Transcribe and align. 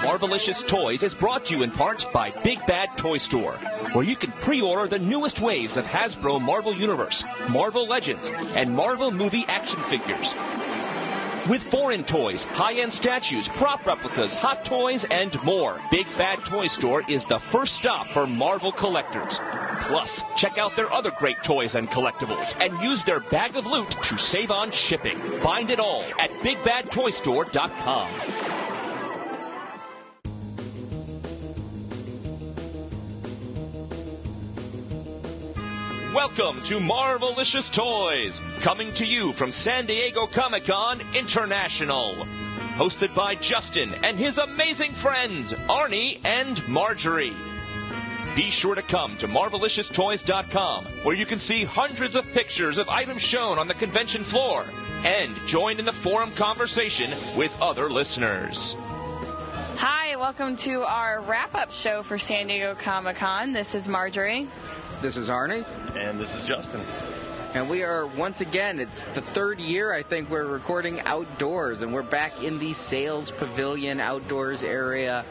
Marvelicious 0.00 0.66
Toys 0.66 1.02
is 1.02 1.14
brought 1.14 1.46
to 1.46 1.56
you 1.56 1.62
in 1.62 1.70
part 1.70 2.06
by 2.12 2.30
Big 2.42 2.58
Bad 2.66 2.98
Toy 2.98 3.16
Store, 3.16 3.54
where 3.92 4.04
you 4.04 4.14
can 4.14 4.30
pre-order 4.30 4.88
the 4.88 4.98
newest 4.98 5.40
waves 5.40 5.78
of 5.78 5.86
Hasbro 5.86 6.38
Marvel 6.38 6.74
Universe, 6.74 7.24
Marvel 7.48 7.88
Legends, 7.88 8.30
and 8.30 8.74
Marvel 8.74 9.10
movie 9.10 9.46
action 9.48 9.82
figures. 9.84 10.34
With 11.48 11.62
foreign 11.62 12.04
toys, 12.04 12.44
high-end 12.44 12.92
statues, 12.92 13.48
prop 13.48 13.86
replicas, 13.86 14.34
hot 14.34 14.66
toys, 14.66 15.06
and 15.10 15.42
more, 15.42 15.80
Big 15.90 16.06
Bad 16.18 16.44
Toy 16.44 16.66
Store 16.66 17.02
is 17.08 17.24
the 17.24 17.38
first 17.38 17.76
stop 17.76 18.06
for 18.08 18.26
Marvel 18.26 18.72
collectors. 18.72 19.40
Plus, 19.82 20.22
check 20.36 20.58
out 20.58 20.76
their 20.76 20.92
other 20.92 21.12
great 21.18 21.42
toys 21.42 21.74
and 21.74 21.88
collectibles 21.88 22.54
and 22.60 22.78
use 22.82 23.02
their 23.04 23.20
bag 23.20 23.56
of 23.56 23.64
loot 23.64 23.96
to 24.02 24.18
save 24.18 24.50
on 24.50 24.70
shipping. 24.70 25.40
Find 25.40 25.70
it 25.70 25.80
all 25.80 26.04
at 26.18 26.30
BigBadToyStore.com. 26.42 28.55
Welcome 36.16 36.62
to 36.62 36.78
Marvelicious 36.78 37.70
Toys, 37.70 38.40
coming 38.62 38.90
to 38.94 39.04
you 39.04 39.34
from 39.34 39.52
San 39.52 39.84
Diego 39.84 40.26
Comic 40.26 40.64
Con 40.64 41.02
International. 41.14 42.14
Hosted 42.78 43.14
by 43.14 43.34
Justin 43.34 43.92
and 44.02 44.18
his 44.18 44.38
amazing 44.38 44.92
friends, 44.92 45.52
Arnie 45.68 46.18
and 46.24 46.66
Marjorie. 46.68 47.34
Be 48.34 48.50
sure 48.50 48.74
to 48.74 48.80
come 48.80 49.18
to 49.18 49.28
MarveliciouSToys.com, 49.28 50.86
where 51.02 51.14
you 51.14 51.26
can 51.26 51.38
see 51.38 51.64
hundreds 51.64 52.16
of 52.16 52.24
pictures 52.32 52.78
of 52.78 52.88
items 52.88 53.20
shown 53.20 53.58
on 53.58 53.68
the 53.68 53.74
convention 53.74 54.24
floor, 54.24 54.64
and 55.04 55.36
join 55.46 55.78
in 55.78 55.84
the 55.84 55.92
forum 55.92 56.32
conversation 56.32 57.10
with 57.36 57.54
other 57.60 57.90
listeners. 57.90 58.74
Hi, 59.76 60.16
welcome 60.16 60.56
to 60.58 60.82
our 60.82 61.20
wrap 61.20 61.54
up 61.54 61.72
show 61.72 62.02
for 62.02 62.18
San 62.18 62.46
Diego 62.46 62.74
Comic 62.74 63.16
Con. 63.16 63.52
This 63.52 63.74
is 63.74 63.86
Marjorie. 63.86 64.48
This 65.02 65.18
is 65.18 65.28
Arnie. 65.28 65.64
And 65.94 66.18
this 66.18 66.34
is 66.34 66.48
Justin. 66.48 66.80
And 67.52 67.68
we 67.68 67.82
are 67.82 68.06
once 68.06 68.40
again, 68.40 68.80
it's 68.80 69.02
the 69.02 69.20
third 69.20 69.60
year 69.60 69.92
I 69.92 70.02
think 70.02 70.30
we're 70.30 70.46
recording 70.46 71.00
outdoors, 71.02 71.82
and 71.82 71.92
we're 71.92 72.02
back 72.02 72.42
in 72.42 72.58
the 72.58 72.72
sales 72.72 73.30
pavilion 73.30 74.00
outdoors 74.00 74.62
area 74.62 75.24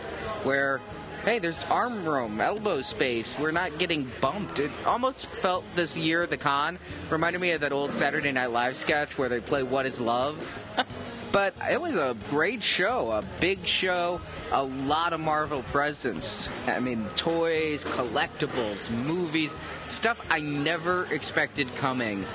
where, 0.43 0.81
hey, 1.23 1.39
there's 1.39 1.63
arm 1.65 2.05
room, 2.05 2.39
elbow 2.39 2.81
space. 2.81 3.37
We're 3.39 3.51
not 3.51 3.77
getting 3.79 4.09
bumped. 4.21 4.59
It 4.59 4.71
almost 4.85 5.27
felt 5.27 5.63
this 5.75 5.97
year 5.97 6.27
the 6.27 6.37
con, 6.37 6.77
reminded 7.09 7.41
me 7.41 7.51
of 7.51 7.61
that 7.61 7.71
old 7.71 7.91
Saturday 7.91 8.31
Night 8.31 8.51
Live 8.51 8.75
sketch 8.75 9.17
where 9.17 9.29
they 9.29 9.39
play 9.39 9.63
What 9.63 9.85
is 9.85 9.99
Love? 9.99 10.61
but 11.35 11.53
it 11.69 11.81
was 11.81 11.97
a 11.97 12.15
great 12.29 12.63
show, 12.63 13.11
a 13.11 13.21
big 13.41 13.67
show, 13.67 14.21
a 14.53 14.63
lot 14.63 15.11
of 15.11 15.19
Marvel 15.19 15.63
presence. 15.63 16.49
I 16.65 16.79
mean, 16.79 17.05
toys, 17.17 17.83
collectibles, 17.83 18.89
movies, 18.89 19.53
stuff 19.85 20.17
I 20.29 20.39
never 20.39 21.07
expected 21.07 21.75
coming 21.75 22.25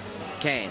came. 0.40 0.70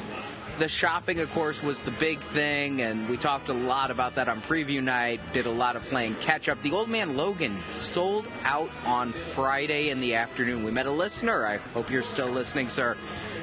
The 0.60 0.70
shopping, 0.70 1.20
of 1.22 1.34
course, 1.34 1.64
was 1.64 1.82
the 1.82 1.90
big 1.90 2.20
thing, 2.20 2.84
and 2.84 3.10
we 3.10 3.18
talked 3.18 3.50
a 3.50 3.54
lot 3.54 3.90
about 3.90 4.14
that 4.14 4.30
on 4.30 4.44
preview 4.44 4.84
night. 4.84 5.22
Did 5.34 5.48
a 5.48 5.52
lot 5.52 5.76
of 5.76 5.84
playing 5.86 6.14
catch 6.18 6.50
up. 6.50 6.62
The 6.62 6.74
Old 6.74 6.88
Man 6.88 7.18
Logan 7.18 7.58
sold 7.72 8.28
out 8.44 8.70
on 8.86 9.12
Friday 9.12 9.90
in 9.90 10.02
the 10.02 10.14
afternoon. 10.14 10.64
We 10.64 10.70
met 10.70 10.86
a 10.86 10.92
listener. 10.92 11.48
I 11.48 11.58
hope 11.74 11.90
you're 11.90 12.04
still 12.04 12.30
listening, 12.30 12.70
sir, 12.70 12.96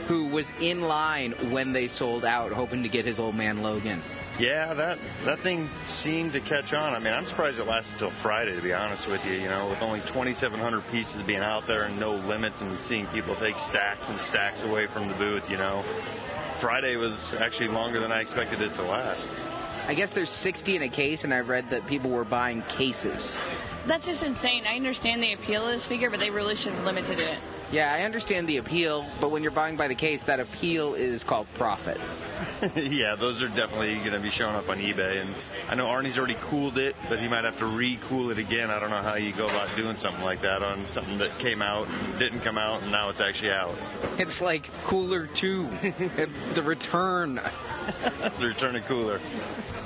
who 0.06 0.26
was 0.28 0.52
in 0.60 0.82
line 0.82 1.32
when 1.50 1.72
they 1.72 1.88
sold 1.88 2.24
out, 2.24 2.52
hoping 2.52 2.84
to 2.84 2.88
get 2.88 3.04
his 3.04 3.18
Old 3.18 3.34
Man 3.34 3.64
Logan. 3.64 4.00
Yeah, 4.38 4.74
that 4.74 4.98
that 5.24 5.38
thing 5.40 5.68
seemed 5.86 6.34
to 6.34 6.40
catch 6.40 6.74
on. 6.74 6.92
I 6.92 6.98
mean, 6.98 7.14
I'm 7.14 7.24
surprised 7.24 7.58
it 7.58 7.66
lasted 7.66 7.98
till 7.98 8.10
Friday, 8.10 8.54
to 8.54 8.60
be 8.60 8.74
honest 8.74 9.08
with 9.08 9.24
you. 9.26 9.32
You 9.32 9.48
know, 9.48 9.68
with 9.68 9.80
only 9.80 10.00
2,700 10.00 10.86
pieces 10.88 11.22
being 11.22 11.40
out 11.40 11.66
there 11.66 11.84
and 11.84 11.98
no 11.98 12.16
limits, 12.16 12.60
and 12.60 12.78
seeing 12.78 13.06
people 13.06 13.34
take 13.36 13.56
stacks 13.56 14.10
and 14.10 14.20
stacks 14.20 14.62
away 14.62 14.86
from 14.86 15.08
the 15.08 15.14
booth. 15.14 15.50
You 15.50 15.56
know, 15.56 15.82
Friday 16.56 16.96
was 16.96 17.34
actually 17.34 17.68
longer 17.68 17.98
than 17.98 18.12
I 18.12 18.20
expected 18.20 18.60
it 18.60 18.74
to 18.74 18.82
last. 18.82 19.28
I 19.88 19.94
guess 19.94 20.10
there's 20.10 20.30
60 20.30 20.76
in 20.76 20.82
a 20.82 20.88
case, 20.88 21.24
and 21.24 21.32
I've 21.32 21.48
read 21.48 21.70
that 21.70 21.86
people 21.86 22.10
were 22.10 22.24
buying 22.24 22.60
cases. 22.62 23.36
That's 23.86 24.04
just 24.04 24.22
insane. 24.22 24.64
I 24.66 24.76
understand 24.76 25.22
the 25.22 25.32
appeal 25.32 25.64
of 25.64 25.70
this 25.70 25.86
figure, 25.86 26.10
but 26.10 26.20
they 26.20 26.30
really 26.30 26.56
should 26.56 26.72
have 26.74 26.84
limited 26.84 27.20
it. 27.20 27.38
Yeah, 27.72 27.92
I 27.92 28.02
understand 28.02 28.48
the 28.48 28.58
appeal, 28.58 29.04
but 29.20 29.32
when 29.32 29.42
you're 29.42 29.50
buying 29.50 29.76
by 29.76 29.88
the 29.88 29.94
case, 29.94 30.22
that 30.24 30.38
appeal 30.38 30.94
is 30.94 31.24
called 31.24 31.48
profit. 31.54 32.00
yeah, 32.76 33.16
those 33.16 33.42
are 33.42 33.48
definitely 33.48 33.96
going 33.96 34.12
to 34.12 34.20
be 34.20 34.30
showing 34.30 34.54
up 34.54 34.68
on 34.68 34.78
eBay. 34.78 35.20
And 35.20 35.34
I 35.68 35.74
know 35.74 35.86
Arnie's 35.86 36.16
already 36.16 36.36
cooled 36.42 36.78
it, 36.78 36.94
but 37.08 37.18
he 37.18 37.26
might 37.26 37.44
have 37.44 37.58
to 37.58 37.66
re-cool 37.66 38.30
it 38.30 38.38
again. 38.38 38.70
I 38.70 38.78
don't 38.78 38.90
know 38.90 39.02
how 39.02 39.16
you 39.16 39.32
go 39.32 39.48
about 39.48 39.74
doing 39.76 39.96
something 39.96 40.22
like 40.24 40.42
that 40.42 40.62
on 40.62 40.88
something 40.90 41.18
that 41.18 41.36
came 41.40 41.60
out 41.60 41.88
and 41.88 42.18
didn't 42.20 42.40
come 42.40 42.56
out, 42.56 42.82
and 42.82 42.92
now 42.92 43.08
it's 43.08 43.20
actually 43.20 43.50
out. 43.50 43.74
It's 44.16 44.40
like 44.40 44.70
Cooler 44.84 45.26
2, 45.26 45.68
the 46.54 46.62
return. 46.62 47.40
the 48.38 48.46
return 48.46 48.76
of 48.76 48.86
Cooler. 48.86 49.20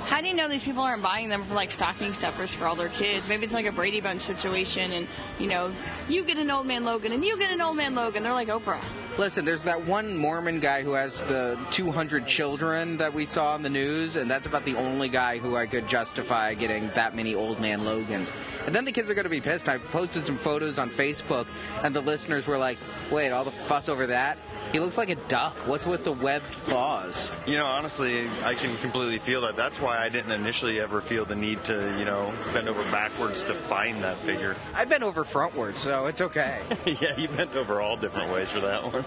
How 0.05 0.21
do 0.21 0.27
you 0.27 0.33
know 0.33 0.47
these 0.47 0.63
people 0.63 0.83
aren't 0.83 1.03
buying 1.03 1.29
them 1.29 1.43
for 1.45 1.53
like 1.53 1.71
stocking 1.71 2.13
stuffers 2.13 2.53
for 2.53 2.67
all 2.67 2.75
their 2.75 2.89
kids? 2.89 3.29
Maybe 3.29 3.45
it's 3.45 3.53
like 3.53 3.65
a 3.65 3.71
Brady 3.71 4.01
Bunch 4.01 4.21
situation, 4.21 4.91
and 4.91 5.07
you 5.39 5.47
know, 5.47 5.73
you 6.09 6.23
get 6.23 6.37
an 6.37 6.51
old 6.51 6.65
man 6.65 6.83
Logan, 6.83 7.11
and 7.11 7.23
you 7.23 7.37
get 7.37 7.51
an 7.51 7.61
old 7.61 7.77
man 7.77 7.95
Logan. 7.95 8.23
They're 8.23 8.33
like 8.33 8.49
Oprah. 8.49 8.81
Listen, 9.17 9.43
there's 9.43 9.63
that 9.63 9.85
one 9.85 10.15
Mormon 10.15 10.61
guy 10.61 10.83
who 10.83 10.93
has 10.93 11.21
the 11.23 11.59
200 11.71 12.25
children 12.25 12.97
that 12.97 13.13
we 13.13 13.25
saw 13.25 13.55
in 13.55 13.61
the 13.61 13.69
news, 13.69 14.15
and 14.15 14.31
that's 14.31 14.45
about 14.45 14.63
the 14.63 14.75
only 14.75 15.09
guy 15.09 15.37
who 15.37 15.55
I 15.55 15.67
could 15.67 15.87
justify 15.87 16.53
getting 16.53 16.89
that 16.95 17.13
many 17.13 17.35
old 17.35 17.59
man 17.59 17.83
Logans. 17.83 18.31
And 18.65 18.73
then 18.73 18.85
the 18.85 18.91
kids 18.91 19.09
are 19.09 19.13
going 19.13 19.25
to 19.25 19.29
be 19.29 19.41
pissed. 19.41 19.67
I 19.67 19.79
posted 19.79 20.23
some 20.23 20.37
photos 20.37 20.79
on 20.79 20.89
Facebook, 20.89 21.47
and 21.83 21.93
the 21.93 22.01
listeners 22.01 22.47
were 22.47 22.57
like, 22.57 22.77
wait, 23.11 23.31
all 23.31 23.43
the 23.43 23.51
fuss 23.51 23.89
over 23.89 24.07
that? 24.07 24.37
He 24.71 24.79
looks 24.79 24.97
like 24.97 25.09
a 25.09 25.15
duck. 25.15 25.55
What's 25.67 25.85
with 25.85 26.05
the 26.05 26.13
webbed 26.13 26.49
claws? 26.63 27.33
You 27.45 27.57
know, 27.57 27.65
honestly, 27.65 28.29
I 28.45 28.53
can 28.53 28.77
completely 28.77 29.19
feel 29.19 29.41
that. 29.41 29.57
That's 29.57 29.81
why 29.81 29.90
I 29.97 30.09
didn't 30.09 30.31
initially 30.31 30.79
ever 30.79 31.01
feel 31.01 31.25
the 31.25 31.35
need 31.35 31.63
to, 31.65 31.95
you 31.97 32.05
know, 32.05 32.33
bend 32.53 32.67
over 32.69 32.83
backwards 32.91 33.43
to 33.45 33.53
find 33.53 34.03
that 34.03 34.17
figure. 34.17 34.55
I 34.73 34.85
bent 34.85 35.03
over 35.03 35.23
frontwards, 35.23 35.77
so 35.77 36.07
it's 36.07 36.21
okay. 36.21 36.61
yeah, 36.85 37.17
you 37.17 37.27
bent 37.29 37.55
over 37.55 37.81
all 37.81 37.97
different 37.97 38.31
ways 38.31 38.51
for 38.51 38.59
that 38.61 38.83
one. 38.83 39.05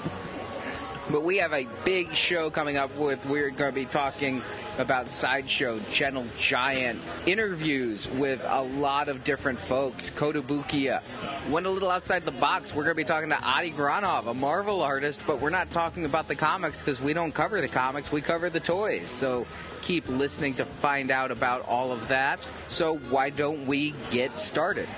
But 1.11 1.23
we 1.23 1.37
have 1.39 1.53
a 1.53 1.67
big 1.84 2.15
show 2.15 2.50
coming 2.50 2.77
up 2.77 2.94
with, 2.97 3.25
we're 3.27 3.50
going 3.50 3.71
to 3.71 3.75
be 3.75 3.84
talking 3.84 4.43
about 4.79 5.09
Sideshow, 5.09 5.81
Gentle 5.91 6.27
Giant, 6.39 7.01
interviews 7.27 8.09
with 8.11 8.45
a 8.47 8.62
lot 8.62 9.09
of 9.09 9.25
different 9.25 9.59
folks. 9.59 10.11
Kotobukiya. 10.11 11.03
Went 11.49 11.67
a 11.67 11.71
little 11.71 11.91
outside 11.91 12.25
the 12.25 12.33
box. 12.33 12.75
We're 12.75 12.85
going 12.85 12.97
to 12.97 13.03
be 13.03 13.05
talking 13.05 13.31
to 13.31 13.41
Adi 13.41 13.71
Granov, 13.71 14.27
a 14.27 14.35
Marvel 14.35 14.83
artist, 14.83 15.23
but 15.27 15.41
we're 15.41 15.51
not 15.51 15.71
talking 15.71 16.05
about 16.05 16.29
the 16.29 16.35
comics 16.35 16.81
because 16.81 17.01
we 17.01 17.12
don't 17.15 17.33
cover 17.33 17.61
the 17.61 17.69
comics, 17.69 18.11
we 18.11 18.21
cover 18.21 18.51
the 18.51 18.61
toys. 18.61 19.09
So 19.09 19.47
keep 19.83 20.09
listening 20.09 20.55
to 20.55 20.65
find 20.65 21.11
out 21.11 21.31
about 21.31 21.62
all 21.69 21.93
of 21.93 22.09
that. 22.09 22.47
So 22.69 22.97
why 22.97 23.31
don't 23.31 23.67
we 23.67 23.95
get 24.11 24.39
started? 24.39 24.89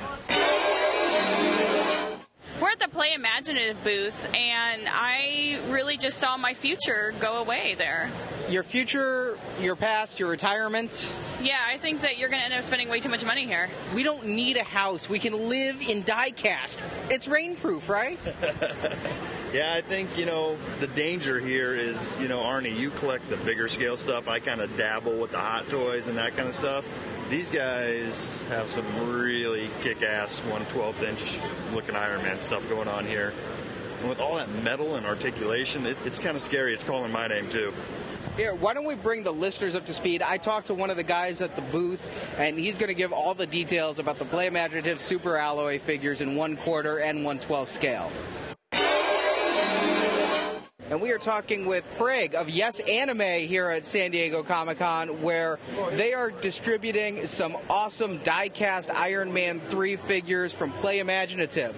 We're 2.77 2.85
at 2.85 2.91
the 2.91 2.97
Play 2.97 3.15
Imaginative 3.15 3.83
booth, 3.85 4.27
and 4.35 4.87
I 4.91 5.61
really 5.69 5.97
just 5.97 6.19
saw 6.19 6.37
my 6.37 6.53
future 6.53 7.15
go 7.21 7.39
away 7.39 7.75
there. 7.79 8.11
Your 8.49 8.63
future, 8.63 9.39
your 9.61 9.77
past, 9.77 10.21
your 10.21 10.29
retirement? 10.29 11.11
Yeah, 11.41 11.59
I 11.67 11.79
think 11.79 12.03
that 12.03 12.19
you're 12.19 12.29
going 12.29 12.41
to 12.41 12.45
end 12.45 12.55
up 12.55 12.63
spending 12.65 12.89
way 12.89 13.01
too 13.01 13.09
much 13.09 13.25
money 13.25 13.47
here. 13.47 13.71
We 13.95 14.03
don't 14.03 14.27
need 14.27 14.59
a 14.59 14.63
house. 14.63 15.09
We 15.09 15.19
can 15.19 15.49
live 15.49 15.81
in 15.81 16.03
diecast. 16.03 16.83
It's 17.11 17.29
rainproof, 17.29 17.89
right? 17.89 18.19
yeah, 19.55 19.73
I 19.75 19.81
think, 19.81 20.19
you 20.19 20.27
know, 20.27 20.59
the 20.81 20.89
danger 20.89 21.41
here 21.41 21.75
is, 21.75 22.19
you 22.19 22.29
know, 22.29 22.41
Arnie, 22.41 22.77
you 22.77 22.91
collect 22.91 23.31
the 23.31 23.39
bigger 23.39 23.69
scale 23.69 23.97
stuff. 23.97 24.29
I 24.29 24.39
kind 24.39 24.61
of 24.61 24.77
dabble 24.77 25.19
with 25.19 25.31
the 25.31 25.39
hot 25.39 25.71
toys 25.71 26.09
and 26.09 26.19
that 26.19 26.37
kind 26.37 26.49
of 26.49 26.55
stuff 26.55 26.87
these 27.29 27.51
guys 27.51 28.43
have 28.43 28.71
some 28.71 29.11
really 29.11 29.71
kick-ass 29.81 30.41
112 30.43 31.03
inch 31.03 31.39
looking 31.73 31.97
Iron 31.97 32.23
Man 32.23 32.41
stuff 32.41 32.69
going 32.69 32.89
on 32.89 33.05
here. 33.05 33.34
And 34.01 34.09
with 34.09 34.21
all 34.21 34.37
that 34.37 34.49
metal 34.63 34.95
and 34.97 35.07
articulation, 35.07 35.87
it, 35.87 35.97
it's 36.05 36.19
kind 36.19 36.37
of 36.37 36.43
scary. 36.43 36.73
It's 36.73 36.84
calling 36.84 37.11
my 37.11 37.27
name 37.27 37.49
too. 37.49 37.73
Here, 38.37 38.55
why 38.55 38.75
don't 38.75 38.84
we 38.84 38.95
bring 38.95 39.23
the 39.23 39.33
listeners 39.33 39.75
up 39.75 39.87
to 39.87 39.95
speed? 39.95 40.21
I 40.21 40.37
talked 40.37 40.67
to 40.67 40.75
one 40.75 40.91
of 40.91 40.97
the 40.97 41.03
guys 41.03 41.41
at 41.41 41.57
the 41.57 41.63
booth, 41.63 42.05
and 42.37 42.59
he's 42.59 42.77
going 42.77 42.89
to 42.89 42.95
give 42.95 43.11
all 43.11 43.34
the 43.34 43.47
details 43.47 43.99
about 43.99 44.19
the 44.19 44.27
Play 44.27 44.47
Imaginative 44.47 45.01
Super 45.01 45.37
Alloy 45.37 45.79
figures 45.79 46.21
in 46.21 46.37
one 46.37 46.59
quarter 46.59 46.99
and 46.99 47.19
112 47.25 47.69
scale. 47.69 48.13
And 50.88 51.00
we 51.00 51.10
are 51.10 51.18
talking 51.18 51.66
with 51.66 51.84
Craig 51.98 52.36
of 52.36 52.48
Yes 52.48 52.78
Anime 52.78 53.48
here 53.48 53.68
at 53.71 53.84
San 53.84 54.12
Diego 54.12 54.44
Comic 54.44 54.78
Con, 54.78 55.21
where 55.21 55.59
they 55.92 56.15
are 56.15 56.30
distributing 56.30 57.27
some 57.27 57.56
awesome 57.68 58.18
die-cast 58.22 58.91
Iron 58.91 59.33
Man 59.33 59.60
3 59.68 59.97
figures 59.97 60.53
from 60.53 60.71
Play 60.72 61.00
Imaginative. 61.00 61.74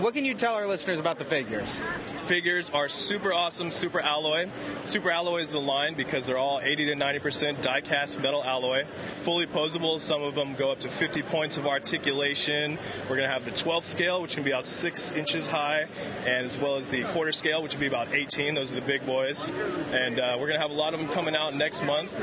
What 0.00 0.14
can 0.14 0.24
you 0.24 0.32
tell 0.32 0.54
our 0.54 0.66
listeners 0.66 0.98
about 0.98 1.18
the 1.18 1.26
figures? 1.26 1.78
figures 2.22 2.70
are 2.70 2.88
super 2.88 3.30
awesome, 3.30 3.70
super 3.70 4.00
alloy. 4.00 4.48
Super 4.84 5.10
alloy 5.10 5.42
is 5.42 5.50
the 5.50 5.60
line 5.60 5.94
because 5.94 6.24
they're 6.24 6.38
all 6.38 6.60
80 6.62 6.86
to 6.86 6.94
90% 6.94 7.60
die 7.60 7.82
cast 7.82 8.20
metal 8.20 8.42
alloy. 8.42 8.86
Fully 9.22 9.46
posable, 9.46 10.00
some 10.00 10.22
of 10.22 10.34
them 10.34 10.54
go 10.54 10.70
up 10.70 10.80
to 10.80 10.88
50 10.88 11.22
points 11.24 11.58
of 11.58 11.66
articulation. 11.66 12.78
We're 13.02 13.16
going 13.16 13.28
to 13.28 13.32
have 13.32 13.44
the 13.44 13.50
12th 13.50 13.84
scale, 13.84 14.22
which 14.22 14.34
can 14.34 14.44
be 14.44 14.50
about 14.50 14.64
6 14.64 15.12
inches 15.12 15.46
high, 15.46 15.86
and 16.24 16.46
as 16.46 16.56
well 16.56 16.76
as 16.76 16.90
the 16.90 17.02
quarter 17.04 17.32
scale, 17.32 17.62
which 17.62 17.74
would 17.74 17.80
be 17.80 17.86
about 17.86 18.14
18. 18.22 18.54
Those 18.54 18.72
are 18.72 18.76
the 18.76 18.86
big 18.86 19.04
boys. 19.04 19.50
And 19.90 20.20
uh, 20.20 20.36
we're 20.38 20.46
going 20.46 20.58
to 20.58 20.62
have 20.62 20.70
a 20.70 20.74
lot 20.74 20.94
of 20.94 21.00
them 21.00 21.08
coming 21.08 21.34
out 21.34 21.56
next 21.56 21.82
month. 21.82 22.14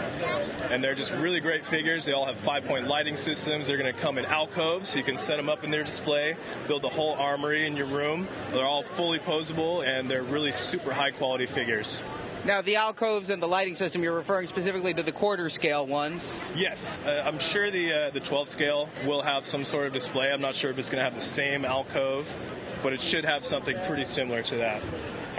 And 0.69 0.81
they're 0.81 0.95
just 0.95 1.11
really 1.13 1.41
great 1.41 1.65
figures. 1.65 2.05
They 2.05 2.13
all 2.13 2.25
have 2.25 2.37
five 2.37 2.63
point 2.63 2.87
lighting 2.87 3.17
systems. 3.17 3.67
They're 3.67 3.77
going 3.77 3.93
to 3.93 3.99
come 3.99 4.17
in 4.17 4.25
alcoves, 4.25 4.89
so 4.89 4.97
you 4.97 5.03
can 5.03 5.17
set 5.17 5.35
them 5.35 5.49
up 5.49 5.65
in 5.65 5.71
their 5.71 5.83
display, 5.83 6.37
build 6.67 6.83
the 6.83 6.89
whole 6.89 7.13
armory 7.15 7.65
in 7.65 7.75
your 7.75 7.87
room. 7.87 8.27
They're 8.53 8.63
all 8.63 8.83
fully 8.83 9.19
posable, 9.19 9.85
and 9.85 10.09
they're 10.09 10.23
really 10.23 10.53
super 10.53 10.93
high 10.93 11.11
quality 11.11 11.45
figures. 11.45 12.01
Now, 12.45 12.61
the 12.61 12.77
alcoves 12.77 13.29
and 13.29 13.43
the 13.43 13.47
lighting 13.47 13.75
system, 13.75 14.01
you're 14.01 14.15
referring 14.15 14.47
specifically 14.47 14.93
to 14.93 15.03
the 15.03 15.11
quarter 15.11 15.49
scale 15.49 15.85
ones. 15.85 16.45
Yes, 16.55 16.97
uh, 17.05 17.23
I'm 17.25 17.37
sure 17.37 17.69
the 17.69 17.93
uh, 17.93 18.09
the 18.11 18.21
12 18.21 18.47
scale 18.47 18.89
will 19.05 19.21
have 19.21 19.45
some 19.45 19.65
sort 19.65 19.87
of 19.87 19.93
display. 19.93 20.31
I'm 20.31 20.39
not 20.39 20.55
sure 20.55 20.71
if 20.71 20.77
it's 20.79 20.89
going 20.89 20.99
to 20.99 21.03
have 21.03 21.15
the 21.15 21.21
same 21.21 21.65
alcove, 21.65 22.33
but 22.81 22.93
it 22.93 23.01
should 23.01 23.25
have 23.25 23.45
something 23.45 23.77
pretty 23.85 24.05
similar 24.05 24.41
to 24.43 24.55
that. 24.55 24.81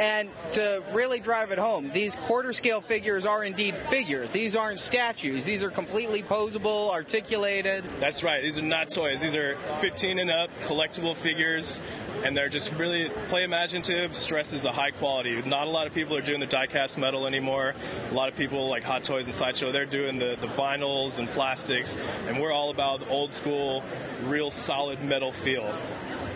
And 0.00 0.30
to 0.52 0.82
really 0.94 1.20
drive 1.20 1.50
it 1.50 1.58
home, 1.58 1.90
these 1.92 2.16
quarter 2.16 2.54
scale 2.54 2.80
figures 2.80 3.26
are 3.26 3.44
indeed 3.44 3.76
figures. 3.90 4.30
These 4.30 4.56
aren't 4.56 4.78
statues. 4.78 5.44
These 5.44 5.62
are 5.62 5.70
completely 5.70 6.22
posable, 6.22 6.90
articulated. 6.90 7.84
That's 8.00 8.22
right. 8.22 8.42
These 8.42 8.58
are 8.58 8.62
not 8.62 8.88
toys. 8.88 9.20
These 9.20 9.34
are 9.34 9.58
15 9.82 10.18
and 10.18 10.30
up 10.30 10.48
collectible 10.62 11.14
figures, 11.14 11.82
and 12.24 12.34
they're 12.34 12.48
just 12.48 12.72
really 12.72 13.10
play 13.28 13.44
imaginative. 13.44 14.16
Stresses 14.16 14.62
the 14.62 14.72
high 14.72 14.90
quality. 14.90 15.42
Not 15.42 15.66
a 15.66 15.70
lot 15.70 15.86
of 15.86 15.92
people 15.92 16.16
are 16.16 16.22
doing 16.22 16.40
the 16.40 16.46
die-cast 16.46 16.96
metal 16.96 17.26
anymore. 17.26 17.74
A 18.10 18.14
lot 18.14 18.30
of 18.30 18.36
people 18.36 18.70
like 18.70 18.82
Hot 18.84 19.04
Toys 19.04 19.26
and 19.26 19.34
Sideshow. 19.34 19.70
They're 19.70 19.84
doing 19.84 20.18
the 20.18 20.38
the 20.40 20.46
vinyls 20.46 21.18
and 21.18 21.28
plastics, 21.28 21.98
and 22.26 22.40
we're 22.40 22.52
all 22.52 22.70
about 22.70 23.00
the 23.00 23.08
old 23.08 23.32
school, 23.32 23.84
real 24.22 24.50
solid 24.50 25.02
metal 25.04 25.30
feel. 25.30 25.76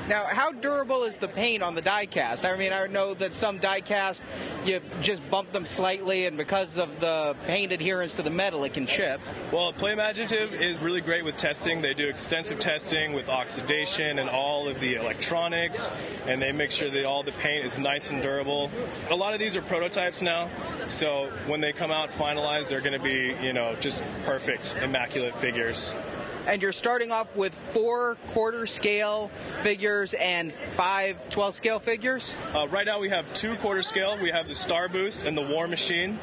Now, 0.07 0.25
how 0.25 0.53
durable 0.53 1.05
is 1.05 1.17
the 1.17 1.29
paint 1.29 1.63
on 1.63 1.75
the 1.75 1.81
die 1.81 2.05
cast? 2.05 2.45
I 2.45 2.57
mean, 2.57 2.75
I 2.75 2.87
know 2.89 3.15
that 3.15 3.33
some 3.33 3.59
die 3.59 3.81
cast, 3.81 4.23
you 4.67 4.81
just 5.01 5.23
bump 5.31 5.51
them 5.53 5.65
slightly, 5.65 6.27
and 6.27 6.37
because 6.37 6.77
of 6.77 7.01
the 7.01 7.35
paint 7.47 7.73
adherence 7.73 8.13
to 8.15 8.23
the 8.23 8.31
metal, 8.31 8.65
it 8.65 8.75
can 8.75 8.87
chip. 8.87 9.19
Well, 9.51 9.73
Play 9.73 9.93
Imaginative 9.93 10.53
is 10.53 10.79
really 10.79 11.01
great 11.01 11.25
with 11.25 11.39
testing. 11.39 11.81
They 11.81 11.95
do 11.95 12.07
extensive 12.07 12.59
testing 12.59 13.15
with 13.15 13.31
oxidation 13.31 14.19
and 14.19 14.29
all 14.29 14.69
of 14.69 14.79
the 14.79 14.97
electronics, 14.97 15.91
and 16.27 16.41
they 16.41 16.53
make 16.53 16.71
sure 16.71 16.91
that 16.91 17.07
all 17.07 17.23
the 17.23 17.33
paint 17.33 17.65
is 17.65 17.79
nice 17.79 18.11
and 18.11 18.21
durable. 18.21 18.71
A 19.09 19.17
lot 19.17 19.33
of 19.33 19.41
these 19.41 19.57
are 19.57 19.63
prototypes 19.63 20.21
now, 20.21 20.51
so 20.87 21.31
when 21.47 21.63
they 21.63 21.73
come 21.73 21.91
out 21.91 22.11
finalized, 22.11 22.69
they're 22.69 22.81
going 22.83 22.93
to 22.93 22.99
be, 22.99 23.35
you 23.43 23.55
know, 23.55 23.75
just 23.81 24.05
perfect, 24.25 24.77
immaculate 24.83 25.35
figures 25.37 25.95
and 26.47 26.63
you're 26.63 26.73
starting 26.73 27.13
off 27.13 27.35
with 27.37 27.55
four 27.73 28.17
quarter 28.29 28.67
scale 28.67 29.31
figures 29.63 30.15
and 30.15 30.53
five 30.77 31.17
12 31.31 31.55
scale 31.55 31.79
figures? 31.79 32.37
Uh, 32.55 32.69
right 32.69 32.87
now 32.87 32.99
we 32.99 33.09
have 33.09 33.33
two 33.33 33.57
quarter 33.57 33.83
scale. 33.83 34.19
We 34.21 34.31
have 34.31 34.49
the 34.49 34.55
Star 34.55 34.89
Boost 34.89 35.25
and 35.25 35.37
the 35.37 35.43
War 35.43 35.67
Machine. 35.67 36.19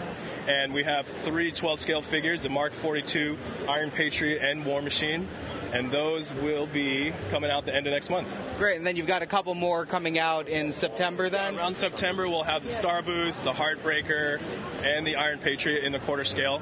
And 0.47 0.73
we 0.73 0.83
have 0.83 1.05
three 1.05 1.51
12 1.51 1.79
scale 1.79 2.01
figures 2.01 2.41
the 2.41 2.49
Mark 2.49 2.73
42, 2.73 3.37
Iron 3.69 3.91
Patriot, 3.91 4.41
and 4.41 4.65
War 4.65 4.81
Machine 4.81 5.27
and 5.71 5.91
those 5.91 6.33
will 6.35 6.67
be 6.67 7.13
coming 7.29 7.51
out 7.51 7.65
the 7.65 7.75
end 7.75 7.87
of 7.87 7.93
next 7.93 8.09
month. 8.09 8.33
Great, 8.57 8.77
and 8.77 8.85
then 8.85 8.95
you've 8.95 9.07
got 9.07 9.21
a 9.21 9.25
couple 9.25 9.55
more 9.55 9.85
coming 9.85 10.19
out 10.19 10.47
in 10.47 10.71
September 10.71 11.29
then? 11.29 11.57
Around 11.57 11.75
September, 11.75 12.29
we'll 12.29 12.43
have 12.43 12.63
the 12.63 12.69
Star 12.69 13.01
Boost, 13.01 13.43
the 13.43 13.53
Heartbreaker, 13.53 14.41
and 14.83 15.05
the 15.05 15.15
Iron 15.15 15.39
Patriot 15.39 15.83
in 15.83 15.91
the 15.91 15.99
quarter 15.99 16.23
scale. 16.23 16.61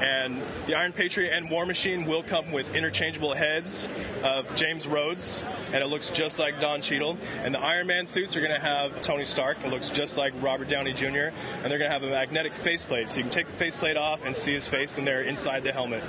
And 0.00 0.42
the 0.66 0.74
Iron 0.74 0.92
Patriot 0.92 1.32
and 1.36 1.50
War 1.50 1.66
Machine 1.66 2.06
will 2.06 2.22
come 2.22 2.52
with 2.52 2.74
interchangeable 2.74 3.34
heads 3.34 3.88
of 4.22 4.54
James 4.54 4.86
Rhodes, 4.86 5.44
and 5.72 5.82
it 5.82 5.88
looks 5.88 6.10
just 6.10 6.38
like 6.38 6.60
Don 6.60 6.80
Cheadle. 6.80 7.18
And 7.42 7.54
the 7.54 7.60
Iron 7.60 7.86
Man 7.86 8.06
suits 8.06 8.36
are 8.36 8.40
going 8.40 8.54
to 8.54 8.60
have 8.60 9.02
Tony 9.02 9.24
Stark. 9.24 9.58
It 9.64 9.68
looks 9.68 9.90
just 9.90 10.16
like 10.16 10.32
Robert 10.40 10.68
Downey 10.68 10.92
Jr., 10.92 11.06
and 11.06 11.64
they're 11.64 11.78
going 11.78 11.90
to 11.90 11.92
have 11.92 12.02
a 12.02 12.10
magnetic 12.10 12.54
faceplate, 12.54 13.10
so 13.10 13.16
you 13.18 13.24
can 13.24 13.30
take 13.30 13.46
the 13.46 13.56
faceplate 13.56 13.96
off 13.96 14.24
and 14.24 14.34
see 14.34 14.52
his 14.52 14.66
face 14.66 14.96
in 14.96 15.04
there 15.04 15.22
inside 15.22 15.64
the 15.64 15.72
helmet. 15.72 16.02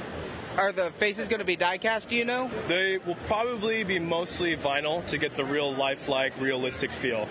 Are 0.57 0.74
the 0.74 0.92
faces 0.98 1.30
going 1.30 1.39
to 1.39 1.45
be 1.45 1.56
die 1.56 1.77
cast? 1.77 2.09
Do 2.09 2.15
you 2.18 2.25
know? 2.25 2.51
They 2.68 2.98
will 2.98 3.15
probably 3.25 3.86
be 3.86 4.00
mostly 4.00 4.57
vinyl 4.57 5.06
to 5.07 5.18
get 5.18 5.38
the 5.38 5.45
real 5.45 5.74
lifelike, 5.74 6.33
realistic 6.42 6.92
feel. 6.92 7.25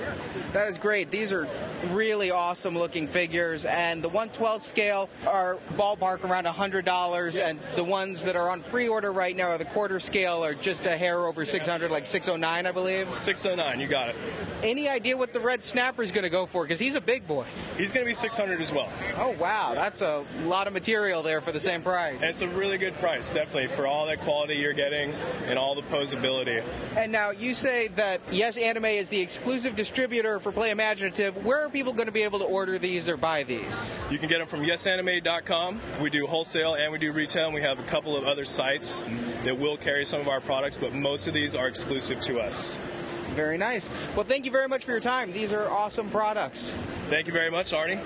That 0.54 0.68
is 0.68 0.78
great. 0.78 1.10
These 1.10 1.30
are 1.30 1.46
really 1.90 2.30
awesome 2.30 2.76
looking 2.76 3.06
figures, 3.06 3.66
and 3.66 4.02
the 4.02 4.08
112 4.08 4.62
scale 4.62 5.10
are 5.26 5.58
ballpark 5.76 6.24
around 6.24 6.46
$100, 6.46 7.38
and 7.38 7.58
the 7.76 7.84
ones 7.84 8.22
that 8.24 8.36
are 8.36 8.48
on 8.48 8.62
pre 8.62 8.88
order 8.88 9.12
right 9.12 9.36
now 9.36 9.50
are 9.50 9.58
the 9.58 9.66
quarter 9.66 10.00
scale 10.00 10.42
are 10.42 10.54
just 10.54 10.86
a 10.86 10.96
hair 10.96 11.26
over 11.26 11.44
600, 11.44 11.90
like 11.90 12.06
609, 12.06 12.66
I 12.66 12.72
believe. 12.72 13.06
609, 13.18 13.80
you 13.80 13.86
got 13.86 14.08
it. 14.08 14.16
Any 14.62 14.88
idea 14.88 15.16
what 15.16 15.34
the 15.34 15.40
red 15.40 15.62
snapper 15.62 16.02
is 16.02 16.10
going 16.10 16.24
to 16.24 16.30
go 16.30 16.46
for? 16.46 16.64
Because 16.64 16.80
he's 16.80 16.94
a 16.94 17.00
big 17.00 17.26
boy. 17.26 17.46
He's 17.76 17.92
going 17.92 18.04
to 18.04 18.10
be 18.10 18.14
600 18.14 18.60
as 18.62 18.72
well. 18.72 18.90
Oh, 19.18 19.30
wow. 19.32 19.74
That's 19.74 20.00
a 20.00 20.24
lot 20.44 20.66
of 20.66 20.72
material 20.72 21.22
there 21.22 21.42
for 21.42 21.52
the 21.52 21.60
same 21.60 21.82
price. 21.82 22.22
And 22.22 22.30
it's 22.30 22.42
a 22.42 22.48
really 22.48 22.78
good 22.78 22.94
price 22.94 23.09
price, 23.10 23.28
definitely, 23.30 23.66
for 23.66 23.88
all 23.88 24.06
that 24.06 24.20
quality 24.20 24.54
you're 24.54 24.72
getting 24.72 25.12
and 25.46 25.58
all 25.58 25.74
the 25.74 25.82
posability. 25.82 26.62
And 26.96 27.10
now 27.10 27.32
you 27.32 27.54
say 27.54 27.88
that 27.96 28.20
Yes 28.30 28.56
Anime 28.56 28.84
is 28.84 29.08
the 29.08 29.20
exclusive 29.20 29.74
distributor 29.74 30.38
for 30.38 30.52
Play 30.52 30.70
Imaginative. 30.70 31.44
Where 31.44 31.58
are 31.58 31.68
people 31.68 31.92
going 31.92 32.06
to 32.06 32.12
be 32.12 32.22
able 32.22 32.38
to 32.38 32.44
order 32.44 32.78
these 32.78 33.08
or 33.08 33.16
buy 33.16 33.42
these? 33.42 33.96
You 34.10 34.18
can 34.18 34.28
get 34.28 34.38
them 34.38 34.46
from 34.46 34.60
yesanime.com. 34.60 35.80
We 36.00 36.08
do 36.08 36.28
wholesale 36.28 36.74
and 36.74 36.92
we 36.92 36.98
do 36.98 37.12
retail, 37.12 37.46
and 37.46 37.54
we 37.54 37.62
have 37.62 37.80
a 37.80 37.84
couple 37.84 38.16
of 38.16 38.22
other 38.22 38.44
sites 38.44 39.02
that 39.42 39.58
will 39.58 39.76
carry 39.76 40.06
some 40.06 40.20
of 40.20 40.28
our 40.28 40.40
products, 40.40 40.76
but 40.76 40.94
most 40.94 41.26
of 41.26 41.34
these 41.34 41.56
are 41.56 41.66
exclusive 41.66 42.20
to 42.20 42.38
us. 42.38 42.78
Very 43.34 43.58
nice. 43.58 43.90
Well, 44.14 44.24
thank 44.24 44.44
you 44.44 44.52
very 44.52 44.68
much 44.68 44.84
for 44.84 44.92
your 44.92 45.00
time. 45.00 45.32
These 45.32 45.52
are 45.52 45.68
awesome 45.68 46.10
products. 46.10 46.78
Thank 47.08 47.26
you 47.26 47.32
very 47.32 47.50
much, 47.50 47.72
Arnie. 47.72 48.00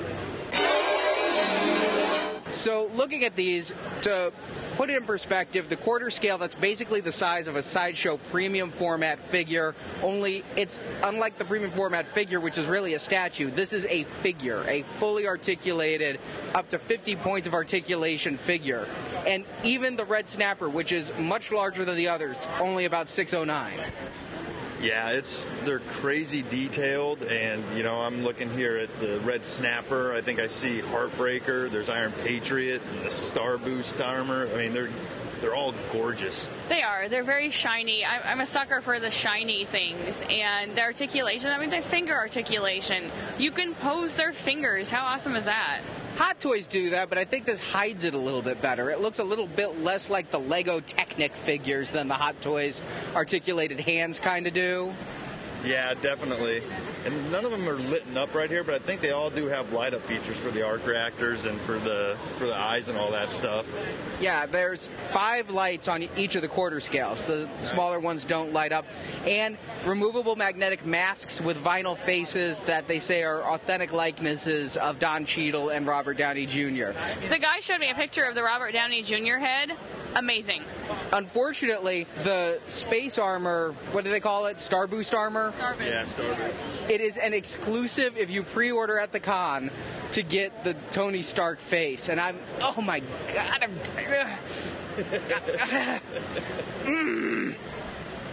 So, 2.55 2.91
looking 2.95 3.25
at 3.25 3.35
these, 3.35 3.75
to 4.03 4.33
put 4.77 4.91
it 4.91 4.97
in 4.97 5.05
perspective, 5.05 5.69
the 5.69 5.77
quarter 5.77 6.11
scale, 6.11 6.39
that's 6.39 6.55
basically 6.55 7.01
the 7.01 7.13
size 7.13 7.49
of 7.49 7.57
a 7.57 7.63
sideshow 7.63 8.17
premium 8.31 8.71
format 8.71 9.19
figure, 9.31 9.75
only 10.03 10.45
it's 10.57 10.81
unlike 11.03 11.39
the 11.39 11.45
premium 11.45 11.71
format 11.73 12.13
figure, 12.15 12.41
which 12.41 12.59
is 12.59 12.67
really 12.67 12.95
a 12.95 12.99
statue, 12.99 13.51
this 13.51 13.73
is 13.73 13.87
a 13.87 14.05
figure, 14.23 14.65
a 14.67 14.83
fully 14.99 15.27
articulated, 15.27 16.19
up 16.55 16.69
to 16.71 16.79
50 16.79 17.17
points 17.17 17.47
of 17.47 17.55
articulation 17.55 18.37
figure. 18.37 18.87
And 19.27 19.45
even 19.63 19.97
the 19.97 20.05
red 20.05 20.29
snapper, 20.29 20.69
which 20.69 20.93
is 20.93 21.13
much 21.19 21.53
larger 21.53 21.85
than 21.85 21.97
the 21.97 22.09
others, 22.09 22.49
only 22.59 22.85
about 22.85 23.09
609. 23.09 23.93
Yeah, 24.85 25.13
it's 25.13 25.49
they're 25.65 25.79
crazy 25.79 26.43
detailed, 26.43 27.25
and 27.25 27.65
you 27.75 27.83
know 27.83 28.03
I'm 28.03 28.23
looking 28.23 28.51
here 28.51 28.77
at 28.77 29.01
the 29.01 29.19
red 29.21 29.47
snapper. 29.47 30.13
I 30.13 30.21
think 30.21 30.41
I 30.41 30.49
see 30.49 30.83
Heartbreaker. 30.83 31.71
There's 31.71 31.89
Iron 31.89 32.13
Patriot, 32.13 32.83
and 32.93 33.03
the 33.03 33.11
Star 33.11 33.57
Boost 33.57 33.99
armor. 34.03 34.47
I 34.53 34.59
mean 34.59 34.75
they're 34.75 34.91
they're 35.41 35.55
all 35.55 35.75
gorgeous. 35.93 36.49
They 36.69 36.83
are. 36.83 37.09
They're 37.09 37.25
very 37.25 37.51
shiny. 37.51 38.05
I'm 38.05 38.41
a 38.41 38.47
sucker 38.47 38.81
for 38.81 38.99
the 38.99 39.11
shiny 39.11 39.65
things 39.65 40.25
and 40.29 40.77
the 40.77 40.83
articulation. 40.83 41.51
I 41.51 41.59
mean, 41.59 41.71
their 41.71 41.83
finger 41.83 42.15
articulation. 42.15 43.11
You 43.39 43.51
can 43.51 43.75
pose 43.75 44.15
their 44.15 44.33
fingers. 44.33 44.91
How 44.91 45.05
awesome 45.05 45.37
is 45.37 45.45
that? 45.45 45.81
Hot 46.17 46.39
Toys 46.39 46.69
do 46.69 46.91
that, 46.91 47.09
but 47.09 47.19
I 47.19 47.25
think 47.25 47.45
this 47.45 47.59
hides 47.59 48.05
it 48.05 48.15
a 48.15 48.19
little 48.19 48.43
bit 48.43 48.63
better. 48.63 48.91
It 48.91 49.01
looks 49.01 49.19
a 49.19 49.25
little 49.25 49.49
bit 49.49 49.83
less 49.83 50.09
like 50.09 50.31
the 50.31 50.39
Lego 50.39 50.79
Technic 50.81 51.35
figures 51.35 51.91
than 51.91 52.07
the 52.07 52.15
Hot 52.15 52.41
Toys 52.41 52.85
articulated 53.17 53.81
hands 53.81 54.21
kind 54.21 54.47
of 54.47 54.55
do. 54.55 54.95
Yeah, 55.65 55.95
definitely. 55.95 56.63
And 57.05 57.33
none 57.33 57.45
of 57.45 57.51
them 57.51 57.69
are 57.69 57.75
lit 57.77 58.05
up 58.17 58.35
right 58.35 58.51
here, 58.51 58.65
but 58.65 58.75
I 58.75 58.79
think 58.79 59.01
they 59.01 59.11
all 59.11 59.31
do 59.31 59.47
have 59.47 59.73
light 59.73 59.95
up 59.95 60.07
features 60.07 60.37
for 60.37 60.51
the 60.51 60.65
arc 60.65 60.87
reactors 60.87 61.47
and 61.47 61.61
for 61.63 61.79
the 61.79 62.17
for 62.39 62.47
the 62.47 62.55
eyes 62.55 62.89
and 62.89 62.99
all 62.99 63.11
that 63.13 63.33
stuff. 63.33 63.67
Yeah, 64.21 64.47
there's 64.47 64.91
five 65.13 65.51
lights 65.51 65.89
on 65.89 66.09
each 66.17 66.35
of 66.35 66.43
the 66.43 66.49
quarter 66.49 66.81
scales. 66.81 67.25
The 67.25 67.49
smaller 67.63 67.99
ones 67.99 68.25
don't 68.25 68.53
light 68.53 68.73
up, 68.73 68.85
and 69.27 69.57
removable 69.85 70.37
magnetic 70.37 70.85
masks 70.85 71.41
with 71.41 71.57
vinyl 71.63 71.97
faces 71.97 72.61
that 72.63 72.89
they 72.89 72.99
say 72.99 73.23
are 73.23 73.43
authentic 73.43 73.93
likenesses 73.93 74.77
of 74.77 74.99
Don 74.99 75.25
Cheadle 75.25 75.71
and 75.71 75.87
Robert 75.87 76.17
Downey 76.17 76.47
Jr. 76.47 76.93
The 77.29 77.39
guy 77.41 77.61
showed 77.61 77.81
me 77.81 77.91
a 77.91 77.95
picture 77.95 78.25
of 78.25 78.35
the 78.35 78.43
Robert 78.43 78.73
Downey 78.73 79.03
Jr. 79.03 79.37
head. 79.37 79.73
Amazing. 80.17 80.65
Unfortunately, 81.13 82.07
the 82.23 82.61
space 82.69 83.19
armor, 83.19 83.75
what 83.93 84.05
do 84.05 84.11
they 84.11 84.21
call 84.21 84.47
it? 84.47 84.61
Star 84.61 84.87
Boost 84.87 85.15
armor? 85.15 85.53
Star 85.57 85.75
Boost. 85.75 85.89
Yeah, 85.89 86.05
Star 86.05 86.35
Boost. 86.35 86.63
It 86.89 87.01
is 87.01 87.17
an 87.17 87.33
exclusive 87.33 88.17
if 88.17 88.31
you 88.31 88.43
pre 88.43 88.71
order 88.71 88.99
at 88.99 89.13
the 89.13 89.21
con 89.21 89.71
to 90.13 90.23
get 90.23 90.65
the 90.65 90.75
Tony 90.91 91.23
Stark 91.23 91.61
face. 91.61 92.09
And 92.09 92.21
I'm, 92.21 92.39
oh 92.61 92.81
my 92.81 93.01
God, 93.33 93.63
I'm. 93.63 93.73
mm. 96.85 97.57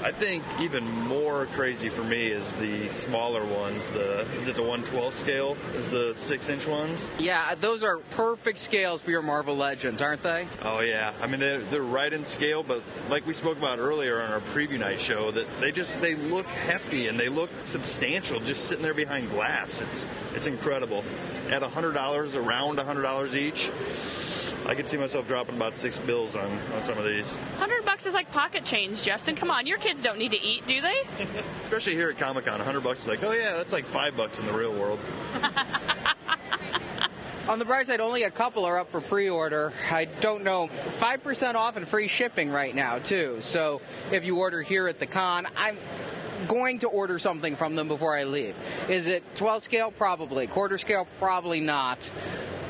I 0.04 0.12
think 0.12 0.44
even 0.60 0.84
more 1.08 1.46
crazy 1.48 1.88
for 1.88 2.04
me 2.04 2.28
is 2.28 2.54
the 2.54 2.90
smaller 2.90 3.46
ones. 3.46 3.92
The 3.92 4.22
is 4.38 4.48
it 4.48 4.56
the 4.56 4.64
112 4.64 5.14
scale? 5.14 5.58
Is 5.76 5.92
the 5.92 6.14
six 6.16 6.50
inch 6.50 6.66
ones? 6.66 7.08
Yeah, 7.20 7.54
those 7.54 7.84
are 7.84 7.98
perfect 8.12 8.58
scales 8.58 9.02
for 9.02 9.12
your 9.12 9.22
Marvel 9.22 9.56
Legends, 9.56 10.02
aren't 10.02 10.24
they? 10.24 10.48
Oh 10.64 10.80
yeah, 10.80 11.14
I 11.22 11.28
mean 11.28 11.40
they're, 11.40 11.62
they're 11.62 11.84
right 11.84 12.12
in 12.12 12.26
scale, 12.26 12.64
but 12.64 12.84
like 13.10 13.28
we 13.28 13.34
spoke 13.34 13.60
about 13.60 13.78
earlier 13.78 14.20
on 14.20 14.32
our 14.32 14.42
preview 14.42 14.80
night 14.80 15.00
show, 15.00 15.30
that 15.32 15.48
they 15.60 15.72
just 15.72 16.02
they 16.02 16.16
look 16.16 16.48
hefty 16.48 17.08
and 17.08 17.20
they 17.20 17.30
look 17.30 17.52
substantial 17.66 18.40
just 18.40 18.66
sitting 18.66 18.84
there 18.84 18.96
behind 18.96 19.30
glass. 19.30 19.82
It's 19.82 20.08
it's 20.34 20.48
incredible. 20.48 21.04
At 21.50 21.62
hundred 21.62 21.94
dollars, 21.94 22.36
around 22.36 22.80
hundred 22.80 23.04
dollars 23.04 23.36
each, 23.36 23.70
I 24.66 24.76
could 24.76 24.88
see 24.88 24.98
myself 24.98 25.28
dropping 25.28 25.56
about 25.56 25.76
six 25.76 26.00
bills 26.00 26.36
on, 26.36 26.50
on 26.76 26.84
some 26.84 26.98
of 26.98 27.06
these. 27.06 27.38
Hundred 27.58 27.84
bucks 27.84 28.06
is 28.06 28.14
like 28.14 28.32
pocket 28.32 28.64
change, 28.64 29.04
Justin. 29.04 29.36
Come 29.36 29.50
on, 29.50 29.66
your 29.66 29.78
kids 29.78 30.02
don't 30.02 30.18
need 30.18 30.32
to 30.32 30.42
eat, 30.42 30.66
do 30.68 30.82
they? 30.82 31.04
Especially 31.64 31.94
here 31.94 32.10
at 32.10 32.18
Comic 32.18 32.46
Con, 32.46 32.60
hundred 32.60 32.82
bucks 32.84 33.02
is 33.02 33.08
like, 33.08 33.24
oh 33.24 33.32
yeah, 33.32 33.54
that's 33.54 33.74
like 33.74 33.86
five 33.86 34.16
bucks 34.16 34.40
in 34.40 34.46
the 34.46 34.54
real 34.54 34.74
world. 34.74 35.00
On 37.50 37.58
the 37.58 37.66
bright 37.66 37.88
side, 37.88 38.00
only 38.00 38.24
a 38.24 38.32
couple 38.32 38.66
are 38.66 38.78
up 38.78 38.92
for 38.92 39.02
pre-order. 39.02 39.74
I 39.90 40.06
don't 40.06 40.44
know, 40.44 40.68
five 41.00 41.24
percent 41.24 41.58
off 41.58 41.76
and 41.76 41.88
free 41.88 42.08
shipping 42.08 42.52
right 42.52 42.74
now 42.74 43.00
too. 43.00 43.38
So 43.42 43.82
if 44.12 44.26
you 44.26 44.38
order 44.38 44.62
here 44.62 44.88
at 44.88 45.00
the 45.00 45.08
con, 45.08 45.48
I'm 45.58 45.78
going 46.48 46.80
to 46.80 46.88
order 46.88 47.20
something 47.20 47.56
from 47.56 47.76
them 47.76 47.88
before 47.88 48.16
I 48.16 48.24
leave. 48.24 48.56
Is 48.90 49.08
it 49.08 49.24
12 49.36 49.64
scale? 49.64 49.92
Probably. 49.92 50.48
Quarter 50.48 50.78
scale? 50.78 51.08
Probably 51.20 51.60
not. 51.60 52.12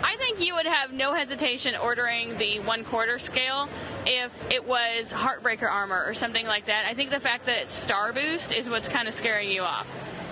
I 0.03 0.17
think 0.17 0.39
you 0.45 0.55
would 0.55 0.65
have 0.65 0.91
no 0.91 1.13
hesitation 1.13 1.75
ordering 1.75 2.37
the 2.37 2.59
one 2.59 2.83
quarter 2.83 3.19
scale 3.19 3.69
if 4.05 4.31
it 4.51 4.65
was 4.65 5.11
Heartbreaker 5.13 5.69
armor 5.69 6.03
or 6.05 6.13
something 6.13 6.45
like 6.47 6.65
that. 6.65 6.85
I 6.85 6.93
think 6.93 7.11
the 7.11 7.19
fact 7.19 7.45
that 7.45 7.63
it's 7.63 7.73
Star 7.73 8.11
Boost 8.11 8.51
is 8.51 8.69
what's 8.69 8.89
kind 8.89 9.07
of 9.07 9.13
scaring 9.13 9.49
you 9.49 9.61
off. 9.61 9.87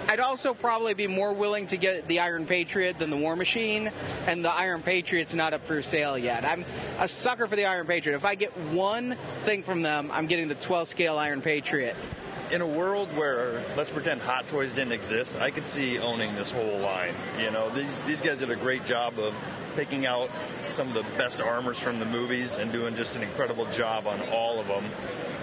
I'd 0.07 0.19
also 0.19 0.55
probably 0.55 0.95
be 0.95 1.05
more 1.05 1.33
willing 1.33 1.67
to 1.67 1.77
get 1.77 2.07
the 2.07 2.19
Iron 2.19 2.47
Patriot 2.47 2.97
than 2.97 3.11
the 3.11 3.17
War 3.17 3.35
Machine, 3.35 3.91
and 4.25 4.43
the 4.43 4.51
Iron 4.51 4.81
Patriot's 4.81 5.35
not 5.35 5.53
up 5.53 5.63
for 5.63 5.83
sale 5.83 6.17
yet. 6.17 6.43
I'm 6.43 6.65
a 6.97 7.07
sucker 7.07 7.47
for 7.47 7.55
the 7.55 7.65
Iron 7.65 7.85
Patriot. 7.85 8.15
If 8.15 8.25
I 8.25 8.33
get 8.33 8.57
one 8.71 9.15
thing 9.43 9.61
from 9.61 9.83
them, 9.83 10.09
I'm 10.11 10.25
getting 10.25 10.47
the 10.47 10.55
12 10.55 10.87
scale 10.87 11.19
Iron 11.19 11.41
Patriot. 11.41 11.95
In 12.51 12.61
a 12.61 12.67
world 12.67 13.15
where 13.15 13.63
let's 13.77 13.91
pretend 13.91 14.21
Hot 14.23 14.47
Toys 14.47 14.73
didn't 14.73 14.93
exist, 14.93 15.37
I 15.39 15.51
could 15.51 15.67
see 15.67 15.99
owning 15.99 16.33
this 16.33 16.49
whole 16.49 16.79
line. 16.79 17.13
You 17.39 17.51
know, 17.51 17.69
these 17.69 18.01
these 18.01 18.21
guys 18.21 18.39
did 18.39 18.49
a 18.49 18.55
great 18.55 18.85
job 18.85 19.19
of 19.19 19.35
picking 19.75 20.07
out 20.07 20.31
some 20.65 20.87
of 20.87 20.95
the 20.95 21.03
best 21.15 21.41
armors 21.41 21.77
from 21.77 21.99
the 21.99 22.05
movies 22.05 22.55
and 22.55 22.71
doing 22.71 22.95
just 22.95 23.15
an 23.15 23.21
incredible 23.21 23.65
job 23.67 24.07
on 24.07 24.19
all 24.29 24.59
of 24.59 24.67
them. 24.67 24.83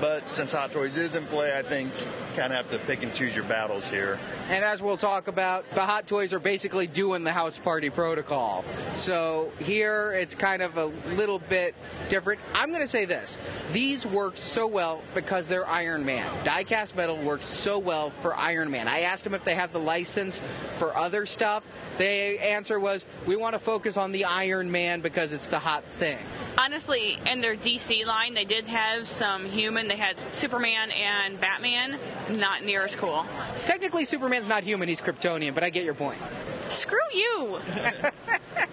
But 0.00 0.30
since 0.30 0.52
Hot 0.52 0.72
Toys 0.72 0.96
is 0.96 1.14
in 1.14 1.24
play, 1.26 1.56
I 1.56 1.62
think 1.62 1.92
kind 2.36 2.52
of 2.52 2.56
have 2.56 2.70
to 2.70 2.78
pick 2.86 3.02
and 3.02 3.14
choose 3.14 3.34
your 3.34 3.46
battles 3.46 3.90
here. 3.90 4.18
And 4.50 4.62
as 4.62 4.82
we'll 4.82 4.98
talk 4.98 5.26
about, 5.26 5.64
the 5.74 5.80
Hot 5.80 6.06
Toys 6.06 6.34
are 6.34 6.38
basically 6.38 6.86
doing 6.86 7.24
the 7.24 7.32
house 7.32 7.58
party 7.58 7.88
protocol. 7.88 8.64
So 8.94 9.52
here 9.58 10.12
it's 10.12 10.34
kind 10.34 10.60
of 10.60 10.76
a 10.76 10.86
little 11.14 11.38
bit 11.38 11.74
different. 12.10 12.40
I'm 12.52 12.68
going 12.68 12.82
to 12.82 12.88
say 12.88 13.06
this 13.06 13.38
these 13.72 14.04
work 14.04 14.34
so 14.36 14.66
well 14.66 15.02
because 15.14 15.48
they're 15.48 15.66
Iron 15.66 16.04
Man. 16.04 16.26
Diecast 16.44 16.94
metal 16.96 17.16
works 17.16 17.44
so 17.44 17.78
well 17.78 18.10
for 18.20 18.34
Iron 18.34 18.70
Man. 18.70 18.88
I 18.88 19.00
asked 19.00 19.24
them 19.24 19.34
if 19.34 19.44
they 19.44 19.54
have 19.54 19.72
the 19.72 19.80
license 19.80 20.42
for 20.78 20.96
other 20.96 21.26
stuff. 21.26 21.62
The 21.98 22.04
answer 22.04 22.80
was, 22.80 23.06
we 23.26 23.36
want 23.36 23.54
to 23.54 23.58
focus 23.58 23.96
on 23.96 24.12
the 24.12 24.24
Iron 24.24 24.70
Man 24.70 25.00
because 25.00 25.32
it's 25.32 25.46
the 25.46 25.58
hot 25.58 25.84
thing. 25.98 26.18
Honestly, 26.58 27.18
in 27.26 27.40
their 27.40 27.54
DC 27.56 28.06
line, 28.06 28.34
they 28.34 28.44
did 28.44 28.66
have 28.66 29.08
some 29.08 29.46
human. 29.46 29.88
They 29.88 29.96
had 29.96 30.16
Superman 30.32 30.90
and 30.90 31.40
Batman, 31.40 31.98
not 32.30 32.64
near 32.64 32.84
as 32.84 32.96
cool. 32.96 33.26
Technically, 33.64 34.04
Superman's 34.04 34.48
not 34.48 34.64
human, 34.64 34.88
he's 34.88 35.00
Kryptonian, 35.00 35.54
but 35.54 35.62
I 35.62 35.70
get 35.70 35.84
your 35.84 35.94
point. 35.94 36.18
Screw 36.68 36.98
you! 37.12 37.60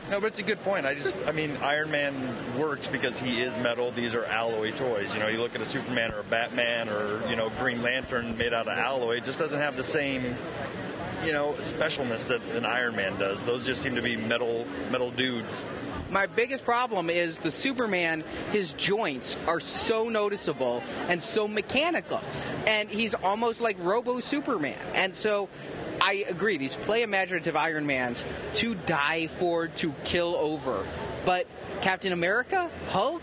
No, 0.10 0.20
but 0.20 0.28
it's 0.28 0.40
a 0.40 0.44
good 0.44 0.62
point. 0.64 0.86
I 0.86 0.94
just, 0.94 1.18
I 1.28 1.32
mean, 1.32 1.58
Iron 1.58 1.90
Man 1.90 2.14
works 2.56 2.88
because 2.88 3.20
he 3.20 3.42
is 3.42 3.58
metal. 3.58 3.92
These 3.92 4.14
are 4.14 4.26
alloy 4.26 4.72
toys. 4.72 5.14
You 5.14 5.20
know, 5.20 5.28
you 5.28 5.40
look 5.40 5.56
at 5.56 5.62
a 5.62 5.66
Superman 5.66 6.12
or 6.12 6.20
a 6.20 6.24
Batman 6.24 6.90
or, 6.90 7.28
you 7.28 7.36
know, 7.36 7.50
Green 7.58 7.82
Lantern 7.82 8.38
made 8.38 8.54
out 8.54 8.68
of 8.68 8.78
alloy, 8.78 9.18
it 9.18 9.26
just 9.26 9.40
doesn't 9.40 9.60
have 9.60 9.76
the 9.76 9.82
same, 9.82 10.36
you 11.24 11.32
know, 11.32 11.54
specialness 11.54 12.28
that 12.28 12.44
an 12.56 12.66
Iron 12.66 12.96
Man 12.96 13.18
does. 13.18 13.44
Those 13.44 13.66
just 13.66 13.82
seem 13.82 13.96
to 13.96 14.02
be 14.04 14.16
metal, 14.16 14.68
metal 14.92 15.10
dudes. 15.10 15.66
My 16.12 16.28
biggest 16.28 16.64
problem 16.64 17.10
is 17.10 17.40
the 17.40 17.50
Superman, 17.50 18.24
his 18.52 18.74
joints 18.74 19.36
are 19.48 19.60
so 19.60 20.10
noticeable 20.10 20.84
and 21.08 21.24
so 21.24 21.48
mechanical. 21.48 22.22
And 22.68 22.88
he's 22.88 23.16
almost 23.16 23.62
like 23.62 23.78
Robo 23.80 24.20
Superman. 24.20 24.78
And 24.94 25.16
so 25.16 25.50
I 26.06 26.26
agree, 26.28 26.58
these 26.58 26.76
play 26.76 27.02
imaginative 27.04 27.56
Iron 27.56 27.86
Mans 27.86 28.26
to 28.56 28.76
die 28.76 29.28
for, 29.28 29.70
to 29.70 29.94
kill 30.04 30.36
over. 30.36 30.86
But 31.26 31.48
Captain 31.82 32.14
America, 32.14 32.70
Hulk, 32.90 33.22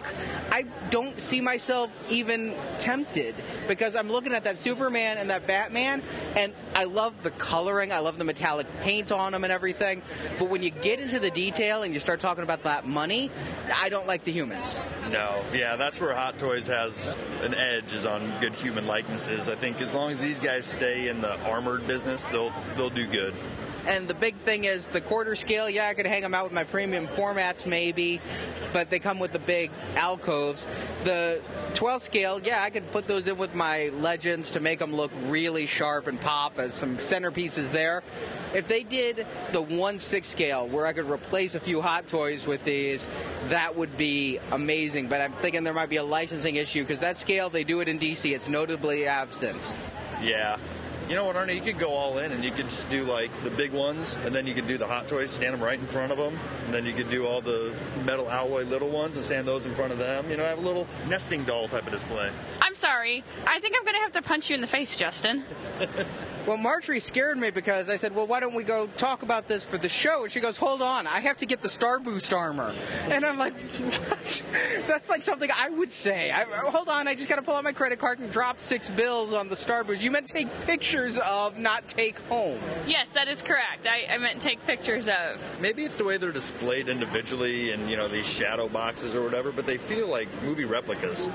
I 0.50 0.64
don't 0.90 1.21
see 1.21 1.40
myself 1.40 1.90
even 2.09 2.54
tempted 2.78 3.35
because 3.66 3.97
I'm 3.97 4.11
looking 4.11 4.33
at 4.33 4.45
that 4.45 4.59
Superman 4.59 5.19
and 5.19 5.30
that 5.30 5.47
Batman, 5.47 6.02
and 6.37 6.52
I 6.75 6.85
love 6.85 7.14
the 7.23 7.30
coloring, 7.30 7.92
I 7.92 8.00
love 8.00 8.19
the 8.19 8.25
metallic 8.25 8.66
paint 8.83 9.12
on 9.12 9.33
them 9.33 9.45
and 9.45 9.52
everything. 9.52 10.02
But 10.38 10.50
when 10.50 10.62
you 10.62 10.71
get 10.71 11.00
into 11.00 11.19
the 11.19 11.30
detail 11.30 11.83
and 11.83 11.95
you 11.95 12.00
start 12.00 12.21
talking 12.21 12.45
about 12.45 12.62
that 12.64 12.87
money, 12.87 13.30
I 13.75 13.88
don't 13.88 14.07
like 14.07 14.25
the 14.25 14.33
humans. 14.33 14.80
No, 15.11 15.42
yeah, 15.52 15.76
that's 15.76 16.00
where 16.00 16.14
Hot 16.14 16.38
Toys 16.38 16.66
has 16.66 17.16
an 17.40 17.54
edge 17.54 17.92
is 17.92 18.04
on 18.04 18.33
good 18.40 18.54
human 18.54 18.87
likenesses. 18.87 19.49
I 19.49 19.57
think 19.57 19.80
as 19.80 19.95
long 19.95 20.11
as 20.11 20.21
these 20.21 20.40
guys 20.40 20.66
stay 20.66 21.09
in 21.09 21.21
the 21.21 21.38
armored 21.45 21.87
business, 21.87 22.26
they'll 22.26 22.52
they'll 22.76 22.90
do 22.90 23.07
good. 23.07 23.35
And 23.87 24.06
the 24.06 24.14
big 24.14 24.37
thing 24.37 24.64
is 24.64 24.87
the 24.87 25.00
quarter 25.00 25.34
scale. 25.34 25.68
Yeah, 25.68 25.88
I 25.88 25.94
could 25.94 26.06
hang 26.06 26.22
them 26.22 26.34
out 26.34 26.44
with 26.44 26.52
my 26.52 26.64
premium 26.64 27.06
formats 27.06 27.66
maybe, 27.66 28.20
but 28.72 28.90
they 28.90 28.99
come 28.99 29.18
with 29.18 29.32
the 29.32 29.38
big 29.38 29.70
alcoves. 29.96 30.66
The 31.04 31.40
12 31.75 32.02
scale, 32.02 32.40
yeah, 32.42 32.62
I 32.62 32.70
could 32.70 32.90
put 32.92 33.06
those 33.06 33.26
in 33.26 33.38
with 33.38 33.54
my 33.54 33.88
legends 33.88 34.50
to 34.52 34.60
make 34.60 34.78
them 34.78 34.94
look 34.94 35.10
really 35.25 35.66
sharp 35.66 36.06
and 36.06 36.20
pop 36.20 36.58
as 36.58 36.75
some 36.75 36.96
centerpieces 36.96 37.70
there. 37.70 38.02
If 38.54 38.68
they 38.68 38.82
did 38.82 39.26
the 39.52 39.62
1 39.62 39.99
6 39.99 40.28
scale 40.28 40.66
where 40.68 40.87
I 40.87 40.92
could 40.92 41.08
replace 41.08 41.54
a 41.54 41.60
few 41.60 41.80
hot 41.80 42.08
toys 42.08 42.46
with 42.46 42.64
these, 42.64 43.08
that 43.49 43.76
would 43.76 43.96
be 43.96 44.38
amazing. 44.52 45.08
But 45.08 45.20
I'm 45.20 45.32
thinking 45.34 45.64
there 45.64 45.72
might 45.72 45.88
be 45.88 45.96
a 45.96 46.04
licensing 46.04 46.56
issue 46.56 46.82
because 46.82 47.00
that 47.00 47.16
scale, 47.16 47.49
they 47.49 47.64
do 47.64 47.80
it 47.80 47.88
in 47.88 47.99
DC, 47.99 48.34
it's 48.34 48.49
notably 48.49 49.06
absent. 49.06 49.72
Yeah. 50.20 50.58
You 51.11 51.17
know 51.17 51.25
what, 51.25 51.35
Arnie? 51.35 51.57
You 51.57 51.61
could 51.61 51.79
go 51.79 51.90
all 51.90 52.19
in 52.19 52.31
and 52.31 52.45
you 52.45 52.52
could 52.52 52.71
just 52.71 52.88
do 52.88 53.02
like 53.02 53.33
the 53.43 53.50
big 53.50 53.73
ones, 53.73 54.17
and 54.25 54.33
then 54.33 54.47
you 54.47 54.55
could 54.55 54.69
do 54.69 54.79
the 54.79 54.87
Hot 54.87 55.09
Toys, 55.09 55.33
stand 55.33 55.55
them 55.55 55.61
right 55.61 55.76
in 55.76 55.85
front 55.88 56.12
of 56.12 56.19
them, 56.19 56.38
and 56.67 56.73
then 56.73 56.87
you 56.87 56.93
could 56.93 57.11
do 57.11 57.26
all 57.26 57.40
the 57.40 57.75
metal 58.07 58.31
alloy 58.31 58.62
little 58.62 58.90
ones 58.90 59.17
and 59.17 59.25
stand 59.25 59.49
those 59.49 59.67
in 59.67 59.75
front 59.75 59.93
of 59.93 59.99
them. 59.99 60.31
You 60.31 60.37
know, 60.37 60.45
have 60.45 60.59
a 60.59 60.61
little 60.61 60.87
nesting 61.09 61.43
doll 61.43 61.67
type 61.67 61.85
of 61.85 61.90
display. 61.90 62.31
I'm 62.61 62.76
sorry. 62.76 63.25
I 63.45 63.59
think 63.59 63.75
I'm 63.76 63.83
going 63.83 63.97
to 63.97 64.02
have 64.02 64.12
to 64.12 64.23
punch 64.23 64.50
you 64.50 64.55
in 64.55 64.61
the 64.61 64.69
face, 64.69 64.97
Justin. 64.97 65.43
Well, 66.47 66.57
Marjorie 66.57 67.00
scared 67.00 67.37
me 67.37 67.50
because 67.50 67.88
I 67.88 67.97
said, 67.97 68.14
"Well, 68.14 68.26
why 68.26 68.40
don't 68.40 68.55
we 68.55 68.64
go 68.64 68.87
talk 68.97 69.23
about 69.23 69.47
this 69.47 69.62
for 69.64 69.76
the 69.76 69.88
show?" 69.88 70.23
And 70.23 70.33
she 70.33 70.40
goes, 70.40 70.57
"Hold 70.57 70.81
on, 70.81 71.07
I 71.07 71.21
have 71.21 71.37
to 71.38 71.47
get 71.47 71.61
the 71.61 71.69
Star 71.69 72.00
Boost 72.00 72.33
armor." 72.33 72.75
And 73.09 73.26
I'm 73.26 73.37
like, 73.37 73.52
"What? 73.61 74.43
That's 74.88 75.09
like 75.09 75.23
something 75.23 75.50
I 75.55 75.69
would 75.69 75.93
say." 75.93 76.31
I, 76.31 76.45
hold 76.45 76.88
on, 76.88 77.07
I 77.07 77.14
just 77.14 77.29
got 77.29 77.37
to 77.37 77.43
pull 77.43 77.55
out 77.55 77.64
my 77.64 77.73
credit 77.73 77.99
card 77.99 78.21
and 78.21 78.33
drop 78.33 78.59
six 78.59 78.88
bills 78.88 79.33
on 79.33 79.49
the 79.49 79.57
Star 79.57 79.85
Boost. 79.85 80.02
You 80.02 80.11
meant 80.11 80.29
take 80.29 80.49
pictures 80.62 81.00
of, 81.19 81.59
not 81.59 81.88
take 81.88 82.19
home. 82.21 82.61
Yes, 82.87 83.11
that 83.11 83.28
is 83.28 83.42
correct. 83.42 83.87
I, 83.87 84.07
I 84.12 84.19
meant 84.19 84.40
take 84.40 84.64
pictures 84.66 85.09
of. 85.09 85.42
Maybe 85.61 85.85
it's 85.85 85.97
the 85.97 86.04
way 86.04 86.16
they're 86.16 86.33
displayed 86.33 86.88
individually 86.88 87.73
in 87.73 87.88
you 87.88 87.97
know 87.97 88.09
these 88.09 88.26
shadow 88.26 88.69
boxes 88.69 89.14
or 89.14 89.23
whatever, 89.23 89.52
but 89.52 89.66
they 89.66 89.78
feel 89.78 90.09
like 90.09 90.28
movie 90.42 90.64
replicas. 90.64 91.30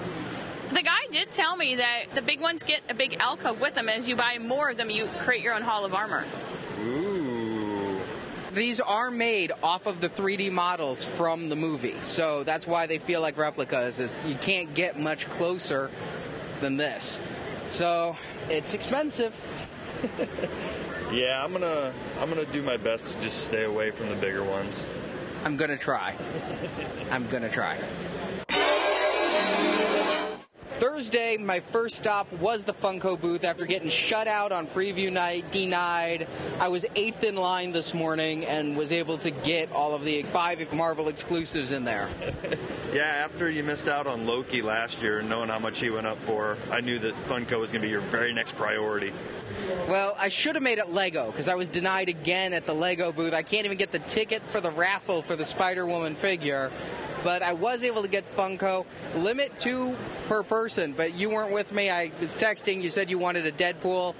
The 0.71 0.81
guy 0.81 1.07
did 1.11 1.31
tell 1.31 1.55
me 1.55 1.75
that 1.75 2.05
the 2.15 2.21
big 2.21 2.41
ones 2.41 2.63
get 2.63 2.81
a 2.89 2.93
big 2.93 3.17
alcove 3.19 3.59
with 3.59 3.75
them. 3.75 3.87
As 3.89 4.09
you 4.09 4.15
buy 4.15 4.37
more 4.39 4.69
of 4.69 4.77
them, 4.77 4.89
you 4.89 5.07
create 5.19 5.43
your 5.43 5.53
own 5.53 5.61
Hall 5.61 5.85
of 5.85 5.93
Armor. 5.93 6.25
Ooh. 6.81 8.01
These 8.53 8.79
are 8.79 9.11
made 9.11 9.51
off 9.61 9.85
of 9.85 9.99
the 9.99 10.09
3D 10.09 10.51
models 10.51 11.03
from 11.03 11.49
the 11.49 11.55
movie, 11.55 11.97
so 12.03 12.43
that's 12.43 12.65
why 12.65 12.87
they 12.87 12.99
feel 12.99 13.19
like 13.19 13.37
replicas. 13.37 13.99
Is 13.99 14.19
you 14.25 14.35
can't 14.35 14.73
get 14.73 14.99
much 14.99 15.29
closer 15.29 15.91
than 16.61 16.77
this. 16.77 17.19
So 17.75 18.15
it's 18.49 18.73
expensive. 18.73 19.35
Yeah, 21.11 21.43
I'm 21.43 21.53
gonna 21.53 21.93
I'm 22.19 22.29
gonna 22.29 22.45
do 22.45 22.63
my 22.63 22.77
best 22.77 23.13
to 23.13 23.21
just 23.21 23.45
stay 23.45 23.63
away 23.63 23.91
from 23.91 24.09
the 24.09 24.15
bigger 24.15 24.43
ones. 24.43 24.87
I'm 25.43 25.55
gonna 25.55 25.77
try. 25.77 26.15
I'm 27.11 27.27
gonna 27.27 27.49
try. 27.49 27.77
Thursday, 30.75 31.37
my 31.37 31.61
first 31.61 31.95
stop 31.95 32.31
was 32.33 32.65
the 32.65 32.73
Funko 32.73 33.19
booth 33.19 33.45
after 33.45 33.65
getting 33.65 33.89
shut 33.89 34.27
out 34.27 34.51
on 34.51 34.67
preview 34.67 35.09
night, 35.09 35.49
denied. 35.49 36.27
I 36.59 36.67
was 36.67 36.85
eighth 36.97 37.23
in 37.23 37.35
line 37.35 37.71
this 37.71 37.93
morning 37.93 38.43
and 38.43 38.75
was 38.75 38.91
able 38.91 39.17
to 39.19 39.31
get 39.31 39.71
all 39.71 39.93
of 39.93 40.03
the 40.03 40.23
five 40.23 40.73
Marvel 40.73 41.07
exclusives 41.07 41.71
in 41.71 41.85
there. 41.85 42.09
Yeah, 42.93 43.03
after 43.03 43.49
you 43.49 43.61
missed 43.61 43.89
out 43.89 44.07
on 44.07 44.25
Loki 44.25 44.61
last 44.61 45.01
year, 45.01 45.21
knowing 45.21 45.49
how 45.49 45.59
much 45.59 45.81
he 45.81 45.89
went 45.89 46.07
up 46.07 46.17
for, 46.23 46.57
I 46.71 46.79
knew 46.79 46.97
that 46.99 47.13
Funko 47.23 47.59
was 47.59 47.69
going 47.69 47.81
to 47.81 47.87
be 47.87 47.89
your 47.89 47.99
very 47.99 48.31
next 48.31 48.55
priority. 48.55 49.11
Well, 49.89 50.15
I 50.17 50.29
should 50.29 50.55
have 50.55 50.63
made 50.63 50.77
it 50.77 50.89
Lego 50.89 51.29
because 51.29 51.49
I 51.49 51.55
was 51.55 51.67
denied 51.67 52.07
again 52.07 52.53
at 52.53 52.65
the 52.65 52.73
Lego 52.73 53.11
booth. 53.11 53.33
I 53.33 53.43
can't 53.43 53.65
even 53.65 53.77
get 53.77 53.91
the 53.91 53.99
ticket 53.99 54.41
for 54.49 54.61
the 54.61 54.71
raffle 54.71 55.21
for 55.21 55.35
the 55.35 55.43
Spider 55.43 55.85
Woman 55.85 56.15
figure. 56.15 56.71
But 57.25 57.41
I 57.41 57.53
was 57.53 57.83
able 57.83 58.03
to 58.03 58.07
get 58.07 58.23
Funko. 58.37 58.85
Limit 59.15 59.57
two 59.57 59.97
per 60.27 60.43
person, 60.43 60.93
but 60.93 61.15
you 61.15 61.31
weren't 61.31 61.51
with 61.51 61.71
me. 61.71 61.89
I 61.89 62.11
was 62.21 62.35
texting. 62.35 62.83
You 62.83 62.91
said 62.91 63.09
you 63.09 63.17
wanted 63.17 63.47
a 63.47 63.51
Deadpool. 63.51 64.13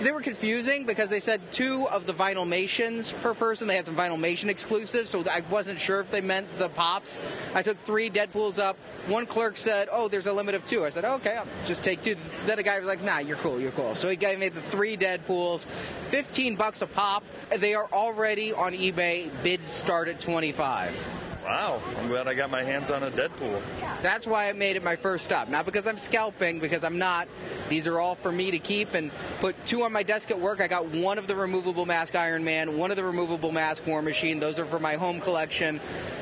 They 0.00 0.10
were 0.10 0.20
confusing 0.20 0.84
because 0.84 1.08
they 1.08 1.20
said 1.20 1.40
two 1.52 1.86
of 1.90 2.06
the 2.06 2.12
Vinylmations 2.12 3.14
per 3.20 3.34
person. 3.34 3.68
They 3.68 3.76
had 3.76 3.86
some 3.86 3.94
Vinylmation 3.94 4.48
exclusives, 4.48 5.10
so 5.10 5.22
I 5.30 5.42
wasn't 5.48 5.78
sure 5.78 6.00
if 6.00 6.10
they 6.10 6.20
meant 6.20 6.48
the 6.58 6.70
pops. 6.70 7.20
I 7.54 7.62
took 7.62 7.78
three 7.84 8.10
Deadpools 8.10 8.58
up. 8.58 8.76
One 9.06 9.26
clerk 9.26 9.56
said, 9.56 9.88
"Oh, 9.92 10.08
there's 10.08 10.26
a 10.26 10.32
limit 10.32 10.56
of 10.56 10.66
two. 10.66 10.84
I 10.84 10.90
said, 10.90 11.04
"Okay, 11.04 11.36
I'll 11.36 11.46
just 11.64 11.84
take 11.84 12.02
two. 12.02 12.16
Then 12.46 12.58
a 12.58 12.64
guy 12.64 12.80
was 12.80 12.88
like, 12.88 13.04
"Nah, 13.04 13.18
you're 13.18 13.36
cool, 13.36 13.60
you're 13.60 13.70
cool." 13.70 13.94
So 13.94 14.08
he 14.08 14.16
gave 14.16 14.40
me 14.40 14.48
the 14.48 14.62
three 14.62 14.96
Deadpools, 14.96 15.68
15 16.08 16.56
bucks 16.56 16.82
a 16.82 16.88
pop. 16.88 17.22
They 17.56 17.74
are 17.74 17.88
already 17.92 18.52
on 18.52 18.72
eBay. 18.72 19.30
Bids 19.44 19.68
start 19.68 20.08
at 20.08 20.18
25. 20.18 20.96
Wow, 21.44 21.82
I'm 21.98 22.08
glad 22.08 22.28
I 22.28 22.34
got 22.34 22.50
my 22.50 22.62
hands 22.62 22.90
on 22.90 23.02
a 23.02 23.10
Deadpool. 23.10 23.62
That's 24.02 24.26
why 24.26 24.48
I 24.48 24.52
made 24.52 24.76
it 24.76 24.84
my 24.84 24.96
first 24.96 25.24
stop. 25.24 25.48
Not 25.48 25.64
because 25.64 25.86
I'm 25.86 25.98
scalping, 25.98 26.58
because 26.58 26.84
I'm 26.84 26.98
not. 26.98 27.28
These 27.68 27.86
are 27.86 27.98
all 27.98 28.14
for 28.14 28.30
me 28.30 28.50
to 28.50 28.58
keep 28.58 28.94
and 28.94 29.10
put 29.40 29.56
two 29.64 29.82
on 29.82 29.92
my 29.92 30.02
desk 30.02 30.30
at 30.30 30.38
work. 30.38 30.60
I 30.60 30.68
got 30.68 30.86
one 30.90 31.18
of 31.18 31.26
the 31.26 31.36
removable 31.36 31.86
mask 31.86 32.14
Iron 32.14 32.44
Man, 32.44 32.76
one 32.76 32.90
of 32.90 32.96
the 32.96 33.04
removable 33.04 33.52
mask 33.52 33.86
War 33.86 34.02
Machine. 34.02 34.38
Those 34.38 34.58
are 34.58 34.66
for 34.66 34.78
my 34.78 34.94
home 34.94 35.20
collection. 35.20 35.80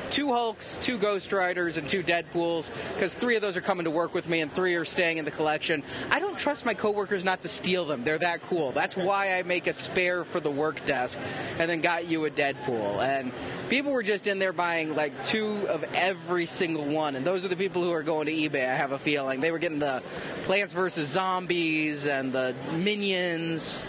Two 0.09 0.33
Hulks, 0.33 0.77
two 0.81 0.97
Ghost 0.97 1.31
Riders, 1.31 1.77
and 1.77 1.87
two 1.87 2.01
Deadpools, 2.01 2.71
because 2.95 3.13
three 3.13 3.35
of 3.35 3.43
those 3.43 3.55
are 3.55 3.61
coming 3.61 3.83
to 3.83 3.91
work 3.91 4.15
with 4.15 4.27
me 4.27 4.41
and 4.41 4.51
three 4.51 4.73
are 4.73 4.85
staying 4.85 5.17
in 5.17 5.25
the 5.25 5.29
collection. 5.29 5.83
I 6.09 6.19
don't 6.19 6.37
trust 6.37 6.65
my 6.65 6.73
coworkers 6.73 7.23
not 7.23 7.41
to 7.41 7.47
steal 7.47 7.85
them. 7.85 8.03
They're 8.03 8.17
that 8.17 8.41
cool. 8.41 8.71
That's 8.71 8.97
why 8.97 9.37
I 9.37 9.43
make 9.43 9.67
a 9.67 9.73
spare 9.73 10.23
for 10.23 10.39
the 10.39 10.49
work 10.49 10.83
desk 10.85 11.19
and 11.59 11.69
then 11.69 11.81
got 11.81 12.07
you 12.07 12.25
a 12.25 12.31
Deadpool. 12.31 13.03
And 13.03 13.31
people 13.69 13.91
were 13.91 14.01
just 14.01 14.25
in 14.25 14.39
there 14.39 14.51
buying 14.51 14.95
like 14.95 15.08
two 15.25 15.67
of 15.67 15.83
every 15.93 16.45
single 16.45 16.85
one, 16.85 17.15
and 17.15 17.25
those 17.25 17.45
are 17.45 17.47
the 17.47 17.55
people 17.55 17.83
who 17.83 17.91
are 17.91 18.03
going 18.03 18.27
to 18.27 18.31
eBay. 18.31 18.67
I 18.67 18.75
have 18.75 18.91
a 18.91 18.99
feeling 18.99 19.41
they 19.41 19.51
were 19.51 19.59
getting 19.59 19.79
the 19.79 20.03
Plants 20.43 20.73
vs 20.73 21.07
Zombies 21.07 22.05
and 22.05 22.33
the 22.33 22.55
Minions. 22.73 23.83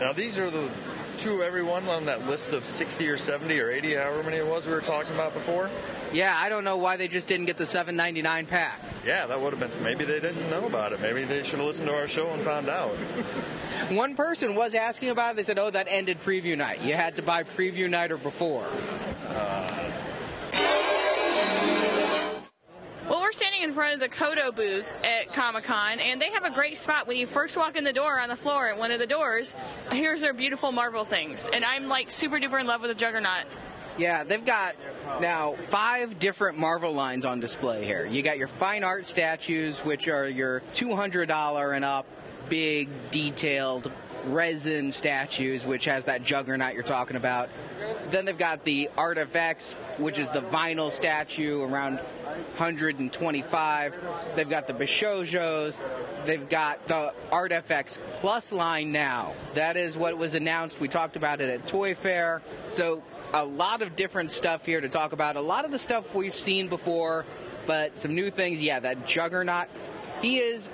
Now, 0.00 0.12
these 0.12 0.38
are 0.38 0.50
the 0.50 0.70
two 1.18 1.36
of 1.36 1.40
everyone 1.40 1.88
on 1.88 2.04
that 2.06 2.26
list 2.26 2.52
of 2.52 2.66
60 2.66 3.08
or 3.08 3.16
70 3.16 3.58
or 3.58 3.70
80, 3.70 3.94
however 3.94 4.22
many 4.22 4.36
it 4.36 4.46
was 4.46 4.66
we 4.66 4.72
were 4.72 4.80
talking 4.80 5.14
about 5.14 5.32
before. 5.32 5.70
Yeah, 6.12 6.34
I 6.36 6.48
don't 6.48 6.64
know 6.64 6.76
why 6.76 6.96
they 6.96 7.08
just 7.08 7.28
didn't 7.28 7.46
get 7.46 7.56
the 7.56 7.64
7.99 7.64 8.46
pack. 8.48 8.80
Yeah, 9.04 9.26
that 9.26 9.40
would 9.40 9.54
have 9.54 9.70
been. 9.70 9.82
Maybe 9.82 10.04
they 10.04 10.20
didn't 10.20 10.50
know 10.50 10.66
about 10.66 10.92
it. 10.92 11.00
Maybe 11.00 11.24
they 11.24 11.42
should 11.42 11.58
have 11.58 11.68
listened 11.68 11.88
to 11.88 11.94
our 11.94 12.08
show 12.08 12.28
and 12.30 12.42
found 12.42 12.68
out. 12.68 12.90
One 13.90 14.16
person 14.16 14.54
was 14.54 14.74
asking 14.74 15.10
about 15.10 15.32
it. 15.32 15.36
They 15.36 15.44
said, 15.44 15.58
"Oh, 15.58 15.70
that 15.70 15.86
ended 15.88 16.20
preview 16.22 16.56
night. 16.56 16.82
You 16.82 16.94
had 16.94 17.14
to 17.16 17.22
buy 17.22 17.44
preview 17.44 17.88
night 17.88 18.10
or 18.10 18.16
before." 18.16 18.66
Uh, 19.28 19.92
Well, 23.08 23.20
we're 23.20 23.30
standing 23.30 23.62
in 23.62 23.72
front 23.72 23.94
of 23.94 24.00
the 24.00 24.08
Koto 24.08 24.50
booth 24.50 24.84
at 25.04 25.32
Comic 25.32 25.62
Con, 25.62 26.00
and 26.00 26.20
they 26.20 26.32
have 26.32 26.44
a 26.44 26.50
great 26.50 26.76
spot 26.76 27.06
when 27.06 27.16
you 27.16 27.28
first 27.28 27.56
walk 27.56 27.76
in 27.76 27.84
the 27.84 27.92
door 27.92 28.18
on 28.18 28.28
the 28.28 28.34
floor 28.34 28.66
at 28.66 28.78
one 28.78 28.90
of 28.90 28.98
the 28.98 29.06
doors. 29.06 29.54
Here's 29.92 30.22
their 30.22 30.32
beautiful 30.32 30.72
Marvel 30.72 31.04
things, 31.04 31.48
and 31.52 31.64
I'm 31.64 31.86
like 31.86 32.10
super 32.10 32.38
duper 32.40 32.60
in 32.60 32.66
love 32.66 32.80
with 32.80 32.90
the 32.90 32.96
Juggernaut. 32.96 33.44
Yeah, 33.96 34.24
they've 34.24 34.44
got 34.44 34.74
now 35.20 35.54
five 35.68 36.18
different 36.18 36.58
Marvel 36.58 36.92
lines 36.92 37.24
on 37.24 37.38
display 37.38 37.84
here. 37.84 38.04
You 38.06 38.22
got 38.22 38.38
your 38.38 38.48
fine 38.48 38.82
art 38.82 39.06
statues, 39.06 39.78
which 39.84 40.08
are 40.08 40.28
your 40.28 40.62
$200 40.74 41.76
and 41.76 41.84
up, 41.84 42.06
big, 42.48 42.88
detailed 43.12 43.92
resin 44.26 44.92
statues, 44.92 45.64
which 45.64 45.84
has 45.84 46.04
that 46.04 46.22
juggernaut 46.22 46.74
you're 46.74 46.82
talking 46.82 47.16
about. 47.16 47.48
Then 48.10 48.24
they've 48.24 48.36
got 48.36 48.64
the 48.64 48.90
Artifacts, 48.96 49.74
which 49.98 50.18
is 50.18 50.30
the 50.30 50.42
vinyl 50.42 50.90
statue 50.90 51.62
around 51.62 51.96
125. 51.96 53.94
They've 54.34 54.48
got 54.48 54.66
the 54.66 54.74
Bishojos. 54.74 55.80
They've 56.24 56.48
got 56.48 56.86
the 56.86 57.12
Artifacts 57.30 57.98
Plus 58.14 58.52
line 58.52 58.92
now. 58.92 59.34
That 59.54 59.76
is 59.76 59.96
what 59.96 60.16
was 60.16 60.34
announced. 60.34 60.80
We 60.80 60.88
talked 60.88 61.16
about 61.16 61.40
it 61.40 61.48
at 61.48 61.66
Toy 61.66 61.94
Fair. 61.94 62.42
So 62.68 63.02
a 63.32 63.44
lot 63.44 63.82
of 63.82 63.96
different 63.96 64.30
stuff 64.30 64.64
here 64.64 64.80
to 64.80 64.88
talk 64.88 65.12
about. 65.12 65.36
A 65.36 65.40
lot 65.40 65.64
of 65.64 65.70
the 65.70 65.78
stuff 65.78 66.14
we've 66.14 66.34
seen 66.34 66.68
before, 66.68 67.24
but 67.66 67.98
some 67.98 68.14
new 68.14 68.30
things. 68.30 68.60
Yeah, 68.60 68.80
that 68.80 69.06
Juggernaut. 69.06 69.68
He 70.22 70.38
is 70.38 70.70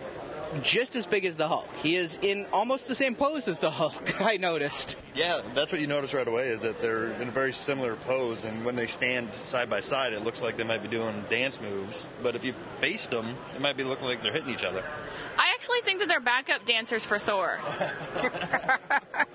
just 0.63 0.97
as 0.97 1.07
big 1.07 1.25
as 1.25 1.35
the 1.37 1.49
Hulk. 1.49 1.69
He 1.83 1.97
is 1.97 2.19
in 2.23 2.47
almost 2.53 2.89
the 2.89 2.95
same 2.95 3.15
pose 3.15 3.49
as 3.49 3.59
the 3.59 3.71
Hulk, 3.71 4.21
I 4.21 4.37
noticed. 4.37 4.97
Yeah, 5.15 5.41
that's 5.55 5.73
what 5.73 5.81
you 5.81 5.87
notice 5.87 6.15
right 6.15 6.27
away 6.27 6.49
is 6.49 6.63
that 6.63 6.81
they're 6.81 7.13
in 7.21 7.29
a 7.29 7.33
very 7.33 7.53
similar 7.53 7.97
pose, 7.97 8.45
and 8.45 8.65
when 8.65 8.77
they 8.77 8.87
stand 8.87 9.35
side 9.35 9.71
by 9.71 9.81
side, 9.81 10.13
it 10.13 10.23
looks 10.23 10.43
like 10.43 10.57
they 10.57 10.65
might 10.65 10.83
be 10.83 10.89
doing 10.89 11.25
dance 11.31 11.61
moves. 11.61 12.09
But 12.23 12.37
if 12.37 12.45
you 12.45 12.55
faced 12.81 13.11
them, 13.11 13.37
it 13.55 13.61
might 13.61 13.77
be 13.77 13.85
looking 13.85 14.07
like 14.07 14.23
they're 14.23 14.33
hitting 14.33 14.51
each 14.51 14.65
other. 14.65 14.85
I 15.39 15.51
actually 15.55 15.81
think 15.81 16.01
that 16.01 16.09
they're 16.09 16.21
backup 16.21 16.65
dancers 16.65 17.05
for 17.07 17.19
Thor. 17.19 17.59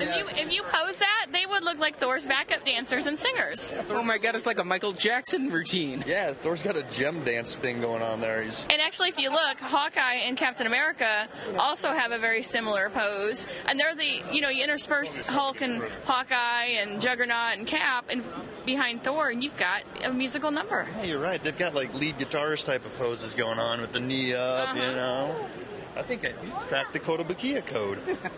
if 0.00 0.16
you 0.16 0.26
if 0.46 0.52
you 0.52 0.62
pose 0.62 0.98
that, 0.98 1.26
they 1.32 1.46
would 1.46 1.64
look 1.64 1.78
like 1.78 1.96
Thor's 1.96 2.24
backup 2.26 2.64
dancers 2.64 3.06
and 3.06 3.18
singers. 3.18 3.72
Oh 3.90 4.02
my 4.02 4.18
god, 4.18 4.34
it's 4.34 4.46
like 4.46 4.58
a 4.58 4.64
Michael 4.64 4.92
Jackson 4.92 5.50
routine. 5.50 6.04
Yeah, 6.06 6.32
Thor's 6.32 6.62
got 6.62 6.76
a 6.76 6.82
gem 6.84 7.24
dance 7.24 7.54
thing 7.54 7.80
going 7.80 8.02
on 8.02 8.20
there. 8.20 8.42
He's 8.42 8.66
And 8.70 8.80
actually, 8.80 9.08
if 9.10 9.18
you 9.18 9.30
look, 9.30 9.58
Hawkeye 9.60 10.14
and 10.26 10.36
Captain 10.36 10.66
America 10.66 11.28
also 11.58 11.92
have 11.92 12.12
a 12.12 12.18
very 12.18 12.42
similar 12.42 12.90
pose, 12.90 13.46
and 13.66 13.78
they're 13.78 13.94
the 13.94 14.22
you 14.32 14.40
know 14.40 14.48
you 14.48 14.62
intersperse 14.64 15.18
Hulk 15.26 15.60
and 15.62 15.82
Hawkeye 16.04 16.64
and 16.80 17.00
Juggernaut 17.00 17.58
and 17.58 17.66
Cap 17.66 18.06
and 18.10 18.22
behind 18.66 19.02
Thor, 19.02 19.30
and 19.30 19.42
you've 19.42 19.56
got 19.56 19.82
a 20.04 20.12
musical 20.12 20.50
number. 20.50 20.86
Yeah, 20.98 21.04
you're 21.04 21.18
right. 21.20 21.42
They've 21.42 21.56
got 21.56 21.74
like 21.74 21.92
lead 21.94 22.18
guitarist 22.18 22.66
type 22.66 22.84
of 22.84 22.94
poses 22.96 23.34
going 23.34 23.58
on 23.58 23.80
with 23.80 23.92
the 23.92 24.00
knee 24.00 24.34
up, 24.34 24.76
you 24.76 24.82
Uh-huh. 24.82 24.92
know. 24.94 25.48
I 25.98 26.02
think 26.02 26.24
I 26.24 26.30
cracked 26.68 26.92
the 26.92 27.00
Kotobukiya 27.00 27.66
code. 27.66 28.00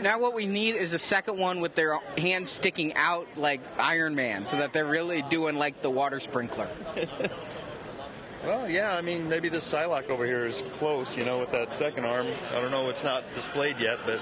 Now 0.00 0.18
what 0.18 0.34
we 0.34 0.46
need 0.46 0.74
is 0.74 0.94
a 0.94 0.98
second 0.98 1.38
one 1.38 1.60
with 1.60 1.76
their 1.76 1.96
hands 2.18 2.50
sticking 2.50 2.92
out 2.94 3.28
like 3.36 3.60
Iron 3.78 4.16
Man, 4.16 4.44
so 4.44 4.56
that 4.56 4.72
they're 4.72 4.84
really 4.84 5.22
doing 5.22 5.56
like 5.56 5.80
the 5.80 5.88
water 5.88 6.18
sprinkler. 6.18 6.68
well, 8.44 8.68
yeah, 8.68 8.96
I 8.96 9.00
mean, 9.00 9.28
maybe 9.28 9.48
this 9.48 9.72
Psylocke 9.72 10.10
over 10.10 10.26
here 10.26 10.44
is 10.44 10.64
close, 10.72 11.16
you 11.16 11.24
know, 11.24 11.38
with 11.38 11.52
that 11.52 11.72
second 11.72 12.04
arm. 12.04 12.26
I 12.50 12.60
don't 12.60 12.72
know, 12.72 12.88
it's 12.88 13.04
not 13.04 13.22
displayed 13.34 13.78
yet, 13.78 14.00
but 14.04 14.18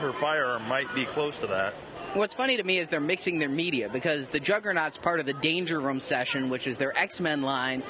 her 0.00 0.12
firearm 0.12 0.68
might 0.68 0.94
be 0.94 1.06
close 1.06 1.38
to 1.38 1.46
that. 1.46 1.72
What's 2.12 2.34
funny 2.34 2.56
to 2.58 2.62
me 2.62 2.78
is 2.78 2.88
they're 2.88 3.00
mixing 3.00 3.38
their 3.38 3.48
media 3.48 3.88
because 3.88 4.28
the 4.28 4.38
Juggernaut's 4.38 4.98
part 4.98 5.18
of 5.18 5.26
the 5.26 5.32
Danger 5.32 5.80
Room 5.80 5.98
session, 5.98 6.50
which 6.50 6.66
is 6.66 6.76
their 6.76 6.96
X 6.96 7.20
Men 7.20 7.42
line. 7.42 7.82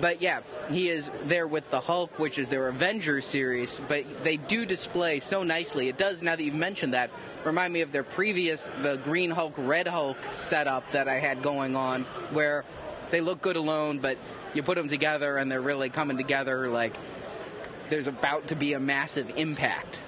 But 0.00 0.20
yeah, 0.20 0.40
he 0.70 0.88
is 0.88 1.10
there 1.24 1.46
with 1.46 1.70
the 1.70 1.80
Hulk, 1.80 2.18
which 2.18 2.38
is 2.38 2.48
their 2.48 2.68
Avengers 2.68 3.24
series. 3.24 3.80
But 3.88 4.04
they 4.24 4.36
do 4.36 4.66
display 4.66 5.20
so 5.20 5.42
nicely. 5.42 5.88
It 5.88 5.96
does, 5.96 6.22
now 6.22 6.36
that 6.36 6.42
you've 6.42 6.54
mentioned 6.54 6.94
that, 6.94 7.10
remind 7.44 7.72
me 7.72 7.80
of 7.80 7.92
their 7.92 8.02
previous, 8.02 8.70
the 8.82 8.96
Green 8.96 9.30
Hulk, 9.30 9.54
Red 9.56 9.88
Hulk 9.88 10.18
setup 10.30 10.90
that 10.92 11.08
I 11.08 11.18
had 11.18 11.42
going 11.42 11.76
on, 11.76 12.04
where 12.32 12.64
they 13.10 13.20
look 13.20 13.40
good 13.40 13.56
alone, 13.56 13.98
but 13.98 14.18
you 14.54 14.62
put 14.62 14.76
them 14.76 14.88
together 14.88 15.36
and 15.36 15.50
they're 15.50 15.60
really 15.60 15.90
coming 15.90 16.16
together 16.16 16.68
like 16.68 16.96
there's 17.88 18.06
about 18.06 18.48
to 18.48 18.56
be 18.56 18.72
a 18.72 18.80
massive 18.80 19.30
impact. 19.36 20.00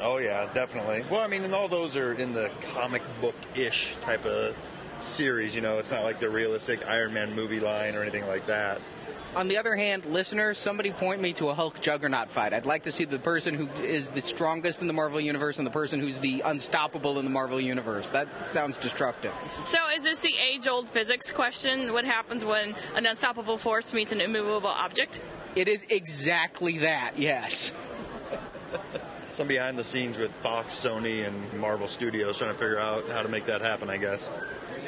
Oh, 0.00 0.18
yeah, 0.18 0.52
definitely. 0.52 1.04
Well, 1.08 1.20
I 1.20 1.28
mean, 1.28 1.44
and 1.44 1.54
all 1.54 1.68
those 1.68 1.96
are 1.96 2.14
in 2.14 2.32
the 2.32 2.50
comic 2.74 3.02
book 3.20 3.36
ish 3.54 3.94
type 4.00 4.24
of 4.24 4.56
series, 5.00 5.54
you 5.54 5.60
know, 5.62 5.78
it's 5.78 5.90
not 5.90 6.02
like 6.02 6.18
the 6.18 6.28
realistic 6.28 6.84
Iron 6.86 7.12
Man 7.12 7.34
movie 7.34 7.60
line 7.60 7.94
or 7.94 8.02
anything 8.02 8.26
like 8.26 8.46
that. 8.46 8.80
On 9.34 9.48
the 9.48 9.56
other 9.56 9.74
hand, 9.74 10.04
listeners, 10.04 10.58
somebody 10.58 10.90
point 10.90 11.20
me 11.22 11.32
to 11.34 11.48
a 11.48 11.54
Hulk 11.54 11.80
Juggernaut 11.80 12.30
fight. 12.30 12.52
I'd 12.52 12.66
like 12.66 12.82
to 12.82 12.92
see 12.92 13.06
the 13.06 13.18
person 13.18 13.54
who 13.54 13.66
is 13.82 14.10
the 14.10 14.20
strongest 14.20 14.82
in 14.82 14.86
the 14.86 14.92
Marvel 14.92 15.20
Universe 15.20 15.56
and 15.56 15.66
the 15.66 15.70
person 15.70 16.00
who's 16.00 16.18
the 16.18 16.42
unstoppable 16.44 17.18
in 17.18 17.24
the 17.24 17.30
Marvel 17.30 17.58
Universe. 17.58 18.10
That 18.10 18.28
sounds 18.46 18.76
destructive. 18.76 19.32
So, 19.64 19.78
is 19.94 20.02
this 20.02 20.18
the 20.18 20.34
age-old 20.36 20.90
physics 20.90 21.32
question? 21.32 21.94
What 21.94 22.04
happens 22.04 22.44
when 22.44 22.74
an 22.94 23.06
unstoppable 23.06 23.56
force 23.56 23.94
meets 23.94 24.12
an 24.12 24.20
immovable 24.20 24.68
object? 24.68 25.22
It 25.56 25.66
is 25.66 25.82
exactly 25.88 26.78
that, 26.78 27.18
yes. 27.18 27.72
Some 29.30 29.48
behind 29.48 29.78
the 29.78 29.84
scenes 29.84 30.18
with 30.18 30.30
Fox, 30.36 30.74
Sony, 30.74 31.26
and 31.26 31.58
Marvel 31.58 31.88
Studios 31.88 32.36
trying 32.36 32.52
to 32.52 32.58
figure 32.58 32.78
out 32.78 33.08
how 33.08 33.22
to 33.22 33.30
make 33.30 33.46
that 33.46 33.62
happen, 33.62 33.88
I 33.88 33.96
guess. 33.96 34.30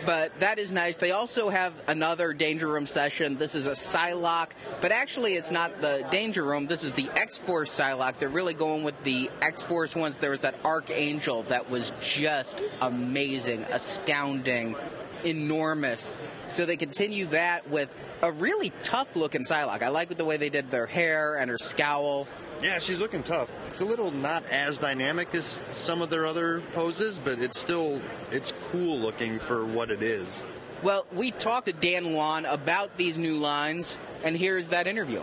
But 0.05 0.38
that 0.40 0.59
is 0.59 0.73
nice. 0.73 0.97
They 0.97 1.12
also 1.12 1.49
have 1.49 1.73
another 1.87 2.33
Danger 2.33 2.69
Room 2.69 2.87
session. 2.87 3.37
This 3.37 3.55
is 3.55 3.67
a 3.67 3.73
Psylocke, 3.73 4.51
but 4.81 4.93
actually 4.93 5.35
it's 5.35 5.51
not 5.51 5.81
the 5.81 6.07
Danger 6.11 6.45
Room. 6.45 6.67
This 6.67 6.85
is 6.85 6.93
the 6.93 7.09
X 7.17 7.38
Force 7.38 7.71
Psylocke. 7.77 8.19
They're 8.19 8.29
really 8.29 8.55
going 8.55 8.83
with 8.83 9.03
the 9.05 9.31
X 9.40 9.62
Force 9.62 9.95
ones. 9.95 10.17
There 10.17 10.31
was 10.31 10.40
that 10.40 10.57
Archangel 10.64 11.43
that 11.45 11.71
was 11.71 11.93
just 12.01 12.62
amazing, 12.81 13.62
astounding, 13.71 14.77
enormous. 15.25 16.12
So 16.51 16.67
they 16.67 16.77
continue 16.77 17.27
that 17.27 17.69
with 17.69 17.88
a 18.23 18.31
really 18.31 18.73
tough 18.83 19.17
looking 19.17 19.45
Psylocke. 19.45 19.83
I 19.83 19.88
like 19.88 20.17
the 20.17 20.25
way 20.25 20.37
they 20.37 20.51
did 20.51 20.71
their 20.71 20.87
hair 20.87 21.37
and 21.37 21.51
her 21.51 21.59
scowl. 21.59 22.29
Yeah, 22.62 22.79
she's 22.79 23.01
looking 23.01 23.23
tough. 23.23 23.53
It's 23.69 23.81
a 23.81 23.85
little 23.85 24.11
not 24.11 24.45
as 24.47 24.79
dynamic 24.79 25.35
as 25.35 25.62
some 25.71 26.01
of 26.01 26.11
their 26.11 26.25
other 26.25 26.61
poses, 26.73 27.19
but 27.19 27.38
it's 27.38 27.59
still 27.59 28.01
it's 28.31 28.53
cool 28.71 28.99
looking 28.99 29.38
for 29.38 29.64
what 29.67 29.90
it 29.90 30.03
is. 30.03 30.43
Well, 30.83 31.07
we 31.12 31.31
talked 31.31 31.67
to 31.67 31.73
Dan 31.73 32.12
Wan 32.12 32.45
about 32.45 32.97
these 32.97 33.19
new 33.19 33.38
lines, 33.38 33.99
and 34.23 34.37
here's 34.37 34.69
that 34.69 34.87
interview. 34.87 35.23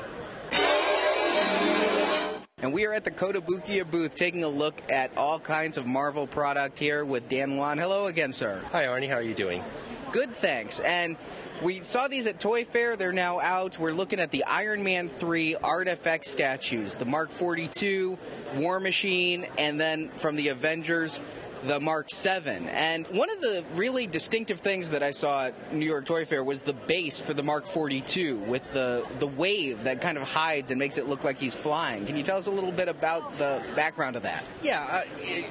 And 2.57 2.71
we 2.71 2.85
are 2.85 2.93
at 2.93 3.03
the 3.03 3.11
Kotobukiya 3.11 3.89
booth 3.89 4.13
taking 4.13 4.43
a 4.43 4.47
look 4.47 4.81
at 4.89 5.15
all 5.17 5.39
kinds 5.39 5.77
of 5.77 5.87
Marvel 5.87 6.27
product 6.27 6.77
here 6.77 7.03
with 7.03 7.27
Dan 7.27 7.57
Wan. 7.57 7.79
Hello 7.79 8.05
again, 8.05 8.31
sir. 8.31 8.61
Hi, 8.71 8.85
Arnie. 8.85 9.09
How 9.09 9.15
are 9.15 9.23
you 9.23 9.33
doing? 9.33 9.63
Good, 10.11 10.35
thanks. 10.37 10.79
And 10.81 11.17
we 11.61 11.79
saw 11.81 12.07
these 12.07 12.25
at 12.25 12.39
Toy 12.39 12.65
Fair. 12.65 12.95
They're 12.95 13.13
now 13.13 13.39
out. 13.39 13.77
We're 13.77 13.93
looking 13.93 14.19
at 14.19 14.31
the 14.31 14.43
Iron 14.45 14.83
Man 14.83 15.09
3 15.09 15.55
Artifacts 15.55 16.29
statues, 16.29 16.95
the 16.95 17.05
Mark 17.05 17.29
42, 17.31 18.17
War 18.55 18.79
Machine, 18.79 19.45
and 19.57 19.79
then 19.79 20.09
from 20.17 20.35
the 20.35 20.47
Avengers, 20.47 21.19
the 21.63 21.79
Mark 21.79 22.09
7. 22.09 22.67
And 22.69 23.05
one 23.07 23.29
of 23.29 23.41
the 23.41 23.63
really 23.75 24.07
distinctive 24.07 24.61
things 24.61 24.89
that 24.89 25.03
I 25.03 25.11
saw 25.11 25.45
at 25.47 25.73
New 25.73 25.85
York 25.85 26.05
Toy 26.05 26.25
Fair 26.25 26.43
was 26.43 26.61
the 26.61 26.73
base 26.73 27.19
for 27.19 27.35
the 27.35 27.43
Mark 27.43 27.67
42 27.67 28.37
with 28.37 28.67
the, 28.71 29.05
the 29.19 29.27
wave 29.27 29.83
that 29.83 30.01
kind 30.01 30.17
of 30.17 30.23
hides 30.23 30.71
and 30.71 30.79
makes 30.79 30.97
it 30.97 31.07
look 31.07 31.23
like 31.23 31.39
he's 31.39 31.55
flying. 31.55 32.07
Can 32.07 32.15
you 32.15 32.23
tell 32.23 32.37
us 32.37 32.47
a 32.47 32.51
little 32.51 32.71
bit 32.71 32.87
about 32.87 33.37
the 33.37 33.63
background 33.75 34.15
of 34.15 34.23
that? 34.23 34.43
Yeah, 34.63 34.83
uh, 34.89 35.01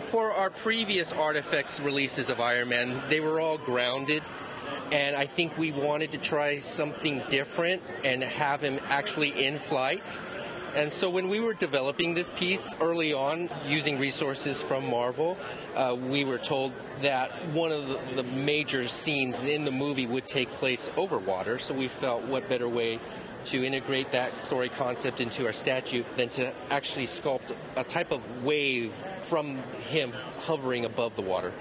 for 0.08 0.32
our 0.32 0.50
previous 0.50 1.12
artifacts 1.12 1.78
releases 1.78 2.30
of 2.30 2.40
Iron 2.40 2.68
Man, 2.68 3.00
they 3.08 3.20
were 3.20 3.38
all 3.38 3.58
grounded. 3.58 4.24
And 4.92 5.14
I 5.14 5.26
think 5.26 5.56
we 5.56 5.70
wanted 5.70 6.12
to 6.12 6.18
try 6.18 6.58
something 6.58 7.22
different 7.28 7.82
and 8.04 8.22
have 8.22 8.60
him 8.60 8.80
actually 8.88 9.44
in 9.44 9.58
flight. 9.58 10.18
And 10.74 10.92
so 10.92 11.10
when 11.10 11.28
we 11.28 11.40
were 11.40 11.54
developing 11.54 12.14
this 12.14 12.32
piece 12.32 12.74
early 12.80 13.12
on, 13.12 13.50
using 13.66 13.98
resources 13.98 14.62
from 14.62 14.88
Marvel, 14.88 15.36
uh, 15.74 15.96
we 15.98 16.24
were 16.24 16.38
told 16.38 16.72
that 17.00 17.48
one 17.48 17.72
of 17.72 17.88
the, 17.88 18.22
the, 18.22 18.22
major 18.22 18.86
scenes 18.86 19.44
in 19.44 19.64
the 19.64 19.72
movie 19.72 20.06
would 20.06 20.28
take 20.28 20.48
place 20.54 20.88
over 20.96 21.18
water. 21.18 21.58
So 21.58 21.74
we 21.74 21.88
felt 21.88 22.22
what 22.22 22.48
better 22.48 22.68
way 22.68 23.00
to 23.46 23.64
integrate 23.64 24.12
that 24.12 24.46
story 24.46 24.68
concept 24.68 25.20
into 25.20 25.46
our 25.46 25.52
statue 25.52 26.04
than 26.16 26.28
to 26.28 26.52
actually 26.70 27.06
sculpt 27.06 27.54
a 27.76 27.82
type 27.82 28.12
of 28.12 28.44
wave 28.44 28.92
from 29.22 29.56
him 29.88 30.12
hovering 30.38 30.84
above 30.84 31.16
the 31.16 31.22
water. 31.22 31.52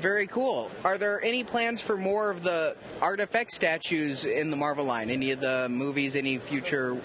Very 0.00 0.26
cool. 0.26 0.70
Are 0.82 0.96
there 0.96 1.22
any 1.22 1.44
plans 1.44 1.82
for 1.82 1.94
more 1.94 2.30
of 2.30 2.42
the 2.42 2.74
artifact 3.02 3.52
statues 3.52 4.24
in 4.24 4.50
the 4.50 4.56
Marvel 4.56 4.86
line? 4.86 5.10
Any 5.10 5.30
of 5.30 5.40
the 5.40 5.68
movies, 5.68 6.16
any 6.16 6.38
future 6.38 6.98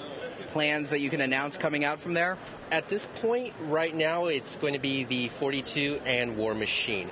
plans 0.48 0.90
that 0.92 1.02
you 1.02 1.10
can 1.10 1.20
announce 1.20 1.58
coming 1.58 1.84
out 1.84 2.00
from 2.00 2.14
there? 2.14 2.38
At 2.72 2.88
this 2.88 3.10
point, 3.22 3.54
right 3.64 3.94
now, 3.94 4.28
it's 4.28 4.56
going 4.56 4.74
to 4.74 4.80
be 4.80 5.04
the 5.04 5.28
42 5.28 6.02
and 6.06 6.38
War 6.38 6.56
Machine. 6.56 7.12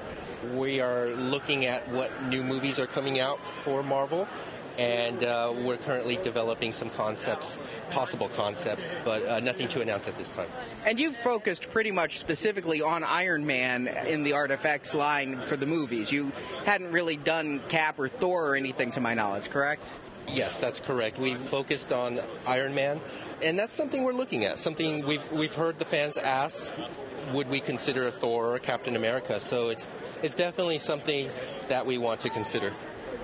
We 0.54 0.80
are 0.80 1.10
looking 1.10 1.65
at 1.65 1.88
what 1.89 2.12
new 2.28 2.43
movies 2.43 2.80
are 2.80 2.88
coming 2.88 3.19
out 3.19 3.46
for 3.46 3.84
Marvel 3.84 4.26
and 4.78 5.24
uh, 5.24 5.54
we're 5.56 5.78
currently 5.78 6.18
developing 6.18 6.74
some 6.74 6.90
concepts, 6.92 7.60
possible 7.92 8.30
concepts, 8.30 8.96
but 9.06 9.26
uh, 9.26 9.40
nothing 9.40 9.68
to 9.70 9.82
announce 9.82 10.08
at 10.08 10.18
this 10.18 10.32
time. 10.32 10.50
And 10.86 11.00
you've 11.00 11.16
focused 11.16 11.70
pretty 11.72 11.92
much 11.92 12.20
specifically 12.20 12.82
on 12.82 13.04
Iron 13.04 13.46
Man 13.46 13.88
in 13.88 14.24
the 14.24 14.34
Artifacts 14.34 14.94
line 14.94 15.42
for 15.42 15.58
the 15.58 15.66
movies. 15.66 16.12
You 16.12 16.32
hadn't 16.66 16.92
really 16.92 17.18
done 17.18 17.62
Cap 17.70 18.00
or 18.00 18.08
Thor 18.08 18.48
or 18.48 18.56
anything, 18.56 18.92
to 18.92 19.02
my 19.02 19.14
knowledge, 19.14 19.50
correct? 19.50 19.90
Yes, 20.28 20.60
that's 20.60 20.80
correct. 20.80 21.20
We 21.20 21.36
focused 21.36 21.92
on 21.92 22.20
Iron 22.48 22.74
Man, 22.74 23.02
and 23.44 23.60
that's 23.60 23.74
something 23.74 24.04
we're 24.04 24.14
looking 24.14 24.46
at. 24.46 24.58
Something 24.58 25.06
we've 25.06 25.32
we've 25.32 25.54
heard 25.54 25.80
the 25.80 25.86
fans 25.86 26.18
ask: 26.18 26.72
Would 27.34 27.50
we 27.50 27.60
consider 27.60 28.08
a 28.08 28.12
Thor 28.12 28.48
or 28.48 28.56
a 28.56 28.60
Captain 28.60 28.96
America? 28.96 29.40
So 29.40 29.70
it's 29.70 29.90
it's 30.22 30.34
definitely 30.34 30.80
something 30.80 31.30
that 31.68 31.86
we 31.86 31.98
want 31.98 32.22
to 32.22 32.30
consider. 32.30 32.74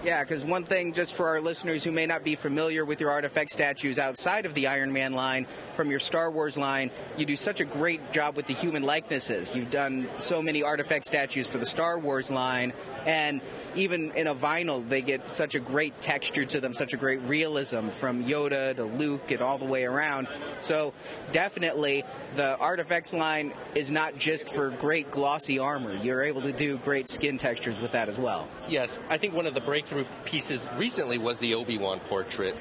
Yeah, 0.02 0.24
because 0.24 0.46
one 0.46 0.64
thing, 0.64 0.94
just 0.94 1.14
for 1.14 1.28
our 1.28 1.42
listeners 1.42 1.84
who 1.84 1.92
may 1.92 2.06
not 2.06 2.24
be 2.24 2.36
familiar 2.36 2.86
with 2.86 3.02
your 3.02 3.12
artifact 3.12 3.52
statues 3.52 4.00
outside 4.00 4.46
of 4.46 4.54
the 4.54 4.68
Iron 4.68 4.94
Man 4.94 5.12
line, 5.12 5.46
from 5.74 5.92
your 5.92 6.00
Star 6.00 6.32
Wars 6.32 6.56
line, 6.56 6.90
you 7.18 7.26
do 7.26 7.36
such 7.36 7.60
a 7.60 7.66
great 7.66 8.14
job 8.14 8.38
with 8.38 8.48
the 8.48 8.54
human 8.54 8.84
likenesses. 8.84 9.54
You've 9.54 9.72
done 9.72 10.08
so 10.18 10.42
many 10.42 10.64
artifact 10.64 11.06
statues 11.06 11.48
for 11.48 11.58
the 11.58 11.66
Star 11.66 12.00
Wars 12.00 12.32
line, 12.32 12.72
and 13.06 13.42
even 13.75 14.12
in 14.12 14.27
a 14.27 14.36
vinyl, 14.36 14.88
they 14.88 15.01
get 15.01 15.29
such 15.29 15.55
a 15.55 15.60
great 15.60 15.99
texture 16.01 16.45
to 16.45 16.60
them, 16.60 16.73
such 16.73 16.93
a 16.93 16.97
great 16.97 17.21
realism 17.23 17.89
from 17.89 18.23
Yoda 18.23 18.75
to 18.75 18.84
Luke 18.84 19.32
and 19.32 19.41
all 19.41 19.58
the 19.58 19.65
way 19.65 19.86
around. 19.86 20.27
So 20.62 20.93
definitely, 21.32 22.03
the 22.36 22.58
artifacts 22.58 23.13
line 23.13 23.53
is 23.75 23.91
not 23.91 24.17
just 24.17 24.49
for 24.49 24.69
great 24.69 25.12
glossy 25.12 25.60
armor. 25.60 25.93
You're 25.93 26.21
able 26.21 26.41
to 26.41 26.51
do 26.51 26.77
great 26.77 27.10
skin 27.10 27.38
textures 27.38 27.79
with 27.79 27.91
that 27.93 28.08
as 28.08 28.17
well. 28.17 28.47
Yes, 28.67 28.99
I 29.10 29.17
think 29.17 29.34
one 29.34 29.45
of 29.45 29.53
the 29.53 29.62
breakthrough 29.62 30.05
pieces 30.25 30.69
recently 30.75 31.17
was 31.17 31.38
the 31.39 31.55
Obi 31.55 31.77
Wan 31.77 31.99
portrait 32.01 32.55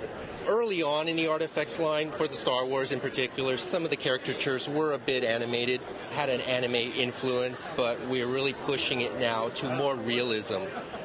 early 0.49 0.83
on 0.83 1.09
in 1.09 1.17
the 1.17 1.29
artifacts 1.29 1.79
line 1.79 2.11
for 2.11 2.27
the 2.27 2.35
Star 2.35 2.65
Wars 2.65 2.91
in 2.91 3.01
particular, 3.01 3.59
some 3.59 3.85
of 3.85 3.91
the 3.91 3.97
caricatures 3.97 4.67
were 4.67 4.95
a 4.95 4.99
bit 4.99 5.23
animated, 5.23 5.81
had 6.11 6.31
an 6.31 6.41
anime 6.43 6.75
influence, 6.75 7.69
but 7.77 8.01
we're 8.09 8.27
really 8.27 8.55
pushing 8.55 9.03
it 9.03 9.19
now 9.19 9.51
to 9.51 9.69
more 9.77 9.95
realism. 9.95 10.63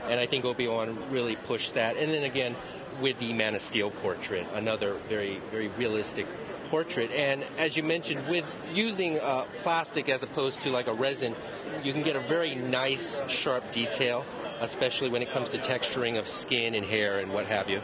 And 0.09 0.19
I 0.19 0.25
think 0.25 0.45
Obi 0.45 0.67
Wan 0.67 0.97
really 1.09 1.35
pushed 1.35 1.75
that. 1.75 1.97
And 1.97 2.11
then 2.11 2.23
again, 2.23 2.55
with 3.01 3.19
the 3.19 3.33
Man 3.33 3.55
of 3.55 3.61
Steel 3.61 3.91
portrait, 3.91 4.47
another 4.53 4.95
very, 5.09 5.41
very 5.51 5.69
realistic 5.69 6.27
portrait. 6.69 7.11
And 7.11 7.43
as 7.57 7.77
you 7.77 7.83
mentioned, 7.83 8.27
with 8.27 8.45
using 8.73 9.19
uh, 9.19 9.45
plastic 9.61 10.09
as 10.09 10.23
opposed 10.23 10.61
to 10.61 10.71
like 10.71 10.87
a 10.87 10.93
resin, 10.93 11.35
you 11.83 11.93
can 11.93 12.03
get 12.03 12.15
a 12.15 12.19
very 12.19 12.55
nice, 12.55 13.21
sharp 13.27 13.71
detail, 13.71 14.25
especially 14.59 15.09
when 15.09 15.21
it 15.21 15.31
comes 15.31 15.49
to 15.49 15.57
texturing 15.57 16.17
of 16.17 16.27
skin 16.27 16.75
and 16.75 16.85
hair 16.85 17.19
and 17.19 17.31
what 17.31 17.45
have 17.45 17.69
you. 17.69 17.81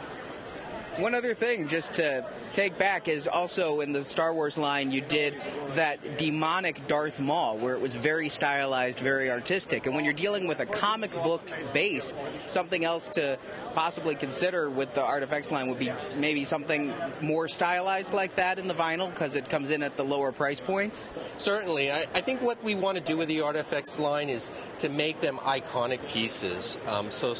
One 1.00 1.14
other 1.14 1.34
thing, 1.34 1.66
just 1.66 1.94
to 1.94 2.26
take 2.52 2.76
back, 2.76 3.08
is 3.08 3.26
also 3.26 3.80
in 3.80 3.92
the 3.92 4.02
Star 4.02 4.34
Wars 4.34 4.58
line, 4.58 4.90
you 4.90 5.00
did 5.00 5.34
that 5.74 6.18
demonic 6.18 6.86
Darth 6.88 7.20
Maul, 7.20 7.56
where 7.56 7.74
it 7.74 7.80
was 7.80 7.94
very 7.94 8.28
stylized, 8.28 9.00
very 9.00 9.30
artistic. 9.30 9.86
And 9.86 9.94
when 9.94 10.04
you're 10.04 10.12
dealing 10.12 10.46
with 10.46 10.60
a 10.60 10.66
comic 10.66 11.12
book 11.12 11.40
base, 11.72 12.12
something 12.46 12.84
else 12.84 13.08
to 13.10 13.38
possibly 13.74 14.14
consider 14.14 14.68
with 14.68 14.92
the 14.92 15.02
artifacts 15.02 15.50
line 15.50 15.68
would 15.70 15.78
be 15.78 15.90
maybe 16.16 16.44
something 16.44 16.92
more 17.22 17.48
stylized 17.48 18.12
like 18.12 18.36
that 18.36 18.58
in 18.58 18.68
the 18.68 18.74
vinyl 18.74 19.08
because 19.08 19.34
it 19.34 19.48
comes 19.48 19.70
in 19.70 19.82
at 19.82 19.96
the 19.96 20.04
lower 20.04 20.32
price 20.32 20.60
point? 20.60 21.00
Certainly. 21.38 21.92
I, 21.92 22.04
I, 22.14 22.20
think 22.20 22.42
what 22.42 22.62
we 22.62 22.74
want 22.74 22.98
to 22.98 23.02
do 23.02 23.16
with 23.16 23.28
the 23.28 23.40
artifacts 23.40 23.98
line 23.98 24.28
is 24.28 24.50
to 24.80 24.90
make 24.90 25.22
them 25.22 25.38
iconic 25.38 26.06
pieces. 26.10 26.76
Um, 26.86 27.10
so 27.10 27.34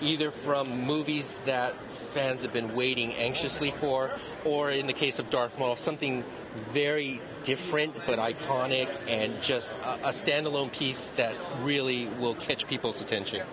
either 0.00 0.30
from 0.30 0.82
movies 0.82 1.38
that 1.46 1.74
fans 1.90 2.42
have 2.42 2.52
been 2.52 2.74
waiting 2.74 3.14
anxiously 3.14 3.70
for, 3.70 4.10
or 4.44 4.70
in 4.70 4.86
the 4.86 4.92
case 4.92 5.18
of 5.18 5.30
Darth 5.30 5.58
Maul, 5.58 5.76
something 5.76 6.24
very 6.72 7.20
different 7.42 7.94
but 8.06 8.18
iconic 8.18 8.88
and 9.08 9.40
just 9.42 9.72
a, 9.72 9.94
a 9.94 10.10
standalone 10.10 10.72
piece 10.72 11.08
that 11.16 11.36
really 11.60 12.06
will 12.06 12.34
catch 12.34 12.66
people's 12.66 13.00
attention. 13.00 13.46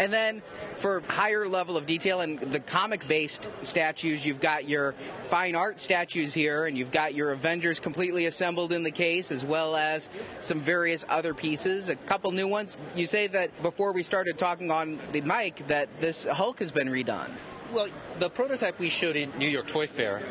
And 0.00 0.10
then 0.10 0.40
for 0.76 1.02
higher 1.08 1.46
level 1.46 1.76
of 1.76 1.84
detail 1.84 2.22
and 2.22 2.40
the 2.40 2.58
comic 2.58 3.06
based 3.06 3.50
statues, 3.60 4.24
you've 4.24 4.40
got 4.40 4.66
your 4.66 4.94
fine 5.28 5.54
art 5.54 5.78
statues 5.78 6.32
here, 6.32 6.64
and 6.64 6.78
you've 6.78 6.90
got 6.90 7.12
your 7.12 7.32
Avengers 7.32 7.78
completely 7.78 8.24
assembled 8.24 8.72
in 8.72 8.82
the 8.82 8.90
case, 8.90 9.30
as 9.30 9.44
well 9.44 9.76
as 9.76 10.08
some 10.40 10.58
various 10.58 11.04
other 11.10 11.34
pieces, 11.34 11.90
a 11.90 11.96
couple 11.96 12.32
new 12.32 12.48
ones. 12.48 12.78
You 12.96 13.04
say 13.04 13.26
that 13.26 13.62
before 13.62 13.92
we 13.92 14.02
started 14.02 14.38
talking 14.38 14.70
on 14.70 14.98
the 15.12 15.20
mic 15.20 15.66
that 15.66 15.90
this 16.00 16.24
Hulk 16.24 16.60
has 16.60 16.72
been 16.72 16.88
redone. 16.88 17.32
Well, 17.70 17.88
the 18.20 18.30
prototype 18.30 18.78
we 18.78 18.88
showed 18.88 19.16
in 19.16 19.30
New 19.38 19.48
York 19.48 19.68
Toy 19.68 19.86
Fair 19.86 20.22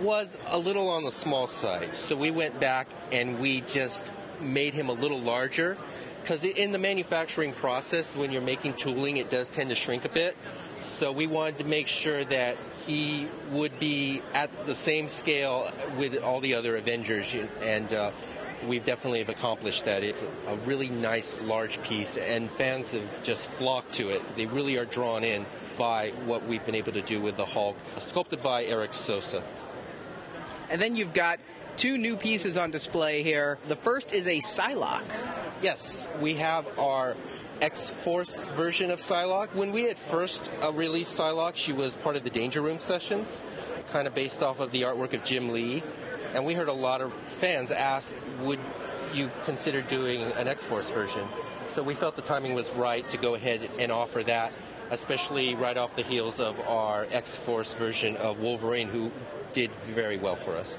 was 0.00 0.38
a 0.46 0.58
little 0.58 0.88
on 0.88 1.04
the 1.04 1.10
small 1.10 1.46
side. 1.46 1.94
So 1.94 2.16
we 2.16 2.30
went 2.30 2.58
back 2.58 2.88
and 3.12 3.38
we 3.38 3.60
just 3.60 4.12
made 4.40 4.72
him 4.72 4.88
a 4.88 4.94
little 4.94 5.20
larger 5.20 5.76
because 6.22 6.44
in 6.44 6.72
the 6.72 6.78
manufacturing 6.78 7.52
process, 7.52 8.16
when 8.16 8.32
you're 8.32 8.42
making 8.42 8.74
tooling, 8.74 9.16
it 9.16 9.30
does 9.30 9.48
tend 9.48 9.70
to 9.70 9.76
shrink 9.76 10.04
a 10.04 10.08
bit. 10.08 10.36
So 10.80 11.12
we 11.12 11.26
wanted 11.26 11.58
to 11.58 11.64
make 11.64 11.86
sure 11.86 12.24
that 12.24 12.56
he 12.86 13.28
would 13.50 13.78
be 13.78 14.22
at 14.32 14.66
the 14.66 14.74
same 14.74 15.08
scale 15.08 15.70
with 15.98 16.22
all 16.22 16.40
the 16.40 16.54
other 16.54 16.76
Avengers, 16.76 17.34
and 17.60 17.92
uh, 17.92 18.10
we've 18.66 18.84
definitely 18.84 19.18
have 19.18 19.28
accomplished 19.28 19.84
that. 19.84 20.02
It's 20.02 20.24
a 20.48 20.56
really 20.64 20.88
nice, 20.88 21.36
large 21.42 21.82
piece, 21.82 22.16
and 22.16 22.50
fans 22.50 22.92
have 22.92 23.22
just 23.22 23.48
flocked 23.50 23.92
to 23.94 24.08
it. 24.08 24.36
They 24.36 24.46
really 24.46 24.78
are 24.78 24.86
drawn 24.86 25.22
in 25.22 25.44
by 25.76 26.10
what 26.24 26.46
we've 26.46 26.64
been 26.64 26.74
able 26.74 26.92
to 26.92 27.02
do 27.02 27.20
with 27.20 27.36
the 27.36 27.46
Hulk, 27.46 27.76
sculpted 27.98 28.42
by 28.42 28.64
Eric 28.64 28.94
Sosa. 28.94 29.42
And 30.70 30.80
then 30.80 30.96
you've 30.96 31.14
got 31.14 31.40
two 31.76 31.98
new 31.98 32.16
pieces 32.16 32.56
on 32.56 32.70
display 32.70 33.22
here. 33.22 33.58
The 33.64 33.76
first 33.76 34.12
is 34.12 34.26
a 34.26 34.38
Psylocke. 34.38 35.02
Yes, 35.62 36.08
we 36.22 36.36
have 36.36 36.78
our 36.78 37.18
X 37.60 37.90
Force 37.90 38.48
version 38.48 38.90
of 38.90 38.98
Psylocke. 38.98 39.54
When 39.54 39.72
we 39.72 39.82
had 39.82 39.98
first 39.98 40.50
uh, 40.64 40.72
released 40.72 41.18
Psylocke, 41.18 41.56
she 41.56 41.74
was 41.74 41.94
part 41.96 42.16
of 42.16 42.24
the 42.24 42.30
Danger 42.30 42.62
Room 42.62 42.78
sessions, 42.78 43.42
kind 43.90 44.06
of 44.06 44.14
based 44.14 44.42
off 44.42 44.58
of 44.58 44.70
the 44.70 44.82
artwork 44.82 45.12
of 45.12 45.22
Jim 45.22 45.50
Lee. 45.50 45.82
And 46.32 46.46
we 46.46 46.54
heard 46.54 46.68
a 46.68 46.72
lot 46.72 47.02
of 47.02 47.12
fans 47.26 47.70
ask, 47.72 48.14
would 48.40 48.58
you 49.12 49.30
consider 49.44 49.82
doing 49.82 50.22
an 50.22 50.48
X 50.48 50.64
Force 50.64 50.88
version? 50.88 51.28
So 51.66 51.82
we 51.82 51.94
felt 51.94 52.16
the 52.16 52.22
timing 52.22 52.54
was 52.54 52.70
right 52.70 53.06
to 53.10 53.18
go 53.18 53.34
ahead 53.34 53.68
and 53.78 53.92
offer 53.92 54.22
that, 54.22 54.54
especially 54.90 55.56
right 55.56 55.76
off 55.76 55.94
the 55.94 56.02
heels 56.02 56.40
of 56.40 56.58
our 56.60 57.06
X 57.10 57.36
Force 57.36 57.74
version 57.74 58.16
of 58.16 58.40
Wolverine, 58.40 58.88
who 58.88 59.12
did 59.52 59.70
very 59.72 60.16
well 60.16 60.36
for 60.36 60.56
us. 60.56 60.78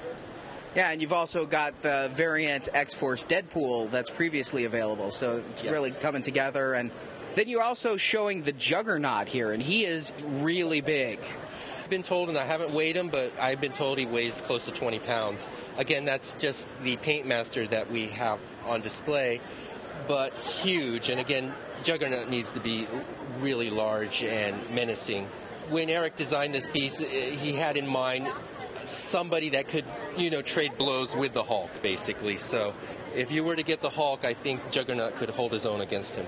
Yeah, 0.76 0.90
and 0.92 1.02
you've 1.02 1.12
also 1.14 1.46
got 1.46 1.82
the 1.82 2.12
variant 2.16 2.70
X 2.74 2.94
Force 2.94 3.26
Deadpool 3.26 3.92
that's 3.92 4.10
previously 4.10 4.64
available, 4.64 5.12
so 5.12 5.44
it's 5.52 5.64
Yes. 5.64 5.74
really 5.74 5.92
coming 5.92 6.22
together. 6.22 6.74
And 6.74 6.92
then 7.36 7.50
you're 7.50 7.62
also 7.64 7.98
showing 7.98 8.44
the 8.44 8.54
Juggernaut 8.54 9.28
here, 9.28 9.52
and 9.52 9.62
he 9.62 9.86
is 9.86 10.14
really 10.26 10.80
big. 10.80 11.20
I've 11.84 11.90
been 11.90 12.04
told, 12.04 12.30
and 12.30 12.38
I 12.38 12.46
haven't 12.46 12.72
weighed 12.72 12.96
him, 12.96 13.10
but 13.10 13.34
I've 13.38 13.60
been 13.60 13.74
told 13.74 13.98
he 13.98 14.06
weighs 14.06 14.40
close 14.40 14.64
to 14.66 14.72
20 14.72 15.00
pounds. 15.00 15.50
Again, 15.78 16.06
that's 16.06 16.36
just 16.36 16.70
the 16.84 16.96
paint 16.98 17.26
master 17.28 17.68
that 17.68 17.92
we 17.92 18.08
have 18.08 18.40
on 18.66 18.80
display, 18.80 19.42
but 20.08 20.34
huge. 20.34 21.10
And 21.10 21.20
again, 21.20 21.54
Juggernaut 21.84 22.30
needs 22.30 22.52
to 22.52 22.62
be 22.62 22.88
really 23.42 23.70
large 23.70 24.24
and 24.24 24.70
menacing. 24.70 25.28
When 25.70 25.90
Eric 25.90 26.16
designed 26.16 26.54
this 26.54 26.68
piece, 26.68 27.02
eh, 27.02 27.32
he 27.32 27.54
had 27.54 27.76
in 27.76 27.88
mind 27.88 28.30
somebody 28.86 29.50
that 29.50 29.68
could, 29.68 29.86
you 30.18 30.30
know, 30.30 30.42
trade 30.42 30.78
blows 30.78 31.16
with 31.16 31.34
the 31.34 31.44
Hulk, 31.44 31.82
basically. 31.82 32.38
So 32.38 32.74
if 33.16 33.32
you 33.32 33.44
were 33.44 33.56
to 33.56 33.64
get 33.64 33.82
the 33.82 33.90
Hulk, 33.90 34.26
I 34.26 34.34
think 34.34 34.72
Juggernaut 34.72 35.16
could 35.16 35.30
hold 35.30 35.52
his 35.52 35.66
own 35.66 35.82
against 35.82 36.16
him. 36.16 36.28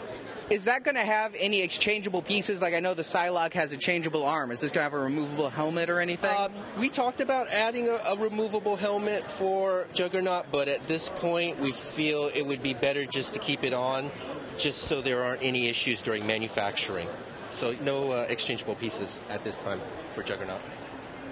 Is 0.49 0.65
that 0.65 0.83
going 0.83 0.95
to 0.95 1.01
have 1.01 1.33
any 1.37 1.61
exchangeable 1.61 2.21
pieces? 2.21 2.61
Like 2.61 2.73
I 2.73 2.79
know 2.79 2.93
the 2.93 3.03
Psylocke 3.03 3.53
has 3.53 3.71
a 3.71 3.77
changeable 3.77 4.25
arm. 4.25 4.51
Is 4.51 4.59
this 4.59 4.71
going 4.71 4.81
to 4.81 4.91
have 4.91 4.93
a 4.93 5.03
removable 5.03 5.49
helmet 5.49 5.89
or 5.89 5.99
anything? 5.99 6.35
Um, 6.35 6.51
we 6.77 6.89
talked 6.89 7.21
about 7.21 7.47
adding 7.47 7.87
a, 7.87 7.93
a 7.93 8.17
removable 8.17 8.75
helmet 8.75 9.29
for 9.29 9.87
Juggernaut, 9.93 10.47
but 10.51 10.67
at 10.67 10.85
this 10.85 11.09
point, 11.09 11.59
we 11.59 11.71
feel 11.71 12.29
it 12.35 12.45
would 12.45 12.61
be 12.61 12.73
better 12.73 13.05
just 13.05 13.33
to 13.33 13.39
keep 13.39 13.63
it 13.63 13.73
on, 13.73 14.11
just 14.57 14.83
so 14.83 15.01
there 15.01 15.23
aren't 15.23 15.41
any 15.41 15.67
issues 15.67 16.01
during 16.01 16.27
manufacturing. 16.27 17.07
So 17.49 17.75
no 17.81 18.11
uh, 18.11 18.25
exchangeable 18.29 18.75
pieces 18.75 19.21
at 19.29 19.43
this 19.43 19.61
time 19.61 19.79
for 20.13 20.23
Juggernaut. 20.23 20.61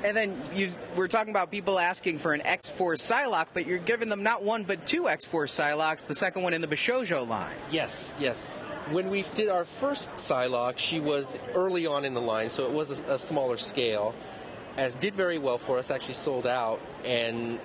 And 0.03 0.17
then 0.17 0.41
you 0.53 0.71
we're 0.95 1.07
talking 1.07 1.31
about 1.31 1.51
people 1.51 1.77
asking 1.77 2.17
for 2.17 2.33
an 2.33 2.41
X 2.41 2.69
Force 2.69 3.01
Psylocke, 3.01 3.47
but 3.53 3.67
you're 3.67 3.77
giving 3.77 4.09
them 4.09 4.23
not 4.23 4.43
one 4.43 4.63
but 4.63 4.85
two 4.85 5.07
X 5.07 5.25
Force 5.25 5.57
Psylockes. 5.57 6.07
The 6.07 6.15
second 6.15 6.43
one 6.43 6.53
in 6.53 6.61
the 6.61 6.67
Bishojo 6.67 7.27
line. 7.27 7.53
Yes, 7.71 8.15
yes. 8.19 8.57
When 8.89 9.09
we 9.09 9.23
did 9.35 9.49
our 9.49 9.63
first 9.63 10.11
Psylocke, 10.13 10.77
she 10.77 10.99
was 10.99 11.37
early 11.53 11.85
on 11.85 12.03
in 12.03 12.13
the 12.13 12.21
line, 12.21 12.49
so 12.49 12.65
it 12.65 12.71
was 12.71 12.99
a, 12.99 13.13
a 13.13 13.17
smaller 13.17 13.57
scale. 13.57 14.13
As 14.77 14.95
did 14.95 15.15
very 15.15 15.37
well 15.37 15.57
for 15.57 15.77
us, 15.77 15.91
actually 15.91 16.13
sold 16.13 16.47
out, 16.47 16.79
and 17.03 17.59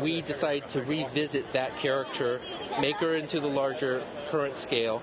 we 0.00 0.20
decided 0.20 0.68
to 0.70 0.82
revisit 0.82 1.50
that 1.54 1.76
character, 1.78 2.40
make 2.78 2.96
her 2.96 3.14
into 3.14 3.40
the 3.40 3.48
larger 3.48 4.04
current 4.28 4.58
scale, 4.58 5.02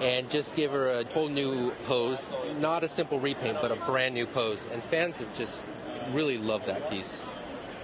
and 0.00 0.28
just 0.28 0.56
give 0.56 0.72
her 0.72 0.88
a 0.88 1.04
whole 1.04 1.28
new 1.28 1.70
pose. 1.84 2.20
Not 2.58 2.82
a 2.82 2.88
simple 2.88 3.20
repaint, 3.20 3.58
but 3.62 3.70
a 3.70 3.76
brand 3.76 4.14
new 4.14 4.26
pose. 4.26 4.66
And 4.72 4.82
fans 4.84 5.18
have 5.18 5.32
just 5.34 5.66
really 6.14 6.38
love 6.38 6.64
that 6.66 6.90
piece. 6.90 7.20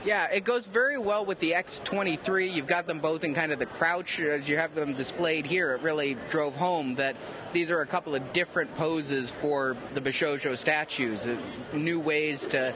Yeah, 0.05 0.27
it 0.31 0.45
goes 0.45 0.67
very 0.67 0.99
well 0.99 1.25
with 1.25 1.39
the 1.39 1.53
X23. 1.53 2.53
You've 2.53 2.67
got 2.67 2.87
them 2.87 2.99
both 2.99 3.25
in 3.25 3.33
kind 3.33 3.53
of 3.53 3.59
the 3.59 3.65
crouch 3.65 4.21
as 4.21 4.47
you 4.47 4.59
have 4.59 4.75
them 4.75 4.93
displayed 4.93 5.47
here. 5.47 5.73
It 5.73 5.81
really 5.81 6.19
drove 6.29 6.55
home 6.57 6.95
that 6.97 7.17
these 7.55 7.71
are 7.71 7.81
a 7.81 7.87
couple 7.87 8.15
of 8.15 8.33
different 8.35 8.75
poses 8.75 9.31
for 9.31 9.79
the 9.95 10.03
Bishojo 10.03 10.59
statues, 10.59 11.27
uh, 11.27 11.39
new 11.73 11.99
ways 11.99 12.47
to 12.49 12.75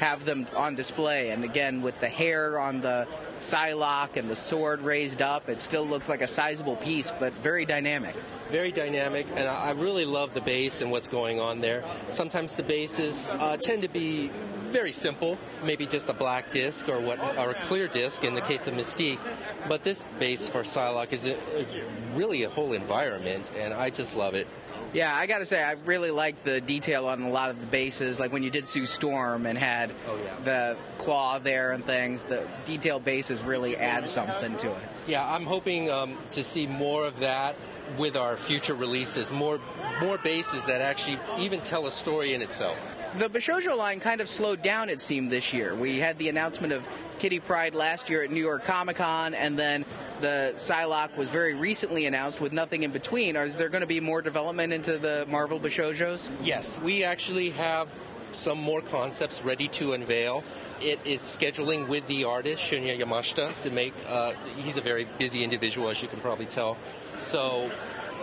have 0.00 0.24
them 0.24 0.48
on 0.56 0.74
display. 0.74 1.30
And 1.30 1.44
again, 1.44 1.80
with 1.80 1.98
the 2.00 2.08
hair 2.08 2.58
on 2.58 2.80
the 2.80 3.06
Psylocke 3.38 4.16
and 4.16 4.28
the 4.28 4.34
sword 4.34 4.80
raised 4.80 5.22
up, 5.22 5.48
it 5.48 5.60
still 5.62 5.86
looks 5.86 6.08
like 6.08 6.22
a 6.22 6.26
sizable 6.26 6.74
piece, 6.74 7.12
but 7.20 7.32
very 7.34 7.64
dynamic. 7.64 8.16
very 8.50 8.72
dynamic, 8.72 9.26
and 9.36 9.48
I 9.48 9.68
I 9.68 9.70
really 9.72 10.04
love 10.04 10.34
the 10.34 10.40
base 10.40 10.80
and 10.80 10.90
what's 10.90 11.06
going 11.08 11.38
on 11.40 11.60
there. 11.60 11.84
Sometimes 12.08 12.56
the 12.56 12.62
bases 12.64 13.30
uh, 13.30 13.56
tend 13.56 13.82
to 13.82 13.88
be 13.88 14.30
very 14.74 14.90
simple, 14.92 15.38
maybe 15.62 15.86
just 15.86 16.08
a 16.08 16.12
black 16.12 16.50
disc 16.50 16.88
or 16.88 16.98
what, 16.98 17.20
or 17.38 17.50
a 17.50 17.54
clear 17.54 17.86
disc 17.86 18.24
in 18.24 18.34
the 18.34 18.40
case 18.40 18.66
of 18.66 18.74
Mystique. 18.74 19.20
But 19.68 19.84
this 19.84 20.04
base 20.18 20.48
for 20.48 20.62
Psylocke 20.64 21.12
is, 21.12 21.24
is 21.26 21.78
really 22.16 22.42
a 22.42 22.50
whole 22.50 22.72
environment, 22.72 23.48
and 23.56 23.72
I 23.72 23.90
just 23.90 24.16
love 24.16 24.34
it. 24.34 24.48
Yeah, 24.92 25.14
I 25.14 25.26
gotta 25.26 25.46
say, 25.46 25.62
I 25.62 25.72
really 25.86 26.10
like 26.10 26.42
the 26.42 26.60
detail 26.60 27.06
on 27.06 27.22
a 27.22 27.30
lot 27.30 27.50
of 27.50 27.60
the 27.60 27.66
bases. 27.66 28.18
Like 28.18 28.32
when 28.32 28.42
you 28.42 28.50
did 28.50 28.66
Sue 28.66 28.84
Storm 28.86 29.46
and 29.46 29.56
had 29.56 29.92
Oh, 30.08 30.16
yeah. 30.24 30.34
the 30.44 30.76
claw 30.98 31.38
there 31.38 31.70
and 31.70 31.84
things, 31.84 32.22
the 32.22 32.44
detailed 32.64 33.04
bases 33.04 33.42
really 33.42 33.76
add 33.76 34.08
something 34.08 34.56
to 34.56 34.70
it. 34.72 34.88
Yeah, 35.06 35.24
I'm 35.24 35.46
hoping 35.46 35.88
um, 35.88 36.18
to 36.32 36.42
see 36.42 36.66
more 36.66 37.06
of 37.06 37.20
that 37.20 37.54
with 37.96 38.16
our 38.16 38.36
future 38.36 38.74
releases, 38.74 39.32
more 39.32 39.60
more 40.00 40.18
bases 40.18 40.64
that 40.66 40.80
actually 40.80 41.18
even 41.38 41.60
tell 41.60 41.86
a 41.86 41.92
story 41.92 42.34
in 42.34 42.42
itself. 42.42 42.76
The 43.16 43.30
Bishojo 43.30 43.76
line 43.76 44.00
kind 44.00 44.20
of 44.20 44.28
slowed 44.28 44.60
down, 44.60 44.88
it 44.88 45.00
seemed, 45.00 45.30
this 45.30 45.52
year. 45.52 45.76
We 45.76 46.00
had 46.00 46.18
the 46.18 46.28
announcement 46.28 46.72
of 46.72 46.88
Kitty 47.20 47.38
Pryde 47.38 47.72
last 47.72 48.10
year 48.10 48.24
at 48.24 48.32
New 48.32 48.40
York 48.40 48.64
Comic 48.64 48.96
Con, 48.96 49.34
and 49.34 49.56
then 49.56 49.84
the 50.20 50.52
Psylocke 50.56 51.16
was 51.16 51.28
very 51.28 51.54
recently 51.54 52.06
announced 52.06 52.40
with 52.40 52.52
nothing 52.52 52.82
in 52.82 52.90
between. 52.90 53.36
Is 53.36 53.56
there 53.56 53.68
going 53.68 53.82
to 53.82 53.86
be 53.86 54.00
more 54.00 54.20
development 54.20 54.72
into 54.72 54.98
the 54.98 55.26
Marvel 55.30 55.60
Bishojos? 55.60 56.28
Yes, 56.42 56.80
we 56.80 57.04
actually 57.04 57.50
have 57.50 57.88
some 58.32 58.58
more 58.58 58.82
concepts 58.82 59.42
ready 59.42 59.68
to 59.68 59.92
unveil. 59.92 60.42
It 60.80 60.98
is 61.04 61.20
scheduling 61.20 61.86
with 61.86 62.08
the 62.08 62.24
artist 62.24 62.60
Shunya 62.62 63.00
Yamashita 63.00 63.62
to 63.62 63.70
make. 63.70 63.94
Uh, 64.08 64.32
he's 64.56 64.76
a 64.76 64.80
very 64.80 65.06
busy 65.20 65.44
individual, 65.44 65.88
as 65.88 66.02
you 66.02 66.08
can 66.08 66.18
probably 66.18 66.46
tell. 66.46 66.76
So, 67.18 67.70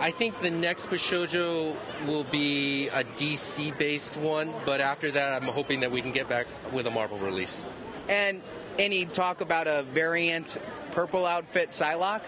I 0.02 0.10
think 0.10 0.40
the 0.40 0.50
next 0.50 0.86
Bishojo 0.90 1.76
will 2.08 2.24
be 2.24 2.88
a 2.88 3.04
DC-based 3.04 4.16
one, 4.16 4.52
but 4.66 4.80
after 4.80 5.12
that, 5.12 5.40
I'm 5.40 5.48
hoping 5.48 5.78
that 5.78 5.92
we 5.92 6.02
can 6.02 6.10
get 6.10 6.28
back 6.28 6.48
with 6.72 6.88
a 6.88 6.90
Marvel 6.90 7.18
release. 7.18 7.64
And 8.08 8.42
any 8.80 9.04
talk 9.04 9.42
about 9.42 9.68
a 9.68 9.84
variant 9.84 10.58
purple 10.90 11.24
outfit 11.24 11.70
Psylocke? 11.70 12.24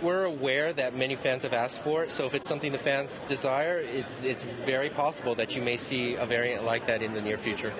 We're 0.00 0.24
aware 0.24 0.72
that 0.72 0.96
many 0.96 1.14
fans 1.14 1.42
have 1.42 1.52
asked 1.52 1.82
for 1.82 2.04
it, 2.04 2.10
so 2.10 2.24
if 2.24 2.32
it's 2.32 2.48
something 2.48 2.72
the 2.72 2.78
fans 2.78 3.20
desire, 3.26 3.76
it's 3.76 4.24
it's 4.24 4.44
very 4.44 4.88
possible 4.88 5.34
that 5.34 5.54
you 5.54 5.60
may 5.60 5.76
see 5.76 6.14
a 6.14 6.24
variant 6.24 6.64
like 6.64 6.86
that 6.86 7.02
in 7.02 7.12
the 7.12 7.20
near 7.20 7.36
future. 7.36 7.74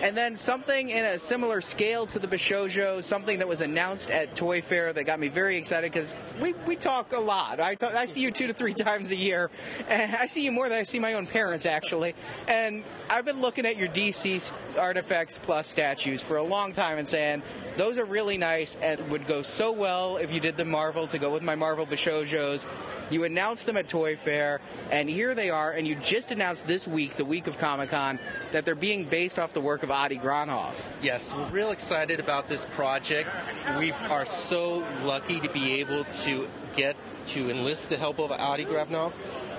And 0.00 0.14
then 0.14 0.36
something 0.36 0.90
in 0.90 1.04
a 1.04 1.18
similar 1.18 1.62
scale 1.62 2.06
to 2.08 2.18
the 2.18 2.28
Bishojo, 2.28 3.02
something 3.02 3.38
that 3.38 3.48
was 3.48 3.62
announced 3.62 4.10
at 4.10 4.36
Toy 4.36 4.60
Fair 4.60 4.92
that 4.92 5.04
got 5.04 5.18
me 5.18 5.28
very 5.28 5.56
excited 5.56 5.90
because 5.90 6.14
we, 6.40 6.52
we 6.66 6.76
talk 6.76 7.14
a 7.14 7.18
lot. 7.18 7.60
I, 7.60 7.76
talk, 7.76 7.94
I 7.94 8.04
see 8.04 8.20
you 8.20 8.30
two 8.30 8.46
to 8.46 8.52
three 8.52 8.74
times 8.88 9.10
a 9.10 9.16
year, 9.16 9.50
and 9.88 10.14
I 10.14 10.26
see 10.26 10.44
you 10.44 10.52
more 10.52 10.68
than 10.68 10.78
I 10.78 10.82
see 10.82 10.98
my 10.98 11.14
own 11.14 11.26
parents, 11.26 11.64
actually. 11.64 12.14
And 12.46 12.84
I've 13.08 13.24
been 13.24 13.40
looking 13.40 13.66
at 13.66 13.76
your 13.76 13.88
DC 13.88 14.52
Artifacts 14.76 15.38
Plus 15.38 15.68
statues 15.68 16.24
for 16.24 16.38
a 16.38 16.42
long 16.42 16.72
time 16.72 16.98
and 16.98 17.08
saying, 17.08 17.42
those 17.76 17.98
are 17.98 18.04
really 18.04 18.36
nice 18.36 18.76
and 18.82 19.10
would 19.10 19.26
go 19.26 19.42
so 19.42 19.70
well 19.70 20.16
if 20.16 20.32
you 20.32 20.40
did 20.40 20.56
the 20.56 20.64
Marvel 20.64 21.06
to 21.08 21.18
go 21.18 21.32
with 21.32 21.42
my 21.42 21.54
Marvel 21.54 21.86
Bishojos. 21.86 22.66
You 23.08 23.22
announced 23.22 23.66
them 23.66 23.76
at 23.76 23.86
Toy 23.86 24.16
Fair, 24.16 24.60
and 24.90 25.08
here 25.08 25.36
they 25.36 25.50
are. 25.50 25.70
And 25.70 25.86
you 25.86 25.94
just 25.94 26.32
announced 26.32 26.66
this 26.66 26.88
week, 26.88 27.14
the 27.14 27.24
week 27.24 27.46
of 27.46 27.56
Comic 27.58 27.90
Con, 27.90 28.18
that 28.50 28.64
they're 28.64 28.74
being 28.74 29.04
based 29.04 29.38
off 29.38 29.52
the 29.52 29.60
work 29.60 29.84
of 29.84 29.92
Adi 29.92 30.18
Granov. 30.18 30.74
Yes, 31.00 31.32
we're 31.32 31.48
real 31.50 31.70
excited 31.70 32.18
about 32.18 32.48
this 32.48 32.66
project. 32.66 33.30
We 33.78 33.92
are 33.92 34.26
so 34.26 34.84
lucky 35.04 35.38
to 35.38 35.48
be 35.50 35.74
able 35.74 36.04
to 36.24 36.48
get 36.74 36.96
to 37.26 37.50
enlist 37.50 37.88
the 37.88 37.96
help 37.96 38.18
of 38.18 38.32
Adi 38.32 38.64
Granov. 38.64 39.12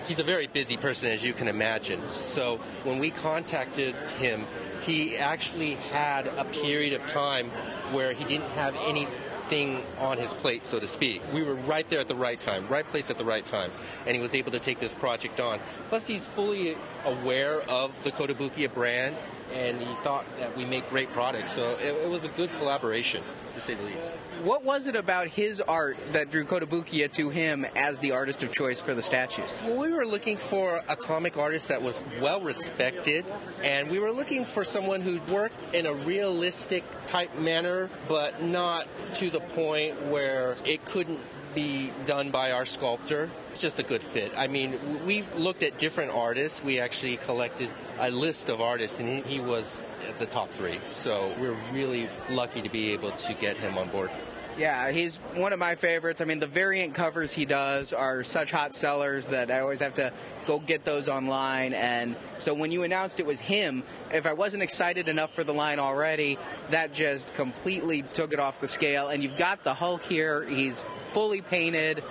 He's 0.08 0.20
a 0.20 0.24
very 0.24 0.48
busy 0.48 0.78
person, 0.78 1.10
as 1.10 1.22
you 1.22 1.34
can 1.34 1.50
imagine. 1.50 2.08
So 2.08 2.62
when 2.84 2.98
we 2.98 3.10
contacted 3.10 3.94
him, 4.20 4.48
he 4.84 5.18
actually 5.18 5.74
had 5.74 6.28
a 6.28 6.46
period 6.46 6.94
of 6.94 7.06
time 7.06 7.50
where 7.92 8.14
he 8.14 8.24
didn't 8.24 8.50
have 8.52 8.74
anything 8.86 9.84
on 10.00 10.18
his 10.18 10.34
plate, 10.34 10.66
so 10.66 10.80
to 10.80 10.88
speak. 10.88 11.22
We 11.34 11.44
were 11.44 11.56
right 11.56 11.90
there 11.90 12.00
at 12.00 12.08
the 12.08 12.16
right 12.16 12.40
time, 12.40 12.70
right 12.70 12.88
place 12.88 13.10
at 13.10 13.18
the 13.18 13.26
right 13.26 13.44
time, 13.44 13.72
and 14.06 14.16
he 14.16 14.22
was 14.22 14.34
able 14.34 14.52
to 14.54 14.60
take 14.60 14.80
this 14.80 14.94
project 14.94 15.42
on. 15.42 15.60
Plus, 15.90 16.08
he's 16.08 16.26
fully 16.26 16.78
aware 17.04 17.62
of 17.70 17.92
the 18.06 18.12
Kotobukiya 18.12 18.74
brand 18.74 19.18
and 19.54 19.80
he 19.80 19.94
thought 20.04 20.26
that 20.40 20.56
we 20.58 20.66
make 20.66 20.90
great 20.90 21.12
products. 21.12 21.52
So 21.52 21.72
it, 21.80 21.96
it 22.04 22.10
was 22.10 22.24
a 22.24 22.30
good 22.30 22.50
collaboration, 22.58 23.24
to 23.54 23.62
say 23.62 23.74
the 23.76 23.84
least. 23.84 24.12
What 24.44 24.64
was 24.64 24.88
it 24.88 24.96
about 24.96 25.28
his 25.28 25.62
art 25.62 25.98
that 26.12 26.30
drew 26.30 26.46
Kotobukiya 26.46 27.12
to 27.14 27.30
him 27.30 27.66
as 27.76 27.98
the 28.00 28.12
artist 28.12 28.44
of 28.44 28.52
choice 28.52 28.82
for 28.82 28.94
the 28.94 29.02
statues? 29.02 29.60
Well, 29.64 29.78
we 29.78 29.92
were 29.92 30.06
looking 30.06 30.38
for 30.38 30.82
a 30.88 30.96
comic 30.96 31.38
artist 31.38 31.70
that 31.70 31.82
was 31.82 32.02
well 32.22 32.42
respected, 32.42 33.26
and 33.64 33.90
we 33.90 34.00
were 34.00 34.12
looking 34.12 34.46
for 34.46 34.64
someone 34.64 35.02
who 35.02 35.20
worked 35.32 35.76
in 35.76 35.86
a 35.86 35.94
realistic 35.94 36.84
type 37.06 37.38
manner, 37.38 37.90
but 38.08 38.44
not 38.44 38.88
to 39.16 39.30
the 39.30 39.40
point 39.40 40.06
where 40.08 40.56
it 40.66 40.86
couldn't 40.86 41.22
be 41.56 41.92
done 42.06 42.30
by 42.30 42.52
our 42.52 42.66
sculptor. 42.66 43.30
It's 43.58 43.64
just 43.64 43.80
a 43.80 43.84
good 43.84 44.04
fit. 44.04 44.34
I 44.38 44.46
mean, 44.46 45.04
we 45.04 45.24
looked 45.36 45.64
at 45.64 45.80
different 45.80 46.12
artists. 46.12 46.64
We 46.64 46.80
actually 46.80 47.18
collected 47.18 47.72
a 47.98 48.12
list 48.12 48.50
of 48.50 48.62
artists, 48.62 49.00
and 49.00 49.26
he 49.26 49.40
was 49.40 49.88
at 50.08 50.20
the 50.20 50.28
top 50.28 50.52
three. 50.52 50.80
So 50.86 51.34
we're 51.40 51.58
really 51.74 52.08
lucky 52.30 52.62
to 52.62 52.70
be 52.70 52.94
able 52.94 53.10
to 53.10 53.34
get 53.34 53.58
him 53.58 53.76
on 53.80 53.90
board. 53.90 54.12
Yeah, 54.60 54.92
he's 54.92 55.18
one 55.34 55.54
of 55.54 55.60
my 55.60 55.74
favorites. 55.74 56.22
I 56.22 56.26
mean, 56.26 56.38
the 56.38 56.46
variant 56.46 56.94
covers 56.94 57.34
he 57.34 57.46
does 57.46 57.94
are 57.94 58.24
such 58.24 58.52
hot 58.52 58.76
sellers 58.76 59.26
that 59.28 59.50
I 59.50 59.62
always 59.62 59.80
have 59.80 59.96
to 59.96 60.14
go 60.46 60.60
get 60.60 60.86
those 60.86 61.10
online. 61.10 61.74
And 61.74 62.16
so 62.38 62.54
when 62.54 62.72
you 62.72 62.84
announced 62.84 63.20
it 63.20 63.26
was 63.26 63.40
him, 63.40 63.84
if 64.12 64.28
I 64.28 64.34
wasn't 64.34 64.62
excited 64.62 65.10
enough 65.10 65.34
for 65.34 65.44
the 65.44 65.54
line 65.54 65.80
already, 65.80 66.38
that 66.70 66.94
just 66.94 67.34
completely 67.34 68.04
took 68.14 68.34
it 68.34 68.40
off 68.40 68.62
the 68.62 68.68
scale. 68.68 69.08
And 69.08 69.24
you've 69.24 69.38
got 69.38 69.64
the 69.64 69.74
Hulk 69.74 70.04
here. 70.04 70.44
He's 70.44 70.86
fully 71.10 71.42
painted. 71.42 72.04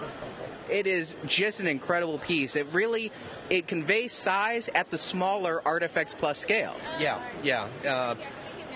It 0.71 0.87
is 0.87 1.17
just 1.27 1.61
an 1.61 1.67
incredible 1.67 2.19
piece. 2.19 2.57
It 2.57 2.67
really 2.73 3.13
it 3.51 3.69
conveys 3.69 4.13
size 4.13 4.69
at 4.75 4.91
the 4.91 4.99
smaller 4.99 5.63
Artifacts 5.65 6.15
Plus 6.15 6.39
scale. 6.39 6.77
Yeah, 6.99 7.23
yeah. 7.43 7.69
Uh, 7.89 8.15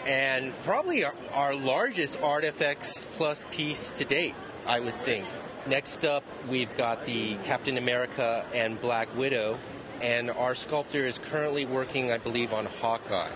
and 0.06 0.52
probably 0.62 1.04
our, 1.04 1.14
our 1.32 1.54
largest 1.54 2.20
Artifacts 2.22 3.06
Plus 3.14 3.46
piece 3.50 3.90
to 3.92 4.04
date, 4.04 4.34
I 4.66 4.80
would 4.80 4.94
think. 4.96 5.26
Next 5.66 6.04
up, 6.04 6.24
we've 6.48 6.74
got 6.76 7.04
the 7.04 7.34
Captain 7.44 7.76
America 7.76 8.46
and 8.54 8.80
Black 8.80 9.14
Widow, 9.14 9.58
and 10.00 10.30
our 10.30 10.54
sculptor 10.54 11.04
is 11.06 11.18
currently 11.18 11.66
working, 11.66 12.12
I 12.12 12.18
believe, 12.18 12.52
on 12.54 12.66
Hawkeye. 12.66 13.30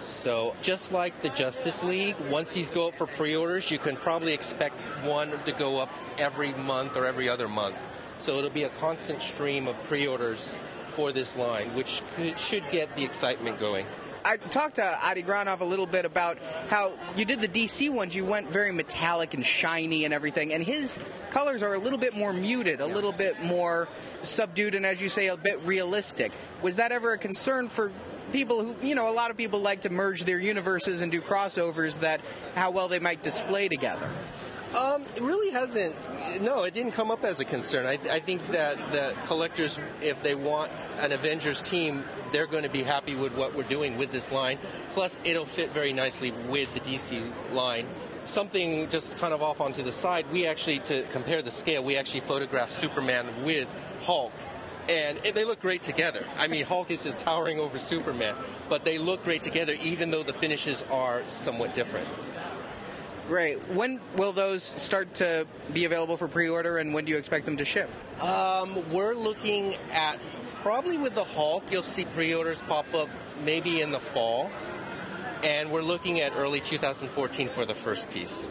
So, 0.00 0.56
just 0.62 0.90
like 0.90 1.22
the 1.22 1.28
Justice 1.28 1.84
League, 1.84 2.16
once 2.28 2.52
these 2.52 2.72
go 2.72 2.88
up 2.88 2.96
for 2.96 3.06
pre 3.06 3.36
orders, 3.36 3.70
you 3.70 3.78
can 3.78 3.94
probably 3.94 4.32
expect 4.32 4.76
one 5.04 5.30
to 5.44 5.52
go 5.52 5.78
up 5.78 5.90
every 6.18 6.52
month 6.54 6.96
or 6.96 7.06
every 7.06 7.28
other 7.28 7.48
month. 7.48 7.76
So, 8.18 8.38
it'll 8.38 8.50
be 8.50 8.64
a 8.64 8.70
constant 8.70 9.22
stream 9.22 9.66
of 9.66 9.82
pre 9.84 10.06
orders 10.06 10.54
for 10.90 11.12
this 11.12 11.36
line, 11.36 11.74
which 11.74 12.02
could, 12.14 12.38
should 12.38 12.68
get 12.70 12.94
the 12.96 13.04
excitement 13.04 13.58
going. 13.58 13.86
I 14.24 14.36
talked 14.36 14.76
to 14.76 14.98
Adi 15.04 15.22
Granov 15.22 15.60
a 15.60 15.64
little 15.64 15.86
bit 15.86 16.04
about 16.04 16.38
how 16.68 16.92
you 17.16 17.24
did 17.24 17.40
the 17.40 17.48
DC 17.48 17.90
ones. 17.90 18.14
You 18.14 18.24
went 18.24 18.50
very 18.50 18.70
metallic 18.70 19.34
and 19.34 19.44
shiny 19.44 20.04
and 20.04 20.14
everything, 20.14 20.52
and 20.52 20.62
his 20.62 20.98
colors 21.30 21.62
are 21.62 21.74
a 21.74 21.78
little 21.78 21.98
bit 21.98 22.14
more 22.14 22.32
muted, 22.32 22.80
a 22.80 22.86
little 22.86 23.12
bit 23.12 23.42
more 23.42 23.88
subdued, 24.22 24.74
and 24.74 24.86
as 24.86 25.00
you 25.00 25.08
say, 25.08 25.26
a 25.26 25.36
bit 25.36 25.60
realistic. 25.64 26.32
Was 26.62 26.76
that 26.76 26.92
ever 26.92 27.14
a 27.14 27.18
concern 27.18 27.68
for 27.68 27.90
people 28.32 28.64
who, 28.64 28.86
you 28.86 28.94
know, 28.94 29.10
a 29.10 29.14
lot 29.14 29.30
of 29.30 29.36
people 29.36 29.60
like 29.60 29.80
to 29.80 29.90
merge 29.90 30.24
their 30.24 30.38
universes 30.38 31.02
and 31.02 31.10
do 31.10 31.20
crossovers 31.20 31.98
that 32.00 32.20
how 32.54 32.70
well 32.70 32.86
they 32.86 33.00
might 33.00 33.22
display 33.22 33.66
together? 33.66 34.08
Um, 34.74 35.02
it 35.14 35.20
really 35.20 35.50
hasn't. 35.50 35.94
No, 36.40 36.62
it 36.62 36.72
didn't 36.72 36.92
come 36.92 37.10
up 37.10 37.24
as 37.24 37.40
a 37.40 37.44
concern. 37.44 37.84
I, 37.84 37.98
I 38.10 38.20
think 38.20 38.46
that 38.48 38.76
the 38.90 39.14
collectors, 39.26 39.78
if 40.00 40.22
they 40.22 40.34
want 40.34 40.72
an 40.98 41.12
Avengers 41.12 41.60
team, 41.60 42.04
they're 42.32 42.46
going 42.46 42.62
to 42.62 42.70
be 42.70 42.82
happy 42.82 43.14
with 43.14 43.34
what 43.34 43.54
we're 43.54 43.64
doing 43.64 43.98
with 43.98 44.10
this 44.12 44.32
line. 44.32 44.58
Plus, 44.94 45.20
it'll 45.24 45.44
fit 45.46 45.72
very 45.72 45.92
nicely 45.92 46.30
with 46.48 46.72
the 46.72 46.80
DC 46.80 47.30
line. 47.52 47.86
Something 48.24 48.88
just 48.88 49.18
kind 49.18 49.34
of 49.34 49.42
off 49.42 49.60
onto 49.60 49.82
the 49.82 49.92
side, 49.92 50.24
we 50.32 50.46
actually, 50.46 50.78
to 50.80 51.02
compare 51.12 51.42
the 51.42 51.50
scale, 51.50 51.84
we 51.84 51.98
actually 51.98 52.20
photographed 52.20 52.72
Superman 52.72 53.44
with 53.44 53.68
Hulk 54.02 54.32
and 54.88 55.18
they 55.18 55.44
look 55.44 55.60
great 55.60 55.82
together. 55.82 56.26
I 56.38 56.48
mean, 56.48 56.64
Hulk 56.64 56.90
is 56.90 57.04
just 57.04 57.20
towering 57.20 57.58
over 57.58 57.78
Superman, 57.78 58.34
but 58.68 58.84
they 58.84 58.98
look 58.98 59.22
great 59.24 59.42
together, 59.42 59.76
even 59.80 60.10
though 60.10 60.22
the 60.22 60.32
finishes 60.32 60.82
are 60.90 61.22
somewhat 61.28 61.72
different. 61.72 62.08
Great. 63.28 63.58
When 63.68 64.00
will 64.16 64.32
those 64.32 64.62
start 64.62 65.14
to 65.14 65.46
be 65.72 65.84
available 65.84 66.16
for 66.16 66.28
pre-order, 66.28 66.78
and 66.78 66.92
when 66.92 67.04
do 67.04 67.12
you 67.12 67.18
expect 67.18 67.46
them 67.46 67.56
to 67.56 67.64
ship? 67.64 67.88
Um, 68.20 68.90
we're 68.90 69.14
looking 69.14 69.76
at 69.92 70.18
probably 70.62 70.98
with 70.98 71.14
the 71.14 71.24
Hulk, 71.24 71.70
you'll 71.70 71.82
see 71.82 72.04
pre-orders 72.04 72.62
pop 72.62 72.92
up 72.94 73.08
maybe 73.44 73.80
in 73.80 73.92
the 73.92 74.00
fall, 74.00 74.50
and 75.44 75.70
we're 75.70 75.82
looking 75.82 76.20
at 76.20 76.34
early 76.36 76.60
2014 76.60 77.48
for 77.48 77.64
the 77.64 77.74
first 77.74 78.10
piece. 78.10 78.50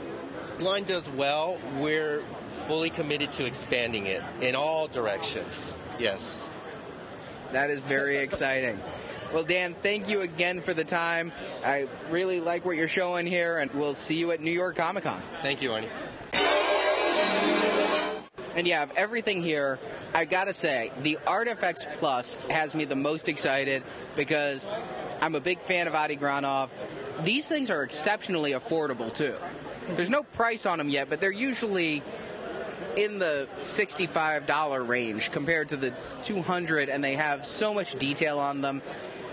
Line 0.59 0.83
does 0.83 1.09
well. 1.09 1.57
We're 1.77 2.21
fully 2.67 2.89
committed 2.89 3.31
to 3.33 3.45
expanding 3.45 4.05
it 4.05 4.21
in 4.41 4.55
all 4.55 4.87
directions. 4.87 5.75
Yes. 5.99 6.49
That 7.51 7.69
is 7.69 7.79
very 7.81 8.17
exciting. 8.17 8.79
Well, 9.33 9.43
Dan, 9.43 9.75
thank 9.81 10.09
you 10.09 10.21
again 10.21 10.59
for 10.61 10.73
the 10.73 10.83
time. 10.83 11.31
I 11.63 11.87
really 12.09 12.41
like 12.41 12.65
what 12.65 12.75
you're 12.75 12.89
showing 12.89 13.25
here, 13.25 13.59
and 13.59 13.71
we'll 13.71 13.95
see 13.95 14.15
you 14.15 14.31
at 14.31 14.41
New 14.41 14.51
York 14.51 14.75
Comic 14.75 15.05
Con. 15.05 15.21
Thank 15.41 15.61
you, 15.61 15.69
Arnie. 15.69 15.87
And 18.55 18.67
yeah, 18.67 18.83
of 18.83 18.91
everything 18.97 19.41
here, 19.41 19.79
I 20.13 20.25
gotta 20.25 20.53
say, 20.53 20.91
the 21.01 21.17
Artifacts 21.25 21.87
Plus 21.99 22.35
has 22.49 22.75
me 22.75 22.83
the 22.83 22.97
most 22.97 23.29
excited 23.29 23.83
because 24.17 24.67
I'm 25.21 25.35
a 25.35 25.39
big 25.39 25.61
fan 25.61 25.87
of 25.87 25.95
Adi 25.95 26.17
Granov. 26.17 26.69
These 27.23 27.47
things 27.47 27.69
are 27.69 27.83
exceptionally 27.83 28.51
affordable 28.51 29.13
too. 29.13 29.37
There's 29.95 30.09
no 30.09 30.23
price 30.23 30.65
on 30.65 30.77
them 30.77 30.89
yet, 30.89 31.09
but 31.09 31.21
they're 31.21 31.31
usually 31.31 32.03
in 32.97 33.19
the 33.19 33.47
$65 33.61 34.87
range 34.87 35.31
compared 35.31 35.69
to 35.69 35.77
the 35.77 35.93
200 36.25 36.89
and 36.89 37.01
they 37.01 37.15
have 37.15 37.45
so 37.45 37.73
much 37.73 37.97
detail 37.97 38.37
on 38.37 38.59
them 38.59 38.81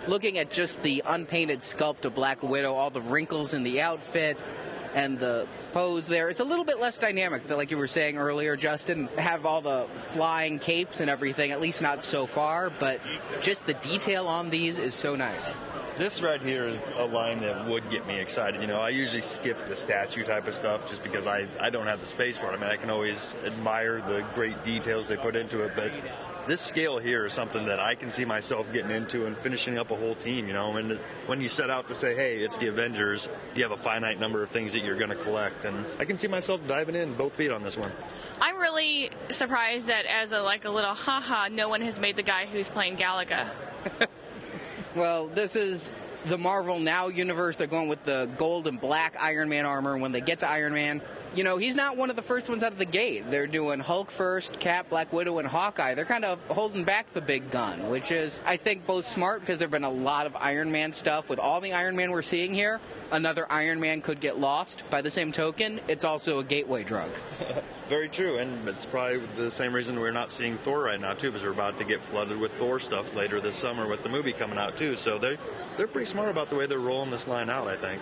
looking 0.08 0.38
at 0.38 0.50
just 0.50 0.82
the 0.82 1.02
unpainted 1.06 1.60
sculpt 1.60 2.04
of 2.04 2.14
Black 2.14 2.42
Widow, 2.42 2.74
all 2.74 2.90
the 2.90 3.00
wrinkles 3.00 3.54
in 3.54 3.62
the 3.62 3.80
outfit 3.80 4.42
and 4.94 5.18
the 5.18 5.46
pose 5.72 6.06
there, 6.06 6.30
it's 6.30 6.40
a 6.40 6.44
little 6.44 6.64
bit 6.64 6.80
less 6.80 6.98
dynamic, 6.98 7.48
like 7.50 7.70
you 7.70 7.76
were 7.76 7.86
saying 7.86 8.16
earlier, 8.16 8.56
Justin. 8.56 9.08
Have 9.18 9.44
all 9.44 9.60
the 9.60 9.86
flying 10.10 10.58
capes 10.58 11.00
and 11.00 11.10
everything, 11.10 11.52
at 11.52 11.60
least 11.60 11.82
not 11.82 12.02
so 12.02 12.26
far, 12.26 12.70
but 12.70 13.00
just 13.42 13.66
the 13.66 13.74
detail 13.74 14.26
on 14.26 14.50
these 14.50 14.78
is 14.78 14.94
so 14.94 15.14
nice 15.14 15.56
this 15.98 16.22
right 16.22 16.40
here 16.40 16.66
is 16.66 16.80
a 16.96 17.04
line 17.04 17.40
that 17.40 17.66
would 17.66 17.88
get 17.90 18.06
me 18.06 18.18
excited. 18.20 18.60
You 18.60 18.68
know, 18.68 18.80
I 18.80 18.90
usually 18.90 19.20
skip 19.20 19.66
the 19.66 19.74
statue 19.74 20.22
type 20.22 20.46
of 20.46 20.54
stuff 20.54 20.88
just 20.88 21.02
because 21.02 21.26
I, 21.26 21.46
I 21.60 21.70
don't 21.70 21.86
have 21.86 22.00
the 22.00 22.06
space 22.06 22.38
for 22.38 22.52
it. 22.52 22.56
I 22.56 22.56
mean, 22.56 22.70
I 22.70 22.76
can 22.76 22.88
always 22.88 23.34
admire 23.44 24.00
the 24.00 24.24
great 24.34 24.62
details 24.62 25.08
they 25.08 25.16
put 25.16 25.34
into 25.34 25.62
it, 25.62 25.72
but 25.74 25.90
this 26.48 26.62
scale 26.62 26.98
here 26.98 27.26
is 27.26 27.34
something 27.34 27.66
that 27.66 27.78
I 27.78 27.94
can 27.94 28.10
see 28.10 28.24
myself 28.24 28.72
getting 28.72 28.90
into 28.90 29.26
and 29.26 29.36
finishing 29.36 29.78
up 29.78 29.90
a 29.90 29.96
whole 29.96 30.14
team. 30.14 30.48
You 30.48 30.54
know, 30.54 30.76
and 30.76 30.98
when 31.26 31.40
you 31.40 31.48
set 31.48 31.70
out 31.70 31.86
to 31.88 31.94
say, 31.94 32.14
"Hey, 32.14 32.38
it's 32.38 32.56
the 32.56 32.68
Avengers," 32.68 33.28
you 33.54 33.62
have 33.62 33.72
a 33.72 33.76
finite 33.76 34.18
number 34.18 34.42
of 34.42 34.48
things 34.48 34.72
that 34.72 34.82
you're 34.82 34.96
going 34.96 35.10
to 35.10 35.16
collect, 35.16 35.64
and 35.64 35.86
I 35.98 36.04
can 36.04 36.16
see 36.16 36.26
myself 36.26 36.60
diving 36.66 36.96
in 36.96 37.14
both 37.14 37.36
feet 37.36 37.50
on 37.50 37.62
this 37.62 37.76
one. 37.76 37.92
I'm 38.40 38.56
really 38.56 39.10
surprised 39.28 39.88
that 39.88 40.06
as 40.06 40.32
a 40.32 40.40
like 40.40 40.64
a 40.64 40.70
little 40.70 40.94
haha, 40.94 41.48
no 41.48 41.68
one 41.68 41.82
has 41.82 41.98
made 41.98 42.16
the 42.16 42.22
guy 42.22 42.46
who's 42.46 42.68
playing 42.68 42.96
Galaga. 42.96 43.48
well, 44.96 45.28
this 45.28 45.54
is 45.54 45.92
the 46.26 46.38
Marvel 46.38 46.78
Now 46.78 47.08
universe. 47.08 47.56
They're 47.56 47.66
going 47.66 47.88
with 47.88 48.04
the 48.04 48.28
gold 48.38 48.66
and 48.66 48.80
black 48.80 49.16
Iron 49.20 49.48
Man 49.48 49.66
armor. 49.66 49.96
When 49.98 50.12
they 50.12 50.20
get 50.20 50.40
to 50.40 50.48
Iron 50.48 50.72
Man, 50.72 51.02
you 51.34 51.44
know, 51.44 51.58
he's 51.58 51.76
not 51.76 51.96
one 51.96 52.10
of 52.10 52.16
the 52.16 52.22
first 52.22 52.48
ones 52.48 52.62
out 52.62 52.72
of 52.72 52.78
the 52.78 52.84
gate. 52.84 53.30
They're 53.30 53.46
doing 53.46 53.80
Hulk 53.80 54.10
first, 54.10 54.58
Cap, 54.58 54.88
Black 54.88 55.12
Widow, 55.12 55.38
and 55.38 55.46
Hawkeye. 55.48 55.94
They're 55.94 56.04
kind 56.04 56.24
of 56.24 56.38
holding 56.48 56.84
back 56.84 57.12
the 57.12 57.20
big 57.20 57.50
gun, 57.50 57.90
which 57.90 58.10
is, 58.10 58.40
I 58.46 58.56
think, 58.56 58.86
both 58.86 59.04
smart 59.04 59.40
because 59.40 59.58
there 59.58 59.66
have 59.66 59.72
been 59.72 59.84
a 59.84 59.90
lot 59.90 60.26
of 60.26 60.34
Iron 60.36 60.72
Man 60.72 60.92
stuff. 60.92 61.28
With 61.28 61.38
all 61.38 61.60
the 61.60 61.72
Iron 61.72 61.96
Man 61.96 62.10
we're 62.10 62.22
seeing 62.22 62.54
here, 62.54 62.80
another 63.10 63.46
Iron 63.50 63.80
Man 63.80 64.00
could 64.00 64.20
get 64.20 64.38
lost. 64.38 64.84
By 64.90 65.02
the 65.02 65.10
same 65.10 65.32
token, 65.32 65.80
it's 65.88 66.04
also 66.04 66.38
a 66.38 66.44
gateway 66.44 66.84
drug. 66.84 67.10
Very 67.88 68.08
true, 68.08 68.38
and 68.38 68.68
it's 68.68 68.84
probably 68.84 69.20
the 69.36 69.50
same 69.50 69.72
reason 69.72 69.98
we're 69.98 70.10
not 70.10 70.30
seeing 70.30 70.58
Thor 70.58 70.82
right 70.82 71.00
now 71.00 71.14
too, 71.14 71.28
because 71.28 71.42
we're 71.42 71.52
about 71.52 71.78
to 71.78 71.84
get 71.84 72.02
flooded 72.02 72.38
with 72.38 72.52
Thor 72.52 72.78
stuff 72.78 73.14
later 73.14 73.40
this 73.40 73.56
summer 73.56 73.86
with 73.86 74.02
the 74.02 74.08
movie 74.10 74.32
coming 74.32 74.58
out 74.58 74.76
too. 74.76 74.94
So 74.96 75.18
they 75.18 75.38
they're 75.76 75.86
pretty 75.86 76.06
smart 76.06 76.28
about 76.28 76.48
the 76.48 76.56
way 76.56 76.66
they're 76.66 76.78
rolling 76.78 77.10
this 77.10 77.28
line 77.28 77.48
out. 77.48 77.66
I 77.66 77.76
think. 77.76 78.00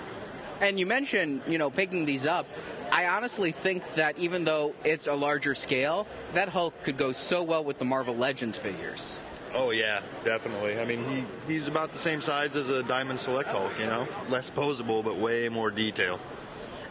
And 0.61 0.79
you 0.79 0.87
mentioned, 0.87 1.43
you 1.47 1.59
know, 1.59 1.71
picking 1.71 2.07
these 2.07 2.27
up. 2.27 2.47
I 2.91 3.07
honestly 3.09 3.53
think 3.53 3.95
that 3.95 4.19
even 4.19 4.45
though 4.45 4.75
it's 4.85 5.07
a 5.07 5.15
larger 5.15 5.55
scale, 5.55 6.07
that 6.35 6.49
Hulk 6.49 6.83
could 6.83 6.97
go 6.97 7.13
so 7.13 7.43
well 7.43 7.65
with 7.65 7.79
the 7.79 7.85
Marvel 7.85 8.15
Legends 8.15 8.57
figures. 8.57 9.19
Oh 9.55 9.71
yeah, 9.71 10.03
definitely. 10.25 10.79
I 10.79 10.85
mean, 10.85 11.05
he 11.05 11.25
he's 11.53 11.69
about 11.69 11.93
the 11.93 11.99
same 11.99 12.21
size 12.21 12.57
as 12.57 12.69
a 12.69 12.83
Diamond 12.83 13.19
Select 13.19 13.49
Hulk, 13.49 13.73
you 13.79 13.87
know, 13.87 14.07
less 14.29 14.51
posable 14.51 15.03
but 15.03 15.19
way 15.19 15.49
more 15.49 15.71
detail. 15.71 16.21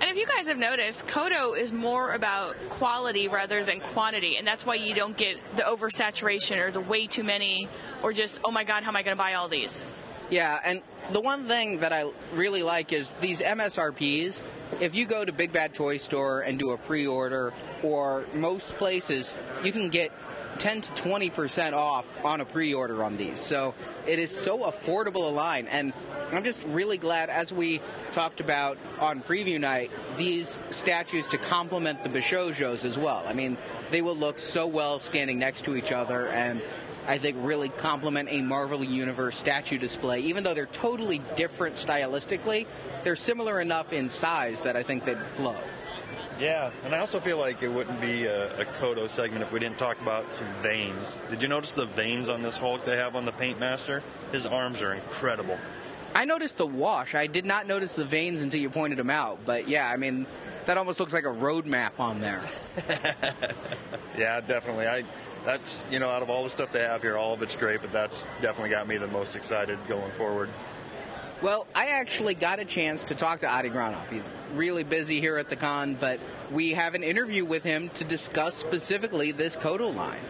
And 0.01 0.09
if 0.09 0.17
you 0.17 0.25
guys 0.25 0.47
have 0.47 0.57
noticed, 0.57 1.07
Koto 1.07 1.53
is 1.53 1.71
more 1.71 2.13
about 2.13 2.57
quality 2.69 3.27
rather 3.27 3.63
than 3.63 3.79
quantity, 3.79 4.35
and 4.37 4.45
that's 4.45 4.65
why 4.65 4.75
you 4.75 4.93
don't 4.93 5.15
get 5.15 5.37
the 5.55 5.63
oversaturation 5.63 6.59
or 6.59 6.71
the 6.71 6.81
way 6.81 7.07
too 7.07 7.23
many, 7.23 7.69
or 8.03 8.13
just 8.13 8.39
oh 8.43 8.51
my 8.51 8.63
god, 8.63 8.83
how 8.83 8.89
am 8.89 8.95
I 8.95 9.03
going 9.03 9.15
to 9.15 9.23
buy 9.23 9.35
all 9.35 9.47
these? 9.47 9.85
Yeah, 10.29 10.59
and 10.63 10.81
the 11.11 11.21
one 11.21 11.47
thing 11.47 11.79
that 11.79 11.93
I 11.93 12.09
really 12.33 12.63
like 12.63 12.91
is 12.91 13.13
these 13.21 13.41
MSRPs. 13.41 14.41
If 14.81 14.95
you 14.95 15.05
go 15.05 15.23
to 15.23 15.31
Big 15.31 15.53
Bad 15.53 15.73
Toy 15.73 15.97
Store 15.97 16.41
and 16.41 16.57
do 16.57 16.71
a 16.71 16.77
pre 16.77 17.05
order, 17.05 17.53
or 17.83 18.25
most 18.33 18.75
places, 18.77 19.35
you 19.63 19.71
can 19.71 19.89
get 19.89 20.11
10 20.59 20.81
to 20.81 20.93
20% 20.93 21.73
off 21.73 22.11
on 22.23 22.41
a 22.41 22.45
pre 22.45 22.73
order 22.73 23.03
on 23.03 23.17
these. 23.17 23.39
So 23.39 23.73
it 24.07 24.19
is 24.19 24.35
so 24.35 24.59
affordable 24.59 25.29
a 25.29 25.33
line. 25.33 25.67
And 25.67 25.93
I'm 26.31 26.43
just 26.43 26.63
really 26.65 26.97
glad, 26.97 27.29
as 27.29 27.53
we 27.53 27.81
talked 28.11 28.39
about 28.39 28.77
on 28.99 29.21
preview 29.21 29.59
night, 29.59 29.91
these 30.17 30.57
statues 30.71 31.27
to 31.27 31.37
complement 31.37 32.03
the 32.03 32.09
Bishojos 32.09 32.83
as 32.83 32.97
well. 32.97 33.23
I 33.27 33.33
mean, 33.33 33.57
they 33.91 34.01
will 34.01 34.15
look 34.15 34.39
so 34.39 34.65
well 34.65 34.99
standing 34.99 35.37
next 35.37 35.65
to 35.65 35.75
each 35.75 35.91
other 35.91 36.27
and 36.29 36.61
I 37.07 37.17
think 37.17 37.37
really 37.39 37.69
complement 37.69 38.29
a 38.31 38.41
Marvel 38.41 38.83
Universe 38.83 39.37
statue 39.37 39.77
display. 39.77 40.21
Even 40.21 40.43
though 40.43 40.53
they're 40.53 40.65
totally 40.67 41.21
different 41.35 41.75
stylistically, 41.75 42.65
they're 43.03 43.15
similar 43.15 43.61
enough 43.61 43.93
in 43.93 44.09
size 44.09 44.61
that 44.61 44.75
I 44.75 44.83
think 44.83 45.05
they'd 45.05 45.21
flow. 45.27 45.55
Yeah, 46.39 46.71
and 46.83 46.93
I 46.93 46.99
also 46.99 47.21
feel 47.21 47.37
like 47.37 47.63
it 47.63 47.69
wouldn't 47.69 48.01
be 48.01 48.25
a, 48.25 48.59
a 48.59 48.65
Koto 48.65 49.07
segment 49.07 49.41
if 49.43 49.53
we 49.53 49.59
didn't 49.59 49.77
talk 49.77 49.99
about 50.01 50.33
some 50.33 50.47
veins. 50.61 51.17
Did 51.29 51.41
you 51.41 51.47
notice 51.47 51.71
the 51.71 51.85
veins 51.85 52.27
on 52.27 52.41
this 52.41 52.57
Hulk 52.57 52.83
they 52.83 52.97
have 52.97 53.15
on 53.15 53.25
the 53.25 53.31
Paint 53.31 53.59
Master? 53.59 54.03
His 54.31 54.45
arms 54.45 54.81
are 54.81 54.93
incredible. 54.93 55.57
I 56.13 56.25
noticed 56.25 56.57
the 56.57 56.65
wash. 56.65 57.15
I 57.15 57.27
did 57.27 57.45
not 57.45 57.67
notice 57.67 57.93
the 57.95 58.05
veins 58.05 58.41
until 58.41 58.59
you 58.59 58.69
pointed 58.69 58.97
them 58.97 59.09
out. 59.09 59.39
But 59.45 59.69
yeah, 59.69 59.89
I 59.89 59.97
mean, 59.97 60.25
that 60.65 60.77
almost 60.77 60.99
looks 60.99 61.13
like 61.13 61.25
a 61.25 61.31
road 61.31 61.65
map 61.65 61.99
on 61.99 62.19
there. 62.19 62.41
yeah, 64.17 64.41
definitely. 64.41 64.87
I 64.87 65.03
that's 65.45 65.85
you 65.91 65.99
know 65.99 66.09
out 66.09 66.21
of 66.21 66.29
all 66.29 66.43
the 66.43 66.49
stuff 66.49 66.71
they 66.71 66.81
have 66.81 67.01
here, 67.01 67.17
all 67.17 67.33
of 67.33 67.41
it's 67.41 67.55
great, 67.55 67.81
but 67.81 67.91
that's 67.91 68.25
definitely 68.41 68.69
got 68.69 68.87
me 68.87 68.97
the 68.97 69.07
most 69.07 69.35
excited 69.35 69.79
going 69.87 70.11
forward. 70.11 70.49
Well, 71.41 71.67
I 71.75 71.87
actually 71.87 72.33
got 72.33 72.59
a 72.59 72.65
chance 72.65 73.03
to 73.03 73.15
talk 73.15 73.41
to 73.41 73.49
Adi 73.49 73.69
Granov. 73.69 74.09
He's 74.09 74.31
really 74.53 74.83
busy 74.83 75.19
here 75.19 75.37
at 75.37 75.49
the 75.49 75.55
con, 75.55 75.95
but 75.99 76.19
we 76.49 76.71
have 76.71 76.95
an 76.95 77.03
interview 77.03 77.43
with 77.43 77.63
him 77.63 77.89
to 77.89 78.03
discuss 78.05 78.55
specifically 78.55 79.31
this 79.31 79.55
Koto 79.55 79.89
line. 79.89 80.21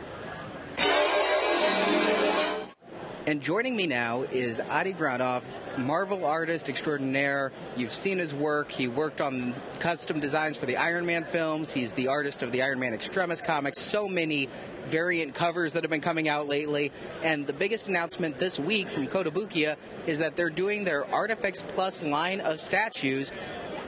And 3.28 3.42
joining 3.42 3.76
me 3.76 3.88
now 3.88 4.22
is 4.24 4.60
Adi 4.60 4.94
Granov, 4.94 5.44
Marvel 5.80 6.26
artist 6.26 6.70
extraordinaire. 6.70 7.52
You've 7.76 7.94
seen 7.94 8.20
his 8.20 8.36
work. 8.36 8.72
He 8.72 8.88
worked 8.88 9.20
on 9.20 9.56
custom 9.80 10.20
designs 10.20 10.58
for 10.58 10.68
the 10.68 10.78
Iron 10.78 11.08
Man 11.08 11.24
films. 11.24 11.72
He's 11.72 11.92
the 11.94 12.08
artist 12.08 12.44
of 12.44 12.52
the 12.52 12.62
Iron 12.62 12.80
Man 12.80 12.94
Extremis 12.94 13.42
comics. 13.42 13.80
So 13.80 14.08
many 14.08 14.48
variant 14.88 15.34
covers 15.34 15.74
that 15.74 15.84
have 15.84 15.90
been 15.90 16.02
coming 16.02 16.28
out 16.30 16.48
lately. 16.48 16.92
And 17.22 17.46
the 17.48 17.54
biggest 17.54 17.88
announcement 17.88 18.40
this 18.40 18.60
week 18.60 18.88
from 18.90 19.08
Kotobukiya 19.08 19.76
is 20.06 20.20
that 20.20 20.36
they're 20.36 20.50
doing 20.50 20.84
their 20.84 21.06
Artifacts 21.14 21.64
Plus 21.70 22.02
line 22.02 22.42
of 22.42 22.60
statues 22.60 23.32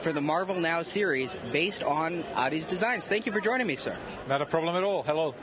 for 0.00 0.12
the 0.12 0.20
Marvel 0.20 0.54
Now 0.54 0.82
series 0.82 1.36
based 1.52 1.82
on 1.82 2.24
Adi's 2.34 2.66
designs. 2.66 3.06
Thank 3.06 3.26
you 3.26 3.32
for 3.32 3.40
joining 3.40 3.66
me, 3.66 3.76
sir. 3.76 3.96
Not 4.28 4.42
a 4.42 4.46
problem 4.46 4.76
at 4.76 4.84
all. 4.84 5.02
Hello. 5.02 5.34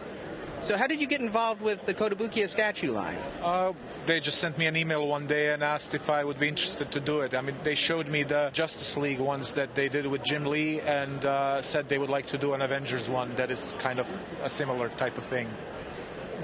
So, 0.61 0.77
how 0.77 0.87
did 0.87 0.99
you 0.99 1.07
get 1.07 1.21
involved 1.21 1.61
with 1.61 1.85
the 1.85 1.93
Kotobukiya 1.93 2.49
statue 2.49 2.91
line? 2.91 3.17
Uh, 3.41 3.73
they 4.07 4.19
just 4.19 4.39
sent 4.39 4.57
me 4.57 4.65
an 4.65 4.75
email 4.75 5.07
one 5.07 5.27
day 5.27 5.53
and 5.53 5.63
asked 5.63 5.93
if 5.93 6.09
I 6.09 6.23
would 6.23 6.39
be 6.39 6.47
interested 6.47 6.91
to 6.91 6.99
do 6.99 7.21
it. 7.21 7.35
I 7.35 7.41
mean, 7.41 7.55
they 7.63 7.75
showed 7.75 8.07
me 8.07 8.23
the 8.23 8.49
Justice 8.53 8.97
League 8.97 9.19
ones 9.19 9.53
that 9.53 9.75
they 9.75 9.89
did 9.89 10.07
with 10.07 10.23
Jim 10.23 10.45
Lee 10.45 10.81
and 10.81 11.23
uh, 11.25 11.61
said 11.61 11.87
they 11.89 11.97
would 11.97 12.09
like 12.09 12.27
to 12.27 12.37
do 12.37 12.53
an 12.53 12.61
Avengers 12.61 13.09
one 13.09 13.35
that 13.35 13.51
is 13.51 13.75
kind 13.79 13.99
of 13.99 14.15
a 14.41 14.49
similar 14.49 14.89
type 14.89 15.17
of 15.17 15.25
thing 15.25 15.47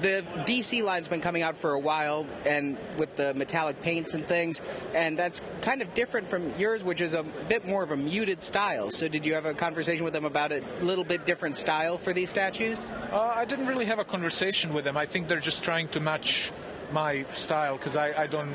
the 0.02 0.24
DC 0.44 0.82
line's 0.82 1.08
been 1.08 1.20
coming 1.20 1.42
out 1.42 1.56
for 1.56 1.72
a 1.72 1.78
while, 1.78 2.26
and 2.44 2.76
with 2.98 3.14
the 3.16 3.32
metallic 3.34 3.80
paints 3.82 4.14
and 4.14 4.24
things, 4.24 4.60
and 4.94 5.18
that's 5.18 5.40
kind 5.60 5.80
of 5.80 5.94
different 5.94 6.26
from 6.26 6.52
yours, 6.58 6.82
which 6.82 7.00
is 7.00 7.14
a 7.14 7.22
bit 7.22 7.66
more 7.66 7.82
of 7.82 7.92
a 7.92 7.96
muted 7.96 8.42
style. 8.42 8.90
So, 8.90 9.08
did 9.08 9.24
you 9.24 9.34
have 9.34 9.46
a 9.46 9.54
conversation 9.54 10.04
with 10.04 10.12
them 10.12 10.24
about 10.24 10.52
a 10.52 10.62
little 10.80 11.04
bit 11.04 11.24
different 11.24 11.56
style 11.56 11.96
for 11.98 12.12
these 12.12 12.30
statues? 12.30 12.90
Uh, 13.12 13.32
I 13.34 13.44
didn't 13.44 13.66
really 13.66 13.86
have 13.86 14.00
a 14.00 14.04
conversation 14.04 14.74
with 14.74 14.84
them. 14.84 14.96
I 14.96 15.06
think 15.06 15.28
they're 15.28 15.38
just 15.38 15.62
trying 15.62 15.88
to 15.88 16.00
match 16.00 16.52
my 16.92 17.24
style 17.32 17.76
because 17.76 17.96
I, 17.96 18.22
I, 18.22 18.26
don't. 18.26 18.54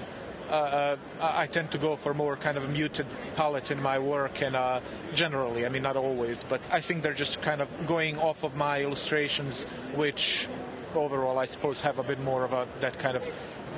Uh, 0.50 0.52
uh, 0.54 0.98
I 1.20 1.48
tend 1.48 1.72
to 1.72 1.78
go 1.78 1.96
for 1.96 2.14
more 2.14 2.36
kind 2.38 2.58
of 2.58 2.66
a 2.66 2.68
muted 2.68 3.08
palette 3.36 3.72
in 3.72 3.82
my 3.82 4.00
work, 4.00 4.42
and 4.42 4.56
uh, 4.56 4.82
generally, 5.14 5.66
I 5.66 5.70
mean, 5.70 5.84
not 5.84 5.96
always, 5.96 6.44
but 6.44 6.62
I 6.70 6.82
think 6.82 7.04
they're 7.04 7.14
just 7.14 7.42
kind 7.42 7.62
of 7.62 7.70
going 7.88 8.18
off 8.18 8.44
of 8.44 8.56
my 8.56 8.82
illustrations, 8.82 9.64
which 9.96 10.48
overall, 10.98 11.40
I 11.40 11.46
suppose, 11.46 11.82
have 11.82 12.00
a 12.00 12.04
bit 12.04 12.20
more 12.22 12.44
of 12.44 12.54
a 12.54 12.68
that 12.82 13.00
kind 13.00 13.16
of 13.16 13.30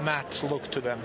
matte 0.01 0.43
look 0.49 0.69
to 0.71 0.81
them. 0.81 1.01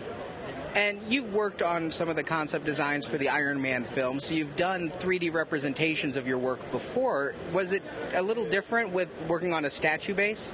And 0.75 1.01
you've 1.09 1.33
worked 1.33 1.63
on 1.63 1.91
some 1.91 2.09
of 2.09 2.17
the 2.17 2.25
concept 2.25 2.65
designs 2.65 3.07
for 3.07 3.17
the 3.17 3.29
Iron 3.29 3.63
Man 3.63 3.85
film, 3.85 4.19
so 4.19 4.35
you've 4.35 4.57
done 4.57 4.91
3D 4.91 5.33
representations 5.33 6.17
of 6.17 6.27
your 6.27 6.39
work 6.39 6.69
before. 6.73 7.35
Was 7.53 7.71
it 7.71 7.83
a 8.15 8.23
little 8.23 8.45
different 8.45 8.91
with 8.91 9.09
working 9.29 9.55
on 9.55 9.65
a 9.65 9.71
statue 9.71 10.15
base? 10.15 10.53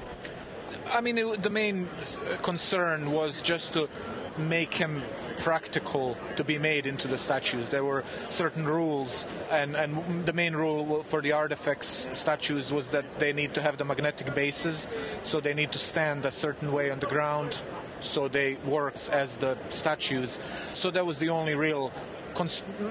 I 0.90 1.00
mean, 1.00 1.16
it, 1.16 1.42
the 1.42 1.50
main 1.50 1.88
uh, 1.88 2.36
concern 2.38 3.12
was 3.12 3.40
just 3.40 3.72
to 3.74 3.88
make 4.36 4.74
him 4.74 5.02
practical 5.40 6.16
to 6.36 6.44
be 6.44 6.58
made 6.58 6.86
into 6.86 7.08
the 7.08 7.18
statues. 7.18 7.68
There 7.68 7.84
were 7.84 8.04
certain 8.28 8.64
rules, 8.66 9.26
and, 9.50 9.74
and 9.74 10.26
the 10.26 10.32
main 10.32 10.54
rule 10.54 11.02
for 11.02 11.22
the 11.22 11.32
artifacts 11.32 12.08
statues 12.12 12.72
was 12.72 12.90
that 12.90 13.18
they 13.18 13.32
need 13.32 13.54
to 13.54 13.62
have 13.62 13.78
the 13.78 13.84
magnetic 13.84 14.34
bases, 14.34 14.86
so 15.24 15.40
they 15.40 15.54
need 15.54 15.72
to 15.72 15.78
stand 15.78 16.26
a 16.26 16.30
certain 16.30 16.72
way 16.72 16.90
on 16.90 17.00
the 17.00 17.06
ground, 17.06 17.62
so 18.00 18.28
they 18.28 18.54
work 18.64 18.96
as 19.12 19.36
the 19.36 19.56
statues. 19.70 20.38
So 20.74 20.90
that 20.90 21.06
was 21.06 21.18
the 21.18 21.30
only 21.30 21.54
real 21.54 21.92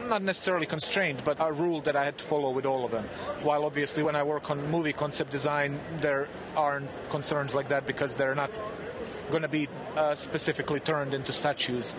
not 0.10 0.22
necessarily 0.22 0.66
constrained, 0.66 1.24
but 1.24 1.38
a 1.39 1.52
rule 1.52 1.82
that 1.82 1.95
I 1.95 2.04
had 2.04 2.18
to 2.18 2.26
follow 2.26 2.52
with 2.52 2.66
all 2.66 2.84
of 2.84 2.91
them. 2.91 3.06
While 3.41 3.64
obviously, 3.64 4.04
when 4.04 4.16
I 4.16 4.22
work 4.22 4.52
on 4.52 4.70
movie 4.70 4.93
concept 4.93 5.32
design, 5.32 5.80
there 6.02 6.28
aren't 6.56 6.89
concerns 7.10 7.56
like 7.56 7.70
that 7.70 7.88
because 7.88 8.16
they're 8.16 8.36
not 8.36 8.52
going 9.32 9.43
to 9.43 9.47
be 9.47 9.70
uh, 9.95 10.14
specifically 10.16 10.80
turned 10.80 11.14
into 11.14 11.32
statues 11.32 11.95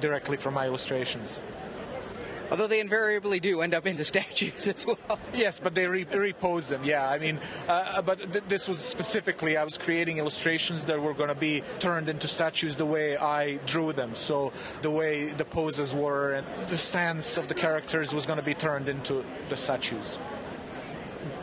directly 0.00 0.36
from 0.36 0.54
my 0.54 0.66
illustrations. 0.66 1.40
Although 2.50 2.66
they 2.66 2.80
invariably 2.80 3.40
do 3.40 3.62
end 3.62 3.74
up 3.74 3.86
into 3.86 4.04
statues 4.14 4.68
as 4.68 4.86
well. 4.86 5.18
Yes, 5.32 5.60
but 5.60 5.74
they 5.74 5.86
re- 5.86 6.04
repose 6.04 6.68
them. 6.68 6.82
Yeah, 6.84 7.08
I 7.08 7.18
mean, 7.18 7.40
uh, 7.68 8.02
but 8.02 8.32
th- 8.32 8.44
this 8.48 8.68
was 8.68 8.78
specifically 8.78 9.56
I 9.56 9.64
was 9.64 9.76
creating 9.78 10.18
illustrations 10.18 10.84
that 10.84 11.00
were 11.00 11.14
going 11.14 11.30
to 11.30 11.34
be 11.34 11.62
turned 11.78 12.08
into 12.08 12.28
statues 12.28 12.76
the 12.76 12.86
way 12.86 13.16
I 13.16 13.56
drew 13.66 13.92
them. 13.92 14.14
So 14.14 14.52
the 14.82 14.90
way 14.90 15.30
the 15.32 15.44
poses 15.44 15.94
were 15.94 16.34
and 16.34 16.46
the 16.68 16.78
stance 16.78 17.38
of 17.38 17.48
the 17.48 17.54
characters 17.54 18.14
was 18.14 18.26
going 18.26 18.38
to 18.38 18.44
be 18.44 18.54
turned 18.54 18.88
into 18.88 19.24
the 19.48 19.56
statues. 19.56 20.18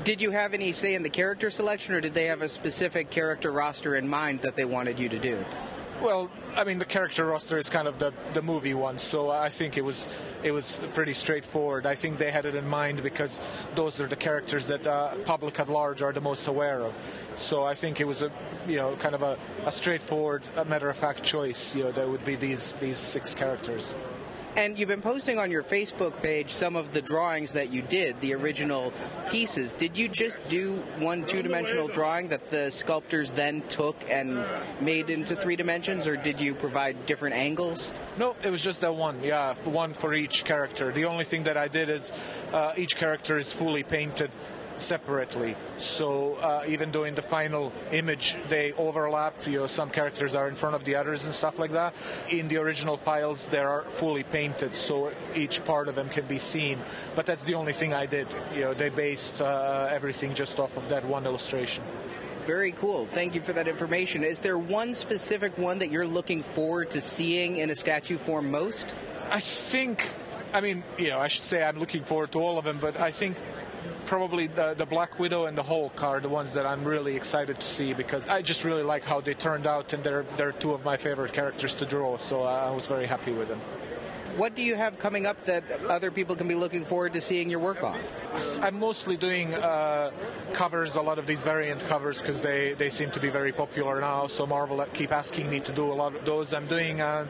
Did 0.04 0.22
you 0.22 0.32
have 0.32 0.54
any 0.54 0.72
say 0.72 0.96
in 0.96 1.04
the 1.04 1.10
character 1.10 1.50
selection, 1.50 1.94
or 1.94 2.02
did 2.02 2.14
they 2.14 2.26
have 2.26 2.42
a 2.42 2.50
specific 2.50 3.10
character 3.10 3.52
roster 3.52 3.96
in 3.96 4.08
mind 4.08 4.42
that 4.42 4.56
they 4.56 4.66
wanted 4.66 5.00
you 5.00 5.10
to 5.10 5.20
do? 5.20 5.44
Well, 6.02 6.32
I 6.56 6.64
mean, 6.64 6.80
the 6.80 6.86
character 6.86 7.28
roster 7.28 7.60
is 7.60 7.70
kind 7.70 7.88
of 7.88 8.00
the, 8.00 8.12
the 8.34 8.42
movie 8.42 8.74
one, 8.74 8.98
so 8.98 9.30
I 9.30 9.50
think 9.50 9.78
it 9.78 9.86
was 9.86 10.10
it 10.42 10.52
was 10.52 10.82
pretty 10.96 11.14
straightforward. 11.14 11.86
I 11.86 11.94
think 11.94 12.18
they 12.18 12.32
had 12.32 12.46
it 12.46 12.56
in 12.56 12.68
mind 12.68 13.04
because 13.04 13.40
those 13.76 14.02
are 14.02 14.08
the 14.08 14.16
characters 14.16 14.66
that 14.66 14.88
uh, 14.88 15.14
public 15.26 15.60
at 15.60 15.70
large 15.70 16.02
are 16.02 16.12
the 16.12 16.20
most 16.20 16.48
aware 16.48 16.82
of. 16.82 16.96
So 17.36 17.64
I 17.64 17.76
think 17.76 18.02
it 18.02 18.08
was 18.08 18.24
a 18.24 18.32
you 18.68 18.78
know 18.78 18.96
kind 18.96 19.14
of 19.14 19.22
a, 19.22 19.38
a 19.64 19.72
straightforward, 19.72 20.42
matter 20.68 20.90
of 20.90 20.98
fact 20.98 21.22
choice. 21.22 21.76
You 21.76 21.84
know, 21.84 21.92
there 21.92 22.08
would 22.08 22.26
be 22.26 22.36
these 22.36 22.74
these 22.80 22.98
six 22.98 23.36
characters. 23.36 23.94
And 24.58 24.78
you've 24.78 24.90
been 24.90 25.02
posting 25.02 25.40
on 25.40 25.50
your 25.50 25.64
Facebook 25.64 26.22
page 26.22 26.50
some 26.50 26.76
of 26.76 26.92
the 26.92 27.02
drawings 27.02 27.54
that 27.54 27.72
you 27.72 27.82
did, 27.82 28.20
the 28.20 28.34
original 28.34 28.92
pieces. 29.30 29.72
Did 29.72 29.98
you 29.98 30.10
just 30.10 30.48
do 30.50 30.84
one 31.00 31.26
two 31.26 31.42
dimensional 31.42 31.88
drawing 31.88 32.28
that 32.30 32.52
the 32.52 32.70
sculptors 32.70 33.32
then 33.32 33.62
took 33.70 33.96
and 34.10 34.44
made 34.82 35.10
into 35.10 35.38
three 35.38 35.56
dimensions, 35.56 36.06
or 36.06 36.18
did 36.18 36.42
you 36.42 36.54
provide 36.54 37.06
different 37.06 37.36
angles? 37.36 37.94
No, 38.18 38.36
it 38.44 38.50
was 38.50 38.62
just 38.62 38.82
that 38.82 38.94
one, 38.94 39.24
yeah, 39.24 39.56
one 39.64 39.94
for 39.94 40.14
each 40.14 40.44
character. 40.44 40.92
The 40.92 41.06
only 41.06 41.24
thing 41.24 41.44
that 41.44 41.56
I 41.56 41.70
did 41.70 41.90
is 41.90 42.12
uh, 42.52 42.74
each 42.76 42.98
character 42.98 43.38
is 43.38 43.54
fully 43.54 43.84
painted 43.84 44.32
separately. 44.82 45.56
So 45.78 46.36
uh, 46.36 46.64
even 46.68 46.92
though 46.92 47.04
in 47.04 47.16
the 47.16 47.22
final 47.22 47.72
image 47.92 48.36
they 48.50 48.74
overlap, 48.74 49.48
you 49.48 49.60
know, 49.60 49.68
some 49.68 49.90
characters 49.90 50.36
are 50.36 50.48
in 50.48 50.56
front 50.56 50.76
of 50.76 50.84
the 50.86 50.96
others 50.96 51.26
and 51.26 51.34
stuff 51.34 51.60
like 51.60 51.72
that. 51.72 51.94
In 52.30 52.48
the 52.48 52.58
original 52.58 52.98
files, 52.98 53.48
they 53.48 53.60
are 53.60 53.84
fully 53.84 54.24
painted, 54.24 54.76
so 54.76 55.12
each 55.36 55.64
part 55.66 55.88
of 55.88 55.96
them 55.96 56.10
can 56.10 56.26
be 56.26 56.40
seen. 56.40 56.80
But 57.16 57.26
that's 57.26 57.44
the 57.44 57.56
only 57.56 57.74
thing 57.74 57.94
I 57.94 58.06
did. 58.06 58.28
You 58.54 58.62
know, 58.62 58.74
they 58.74 58.90
based 58.90 59.42
uh, 59.42 59.88
everything 59.90 60.34
just 60.34 60.60
off 60.60 60.78
of 60.78 60.90
that 60.90 61.06
one 61.06 61.26
illustration. 61.26 61.84
Very 62.46 62.72
cool. 62.72 63.06
Thank 63.06 63.36
you 63.36 63.42
for 63.42 63.54
that 63.54 63.68
information. 63.68 64.24
Is 64.24 64.40
there 64.40 64.58
one 64.58 64.96
specific 64.96 65.58
one 65.58 65.78
that 65.80 65.92
you're 65.92 66.08
looking 66.08 66.42
forward 66.42 66.90
to 66.92 67.02
seeing 67.02 67.58
in 67.58 67.70
a 67.70 67.76
statue 67.76 68.18
form 68.18 68.50
most? 68.50 68.96
I 69.30 69.40
think 69.40 70.16
I 70.54 70.60
mean, 70.60 70.84
you 70.98 71.10
know, 71.10 71.20
I 71.20 71.28
should 71.28 71.44
say 71.44 71.64
I'm 71.64 71.80
looking 71.80 72.04
forward 72.04 72.32
to 72.34 72.40
all 72.40 72.58
of 72.58 72.66
them, 72.66 72.78
but 72.80 73.00
I 73.00 73.12
think 73.12 73.38
probably 74.06 74.48
the, 74.48 74.74
the 74.74 74.86
Black 74.86 75.20
Widow 75.20 75.46
and 75.46 75.58
the 75.58 75.64
Hulk 75.64 76.04
are 76.04 76.20
the 76.20 76.30
ones 76.30 76.54
that 76.54 76.66
I'm 76.66 76.84
really 76.84 77.16
excited 77.16 77.60
to 77.60 77.66
see 77.66 77.94
because 77.94 78.26
I 78.26 78.42
just 78.42 78.64
really 78.64 78.84
like 78.84 79.04
how 79.04 79.22
they 79.22 79.34
turned 79.34 79.68
out, 79.68 79.94
and 79.94 80.04
they're 80.04 80.26
they're 80.38 80.52
two 80.52 80.74
of 80.74 80.84
my 80.84 80.98
favorite 80.98 81.34
characters 81.34 81.76
to 81.76 81.86
draw. 81.86 82.18
So 82.18 82.44
I 82.44 82.72
was 82.72 82.88
very 82.88 83.08
happy 83.08 83.32
with 83.32 83.48
them. 83.48 83.62
What 84.38 84.56
do 84.56 84.62
you 84.62 84.76
have 84.76 84.98
coming 84.98 85.26
up 85.26 85.44
that 85.46 85.64
other 85.90 86.10
people 86.10 86.38
can 86.38 86.48
be 86.48 86.56
looking 86.56 86.86
forward 86.86 87.12
to 87.14 87.22
seeing 87.22 87.50
your 87.50 87.60
work 87.60 87.84
on? 87.84 88.00
I'm 88.62 88.80
mostly 88.80 89.18
doing 89.18 89.54
uh, 89.54 90.12
covers, 90.54 90.96
a 90.96 91.02
lot 91.02 91.20
of 91.20 91.28
these 91.28 91.44
variant 91.44 91.82
covers, 91.82 92.22
because 92.22 92.40
they, 92.40 92.74
they 92.74 92.90
seem 92.90 93.12
to 93.12 93.20
be 93.20 93.30
very 93.30 93.52
popular 93.52 94.00
now. 94.00 94.28
So 94.28 94.46
Marvel 94.46 94.86
keep 94.94 95.12
asking 95.12 95.50
me 95.50 95.60
to 95.60 95.74
do 95.74 95.92
a 95.92 95.94
lot 95.94 96.16
of 96.16 96.24
those. 96.24 96.54
I'm 96.54 96.66
doing 96.68 97.02
uh, 97.02 97.28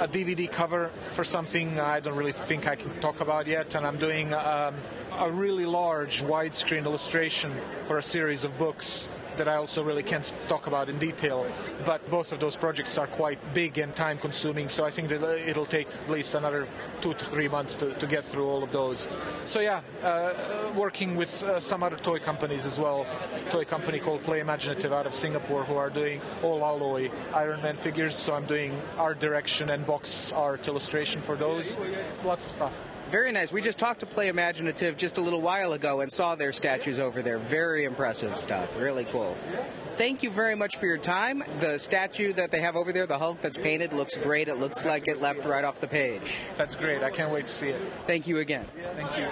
a 0.00 0.08
DVD 0.08 0.50
cover 0.50 0.90
for 1.12 1.22
something 1.22 1.78
I 1.78 2.00
don't 2.00 2.16
really 2.16 2.32
think 2.32 2.66
I 2.66 2.74
can 2.74 2.98
talk 3.00 3.20
about 3.20 3.46
yet, 3.46 3.76
and 3.76 3.86
I'm 3.86 3.98
doing 3.98 4.34
um, 4.34 4.74
a 5.18 5.30
really 5.30 5.66
large 5.66 6.22
widescreen 6.22 6.84
illustration 6.84 7.54
for 7.86 7.98
a 7.98 8.02
series 8.02 8.44
of 8.44 8.56
books 8.58 9.08
that 9.36 9.48
I 9.48 9.56
also 9.56 9.82
really 9.82 10.02
can't 10.02 10.30
talk 10.48 10.66
about 10.66 10.88
in 10.88 10.98
detail. 10.98 11.46
But 11.84 12.08
both 12.10 12.32
of 12.32 12.40
those 12.40 12.56
projects 12.56 12.98
are 12.98 13.06
quite 13.06 13.38
big 13.54 13.78
and 13.78 13.94
time 13.94 14.18
consuming, 14.18 14.68
so 14.68 14.84
I 14.84 14.90
think 14.90 15.08
that 15.08 15.22
it'll 15.48 15.66
take 15.66 15.88
at 15.88 16.10
least 16.10 16.34
another 16.34 16.68
two 17.00 17.14
to 17.14 17.24
three 17.24 17.48
months 17.48 17.74
to, 17.76 17.94
to 17.94 18.06
get 18.06 18.24
through 18.24 18.48
all 18.48 18.62
of 18.62 18.72
those. 18.72 19.08
So, 19.44 19.60
yeah, 19.60 19.80
uh, 20.02 20.72
working 20.74 21.16
with 21.16 21.42
uh, 21.42 21.60
some 21.60 21.82
other 21.82 21.96
toy 21.96 22.18
companies 22.18 22.66
as 22.66 22.78
well. 22.78 23.06
Toy 23.50 23.64
company 23.64 23.98
called 23.98 24.22
Play 24.22 24.40
Imaginative 24.40 24.92
out 24.92 25.06
of 25.06 25.14
Singapore 25.14 25.64
who 25.64 25.76
are 25.76 25.90
doing 25.90 26.20
all 26.42 26.64
alloy 26.64 27.10
Iron 27.34 27.62
Man 27.62 27.76
figures, 27.76 28.14
so 28.14 28.34
I'm 28.34 28.46
doing 28.46 28.80
art 28.98 29.20
direction 29.20 29.70
and 29.70 29.86
box 29.86 30.32
art 30.32 30.68
illustration 30.68 31.22
for 31.22 31.36
those. 31.36 31.78
Lots 32.24 32.46
of 32.46 32.52
stuff. 32.52 32.72
Very 33.12 33.30
nice. 33.30 33.52
We 33.52 33.60
just 33.60 33.78
talked 33.78 34.00
to 34.00 34.06
Play 34.06 34.28
Imaginative 34.28 34.96
just 34.96 35.18
a 35.18 35.20
little 35.20 35.42
while 35.42 35.74
ago 35.74 36.00
and 36.00 36.10
saw 36.10 36.34
their 36.34 36.50
statues 36.50 36.98
over 36.98 37.20
there. 37.20 37.38
Very 37.38 37.84
impressive 37.84 38.38
stuff. 38.38 38.74
Really 38.78 39.04
cool. 39.04 39.36
Thank 39.96 40.22
you 40.22 40.30
very 40.30 40.54
much 40.54 40.78
for 40.78 40.86
your 40.86 40.96
time. 40.96 41.44
The 41.60 41.76
statue 41.76 42.32
that 42.32 42.50
they 42.50 42.62
have 42.62 42.74
over 42.74 42.90
there, 42.90 43.04
the 43.04 43.18
Hulk 43.18 43.42
that's 43.42 43.58
painted, 43.58 43.92
looks 43.92 44.16
great. 44.16 44.48
It 44.48 44.56
looks 44.56 44.82
like 44.86 45.08
it 45.08 45.20
left 45.20 45.44
right 45.44 45.62
off 45.62 45.78
the 45.78 45.88
page. 45.88 46.36
That's 46.56 46.74
great. 46.74 47.02
I 47.02 47.10
can't 47.10 47.30
wait 47.30 47.48
to 47.48 47.52
see 47.52 47.68
it. 47.68 47.82
Thank 48.06 48.26
you 48.26 48.38
again. 48.38 48.64
Thank 48.96 49.18
you. 49.18 49.28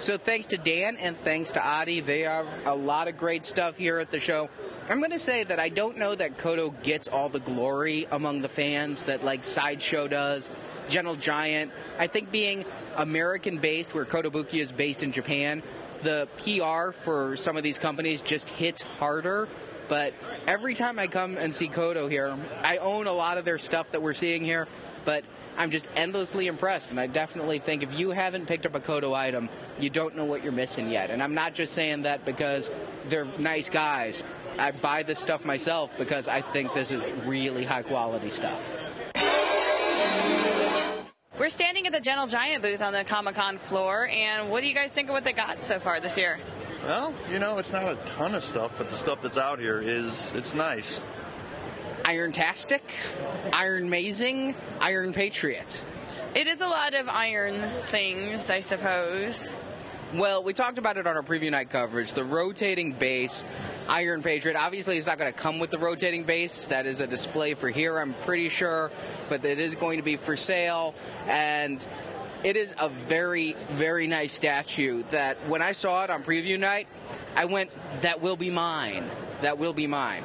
So 0.00 0.18
thanks 0.18 0.46
to 0.48 0.58
Dan 0.58 0.98
and 0.98 1.18
thanks 1.24 1.52
to 1.52 1.66
Adi. 1.66 2.00
They 2.00 2.26
are 2.26 2.46
a 2.66 2.76
lot 2.76 3.08
of 3.08 3.16
great 3.16 3.46
stuff 3.46 3.78
here 3.78 3.98
at 3.98 4.10
the 4.10 4.20
show. 4.20 4.50
I'm 4.90 4.98
going 4.98 5.12
to 5.12 5.18
say 5.18 5.42
that 5.44 5.58
I 5.58 5.70
don't 5.70 5.96
know 5.96 6.14
that 6.14 6.36
Koto 6.36 6.70
gets 6.82 7.08
all 7.08 7.30
the 7.30 7.40
glory 7.40 8.06
among 8.10 8.42
the 8.42 8.48
fans 8.50 9.04
that 9.04 9.24
like 9.24 9.46
Sideshow 9.46 10.06
does 10.06 10.50
Gentle 10.88 11.16
Giant. 11.16 11.72
I 11.98 12.06
think 12.06 12.30
being 12.30 12.64
American 12.96 13.58
based, 13.58 13.94
where 13.94 14.04
Kotobukiya 14.04 14.62
is 14.62 14.72
based 14.72 15.02
in 15.02 15.12
Japan, 15.12 15.62
the 16.02 16.28
PR 16.38 16.92
for 16.92 17.36
some 17.36 17.56
of 17.56 17.62
these 17.62 17.78
companies 17.78 18.20
just 18.20 18.48
hits 18.48 18.82
harder. 18.82 19.48
But 19.88 20.12
every 20.46 20.74
time 20.74 20.98
I 20.98 21.06
come 21.06 21.36
and 21.38 21.54
see 21.54 21.68
Koto 21.68 22.08
here, 22.08 22.36
I 22.62 22.76
own 22.76 23.06
a 23.06 23.12
lot 23.12 23.38
of 23.38 23.44
their 23.44 23.58
stuff 23.58 23.90
that 23.92 24.02
we're 24.02 24.14
seeing 24.14 24.44
here, 24.44 24.68
but 25.04 25.24
I'm 25.56 25.70
just 25.70 25.88
endlessly 25.96 26.46
impressed. 26.46 26.90
And 26.90 27.00
I 27.00 27.06
definitely 27.06 27.58
think 27.58 27.82
if 27.82 27.98
you 27.98 28.10
haven't 28.10 28.46
picked 28.46 28.66
up 28.66 28.74
a 28.74 28.80
Koto 28.80 29.14
item, 29.14 29.48
you 29.80 29.88
don't 29.88 30.14
know 30.14 30.26
what 30.26 30.44
you're 30.44 30.52
missing 30.52 30.90
yet. 30.90 31.10
And 31.10 31.22
I'm 31.22 31.34
not 31.34 31.54
just 31.54 31.72
saying 31.72 32.02
that 32.02 32.24
because 32.26 32.70
they're 33.08 33.26
nice 33.38 33.70
guys. 33.70 34.22
I 34.58 34.72
buy 34.72 35.04
this 35.04 35.20
stuff 35.20 35.44
myself 35.44 35.96
because 35.96 36.28
I 36.28 36.42
think 36.42 36.74
this 36.74 36.92
is 36.92 37.06
really 37.24 37.64
high 37.64 37.82
quality 37.82 38.30
stuff. 38.30 38.62
We're 41.38 41.50
standing 41.50 41.86
at 41.86 41.92
the 41.92 42.00
Gentle 42.00 42.26
Giant 42.26 42.62
booth 42.64 42.82
on 42.82 42.92
the 42.92 43.04
Comic 43.04 43.36
Con 43.36 43.58
floor, 43.58 44.08
and 44.08 44.50
what 44.50 44.60
do 44.60 44.66
you 44.66 44.74
guys 44.74 44.92
think 44.92 45.08
of 45.08 45.12
what 45.12 45.22
they 45.22 45.32
got 45.32 45.62
so 45.62 45.78
far 45.78 46.00
this 46.00 46.18
year? 46.18 46.36
Well, 46.82 47.14
you 47.30 47.38
know, 47.38 47.58
it's 47.58 47.72
not 47.72 47.84
a 47.84 47.94
ton 48.06 48.34
of 48.34 48.42
stuff, 48.42 48.72
but 48.76 48.90
the 48.90 48.96
stuff 48.96 49.22
that's 49.22 49.38
out 49.38 49.60
here 49.60 49.80
is 49.80 50.32
it's 50.34 50.52
nice. 50.52 51.00
Iron 52.04 52.32
Tastic, 52.32 52.82
Iron 53.52 53.88
Mazing, 53.88 54.56
Iron 54.80 55.12
Patriot. 55.12 55.84
It 56.34 56.48
is 56.48 56.60
a 56.60 56.66
lot 56.66 56.94
of 56.94 57.08
iron 57.08 57.70
things, 57.82 58.50
I 58.50 58.58
suppose. 58.58 59.56
Well, 60.14 60.42
we 60.42 60.54
talked 60.54 60.78
about 60.78 60.96
it 60.96 61.06
on 61.06 61.16
our 61.16 61.22
preview 61.22 61.52
night 61.52 61.70
coverage. 61.70 62.14
The 62.14 62.24
rotating 62.24 62.92
base, 62.92 63.44
Iron 63.88 64.22
Patriot, 64.22 64.56
obviously 64.56 64.98
it's 64.98 65.06
not 65.06 65.16
going 65.16 65.32
to 65.32 65.38
come 65.38 65.58
with 65.58 65.70
the 65.70 65.78
rotating 65.78 66.24
base. 66.24 66.66
That 66.66 66.84
is 66.84 67.00
a 67.00 67.06
display 67.06 67.54
for 67.54 67.70
here, 67.70 67.98
I'm 67.98 68.12
pretty 68.12 68.50
sure, 68.50 68.90
but 69.30 69.44
it 69.44 69.58
is 69.58 69.74
going 69.74 69.96
to 69.96 70.02
be 70.02 70.16
for 70.16 70.36
sale. 70.36 70.94
And 71.26 71.84
it 72.44 72.56
is 72.56 72.74
a 72.78 72.88
very, 72.88 73.56
very 73.72 74.06
nice 74.06 74.32
statue 74.32 75.02
that 75.08 75.48
when 75.48 75.62
I 75.62 75.72
saw 75.72 76.04
it 76.04 76.10
on 76.10 76.22
preview 76.22 76.58
night, 76.58 76.86
I 77.34 77.46
went, 77.46 77.70
that 78.02 78.20
will 78.20 78.36
be 78.36 78.50
mine. 78.50 79.08
That 79.40 79.58
will 79.58 79.72
be 79.72 79.86
mine. 79.86 80.24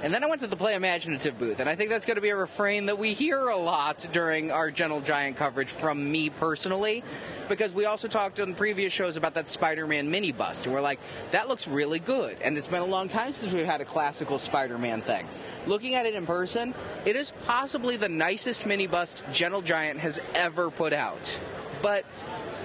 And 0.00 0.14
then 0.14 0.22
I 0.22 0.28
went 0.28 0.40
to 0.42 0.46
the 0.46 0.56
Play 0.56 0.74
Imaginative 0.74 1.36
booth, 1.38 1.58
and 1.58 1.68
I 1.68 1.74
think 1.74 1.90
that's 1.90 2.06
going 2.06 2.14
to 2.14 2.20
be 2.20 2.28
a 2.28 2.36
refrain 2.36 2.86
that 2.86 2.98
we 2.98 3.14
hear 3.14 3.48
a 3.48 3.56
lot 3.56 4.08
during 4.12 4.52
our 4.52 4.70
Gentle 4.70 5.00
Giant 5.00 5.36
coverage 5.36 5.70
from 5.70 6.12
me 6.12 6.30
personally, 6.30 7.02
because 7.48 7.74
we 7.74 7.84
also 7.84 8.06
talked 8.06 8.38
on 8.38 8.54
previous 8.54 8.92
shows 8.92 9.16
about 9.16 9.34
that 9.34 9.48
Spider-Man 9.48 10.08
mini 10.08 10.30
bust, 10.30 10.66
and 10.66 10.74
we're 10.74 10.80
like, 10.80 11.00
that 11.32 11.48
looks 11.48 11.66
really 11.66 11.98
good, 11.98 12.36
and 12.42 12.56
it's 12.56 12.68
been 12.68 12.82
a 12.82 12.86
long 12.86 13.08
time 13.08 13.32
since 13.32 13.52
we've 13.52 13.66
had 13.66 13.80
a 13.80 13.84
classical 13.84 14.38
Spider-Man 14.38 15.00
thing. 15.00 15.26
Looking 15.66 15.96
at 15.96 16.06
it 16.06 16.14
in 16.14 16.26
person, 16.26 16.74
it 17.04 17.16
is 17.16 17.32
possibly 17.44 17.96
the 17.96 18.08
nicest 18.08 18.66
mini 18.66 18.86
bust 18.86 19.24
Gentle 19.32 19.62
Giant 19.62 19.98
has 19.98 20.20
ever 20.34 20.70
put 20.70 20.92
out. 20.92 21.40
But 21.82 22.04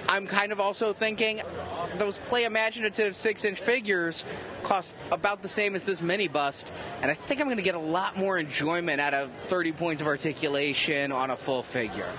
I'm 0.08 0.26
kind 0.26 0.52
of 0.52 0.60
also 0.60 0.92
thinking 0.92 1.40
those 1.98 2.18
play 2.18 2.44
imaginative 2.44 3.16
six 3.16 3.44
inch 3.44 3.60
figures 3.60 4.24
cost 4.62 4.96
about 5.12 5.42
the 5.42 5.48
same 5.48 5.74
as 5.74 5.82
this 5.82 6.02
mini 6.02 6.28
bust, 6.28 6.72
and 7.02 7.10
I 7.10 7.14
think 7.14 7.40
I'm 7.40 7.46
going 7.46 7.56
to 7.56 7.62
get 7.62 7.74
a 7.74 7.78
lot 7.78 8.16
more 8.16 8.38
enjoyment 8.38 9.00
out 9.00 9.14
of 9.14 9.30
30 9.46 9.72
points 9.72 10.02
of 10.02 10.08
articulation 10.08 11.12
on 11.12 11.30
a 11.30 11.36
full 11.36 11.62
figure. 11.62 12.10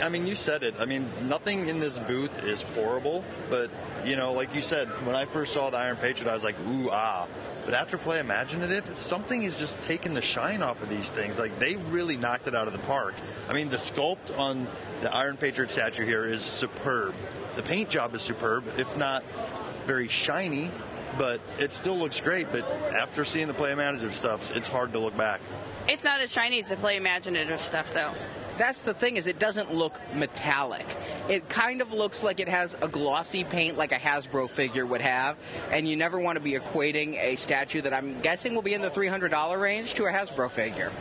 I 0.00 0.08
mean, 0.08 0.26
you 0.26 0.36
said 0.36 0.62
it. 0.62 0.74
I 0.78 0.84
mean, 0.84 1.10
nothing 1.22 1.68
in 1.68 1.80
this 1.80 1.98
booth 1.98 2.44
is 2.44 2.62
horrible, 2.62 3.24
but 3.50 3.70
you 4.04 4.16
know, 4.16 4.32
like 4.32 4.54
you 4.54 4.60
said, 4.60 4.88
when 5.04 5.16
I 5.16 5.24
first 5.24 5.52
saw 5.52 5.70
the 5.70 5.76
Iron 5.76 5.96
Patriot, 5.96 6.30
I 6.30 6.34
was 6.34 6.44
like, 6.44 6.56
ooh 6.68 6.90
ah. 6.90 7.26
But 7.68 7.74
after 7.74 7.98
play 7.98 8.18
imaginative, 8.18 8.96
something 8.96 9.42
is 9.42 9.58
just 9.58 9.78
taking 9.82 10.14
the 10.14 10.22
shine 10.22 10.62
off 10.62 10.82
of 10.82 10.88
these 10.88 11.10
things. 11.10 11.38
Like 11.38 11.58
they 11.58 11.76
really 11.76 12.16
knocked 12.16 12.46
it 12.46 12.54
out 12.54 12.66
of 12.66 12.72
the 12.72 12.78
park. 12.78 13.14
I 13.46 13.52
mean, 13.52 13.68
the 13.68 13.76
sculpt 13.76 14.34
on 14.38 14.66
the 15.02 15.14
Iron 15.14 15.36
Patriot 15.36 15.70
statue 15.70 16.06
here 16.06 16.24
is 16.24 16.40
superb. 16.40 17.14
The 17.56 17.62
paint 17.62 17.90
job 17.90 18.14
is 18.14 18.22
superb, 18.22 18.64
if 18.78 18.96
not 18.96 19.22
very 19.84 20.08
shiny, 20.08 20.70
but 21.18 21.42
it 21.58 21.70
still 21.70 21.98
looks 21.98 22.20
great. 22.20 22.50
But 22.50 22.64
after 22.94 23.26
seeing 23.26 23.48
the 23.48 23.54
play 23.54 23.72
imaginative 23.72 24.14
stuff, 24.14 24.50
it's 24.56 24.68
hard 24.68 24.94
to 24.94 24.98
look 24.98 25.14
back. 25.18 25.42
It's 25.90 26.04
not 26.04 26.22
as 26.22 26.32
shiny 26.32 26.60
as 26.60 26.70
the 26.70 26.76
play 26.76 26.96
imaginative 26.96 27.60
stuff, 27.60 27.92
though 27.92 28.14
that's 28.58 28.82
the 28.82 28.94
thing 28.94 29.16
is 29.16 29.26
it 29.26 29.38
doesn't 29.38 29.72
look 29.72 30.00
metallic. 30.14 30.86
It 31.28 31.48
kind 31.48 31.80
of 31.80 31.92
looks 31.92 32.22
like 32.22 32.40
it 32.40 32.48
has 32.48 32.76
a 32.82 32.88
glossy 32.88 33.44
paint 33.44 33.76
like 33.76 33.92
a 33.92 33.98
Hasbro 33.98 34.50
figure 34.50 34.84
would 34.84 35.00
have, 35.00 35.36
and 35.70 35.88
you 35.88 35.96
never 35.96 36.18
want 36.18 36.36
to 36.36 36.40
be 36.40 36.52
equating 36.52 37.16
a 37.22 37.36
statue 37.36 37.80
that 37.82 37.94
I'm 37.94 38.20
guessing 38.20 38.54
will 38.54 38.62
be 38.62 38.74
in 38.74 38.82
the 38.82 38.90
$300 38.90 39.60
range 39.60 39.94
to 39.94 40.04
a 40.04 40.12
Hasbro 40.12 40.50
figure. 40.50 40.92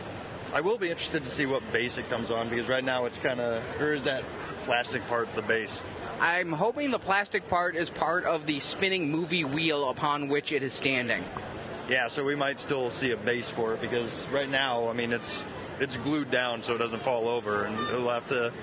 I 0.53 0.61
will 0.61 0.77
be 0.77 0.89
interested 0.89 1.23
to 1.23 1.29
see 1.29 1.45
what 1.45 1.61
base 1.73 1.97
it 1.97 2.09
comes 2.09 2.31
on 2.31 2.49
because 2.49 2.69
right 2.69 2.83
now 2.83 3.05
it's 3.05 3.17
kind 3.17 3.39
of 3.41 3.61
there 3.79 3.93
is 3.93 4.03
that 4.05 4.23
plastic 4.63 5.05
part 5.07 5.33
the 5.35 5.41
base. 5.41 5.83
I'm 6.19 6.51
hoping 6.51 6.89
the 6.89 6.99
plastic 6.99 7.47
part 7.47 7.75
is 7.75 7.89
part 7.89 8.23
of 8.25 8.45
the 8.45 8.59
spinning 8.59 9.11
movie 9.11 9.43
wheel 9.43 9.89
upon 9.89 10.29
which 10.29 10.51
it 10.51 10.63
is 10.63 10.73
standing. 10.73 11.23
Yeah, 11.89 12.07
so 12.07 12.25
we 12.25 12.35
might 12.35 12.59
still 12.59 12.91
see 12.91 13.11
a 13.11 13.17
base 13.17 13.49
for 13.49 13.73
it 13.73 13.81
because 13.81 14.27
right 14.29 14.49
now, 14.49 14.89
I 14.89 14.93
mean, 14.93 15.13
it's 15.13 15.45
it's 15.79 15.97
glued 15.97 16.31
down 16.31 16.63
so 16.63 16.75
it 16.75 16.79
doesn't 16.79 17.01
fall 17.01 17.27
over, 17.27 17.63
and 17.63 17.79
it'll 17.89 18.09
have 18.09 18.27
to 18.29 18.53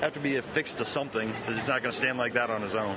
have 0.00 0.12
to 0.14 0.20
be 0.20 0.36
affixed 0.36 0.78
to 0.78 0.84
something 0.84 1.30
because 1.40 1.58
it's 1.58 1.68
not 1.68 1.82
going 1.82 1.92
to 1.92 1.96
stand 1.96 2.18
like 2.18 2.32
that 2.32 2.48
on 2.50 2.62
its 2.62 2.74
own. 2.74 2.96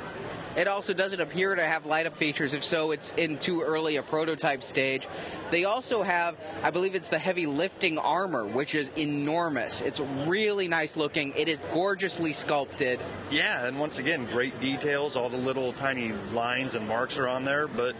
It 0.55 0.67
also 0.67 0.93
doesn't 0.93 1.19
appear 1.19 1.55
to 1.55 1.63
have 1.63 1.87
light 1.87 2.05
up 2.05 2.15
features. 2.15 2.53
If 2.53 2.63
so, 2.63 2.91
it's 2.91 3.11
in 3.17 3.39
too 3.39 3.61
early 3.61 3.95
a 3.95 4.03
prototype 4.03 4.61
stage. 4.61 5.07
They 5.49 5.65
also 5.65 6.03
have, 6.03 6.37
I 6.61 6.69
believe 6.69 6.93
it's 6.93 7.09
the 7.09 7.17
heavy 7.17 7.47
lifting 7.47 7.97
armor, 7.97 8.45
which 8.45 8.75
is 8.75 8.91
enormous. 8.95 9.81
It's 9.81 9.99
really 9.99 10.67
nice 10.67 10.95
looking. 10.95 11.33
It 11.35 11.49
is 11.49 11.61
gorgeously 11.71 12.33
sculpted. 12.33 12.99
Yeah, 13.31 13.65
and 13.65 13.79
once 13.79 13.97
again, 13.97 14.25
great 14.27 14.59
details. 14.59 15.15
All 15.15 15.29
the 15.29 15.37
little 15.37 15.73
tiny 15.73 16.11
lines 16.33 16.75
and 16.75 16.87
marks 16.87 17.17
are 17.17 17.27
on 17.27 17.43
there, 17.43 17.67
but 17.67 17.95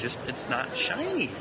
just 0.00 0.20
it's 0.26 0.48
not 0.48 0.76
shiny. 0.76 1.30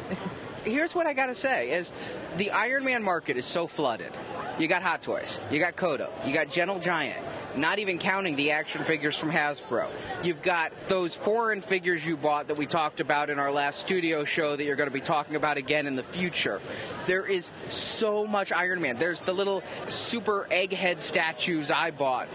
here's 0.70 0.93
what 0.93 1.05
I 1.07 1.13
gotta 1.13 1.36
say: 1.36 1.72
is 1.72 1.91
the 2.38 2.51
Iron 2.51 2.84
Man 2.84 3.03
market 3.03 3.38
is 3.38 3.45
so 3.45 3.68
flooded. 3.68 4.11
You 4.59 4.68
got 4.68 4.82
Hot 4.82 5.01
Toys, 5.01 5.39
you 5.51 5.59
got 5.59 5.76
Koto, 5.76 6.11
you 6.26 6.34
got 6.34 6.49
Gentle 6.49 6.80
Giant. 6.80 7.24
Not 7.55 7.80
even 7.80 7.97
counting 7.97 8.36
the 8.36 8.51
action 8.51 8.84
figures 8.84 9.18
from 9.18 9.32
Hasbro. 9.32 9.88
You've 10.22 10.43
got 10.43 10.72
those 10.88 11.15
foreign 11.15 11.61
figures 11.61 12.05
you 12.05 12.15
bought 12.15 12.49
that 12.49 12.57
we 12.57 12.68
talked 12.68 12.99
about 12.99 13.32
in 13.32 13.39
our 13.39 13.51
last 13.51 13.80
studio 13.80 14.26
show 14.26 14.55
that 14.55 14.63
you're 14.63 14.76
going 14.76 14.89
to 14.89 14.93
be 14.93 15.01
talking 15.01 15.36
about 15.36 15.57
again 15.57 15.88
in 15.88 15.95
the 15.95 16.03
future. 16.03 16.61
There 17.07 17.26
is 17.26 17.49
so 17.68 18.28
much 18.28 18.51
Iron 18.51 18.80
Man. 18.80 18.99
There's 18.99 19.22
the 19.22 19.34
little 19.34 19.63
super 19.88 20.47
egghead 20.51 21.01
statues 21.01 21.72
I 21.72 21.89
bought 21.89 22.28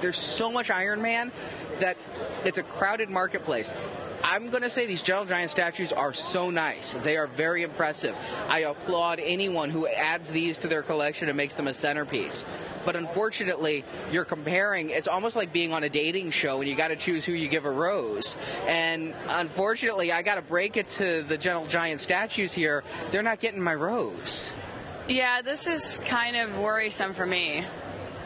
there's 0.00 0.18
so 0.18 0.50
much 0.50 0.70
Iron 0.70 1.02
Man 1.02 1.32
that 1.80 1.96
it's 2.44 2.58
a 2.58 2.62
crowded 2.62 3.10
marketplace. 3.10 3.72
I'm 4.22 4.50
going 4.50 4.62
to 4.62 4.70
say 4.70 4.86
these 4.86 5.02
Gentle 5.02 5.24
Giant 5.24 5.50
statues 5.50 5.92
are 5.92 6.12
so 6.12 6.50
nice. 6.50 6.94
They 6.94 7.16
are 7.16 7.26
very 7.26 7.62
impressive. 7.62 8.14
I 8.48 8.60
applaud 8.60 9.20
anyone 9.20 9.70
who 9.70 9.86
adds 9.86 10.30
these 10.30 10.58
to 10.58 10.68
their 10.68 10.82
collection 10.82 11.28
and 11.28 11.36
makes 11.36 11.54
them 11.54 11.68
a 11.68 11.74
centerpiece. 11.74 12.44
But 12.84 12.96
unfortunately, 12.96 13.84
you're 14.10 14.24
comparing, 14.24 14.90
it's 14.90 15.08
almost 15.08 15.36
like 15.36 15.52
being 15.52 15.72
on 15.72 15.84
a 15.84 15.88
dating 15.88 16.30
show 16.30 16.60
and 16.60 16.68
you 16.68 16.76
got 16.76 16.88
to 16.88 16.96
choose 16.96 17.24
who 17.24 17.32
you 17.32 17.48
give 17.48 17.64
a 17.64 17.70
rose. 17.70 18.36
And 18.66 19.14
unfortunately, 19.28 20.12
I 20.12 20.22
got 20.22 20.36
to 20.36 20.42
break 20.42 20.76
it 20.76 20.88
to 20.88 21.22
the 21.22 21.38
Gentle 21.38 21.66
Giant 21.66 22.00
statues 22.00 22.52
here. 22.52 22.84
They're 23.10 23.22
not 23.22 23.40
getting 23.40 23.60
my 23.60 23.74
rose. 23.74 24.50
Yeah, 25.08 25.42
this 25.42 25.66
is 25.66 25.98
kind 26.04 26.36
of 26.36 26.58
worrisome 26.58 27.14
for 27.14 27.26
me. 27.26 27.64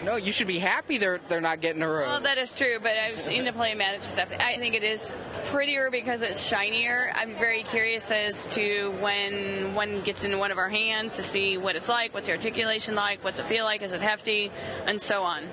No, 0.05 0.17
you 0.17 0.33
should 0.33 0.47
be 0.47 0.59
happy 0.59 0.99
they're 0.99 1.21
they're 1.29 1.41
not 1.41 1.61
getting 1.61 1.81
a 1.83 1.89
rose. 1.89 2.07
Well, 2.07 2.21
that 2.21 2.37
is 2.37 2.53
true, 2.53 2.79
but 2.83 2.93
I've 2.93 3.19
seen 3.19 3.45
the 3.45 3.53
Play 3.53 3.73
Imaginative 3.73 4.11
stuff. 4.11 4.29
I 4.39 4.57
think 4.57 4.75
it 4.75 4.85
is 4.85 5.15
prettier 5.47 5.91
because 5.91 6.21
it's 6.21 6.47
shinier. 6.47 7.11
I'm 7.15 7.35
very 7.37 7.63
curious 7.63 8.11
as 8.11 8.47
to 8.49 8.91
when 9.01 9.75
one 9.75 10.03
gets 10.03 10.25
into 10.25 10.37
one 10.37 10.51
of 10.51 10.59
our 10.59 10.69
hands 10.69 11.17
to 11.17 11.23
see 11.23 11.57
what 11.57 11.75
it's 11.75 11.89
like, 11.89 12.13
what's 12.13 12.27
the 12.27 12.33
articulation 12.33 12.95
like, 12.95 13.25
what's 13.25 13.39
it 13.39 13.47
feel 13.47 13.65
like, 13.65 13.81
is 13.83 13.93
it 13.93 14.03
hefty, 14.03 14.53
and 14.87 15.01
so 15.01 15.23
on. 15.23 15.45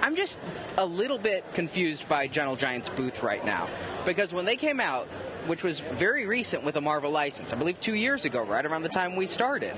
I'm 0.00 0.16
just 0.16 0.38
a 0.78 0.86
little 0.86 1.18
bit 1.18 1.44
confused 1.54 2.08
by 2.08 2.26
Gentle 2.26 2.56
Giant's 2.56 2.88
booth 2.88 3.22
right 3.22 3.44
now 3.44 3.68
because 4.04 4.32
when 4.32 4.44
they 4.44 4.56
came 4.56 4.80
out, 4.80 5.06
which 5.46 5.62
was 5.62 5.80
very 5.80 6.26
recent 6.26 6.62
with 6.62 6.76
a 6.76 6.80
Marvel 6.80 7.10
license, 7.10 7.52
I 7.52 7.56
believe 7.56 7.80
two 7.80 7.94
years 7.94 8.24
ago, 8.24 8.44
right 8.44 8.64
around 8.64 8.82
the 8.82 8.88
time 8.88 9.16
we 9.16 9.26
started, 9.26 9.74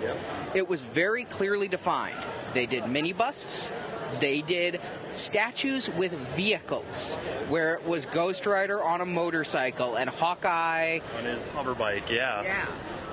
it 0.54 0.68
was 0.68 0.82
very 0.82 1.24
clearly 1.24 1.68
defined. 1.68 2.18
They 2.52 2.66
did 2.66 2.86
mini 2.88 3.12
busts, 3.12 3.72
they 4.20 4.42
did 4.42 4.80
statues 5.12 5.90
with 5.90 6.12
vehicles, 6.36 7.16
where 7.48 7.74
it 7.74 7.84
was 7.84 8.06
Ghost 8.06 8.46
Rider 8.46 8.82
on 8.82 9.00
a 9.00 9.06
motorcycle 9.06 9.96
and 9.96 10.10
Hawkeye 10.10 11.00
On 11.18 11.24
his 11.24 11.48
hover 11.50 11.74
bike, 11.74 12.10
yeah. 12.10 12.42
yeah. 12.42 12.66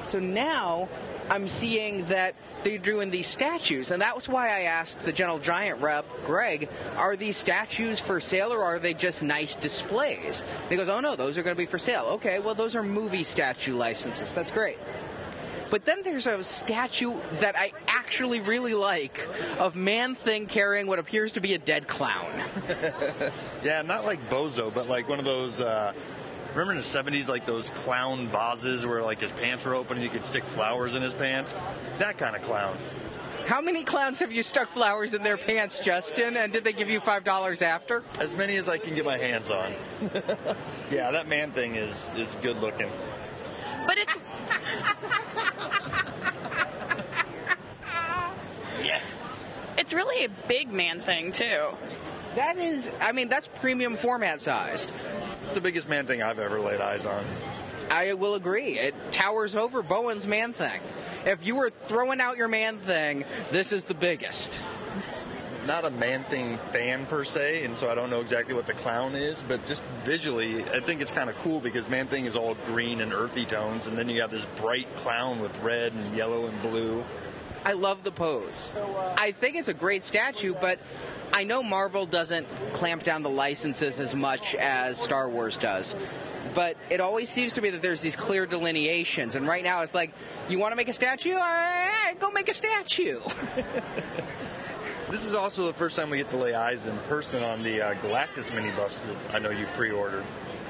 So 0.03 0.19
now 0.19 0.89
I'm 1.29 1.47
seeing 1.47 2.05
that 2.05 2.35
they're 2.63 2.77
doing 2.77 3.09
these 3.09 3.27
statues, 3.27 3.91
and 3.91 4.01
that 4.01 4.15
was 4.15 4.27
why 4.27 4.47
I 4.47 4.61
asked 4.61 4.99
the 5.05 5.13
Gentle 5.13 5.39
Giant 5.39 5.81
rep, 5.81 6.05
Greg, 6.25 6.69
are 6.97 7.15
these 7.15 7.37
statues 7.37 7.99
for 7.99 8.19
sale 8.19 8.51
or 8.51 8.63
are 8.63 8.79
they 8.79 8.93
just 8.93 9.23
nice 9.23 9.55
displays? 9.55 10.43
And 10.63 10.69
he 10.69 10.75
goes, 10.75 10.89
oh 10.89 10.99
no, 10.99 11.15
those 11.15 11.37
are 11.37 11.43
going 11.43 11.55
to 11.55 11.59
be 11.59 11.65
for 11.65 11.79
sale. 11.79 12.05
Okay, 12.13 12.39
well, 12.39 12.55
those 12.55 12.75
are 12.75 12.83
movie 12.83 13.23
statue 13.23 13.75
licenses. 13.75 14.33
That's 14.33 14.51
great. 14.51 14.77
But 15.71 15.85
then 15.85 16.03
there's 16.03 16.27
a 16.27 16.43
statue 16.43 17.15
that 17.39 17.57
I 17.57 17.71
actually 17.87 18.41
really 18.41 18.73
like 18.73 19.25
of 19.57 19.77
Man 19.77 20.15
Thing 20.15 20.45
carrying 20.45 20.85
what 20.85 20.99
appears 20.99 21.31
to 21.31 21.39
be 21.39 21.53
a 21.53 21.57
dead 21.57 21.87
clown. 21.87 22.29
Yeah, 23.63 23.81
not 23.83 24.05
like 24.05 24.29
Bozo, 24.29 24.73
but 24.73 24.89
like 24.89 25.07
one 25.07 25.19
of 25.19 25.25
those. 25.25 25.61
Uh, 25.61 25.93
remember 26.49 26.73
in 26.73 26.77
the 26.77 26.83
'70s, 26.83 27.29
like 27.29 27.45
those 27.45 27.69
clown 27.69 28.27
vases 28.27 28.85
where 28.85 29.01
like 29.01 29.21
his 29.21 29.31
pants 29.31 29.63
were 29.63 29.75
open 29.75 29.97
and 29.97 30.03
you 30.03 30.09
could 30.09 30.25
stick 30.25 30.43
flowers 30.43 30.95
in 30.95 31.01
his 31.01 31.13
pants. 31.13 31.55
That 31.99 32.17
kind 32.17 32.35
of 32.35 32.41
clown. 32.41 32.77
How 33.45 33.61
many 33.61 33.83
clowns 33.83 34.19
have 34.19 34.31
you 34.31 34.43
stuck 34.43 34.69
flowers 34.69 35.13
in 35.13 35.23
their 35.23 35.37
pants, 35.37 35.79
Justin? 35.79 36.37
And 36.37 36.51
did 36.51 36.63
they 36.63 36.73
give 36.73 36.89
you 36.89 36.99
$5 36.99 37.61
after? 37.61 38.03
As 38.19 38.35
many 38.35 38.55
as 38.57 38.67
I 38.67 38.77
can 38.77 38.93
get 38.95 39.05
my 39.05 39.17
hands 39.17 39.49
on. 39.49 39.73
yeah, 40.91 41.11
that 41.11 41.27
man 41.27 41.51
thing 41.51 41.75
is 41.75 42.11
is 42.17 42.37
good 42.41 42.57
looking. 42.61 42.89
But 43.87 43.97
it's 43.97 44.13
Yes. 48.83 49.43
it's 49.77 49.93
really 49.93 50.25
a 50.25 50.29
big 50.47 50.71
man 50.71 50.99
thing 50.99 51.31
too. 51.31 51.69
That 52.35 52.57
is, 52.57 52.91
I 53.01 53.11
mean, 53.11 53.27
that's 53.27 53.47
premium 53.59 53.97
format 53.97 54.41
sized. 54.41 54.91
It's 55.43 55.53
the 55.53 55.61
biggest 55.61 55.89
man 55.89 56.05
thing 56.05 56.23
I've 56.23 56.39
ever 56.39 56.59
laid 56.59 56.79
eyes 56.79 57.05
on. 57.05 57.25
I 57.89 58.13
will 58.13 58.35
agree. 58.35 58.79
It 58.79 58.95
towers 59.11 59.55
over 59.55 59.83
Bowen's 59.83 60.25
man 60.25 60.53
thing. 60.53 60.79
If 61.25 61.45
you 61.45 61.55
were 61.55 61.71
throwing 61.87 62.21
out 62.21 62.37
your 62.37 62.47
man 62.47 62.77
thing, 62.79 63.25
this 63.51 63.73
is 63.73 63.83
the 63.83 63.93
biggest. 63.93 64.61
Not 65.67 65.85
a 65.85 65.91
man 65.91 66.23
thing 66.23 66.57
fan 66.71 67.05
per 67.05 67.23
se, 67.23 67.65
and 67.65 67.77
so 67.77 67.91
I 67.91 67.95
don't 67.95 68.09
know 68.09 68.21
exactly 68.21 68.55
what 68.55 68.65
the 68.65 68.73
clown 68.73 69.13
is, 69.13 69.43
but 69.43 69.63
just 69.65 69.83
visually, 70.03 70.63
I 70.63 70.79
think 70.79 71.01
it's 71.01 71.11
kind 71.11 71.29
of 71.29 71.37
cool 71.39 71.59
because 71.59 71.87
man 71.89 72.07
thing 72.07 72.25
is 72.25 72.35
all 72.35 72.55
green 72.65 73.01
and 73.01 73.13
earthy 73.13 73.45
tones, 73.45 73.87
and 73.87 73.97
then 73.97 74.09
you 74.09 74.17
got 74.17 74.31
this 74.31 74.45
bright 74.55 74.87
clown 74.95 75.39
with 75.39 75.55
red 75.59 75.93
and 75.93 76.15
yellow 76.15 76.47
and 76.47 76.61
blue. 76.61 77.03
I 77.63 77.73
love 77.73 78.03
the 78.03 78.11
pose. 78.11 78.71
I 79.17 79.31
think 79.31 79.55
it's 79.55 79.67
a 79.67 79.73
great 79.73 80.03
statue, 80.03 80.53
but 80.59 80.79
I 81.33 81.43
know 81.43 81.63
Marvel 81.63 82.05
doesn't 82.05 82.47
clamp 82.73 83.03
down 83.03 83.23
the 83.23 83.29
licenses 83.29 83.99
as 83.99 84.15
much 84.15 84.55
as 84.55 84.99
Star 84.99 85.29
Wars 85.29 85.57
does. 85.57 85.95
But 86.53 86.75
it 86.89 86.99
always 86.99 87.29
seems 87.29 87.53
to 87.53 87.61
me 87.61 87.69
that 87.69 87.81
there's 87.81 88.01
these 88.01 88.15
clear 88.15 88.45
delineations, 88.45 89.35
and 89.35 89.47
right 89.47 89.63
now 89.63 89.83
it's 89.83 89.93
like, 89.93 90.11
you 90.49 90.59
want 90.59 90.73
to 90.73 90.75
make 90.75 90.89
a 90.89 90.93
statue? 90.93 91.33
All 91.33 91.39
right, 91.39 92.15
go 92.19 92.29
make 92.31 92.49
a 92.49 92.53
statue. 92.53 93.21
This 95.11 95.25
is 95.25 95.35
also 95.35 95.65
the 95.65 95.73
first 95.73 95.97
time 95.97 96.09
we 96.09 96.15
get 96.15 96.29
to 96.29 96.37
lay 96.37 96.53
eyes 96.53 96.87
in 96.87 96.97
person 96.99 97.43
on 97.43 97.63
the 97.63 97.81
uh, 97.81 97.93
Galactus 97.95 98.49
minibus 98.49 99.05
that 99.05 99.35
I 99.35 99.39
know 99.39 99.49
you 99.49 99.65
pre-ordered. 99.73 100.23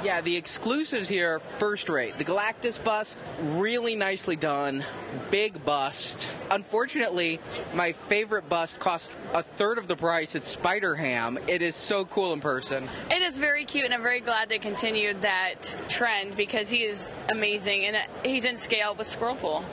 Yeah, 0.04 0.22
the 0.22 0.36
exclusives 0.36 1.08
here, 1.08 1.42
first 1.60 1.88
rate. 1.88 2.18
The 2.18 2.26
Galactus 2.26 2.84
bust, 2.84 3.20
really 3.40 3.96
nicely 3.96 4.36
done. 4.36 4.84
Big 5.30 5.64
bust. 5.64 6.34
Unfortunately, 6.50 7.40
my 7.76 7.92
favorite 7.92 8.50
bust 8.50 8.80
cost 8.80 9.12
a 9.34 9.44
third 9.44 9.78
of 9.78 9.88
the 9.88 9.96
price. 9.96 10.34
It's 10.34 10.48
Spider 10.48 10.96
Ham. 10.96 11.38
It 11.48 11.62
is 11.62 11.76
so 11.76 12.06
cool 12.06 12.34
in 12.34 12.42
person. 12.42 12.90
It 13.12 13.22
is 13.22 13.38
very 13.38 13.64
cute, 13.64 13.86
and 13.86 13.94
I'm 13.94 14.02
very 14.02 14.22
glad 14.22 14.50
they 14.50 14.58
continued 14.58 15.22
that 15.22 15.76
trend 15.88 16.36
because 16.36 16.72
he 16.72 16.84
is 16.84 17.12
amazing, 17.30 17.86
and 17.86 17.98
uh, 17.98 18.02
he's 18.26 18.46
in 18.46 18.58
scale 18.58 18.96
with 18.96 19.06
Squirrelpool. 19.06 19.64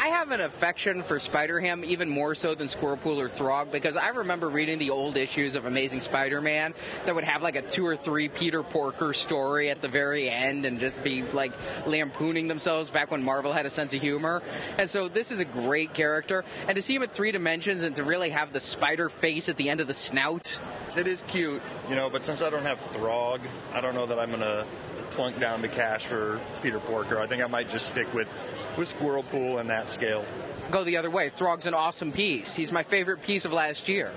I 0.00 0.08
have 0.08 0.30
an 0.30 0.40
affection 0.40 1.02
for 1.02 1.20
Spider 1.20 1.60
Ham 1.60 1.84
even 1.84 2.08
more 2.08 2.34
so 2.34 2.54
than 2.54 2.68
Squirrelpool 2.68 3.18
or 3.18 3.28
Throg 3.28 3.70
because 3.70 3.98
I 3.98 4.08
remember 4.08 4.48
reading 4.48 4.78
the 4.78 4.88
old 4.88 5.18
issues 5.18 5.54
of 5.54 5.66
Amazing 5.66 6.00
Spider 6.00 6.40
Man 6.40 6.72
that 7.04 7.14
would 7.14 7.24
have 7.24 7.42
like 7.42 7.54
a 7.54 7.60
two 7.60 7.86
or 7.86 7.98
three 7.98 8.30
Peter 8.30 8.62
Porker 8.62 9.12
story 9.12 9.68
at 9.68 9.82
the 9.82 9.88
very 9.88 10.30
end 10.30 10.64
and 10.64 10.80
just 10.80 11.04
be 11.04 11.22
like 11.24 11.52
lampooning 11.86 12.48
themselves 12.48 12.88
back 12.88 13.10
when 13.10 13.22
Marvel 13.22 13.52
had 13.52 13.66
a 13.66 13.70
sense 13.70 13.92
of 13.92 14.00
humor. 14.00 14.42
And 14.78 14.88
so 14.88 15.06
this 15.06 15.30
is 15.30 15.38
a 15.38 15.44
great 15.44 15.92
character. 15.92 16.46
And 16.66 16.76
to 16.76 16.80
see 16.80 16.94
him 16.94 17.02
at 17.02 17.12
three 17.12 17.30
dimensions 17.30 17.82
and 17.82 17.94
to 17.96 18.02
really 18.02 18.30
have 18.30 18.54
the 18.54 18.60
spider 18.60 19.10
face 19.10 19.50
at 19.50 19.58
the 19.58 19.68
end 19.68 19.82
of 19.82 19.86
the 19.86 19.92
snout. 19.92 20.58
It 20.96 21.08
is 21.08 21.24
cute, 21.28 21.60
you 21.90 21.94
know, 21.94 22.08
but 22.08 22.24
since 22.24 22.40
I 22.40 22.48
don't 22.48 22.62
have 22.62 22.80
Throg, 22.94 23.42
I 23.74 23.82
don't 23.82 23.94
know 23.94 24.06
that 24.06 24.18
I'm 24.18 24.30
gonna 24.30 24.66
plunk 25.10 25.38
down 25.38 25.60
the 25.60 25.68
cash 25.68 26.06
for 26.06 26.40
Peter 26.62 26.80
Porker. 26.80 27.18
I 27.18 27.26
think 27.26 27.42
I 27.42 27.46
might 27.48 27.68
just 27.68 27.86
stick 27.86 28.12
with 28.14 28.28
with 28.76 28.94
Squirrelpool 28.94 29.60
and 29.60 29.68
that 29.70 29.90
scale. 29.90 30.24
Go 30.70 30.84
the 30.84 30.96
other 30.96 31.10
way. 31.10 31.30
Throg's 31.30 31.66
an 31.66 31.74
awesome 31.74 32.12
piece. 32.12 32.54
He's 32.54 32.72
my 32.72 32.82
favorite 32.82 33.22
piece 33.22 33.44
of 33.44 33.52
last 33.52 33.88
year. 33.88 34.12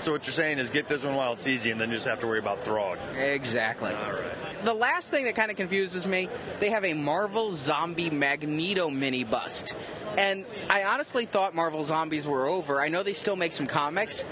So 0.00 0.12
what 0.12 0.26
you're 0.26 0.32
saying 0.32 0.58
is 0.58 0.70
get 0.70 0.88
this 0.88 1.04
one 1.04 1.16
while 1.16 1.32
it's 1.32 1.46
easy, 1.46 1.70
and 1.70 1.80
then 1.80 1.90
just 1.90 2.06
have 2.06 2.20
to 2.20 2.26
worry 2.26 2.38
about 2.38 2.64
Throg. 2.64 2.98
Exactly. 3.16 3.92
All 3.92 4.12
right. 4.12 4.64
The 4.64 4.74
last 4.74 5.10
thing 5.10 5.24
that 5.24 5.34
kind 5.34 5.50
of 5.50 5.56
confuses 5.56 6.06
me, 6.06 6.28
they 6.60 6.70
have 6.70 6.84
a 6.84 6.94
Marvel 6.94 7.50
Zombie 7.50 8.10
Magneto 8.10 8.90
mini 8.90 9.24
bust. 9.24 9.74
And 10.16 10.46
I 10.68 10.84
honestly 10.84 11.26
thought 11.26 11.54
Marvel 11.54 11.84
Zombies 11.84 12.26
were 12.26 12.46
over. 12.46 12.80
I 12.80 12.88
know 12.88 13.04
they 13.04 13.12
still 13.12 13.36
make 13.36 13.52
some 13.52 13.66
comics, 13.68 14.24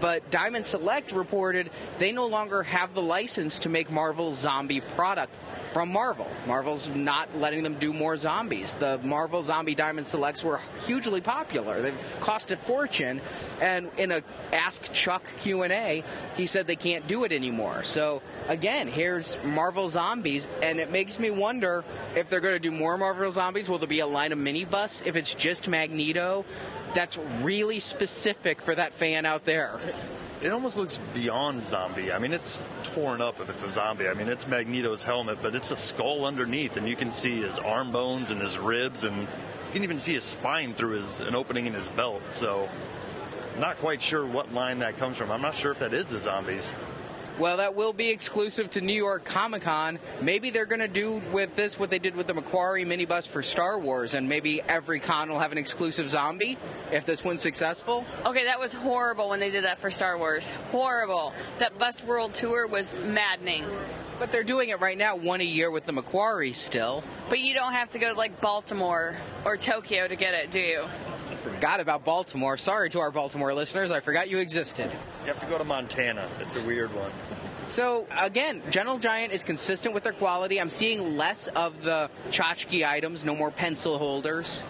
but 0.00 0.30
Diamond 0.30 0.64
Select 0.64 1.12
reported 1.12 1.70
they 1.98 2.12
no 2.12 2.26
longer 2.26 2.62
have 2.62 2.94
the 2.94 3.02
license 3.02 3.58
to 3.60 3.68
make 3.68 3.90
Marvel 3.90 4.32
Zombie 4.32 4.80
product 4.80 5.34
from 5.74 5.90
Marvel. 5.90 6.28
Marvel's 6.46 6.88
not 6.90 7.28
letting 7.36 7.64
them 7.64 7.74
do 7.80 7.92
more 7.92 8.16
zombies. 8.16 8.74
The 8.74 9.00
Marvel 9.02 9.42
Zombie 9.42 9.74
Diamond 9.74 10.06
Selects 10.06 10.44
were 10.44 10.60
hugely 10.86 11.20
popular. 11.20 11.82
They've 11.82 11.98
cost 12.20 12.52
a 12.52 12.56
fortune, 12.56 13.20
and 13.60 13.90
in 13.98 14.12
a 14.12 14.22
Ask 14.52 14.92
Chuck 14.92 15.24
Q&A, 15.40 16.04
he 16.36 16.46
said 16.46 16.68
they 16.68 16.76
can't 16.76 17.08
do 17.08 17.24
it 17.24 17.32
anymore. 17.32 17.82
So 17.82 18.22
again, 18.46 18.86
here's 18.86 19.36
Marvel 19.42 19.88
Zombies, 19.88 20.48
and 20.62 20.78
it 20.78 20.92
makes 20.92 21.18
me 21.18 21.30
wonder 21.30 21.84
if 22.14 22.30
they're 22.30 22.38
going 22.38 22.54
to 22.54 22.60
do 22.60 22.70
more 22.70 22.96
Marvel 22.96 23.32
Zombies. 23.32 23.68
Will 23.68 23.78
there 23.78 23.88
be 23.88 23.98
a 23.98 24.06
line 24.06 24.30
of 24.30 24.38
minibus? 24.38 25.04
If 25.04 25.16
it's 25.16 25.34
just 25.34 25.66
Magneto, 25.68 26.44
that's 26.94 27.18
really 27.42 27.80
specific 27.80 28.62
for 28.62 28.76
that 28.76 28.92
fan 28.92 29.26
out 29.26 29.44
there. 29.44 29.80
It 30.44 30.52
almost 30.52 30.76
looks 30.76 31.00
beyond 31.14 31.64
zombie. 31.64 32.12
I 32.12 32.18
mean, 32.18 32.34
it's 32.34 32.62
torn 32.82 33.22
up 33.22 33.40
if 33.40 33.48
it's 33.48 33.62
a 33.62 33.68
zombie. 33.68 34.08
I 34.08 34.12
mean, 34.12 34.28
it's 34.28 34.46
Magneto's 34.46 35.02
helmet, 35.02 35.38
but 35.40 35.54
it's 35.54 35.70
a 35.70 35.76
skull 35.76 36.26
underneath, 36.26 36.76
and 36.76 36.86
you 36.86 36.96
can 36.96 37.10
see 37.10 37.40
his 37.40 37.58
arm 37.58 37.90
bones 37.90 38.30
and 38.30 38.42
his 38.42 38.58
ribs, 38.58 39.04
and 39.04 39.22
you 39.22 39.26
can 39.72 39.84
even 39.84 39.98
see 39.98 40.12
his 40.12 40.24
spine 40.24 40.74
through 40.74 40.96
his 40.96 41.20
an 41.20 41.34
opening 41.34 41.64
in 41.64 41.72
his 41.72 41.88
belt. 41.88 42.20
So, 42.28 42.68
not 43.58 43.78
quite 43.78 44.02
sure 44.02 44.26
what 44.26 44.52
line 44.52 44.80
that 44.80 44.98
comes 44.98 45.16
from. 45.16 45.32
I'm 45.32 45.40
not 45.40 45.54
sure 45.54 45.72
if 45.72 45.78
that 45.78 45.94
is 45.94 46.08
the 46.08 46.18
zombies. 46.18 46.70
Well, 47.36 47.56
that 47.56 47.74
will 47.74 47.92
be 47.92 48.10
exclusive 48.10 48.70
to 48.70 48.80
New 48.80 48.94
York 48.94 49.24
Comic 49.24 49.62
Con. 49.62 49.98
Maybe 50.20 50.50
they're 50.50 50.66
going 50.66 50.80
to 50.80 50.86
do 50.86 51.20
with 51.32 51.56
this 51.56 51.76
what 51.76 51.90
they 51.90 51.98
did 51.98 52.14
with 52.14 52.28
the 52.28 52.32
McQuarrie 52.32 52.86
minibus 52.86 53.26
for 53.26 53.42
Star 53.42 53.76
Wars, 53.76 54.14
and 54.14 54.28
maybe 54.28 54.62
every 54.62 55.00
con 55.00 55.28
will 55.28 55.40
have 55.40 55.50
an 55.50 55.58
exclusive 55.58 56.08
zombie 56.08 56.56
if 56.92 57.04
this 57.04 57.24
one's 57.24 57.42
successful. 57.42 58.04
Okay, 58.24 58.44
that 58.44 58.60
was 58.60 58.72
horrible 58.72 59.30
when 59.30 59.40
they 59.40 59.50
did 59.50 59.64
that 59.64 59.80
for 59.80 59.90
Star 59.90 60.16
Wars. 60.16 60.52
Horrible. 60.70 61.32
That 61.58 61.76
Bust 61.76 62.04
World 62.04 62.34
Tour 62.34 62.68
was 62.68 62.96
maddening. 63.00 63.64
But 64.20 64.30
they're 64.30 64.44
doing 64.44 64.68
it 64.68 64.80
right 64.80 64.96
now, 64.96 65.16
one 65.16 65.40
a 65.40 65.44
year 65.44 65.72
with 65.72 65.86
the 65.86 65.92
McQuarrie 65.92 66.54
still. 66.54 67.02
But 67.28 67.40
you 67.40 67.52
don't 67.52 67.72
have 67.72 67.90
to 67.90 67.98
go 67.98 68.12
to 68.12 68.18
like 68.18 68.40
Baltimore 68.40 69.16
or 69.44 69.56
Tokyo 69.56 70.06
to 70.06 70.14
get 70.14 70.34
it, 70.34 70.52
do 70.52 70.60
you? 70.60 70.86
Forgot 71.64 71.80
about 71.80 72.04
Baltimore. 72.04 72.58
Sorry 72.58 72.90
to 72.90 73.00
our 73.00 73.10
Baltimore 73.10 73.54
listeners, 73.54 73.90
I 73.90 74.00
forgot 74.00 74.28
you 74.28 74.36
existed. 74.36 74.90
You 75.22 75.28
have 75.28 75.40
to 75.40 75.46
go 75.46 75.56
to 75.56 75.64
Montana. 75.64 76.28
It's 76.38 76.56
a 76.56 76.62
weird 76.62 76.94
one. 76.94 77.10
So 77.68 78.06
again, 78.20 78.60
Gentle 78.68 78.98
Giant 78.98 79.32
is 79.32 79.42
consistent 79.42 79.94
with 79.94 80.04
their 80.04 80.12
quality. 80.12 80.60
I'm 80.60 80.68
seeing 80.68 81.16
less 81.16 81.46
of 81.46 81.82
the 81.82 82.10
tchotchke 82.28 82.86
items, 82.86 83.24
no 83.24 83.34
more 83.34 83.50
pencil 83.50 83.96
holders. 83.96 84.62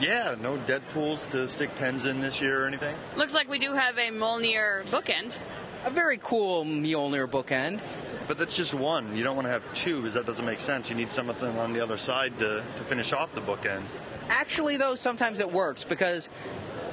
Yeah, 0.00 0.34
no 0.42 0.56
Deadpools 0.56 1.30
to 1.30 1.46
stick 1.46 1.72
pens 1.76 2.04
in 2.04 2.18
this 2.18 2.40
year 2.40 2.64
or 2.64 2.66
anything. 2.66 2.96
Looks 3.14 3.32
like 3.32 3.48
we 3.48 3.60
do 3.60 3.72
have 3.72 3.96
a 3.96 4.10
Mjolnir 4.10 4.90
bookend. 4.90 5.38
A 5.84 5.90
very 5.90 6.18
cool 6.20 6.64
Mjolnir 6.64 7.28
bookend. 7.28 7.80
But 8.26 8.38
that's 8.38 8.56
just 8.56 8.74
one. 8.74 9.16
You 9.16 9.22
don't 9.22 9.36
want 9.36 9.46
to 9.46 9.52
have 9.52 9.62
two 9.74 9.98
because 9.98 10.14
that 10.14 10.26
doesn't 10.26 10.44
make 10.44 10.58
sense. 10.58 10.90
You 10.90 10.96
need 10.96 11.12
something 11.12 11.56
on 11.58 11.72
the 11.74 11.80
other 11.80 11.96
side 11.96 12.36
to, 12.40 12.64
to 12.76 12.82
finish 12.82 13.12
off 13.12 13.32
the 13.36 13.40
bookend. 13.40 13.84
Actually, 14.28 14.76
though, 14.76 14.94
sometimes 14.94 15.40
it 15.40 15.50
works 15.50 15.84
because, 15.84 16.28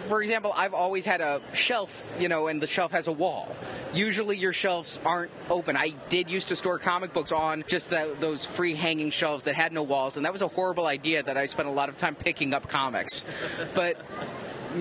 for 0.07 0.21
example, 0.21 0.53
I've 0.55 0.73
always 0.73 1.05
had 1.05 1.21
a 1.21 1.41
shelf, 1.53 2.05
you 2.19 2.27
know, 2.27 2.47
and 2.47 2.61
the 2.61 2.67
shelf 2.67 2.91
has 2.91 3.07
a 3.07 3.11
wall. 3.11 3.55
Usually 3.93 4.37
your 4.37 4.53
shelves 4.53 4.99
aren't 5.05 5.31
open. 5.49 5.77
I 5.77 5.93
did 6.09 6.29
used 6.29 6.49
to 6.49 6.55
store 6.55 6.79
comic 6.79 7.13
books 7.13 7.31
on 7.31 7.63
just 7.67 7.89
the, 7.89 8.15
those 8.19 8.45
free 8.45 8.75
hanging 8.75 9.09
shelves 9.11 9.43
that 9.43 9.55
had 9.55 9.73
no 9.73 9.83
walls, 9.83 10.17
and 10.17 10.25
that 10.25 10.33
was 10.33 10.41
a 10.41 10.47
horrible 10.47 10.87
idea 10.87 11.23
that 11.23 11.37
I 11.37 11.45
spent 11.45 11.67
a 11.67 11.71
lot 11.71 11.89
of 11.89 11.97
time 11.97 12.15
picking 12.15 12.53
up 12.53 12.67
comics. 12.67 13.25
but 13.73 13.97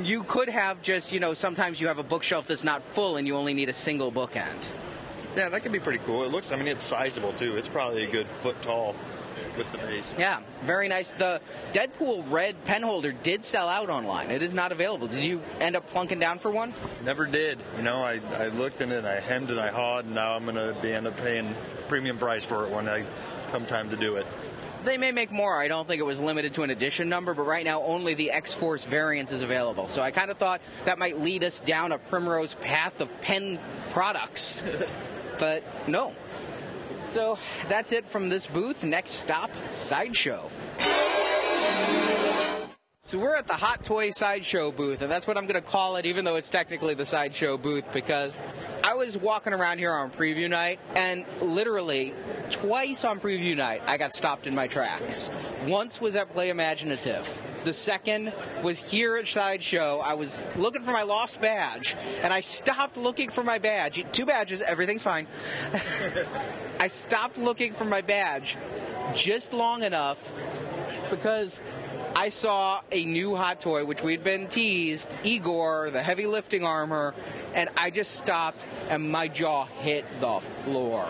you 0.04 0.22
could 0.24 0.48
have 0.48 0.82
just, 0.82 1.12
you 1.12 1.20
know, 1.20 1.34
sometimes 1.34 1.80
you 1.80 1.88
have 1.88 1.98
a 1.98 2.04
bookshelf 2.04 2.46
that's 2.46 2.64
not 2.64 2.82
full 2.94 3.16
and 3.16 3.26
you 3.26 3.36
only 3.36 3.54
need 3.54 3.68
a 3.68 3.72
single 3.72 4.12
bookend. 4.12 4.58
Yeah, 5.36 5.48
that 5.48 5.62
could 5.62 5.72
be 5.72 5.80
pretty 5.80 6.00
cool. 6.06 6.24
It 6.24 6.32
looks, 6.32 6.52
I 6.52 6.56
mean, 6.56 6.68
it's 6.68 6.84
sizable 6.84 7.32
too. 7.34 7.56
It's 7.56 7.68
probably 7.68 8.04
a 8.04 8.10
good 8.10 8.28
foot 8.28 8.60
tall 8.62 8.94
with 9.60 9.70
the 9.72 9.78
base. 9.78 10.14
Yeah, 10.18 10.40
very 10.64 10.88
nice. 10.88 11.10
The 11.10 11.40
Deadpool 11.74 12.30
red 12.30 12.64
pen 12.64 12.82
holder 12.82 13.12
did 13.12 13.44
sell 13.44 13.68
out 13.68 13.90
online. 13.90 14.30
It 14.30 14.42
is 14.42 14.54
not 14.54 14.72
available. 14.72 15.06
Did 15.06 15.22
you 15.22 15.42
end 15.60 15.76
up 15.76 15.90
plunking 15.90 16.18
down 16.18 16.38
for 16.38 16.50
one? 16.50 16.72
Never 17.04 17.26
did. 17.26 17.58
You 17.76 17.82
know, 17.82 17.98
I, 17.98 18.20
I 18.38 18.48
looked 18.48 18.80
in 18.80 18.90
it, 18.90 19.04
I 19.04 19.20
hemmed 19.20 19.50
and 19.50 19.60
I 19.60 19.68
hawed, 19.68 20.06
and 20.06 20.14
now 20.14 20.34
I'm 20.34 20.44
going 20.44 20.54
to 20.54 20.74
be 20.80 20.92
end 20.92 21.06
up 21.06 21.16
paying 21.18 21.54
premium 21.88 22.16
price 22.16 22.44
for 22.44 22.64
it 22.64 22.72
when 22.72 22.88
I 22.88 23.04
come 23.50 23.66
time 23.66 23.90
to 23.90 23.96
do 23.96 24.16
it. 24.16 24.26
They 24.82 24.96
may 24.96 25.12
make 25.12 25.30
more. 25.30 25.60
I 25.60 25.68
don't 25.68 25.86
think 25.86 26.00
it 26.00 26.06
was 26.06 26.20
limited 26.20 26.54
to 26.54 26.62
an 26.62 26.70
edition 26.70 27.10
number, 27.10 27.34
but 27.34 27.42
right 27.42 27.64
now 27.64 27.82
only 27.82 28.14
the 28.14 28.30
X 28.30 28.54
Force 28.54 28.86
variant 28.86 29.30
is 29.30 29.42
available. 29.42 29.88
So 29.88 30.00
I 30.00 30.10
kind 30.10 30.30
of 30.30 30.38
thought 30.38 30.62
that 30.86 30.98
might 30.98 31.20
lead 31.20 31.44
us 31.44 31.60
down 31.60 31.92
a 31.92 31.98
primrose 31.98 32.54
path 32.54 33.02
of 33.02 33.20
pen 33.20 33.60
products. 33.90 34.62
but 35.38 35.62
no. 35.86 36.14
So 37.12 37.38
that's 37.68 37.90
it 37.90 38.04
from 38.04 38.28
this 38.28 38.46
booth. 38.46 38.84
Next 38.84 39.10
stop, 39.10 39.50
Sideshow. 39.72 40.48
So 43.02 43.18
we're 43.18 43.34
at 43.34 43.46
the 43.46 43.54
Hot 43.54 43.82
Toy 43.82 44.10
Sideshow 44.10 44.70
booth, 44.70 45.00
and 45.00 45.10
that's 45.10 45.26
what 45.26 45.38
I'm 45.38 45.46
going 45.46 45.60
to 45.60 45.66
call 45.66 45.96
it, 45.96 46.04
even 46.04 46.24
though 46.24 46.36
it's 46.36 46.50
technically 46.50 46.94
the 46.94 47.06
Sideshow 47.06 47.56
booth, 47.56 47.90
because 47.92 48.38
I 48.84 48.94
was 48.94 49.16
walking 49.16 49.54
around 49.54 49.78
here 49.78 49.90
on 49.90 50.10
preview 50.10 50.50
night, 50.50 50.78
and 50.94 51.24
literally 51.40 52.14
twice 52.50 53.04
on 53.04 53.18
preview 53.18 53.56
night, 53.56 53.82
I 53.86 53.96
got 53.96 54.12
stopped 54.12 54.46
in 54.46 54.54
my 54.54 54.68
tracks. 54.68 55.30
Once 55.66 56.00
was 56.00 56.14
at 56.14 56.30
Play 56.32 56.50
Imaginative. 56.50 57.26
The 57.64 57.72
second 57.72 58.34
was 58.62 58.78
here 58.78 59.16
at 59.16 59.26
Sideshow. 59.26 59.98
I 59.98 60.14
was 60.14 60.42
looking 60.54 60.82
for 60.82 60.92
my 60.92 61.02
lost 61.02 61.40
badge, 61.40 61.96
and 62.22 62.34
I 62.34 62.40
stopped 62.40 62.98
looking 62.98 63.30
for 63.30 63.42
my 63.42 63.58
badge. 63.58 64.04
Two 64.12 64.26
badges, 64.26 64.60
everything's 64.62 65.02
fine. 65.02 65.26
I 66.78 66.86
stopped 66.88 67.38
looking 67.38 67.72
for 67.72 67.86
my 67.86 68.02
badge 68.02 68.56
just 69.14 69.54
long 69.54 69.82
enough 69.82 70.30
because 71.10 71.60
I 72.14 72.28
saw 72.28 72.80
a 72.90 73.04
new 73.04 73.36
hot 73.36 73.60
toy, 73.60 73.84
which 73.84 74.02
we'd 74.02 74.24
been 74.24 74.48
teased, 74.48 75.16
Igor, 75.22 75.90
the 75.90 76.02
heavy 76.02 76.26
lifting 76.26 76.64
armor, 76.64 77.14
and 77.54 77.70
I 77.76 77.90
just 77.90 78.12
stopped 78.12 78.64
and 78.88 79.10
my 79.10 79.28
jaw 79.28 79.66
hit 79.66 80.04
the 80.20 80.40
floor. 80.40 81.08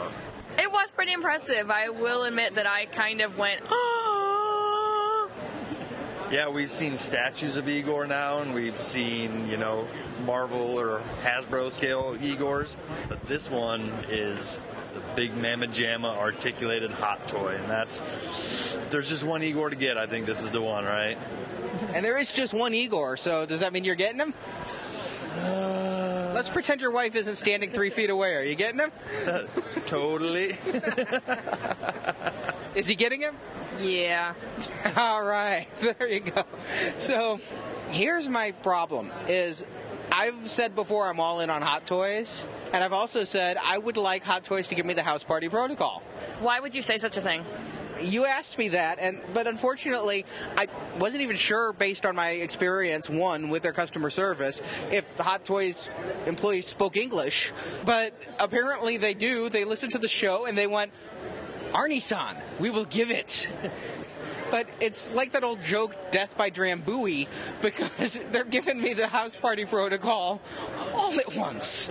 It 0.58 0.70
was 0.70 0.90
pretty 0.90 1.12
impressive. 1.12 1.70
I 1.70 1.88
will 1.88 2.24
admit 2.24 2.54
that 2.56 2.66
I 2.66 2.84
kind 2.86 3.22
of 3.22 3.38
went, 3.38 3.62
oh. 3.70 5.30
Yeah, 6.30 6.48
we've 6.48 6.70
seen 6.70 6.96
statues 6.96 7.56
of 7.56 7.68
Igor 7.68 8.06
now, 8.06 8.42
and 8.42 8.54
we've 8.54 8.78
seen, 8.78 9.48
you 9.48 9.56
know, 9.56 9.88
Marvel 10.24 10.78
or 10.78 11.00
Hasbro 11.22 11.72
scale 11.72 12.14
Igors, 12.16 12.76
but 13.08 13.20
this 13.24 13.50
one 13.50 13.90
is 14.08 14.58
the 14.69 14.69
big 15.20 15.36
Mamma 15.36 15.66
Jamma 15.66 16.16
articulated 16.16 16.90
hot 16.90 17.28
toy, 17.28 17.54
and 17.54 17.68
that's 17.68 18.00
if 18.00 18.88
there's 18.88 19.10
just 19.10 19.22
one 19.22 19.42
Igor 19.42 19.68
to 19.68 19.76
get. 19.76 19.98
I 19.98 20.06
think 20.06 20.24
this 20.24 20.40
is 20.40 20.50
the 20.50 20.62
one, 20.62 20.86
right? 20.86 21.18
And 21.92 22.02
there 22.02 22.16
is 22.16 22.30
just 22.30 22.54
one 22.54 22.72
Igor, 22.72 23.18
so 23.18 23.44
does 23.44 23.60
that 23.60 23.74
mean 23.74 23.84
you're 23.84 23.96
getting 23.96 24.18
him? 24.18 24.32
Uh, 25.36 26.32
Let's 26.34 26.48
pretend 26.48 26.80
your 26.80 26.90
wife 26.90 27.14
isn't 27.14 27.36
standing 27.36 27.70
three 27.70 27.90
feet 27.90 28.08
away. 28.08 28.34
Are 28.34 28.42
you 28.42 28.54
getting 28.54 28.80
him? 28.80 28.90
totally. 29.84 30.52
Is 32.74 32.86
he 32.86 32.94
getting 32.94 33.20
him? 33.20 33.36
Yeah. 33.78 34.32
All 34.96 35.22
right, 35.22 35.66
there 35.82 36.08
you 36.08 36.20
go. 36.20 36.44
So, 36.96 37.40
here's 37.90 38.30
my 38.30 38.52
problem: 38.52 39.12
is 39.28 39.66
I've 40.12 40.48
said 40.48 40.74
before 40.74 41.06
I'm 41.06 41.20
all 41.20 41.40
in 41.40 41.50
on 41.50 41.62
Hot 41.62 41.86
Toys, 41.86 42.46
and 42.72 42.82
I've 42.82 42.92
also 42.92 43.24
said 43.24 43.56
I 43.62 43.78
would 43.78 43.96
like 43.96 44.24
Hot 44.24 44.44
Toys 44.44 44.68
to 44.68 44.74
give 44.74 44.86
me 44.86 44.94
the 44.94 45.02
House 45.02 45.24
Party 45.24 45.48
Protocol. 45.48 46.02
Why 46.40 46.60
would 46.60 46.74
you 46.74 46.82
say 46.82 46.96
such 46.96 47.16
a 47.16 47.20
thing? 47.20 47.44
You 48.00 48.24
asked 48.24 48.56
me 48.56 48.68
that, 48.70 48.98
and 48.98 49.20
but 49.34 49.46
unfortunately, 49.46 50.24
I 50.56 50.68
wasn't 50.98 51.22
even 51.22 51.36
sure, 51.36 51.72
based 51.72 52.06
on 52.06 52.16
my 52.16 52.30
experience, 52.30 53.10
one 53.10 53.50
with 53.50 53.62
their 53.62 53.74
customer 53.74 54.08
service, 54.08 54.62
if 54.90 55.04
the 55.16 55.22
Hot 55.22 55.44
Toys 55.44 55.88
employees 56.26 56.66
spoke 56.66 56.96
English. 56.96 57.52
But 57.84 58.14
apparently, 58.38 58.96
they 58.96 59.12
do. 59.14 59.50
They 59.50 59.64
listened 59.64 59.92
to 59.92 59.98
the 59.98 60.08
show 60.08 60.46
and 60.46 60.56
they 60.56 60.66
went, 60.66 60.92
"Arnie-san, 61.72 62.36
we 62.58 62.70
will 62.70 62.86
give 62.86 63.10
it." 63.10 63.52
But 64.50 64.68
it's 64.80 65.10
like 65.10 65.32
that 65.32 65.44
old 65.44 65.62
joke, 65.62 65.94
Death 66.10 66.36
by 66.36 66.50
Drambuie, 66.50 67.28
because 67.62 68.18
they're 68.32 68.44
giving 68.44 68.80
me 68.80 68.94
the 68.94 69.06
house 69.06 69.36
party 69.36 69.64
protocol 69.64 70.40
all 70.94 71.18
at 71.18 71.36
once. 71.36 71.90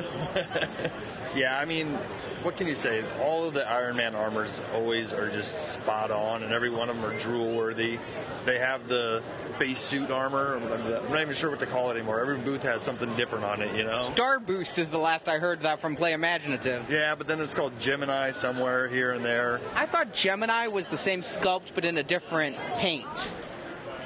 yeah, 1.36 1.58
I 1.60 1.66
mean, 1.66 1.98
what 2.44 2.58
can 2.58 2.68
you 2.68 2.76
say? 2.76 3.04
All 3.22 3.48
of 3.48 3.54
the 3.54 3.70
Iron 3.70 3.96
Man 3.98 4.16
armors 4.16 4.62
always 4.74 5.14
are 5.14 5.30
just 5.30 5.74
spot 5.74 6.12
on, 6.12 6.44
and 6.44 6.54
every 6.54 6.70
one 6.70 6.90
of 6.90 6.96
them 6.96 7.06
are 7.06 7.18
drool 7.18 7.56
worthy. 7.56 8.00
They 8.46 8.60
have 8.60 8.88
the 8.88 9.24
base 9.60 9.80
suit 9.80 10.10
armor. 10.10 10.58
I'm 10.58 11.12
not 11.12 11.22
even 11.22 11.36
sure 11.36 11.52
what 11.52 11.60
to 11.60 11.66
call 11.66 11.92
it 11.92 11.96
anymore. 11.96 12.20
Every 12.22 12.38
booth 12.38 12.64
has 12.64 12.82
something 12.82 13.14
different 13.16 13.44
on 13.44 13.62
it, 13.62 13.76
you 13.76 13.84
know? 13.84 14.02
Star 14.02 14.40
Boost 14.40 14.80
is 14.80 14.90
the 14.90 14.98
last 14.98 15.28
I 15.28 15.38
heard 15.38 15.62
that 15.62 15.82
from 15.82 15.96
Play 15.96 16.14
Imaginative. 16.14 16.90
Yeah, 16.90 17.14
but 17.16 17.28
then 17.28 17.40
it's 17.42 17.54
called 17.54 17.78
Gemini 17.80 18.32
somewhere 18.32 18.88
here 18.88 19.12
and 19.12 19.24
there. 19.24 19.60
I 19.76 19.86
thought 19.86 20.14
Gemini 20.14 20.68
was 20.68 20.88
the 20.88 20.98
same 20.98 21.22
sculpt 21.22 21.76
but 21.76 21.84
in 21.84 21.98
a 21.98 22.04
different 22.04 22.56
paint. 22.78 23.32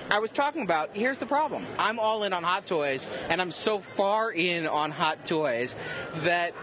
I 0.10 0.20
was 0.20 0.32
talking 0.32 0.64
about 0.64 0.96
here's 0.96 1.18
the 1.18 1.26
problem. 1.26 1.66
I'm 1.80 2.00
all 2.00 2.24
in 2.24 2.34
on 2.34 2.44
Hot 2.44 2.66
Toys, 2.66 3.08
and 3.30 3.42
I'm 3.42 3.52
so 3.52 3.80
far 3.80 4.32
in 4.32 4.68
on 4.68 4.92
Hot 4.92 5.26
Toys 5.26 5.76
that 6.18 6.54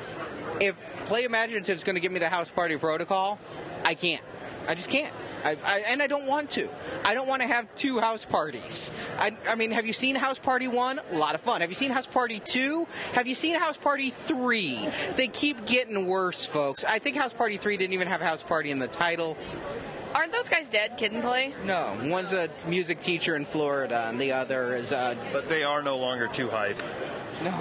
if 0.61 0.77
Play 1.07 1.25
Imaginative 1.25 1.77
is 1.77 1.85
going 1.85 1.95
to 1.95 2.01
give 2.01 2.13
me 2.13 2.19
the 2.19 2.29
House 2.29 2.51
Party 2.51 2.77
Protocol, 2.77 3.39
I 3.85 3.95
can't. 3.95 4.23
I 4.69 4.75
just 4.75 4.91
can't. 4.91 5.15
I, 5.45 5.57
I, 5.65 5.79
and 5.89 6.03
I 6.03 6.07
don't 6.07 6.27
want 6.27 6.51
to. 6.51 6.69
I 7.05 7.15
don't 7.15 7.29
want 7.29 7.43
to 7.43 7.49
have 7.49 7.73
two 7.75 8.01
house 8.01 8.25
parties. 8.25 8.91
I, 9.19 9.37
I, 9.49 9.55
mean, 9.55 9.71
have 9.73 9.87
you 9.87 9.93
seen 9.93 10.15
House 10.15 10.39
Party 10.39 10.69
1? 10.69 11.01
A 11.13 11.17
lot 11.17 11.35
of 11.35 11.41
fun. 11.41 11.61
Have 11.61 11.71
you 11.71 11.75
seen 11.75 11.91
House 11.91 12.07
Party 12.07 12.41
2? 12.41 12.87
Have 13.13 13.27
you 13.27 13.35
seen 13.35 13.57
House 13.57 13.77
Party 13.77 14.11
3? 14.11 14.89
They 15.17 15.29
keep 15.29 15.67
getting 15.67 16.07
worse, 16.07 16.47
folks. 16.47 16.85
I 16.85 16.99
think 16.99 17.17
House 17.17 17.33
Party 17.33 17.57
3 17.57 17.77
didn't 17.77 17.95
even 17.95 18.09
have 18.09 18.21
House 18.21 18.43
Party 18.43 18.71
in 18.71 18.79
the 18.79 18.89
title. 18.89 19.37
Aren't 20.15 20.33
those 20.33 20.49
guys 20.49 20.69
dead, 20.69 20.97
Kid 20.97 21.13
and 21.13 21.23
Play? 21.23 21.55
No. 21.65 21.97
One's 22.05 22.33
a 22.33 22.49
music 22.67 23.01
teacher 23.01 23.37
in 23.37 23.45
Florida, 23.45 24.07
and 24.09 24.21
the 24.21 24.33
other 24.33 24.75
is 24.75 24.93
a. 24.93 25.17
But 25.33 25.49
they 25.49 25.63
are 25.63 25.83
no 25.83 25.99
longer 25.99 26.27
too 26.27 26.49
hype. 26.49 26.83
No. 27.43 27.55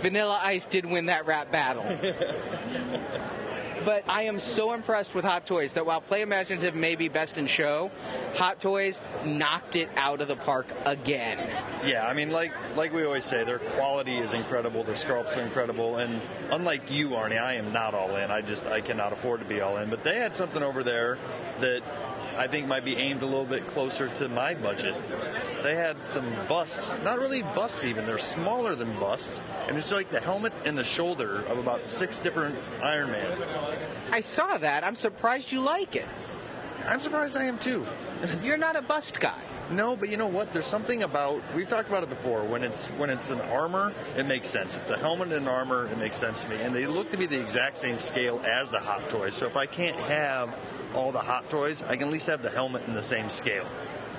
Vanilla 0.00 0.40
Ice 0.42 0.66
did 0.66 0.84
win 0.84 1.06
that 1.06 1.26
rap 1.26 1.50
battle. 1.50 1.84
But 3.84 4.04
I 4.08 4.22
am 4.22 4.38
so 4.38 4.72
impressed 4.72 5.14
with 5.14 5.24
Hot 5.24 5.44
Toys 5.44 5.74
that 5.74 5.84
while 5.84 6.00
Play 6.00 6.22
Imaginative 6.22 6.74
may 6.74 6.94
be 6.94 7.08
best 7.08 7.36
in 7.36 7.46
show, 7.46 7.90
Hot 8.36 8.60
Toys 8.60 9.00
knocked 9.24 9.76
it 9.76 9.88
out 9.96 10.20
of 10.20 10.28
the 10.28 10.36
park 10.36 10.66
again. 10.86 11.38
Yeah, 11.84 12.06
I 12.06 12.14
mean, 12.14 12.30
like 12.30 12.52
like 12.76 12.92
we 12.92 13.04
always 13.04 13.24
say, 13.24 13.44
their 13.44 13.58
quality 13.58 14.16
is 14.16 14.32
incredible. 14.32 14.84
Their 14.84 14.94
sculpts 14.94 15.36
are 15.36 15.42
incredible, 15.42 15.96
and 15.98 16.20
unlike 16.50 16.90
you, 16.90 17.10
Arnie, 17.10 17.40
I 17.40 17.54
am 17.54 17.72
not 17.72 17.94
all 17.94 18.16
in. 18.16 18.30
I 18.30 18.40
just 18.40 18.66
I 18.66 18.80
cannot 18.80 19.12
afford 19.12 19.40
to 19.40 19.46
be 19.46 19.60
all 19.60 19.76
in. 19.76 19.90
But 19.90 20.02
they 20.02 20.18
had 20.18 20.34
something 20.34 20.62
over 20.62 20.82
there 20.82 21.18
that 21.60 21.82
I 22.36 22.46
think 22.46 22.66
might 22.66 22.84
be 22.84 22.96
aimed 22.96 23.22
a 23.22 23.26
little 23.26 23.44
bit 23.44 23.66
closer 23.66 24.08
to 24.08 24.28
my 24.28 24.54
budget. 24.54 24.94
They 25.62 25.74
had 25.74 26.06
some 26.06 26.30
busts, 26.48 27.00
not 27.02 27.18
really 27.18 27.42
busts 27.42 27.84
even, 27.84 28.06
they're 28.06 28.18
smaller 28.18 28.74
than 28.74 28.92
busts, 28.98 29.40
and 29.68 29.76
it's 29.76 29.92
like 29.92 30.10
the 30.10 30.20
helmet 30.20 30.52
and 30.64 30.76
the 30.76 30.84
shoulder 30.84 31.40
of 31.46 31.58
about 31.58 31.84
six 31.84 32.18
different 32.18 32.58
Iron 32.82 33.10
Man. 33.10 33.38
I 34.12 34.20
saw 34.20 34.58
that. 34.58 34.84
I'm 34.84 34.94
surprised 34.94 35.52
you 35.52 35.60
like 35.60 35.96
it. 35.96 36.06
I'm 36.86 37.00
surprised 37.00 37.36
I 37.36 37.44
am 37.44 37.58
too. 37.58 37.86
You're 38.42 38.56
not 38.56 38.76
a 38.76 38.82
bust 38.82 39.20
guy. 39.20 39.40
No, 39.70 39.96
but 39.96 40.10
you 40.10 40.16
know 40.16 40.26
what? 40.26 40.52
There's 40.52 40.66
something 40.66 41.02
about 41.02 41.42
we've 41.54 41.68
talked 41.68 41.88
about 41.88 42.02
it 42.02 42.10
before. 42.10 42.44
When 42.44 42.62
it's 42.62 42.88
when 42.90 43.08
it's 43.08 43.30
an 43.30 43.40
armor, 43.40 43.92
it 44.16 44.26
makes 44.26 44.46
sense. 44.48 44.76
It's 44.76 44.90
a 44.90 44.98
helmet 44.98 45.28
and 45.32 45.46
an 45.46 45.48
armor, 45.48 45.86
it 45.86 45.98
makes 45.98 46.16
sense 46.16 46.42
to 46.44 46.50
me. 46.50 46.56
And 46.60 46.74
they 46.74 46.86
look 46.86 47.10
to 47.12 47.18
be 47.18 47.26
the 47.26 47.40
exact 47.40 47.78
same 47.78 47.98
scale 47.98 48.40
as 48.44 48.70
the 48.70 48.78
hot 48.78 49.08
toys. 49.08 49.34
So 49.34 49.46
if 49.46 49.56
I 49.56 49.66
can't 49.66 49.96
have 50.00 50.56
all 50.94 51.12
the 51.12 51.20
hot 51.20 51.48
toys, 51.48 51.82
I 51.82 51.96
can 51.96 52.08
at 52.08 52.12
least 52.12 52.26
have 52.26 52.42
the 52.42 52.50
helmet 52.50 52.84
in 52.86 52.94
the 52.94 53.02
same 53.02 53.30
scale. 53.30 53.66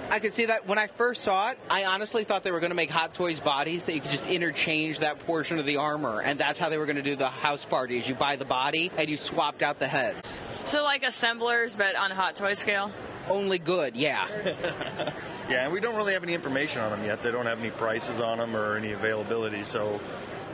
I 0.10 0.20
could 0.20 0.34
see 0.34 0.46
that 0.46 0.68
when 0.68 0.78
I 0.78 0.86
first 0.86 1.24
saw 1.24 1.50
it, 1.50 1.58
I 1.70 1.86
honestly 1.86 2.24
thought 2.24 2.44
they 2.44 2.52
were 2.52 2.60
going 2.60 2.70
to 2.70 2.76
make 2.76 2.92
Hot 2.92 3.14
Toys 3.16 3.40
bodies 3.40 3.86
that 3.86 3.96
you 3.96 4.02
could 4.02 4.12
just 4.12 4.28
interchange 4.28 5.00
that 5.00 5.20
portion 5.26 5.58
of 5.58 5.66
the 5.66 5.78
armor, 5.78 6.22
and 6.22 6.40
that's 6.40 6.60
how 6.60 6.70
they 6.70 6.78
were 6.78 6.86
going 6.86 6.98
to 6.98 7.02
do 7.02 7.16
the 7.16 7.28
house 7.28 7.66
parties. 7.66 8.08
You 8.08 8.14
buy 8.14 8.36
the 8.36 8.46
body 8.46 8.92
and 8.98 9.10
you 9.10 9.18
swapped 9.18 9.64
out 9.64 9.80
the 9.80 9.88
heads. 9.88 10.40
So 10.64 10.84
like 10.84 11.04
assemblers, 11.04 11.76
but 11.76 11.96
on 11.96 12.12
Hot 12.12 12.36
Toy 12.36 12.54
scale. 12.54 12.92
Only 13.28 13.58
good, 13.58 13.96
yeah. 13.96 14.28
Yeah, 15.50 15.66
and 15.66 15.74
we 15.74 15.80
don't 15.80 15.96
really 15.96 16.14
have 16.14 16.24
any 16.24 16.34
information 16.34 16.82
on 16.82 16.92
them 16.92 17.04
yet. 17.06 17.22
They 17.22 17.32
don't 17.32 17.46
have 17.46 17.60
any 17.60 17.72
prices 17.72 18.20
on 18.20 18.40
them 18.40 18.56
or 18.56 18.78
any 18.78 18.94
availability, 18.94 19.62
so 19.64 20.00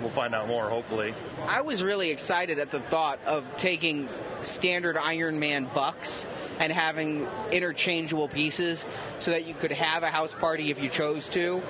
we'll 0.02 0.10
find 0.10 0.36
out 0.36 0.48
more 0.48 0.70
hopefully. 0.70 1.14
I 1.48 1.62
was 1.62 1.84
really 1.84 2.12
excited 2.12 2.60
at 2.60 2.72
the 2.72 2.80
thought 2.80 3.20
of 3.26 3.46
taking 3.58 4.10
standard 4.42 4.98
Iron 4.98 5.40
Man 5.40 5.70
bucks 5.74 6.28
and 6.60 6.72
having 6.74 7.28
interchangeable 7.52 8.28
pieces 8.28 8.86
so 9.20 9.32
that 9.32 9.46
you 9.46 9.54
could 9.54 9.72
have 9.72 10.04
a 10.04 10.10
house 10.10 10.34
party 10.34 10.72
if 10.72 10.82
you 10.82 10.90
chose 10.90 11.30
to. 11.30 11.62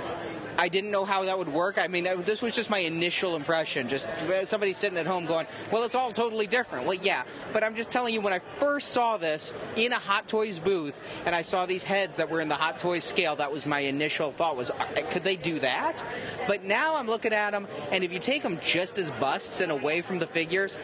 I 0.57 0.67
didn't 0.67 0.91
know 0.91 1.05
how 1.05 1.23
that 1.23 1.37
would 1.37 1.47
work. 1.47 1.77
I 1.77 1.87
mean, 1.87 2.07
this 2.25 2.41
was 2.41 2.55
just 2.55 2.69
my 2.69 2.79
initial 2.79 3.35
impression. 3.35 3.87
Just 3.87 4.09
somebody 4.43 4.73
sitting 4.73 4.97
at 4.97 5.07
home 5.07 5.25
going, 5.25 5.47
"Well, 5.71 5.83
it's 5.83 5.95
all 5.95 6.11
totally 6.11 6.47
different." 6.47 6.85
Well, 6.85 6.97
yeah, 7.01 7.23
but 7.53 7.63
I'm 7.63 7.75
just 7.75 7.91
telling 7.91 8.13
you, 8.13 8.21
when 8.21 8.33
I 8.33 8.39
first 8.59 8.89
saw 8.89 9.17
this 9.17 9.53
in 9.75 9.91
a 9.91 9.99
Hot 9.99 10.27
Toys 10.27 10.59
booth, 10.59 10.99
and 11.25 11.35
I 11.35 11.41
saw 11.41 11.65
these 11.65 11.83
heads 11.83 12.17
that 12.17 12.29
were 12.29 12.41
in 12.41 12.49
the 12.49 12.55
Hot 12.55 12.79
Toys 12.79 13.03
scale, 13.03 13.35
that 13.37 13.51
was 13.51 13.65
my 13.65 13.79
initial 13.79 14.31
thought: 14.31 14.57
was 14.57 14.71
uh, 14.71 14.85
could 15.09 15.23
they 15.23 15.35
do 15.35 15.59
that? 15.59 16.03
But 16.47 16.63
now 16.63 16.95
I'm 16.95 17.07
looking 17.07 17.33
at 17.33 17.51
them, 17.51 17.67
and 17.91 18.03
if 18.03 18.13
you 18.13 18.19
take 18.19 18.43
them 18.43 18.59
just 18.61 18.97
as 18.97 19.09
busts 19.11 19.61
and 19.61 19.71
away 19.71 20.01
from 20.01 20.19
the 20.19 20.27
figures, 20.27 20.77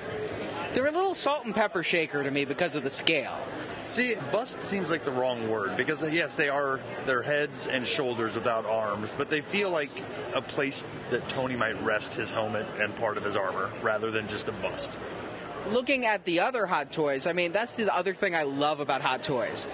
they're 0.74 0.88
a 0.88 0.92
little 0.92 1.14
salt 1.16 1.46
and 1.46 1.56
pepper 1.56 1.84
shaker 1.84 2.24
to 2.24 2.32
me 2.32 2.46
because 2.46 2.76
of 2.76 2.84
the 2.84 2.90
scale. 2.90 3.38
See, 3.88 4.16
bust 4.34 4.62
seems 4.62 4.92
like 4.92 5.06
the 5.06 5.14
wrong 5.14 5.50
word 5.50 5.78
because 5.78 6.04
yes, 6.14 6.36
they 6.36 6.50
are 6.50 6.82
their 7.06 7.22
heads 7.22 7.68
and 7.68 7.88
shoulders 7.88 8.36
without 8.36 8.66
arms, 8.66 9.16
but 9.18 9.30
they 9.30 9.40
feel 9.40 9.72
like 9.72 9.90
a 10.36 10.42
place 10.42 10.84
that 11.10 11.28
Tony 11.30 11.56
might 11.56 11.82
rest 11.82 12.14
his 12.14 12.30
helmet 12.30 12.68
and 12.80 12.94
part 12.98 13.18
of 13.18 13.24
his 13.24 13.38
armor 13.38 13.72
rather 13.82 14.12
than 14.12 14.28
just 14.28 14.50
a 14.50 14.52
bust. 14.52 15.00
Looking 15.70 16.06
at 16.06 16.26
the 16.26 16.42
other 16.42 16.66
Hot 16.66 16.92
Toys, 16.92 17.28
I 17.28 17.34
mean, 17.34 17.54
that's 17.54 17.74
the 17.74 17.94
other 17.96 18.14
thing 18.14 18.36
I 18.36 18.44
love 18.44 18.82
about 18.82 19.02
Hot 19.02 19.24
Toys. 19.24 19.70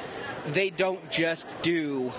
They 0.48 0.70
don't 0.70 1.10
just 1.10 1.48
do 1.64 2.12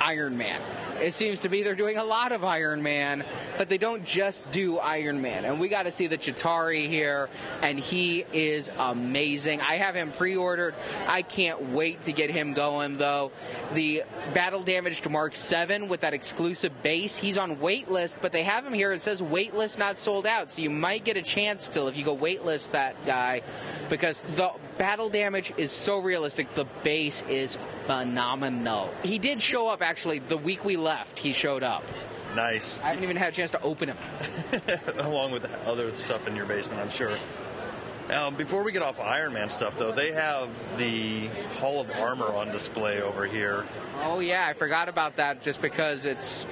Iron 0.00 0.38
Man. 0.38 0.60
It 1.02 1.14
seems 1.14 1.40
to 1.40 1.48
be 1.48 1.64
they're 1.64 1.74
doing 1.74 1.96
a 1.96 2.04
lot 2.04 2.30
of 2.30 2.44
Iron 2.44 2.82
Man, 2.82 3.24
but 3.58 3.68
they 3.68 3.76
don't 3.76 4.04
just 4.04 4.48
do 4.52 4.78
Iron 4.78 5.20
Man. 5.20 5.44
And 5.44 5.58
we 5.58 5.68
got 5.68 5.82
to 5.84 5.90
see 5.90 6.06
the 6.06 6.16
Chitauri 6.16 6.88
here, 6.88 7.28
and 7.60 7.78
he 7.78 8.24
is 8.32 8.70
amazing. 8.78 9.60
I 9.60 9.74
have 9.74 9.96
him 9.96 10.12
pre 10.12 10.36
ordered. 10.36 10.76
I 11.08 11.22
can't 11.22 11.70
wait 11.70 12.02
to 12.02 12.12
get 12.12 12.30
him 12.30 12.52
going, 12.52 12.98
though. 12.98 13.32
The 13.74 14.04
battle 14.32 14.62
damaged 14.62 15.10
Mark 15.10 15.34
7 15.34 15.88
with 15.88 16.02
that 16.02 16.14
exclusive 16.14 16.82
base, 16.82 17.16
he's 17.16 17.36
on 17.36 17.56
waitlist, 17.56 18.16
but 18.20 18.30
they 18.30 18.44
have 18.44 18.64
him 18.64 18.72
here. 18.72 18.92
It 18.92 19.02
says 19.02 19.20
waitlist 19.20 19.78
not 19.78 19.98
sold 19.98 20.24
out, 20.24 20.52
so 20.52 20.62
you 20.62 20.70
might 20.70 21.04
get 21.04 21.16
a 21.16 21.22
chance 21.22 21.64
still 21.64 21.88
if 21.88 21.96
you 21.96 22.04
go 22.04 22.16
waitlist 22.16 22.70
that 22.70 23.04
guy 23.04 23.42
because 23.88 24.22
the 24.36 24.52
battle 24.78 25.08
damage 25.08 25.52
is 25.56 25.72
so 25.72 25.98
realistic. 25.98 26.54
The 26.54 26.66
base 26.82 27.22
is 27.28 27.58
phenomenal. 27.86 28.92
He 29.02 29.18
did 29.18 29.40
show 29.40 29.68
up 29.68 29.82
actually 29.82 30.18
the 30.20 30.36
week 30.36 30.64
we 30.64 30.76
left. 30.76 31.18
He 31.18 31.32
showed 31.32 31.62
up. 31.62 31.84
Nice. 32.34 32.78
I 32.78 32.88
haven't 32.88 33.04
even 33.04 33.16
had 33.16 33.32
a 33.32 33.36
chance 33.36 33.50
to 33.50 33.62
open 33.62 33.90
him. 33.90 33.98
Along 35.00 35.32
with 35.32 35.52
other 35.66 35.94
stuff 35.94 36.26
in 36.26 36.34
your 36.34 36.46
basement, 36.46 36.80
I'm 36.80 36.90
sure. 36.90 37.18
Um, 38.10 38.34
before 38.34 38.62
we 38.62 38.72
get 38.72 38.82
off 38.82 39.00
Iron 39.00 39.32
Man 39.32 39.48
stuff, 39.48 39.78
though, 39.78 39.92
they 39.92 40.12
have 40.12 40.48
the 40.76 41.28
Hall 41.60 41.80
of 41.80 41.90
Armor 41.92 42.26
on 42.26 42.50
display 42.50 43.00
over 43.00 43.26
here. 43.26 43.66
Oh 44.02 44.20
yeah, 44.20 44.46
I 44.46 44.52
forgot 44.52 44.88
about 44.88 45.16
that 45.16 45.40
just 45.40 45.62
because 45.62 46.04
it's 46.04 46.46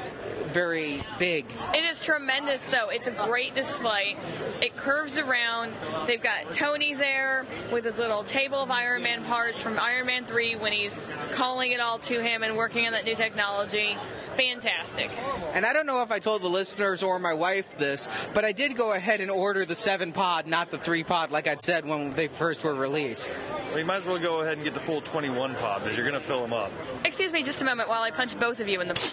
very 0.50 1.04
big. 1.18 1.46
It 1.74 1.84
is 1.84 2.00
tremendous, 2.00 2.64
though. 2.66 2.88
It's 2.88 3.08
a 3.08 3.12
great 3.12 3.54
display. 3.54 4.16
It 4.60 4.76
curves 4.76 5.18
around. 5.18 5.74
They've 6.06 6.22
got 6.22 6.50
Tony 6.52 6.94
there 6.94 7.46
with 7.72 7.84
his 7.84 7.98
little 7.98 8.24
table 8.24 8.58
of 8.58 8.70
Iron 8.70 9.02
Man 9.02 9.24
parts 9.24 9.62
from 9.62 9.78
Iron 9.78 10.06
Man 10.06 10.24
3 10.26 10.56
when 10.56 10.72
he's 10.72 11.06
calling 11.32 11.72
it 11.72 11.80
all 11.80 11.98
to 12.00 12.22
him 12.22 12.42
and 12.42 12.56
working 12.56 12.86
on 12.86 12.92
that 12.92 13.04
new 13.04 13.14
technology. 13.14 13.96
Fantastic. 14.40 15.10
And 15.52 15.66
I 15.66 15.74
don't 15.74 15.84
know 15.84 16.02
if 16.02 16.10
I 16.10 16.18
told 16.18 16.40
the 16.40 16.48
listeners 16.48 17.02
or 17.02 17.18
my 17.18 17.34
wife 17.34 17.76
this, 17.76 18.08
but 18.32 18.42
I 18.42 18.52
did 18.52 18.74
go 18.74 18.92
ahead 18.92 19.20
and 19.20 19.30
order 19.30 19.66
the 19.66 19.74
seven 19.74 20.12
pod, 20.12 20.46
not 20.46 20.70
the 20.70 20.78
three 20.78 21.04
pod, 21.04 21.30
like 21.30 21.46
I'd 21.46 21.62
said 21.62 21.84
when 21.84 22.14
they 22.14 22.28
first 22.28 22.64
were 22.64 22.74
released. 22.74 23.38
Well, 23.68 23.80
you 23.80 23.84
might 23.84 23.96
as 23.96 24.06
well 24.06 24.18
go 24.18 24.40
ahead 24.40 24.54
and 24.54 24.64
get 24.64 24.72
the 24.72 24.80
full 24.80 25.02
21 25.02 25.56
pod 25.56 25.82
because 25.82 25.98
you're 25.98 26.08
going 26.08 26.18
to 26.18 26.26
fill 26.26 26.40
them 26.40 26.54
up. 26.54 26.72
Excuse 27.04 27.34
me 27.34 27.42
just 27.42 27.60
a 27.60 27.66
moment 27.66 27.90
while 27.90 28.02
I 28.02 28.10
punch 28.10 28.38
both 28.38 28.60
of 28.60 28.68
you 28.68 28.80
in 28.80 28.88
the. 28.88 29.12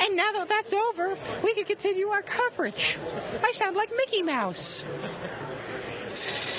And 0.00 0.16
now 0.16 0.32
that 0.32 0.48
that's 0.48 0.72
over, 0.72 1.16
we 1.44 1.54
can 1.54 1.64
continue 1.64 2.08
our 2.08 2.22
coverage. 2.22 2.98
I 3.44 3.52
sound 3.52 3.76
like 3.76 3.90
Mickey 3.96 4.22
Mouse. 4.22 4.82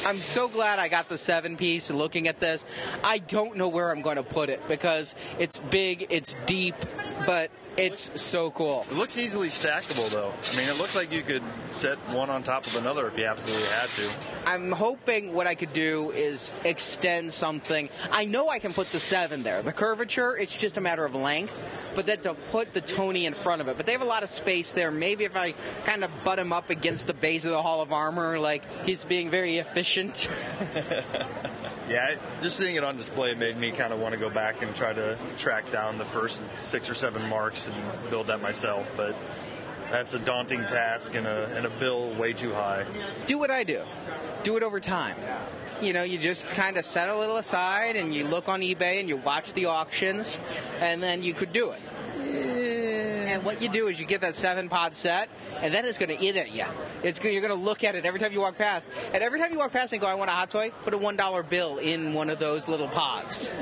I'm 0.05 0.19
so 0.19 0.47
glad 0.47 0.79
I 0.79 0.87
got 0.87 1.09
the 1.09 1.17
seven 1.17 1.57
piece 1.57 1.89
looking 1.91 2.27
at 2.27 2.39
this. 2.39 2.65
I 3.03 3.19
don't 3.19 3.57
know 3.57 3.67
where 3.67 3.91
I'm 3.91 4.01
going 4.01 4.15
to 4.15 4.23
put 4.23 4.49
it 4.49 4.65
because 4.67 5.13
it's 5.37 5.59
big, 5.59 6.07
it's 6.09 6.35
deep, 6.45 6.75
but 7.25 7.51
it's 7.79 8.11
so 8.21 8.51
cool. 8.51 8.85
It 8.91 8.97
looks 8.97 9.17
easily 9.17 9.47
stackable, 9.47 10.09
though. 10.09 10.33
I 10.51 10.55
mean, 10.55 10.67
it 10.67 10.77
looks 10.77 10.95
like 10.95 11.11
you 11.11 11.21
could 11.21 11.43
set 11.69 11.97
one 12.09 12.29
on 12.29 12.43
top 12.43 12.67
of 12.67 12.75
another 12.75 13.07
if 13.07 13.17
you 13.17 13.25
absolutely 13.25 13.67
had 13.69 13.89
to. 13.91 14.09
I'm 14.45 14.71
hoping 14.71 15.33
what 15.33 15.47
I 15.47 15.55
could 15.55 15.71
do 15.71 16.11
is 16.11 16.53
extend 16.65 17.31
something. 17.31 17.89
I 18.11 18.25
know 18.25 18.49
I 18.49 18.59
can 18.59 18.73
put 18.73 18.91
the 18.91 18.99
seven 18.99 19.43
there. 19.43 19.61
The 19.61 19.71
curvature, 19.71 20.35
it's 20.37 20.55
just 20.55 20.77
a 20.77 20.81
matter 20.81 21.05
of 21.05 21.15
length, 21.15 21.57
but 21.95 22.05
then 22.05 22.19
to 22.21 22.33
put 22.51 22.73
the 22.73 22.81
Tony 22.81 23.25
in 23.25 23.33
front 23.33 23.61
of 23.61 23.67
it. 23.67 23.77
But 23.77 23.85
they 23.85 23.93
have 23.93 24.01
a 24.01 24.05
lot 24.05 24.23
of 24.23 24.29
space 24.29 24.71
there. 24.71 24.91
Maybe 24.91 25.23
if 25.23 25.37
I 25.37 25.53
kind 25.85 26.03
of 26.03 26.11
butt 26.23 26.39
him 26.39 26.51
up 26.51 26.69
against 26.69 27.07
the 27.07 27.13
base 27.13 27.45
of 27.45 27.51
the 27.51 27.61
Hall 27.61 27.81
of 27.81 27.93
Armor, 27.93 28.39
like 28.39 28.63
he's 28.85 29.05
being 29.05 29.29
very 29.29 29.57
efficient. 29.57 30.29
Yeah, 31.89 32.15
just 32.41 32.57
seeing 32.57 32.75
it 32.75 32.83
on 32.83 32.97
display 32.97 33.33
made 33.33 33.57
me 33.57 33.71
kind 33.71 33.91
of 33.91 33.99
want 33.99 34.13
to 34.13 34.19
go 34.19 34.29
back 34.29 34.61
and 34.61 34.75
try 34.75 34.93
to 34.93 35.17
track 35.37 35.71
down 35.71 35.97
the 35.97 36.05
first 36.05 36.43
six 36.59 36.87
or 36.87 36.93
seven 36.93 37.27
marks 37.27 37.67
and 37.67 37.75
build 38.11 38.27
that 38.27 38.41
myself. 38.41 38.91
But 38.95 39.15
that's 39.89 40.13
a 40.13 40.19
daunting 40.19 40.61
task 40.65 41.15
and 41.15 41.25
a, 41.25 41.45
and 41.55 41.65
a 41.65 41.69
bill 41.71 42.13
way 42.13 42.33
too 42.33 42.53
high. 42.53 42.85
do 43.25 43.39
what 43.39 43.49
I 43.49 43.63
do. 43.63 43.83
Do 44.43 44.55
it 44.55 44.61
over 44.61 44.79
time. 44.79 45.15
You 45.81 45.93
know, 45.93 46.03
you 46.03 46.17
just 46.19 46.47
kind 46.49 46.77
of 46.77 46.85
set 46.85 47.09
a 47.09 47.17
little 47.17 47.37
aside 47.37 47.95
and 47.95 48.13
you 48.13 48.27
look 48.27 48.49
on 48.49 48.61
eBay 48.61 48.99
and 48.99 49.09
you 49.09 49.17
watch 49.17 49.53
the 49.53 49.65
auctions, 49.65 50.37
and 50.79 51.01
then 51.01 51.23
you 51.23 51.33
could 51.33 51.53
do 51.53 51.71
it. 51.71 51.79
And 53.29 53.43
what 53.43 53.61
you 53.61 53.69
do 53.69 53.87
is 53.89 53.99
you 53.99 54.07
get 54.07 54.21
that 54.21 54.35
seven 54.35 54.69
pod 54.69 54.95
set, 54.95 55.29
and 55.61 55.71
then 55.71 55.85
it's 55.85 55.99
going 55.99 56.09
to 56.09 56.19
eat 56.25 56.35
at 56.35 56.51
you. 56.51 56.65
It's 57.03 57.19
gonna, 57.19 57.31
you're 57.31 57.43
going 57.43 57.57
to 57.57 57.63
look 57.63 57.83
at 57.83 57.93
it 57.93 58.03
every 58.03 58.19
time 58.19 58.33
you 58.33 58.39
walk 58.39 58.57
past, 58.57 58.87
and 59.13 59.21
every 59.21 59.39
time 59.39 59.51
you 59.51 59.59
walk 59.59 59.71
past 59.71 59.93
and 59.93 60.01
go, 60.01 60.07
"I 60.07 60.15
want 60.15 60.31
a 60.31 60.33
hot 60.33 60.49
toy," 60.49 60.71
put 60.83 60.95
a 60.95 60.97
one 60.97 61.15
dollar 61.15 61.43
bill 61.43 61.77
in 61.77 62.13
one 62.13 62.31
of 62.31 62.39
those 62.39 62.67
little 62.67 62.87
pods. 62.87 63.51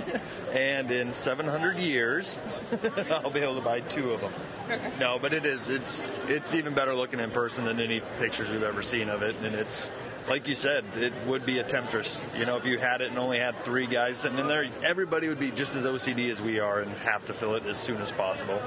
And 0.54 0.90
in 0.90 1.14
700 1.14 1.78
years, 1.78 2.40
I'll 3.12 3.30
be 3.30 3.42
able 3.42 3.56
to 3.56 3.62
buy 3.62 3.82
two 3.82 4.12
of 4.12 4.22
them. 4.22 4.34
No, 5.00 5.20
but 5.20 5.34
it 5.34 5.46
is 5.46 5.70
it's 5.70 6.06
it's 6.28 6.56
even 6.56 6.74
better 6.74 6.94
looking 6.94 7.20
in 7.20 7.32
person 7.32 7.66
than 7.66 7.80
any 7.80 8.02
pictures 8.20 8.50
we've 8.50 8.64
ever 8.64 8.82
seen 8.82 9.10
of 9.10 9.22
it, 9.22 9.36
and 9.44 9.54
it's. 9.54 9.92
Like 10.30 10.46
you 10.46 10.56
said, 10.56 10.84
it 10.98 11.14
would 11.26 11.46
be 11.46 11.60
a 11.60 11.64
temptress. 11.64 12.20
You 12.38 12.46
know, 12.46 12.58
if 12.58 12.66
you 12.66 12.78
had 12.78 13.00
it 13.00 13.08
and 13.08 13.18
only 13.18 13.40
had 13.40 13.64
three 13.64 13.88
guys 13.88 14.18
sitting 14.18 14.38
in 14.38 14.48
there, 14.48 14.68
everybody 14.84 15.30
would 15.30 15.40
be 15.40 15.52
just 15.52 15.74
as 15.74 15.86
OCD 15.86 16.30
as 16.30 16.42
we 16.42 16.60
are 16.60 16.82
and 16.82 16.92
have 16.98 17.26
to 17.28 17.34
fill 17.34 17.56
it 17.56 17.66
as 17.66 17.78
soon 17.78 18.02
as 18.02 18.12
possible. 18.12 18.62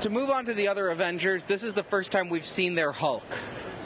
To 0.00 0.10
move 0.10 0.30
on 0.30 0.44
to 0.46 0.54
the 0.54 0.68
other 0.68 0.88
Avengers, 0.90 1.44
this 1.44 1.64
is 1.64 1.72
the 1.72 1.82
first 1.82 2.12
time 2.12 2.28
we've 2.28 2.46
seen 2.46 2.74
their 2.74 2.92
Hulk. 2.92 3.26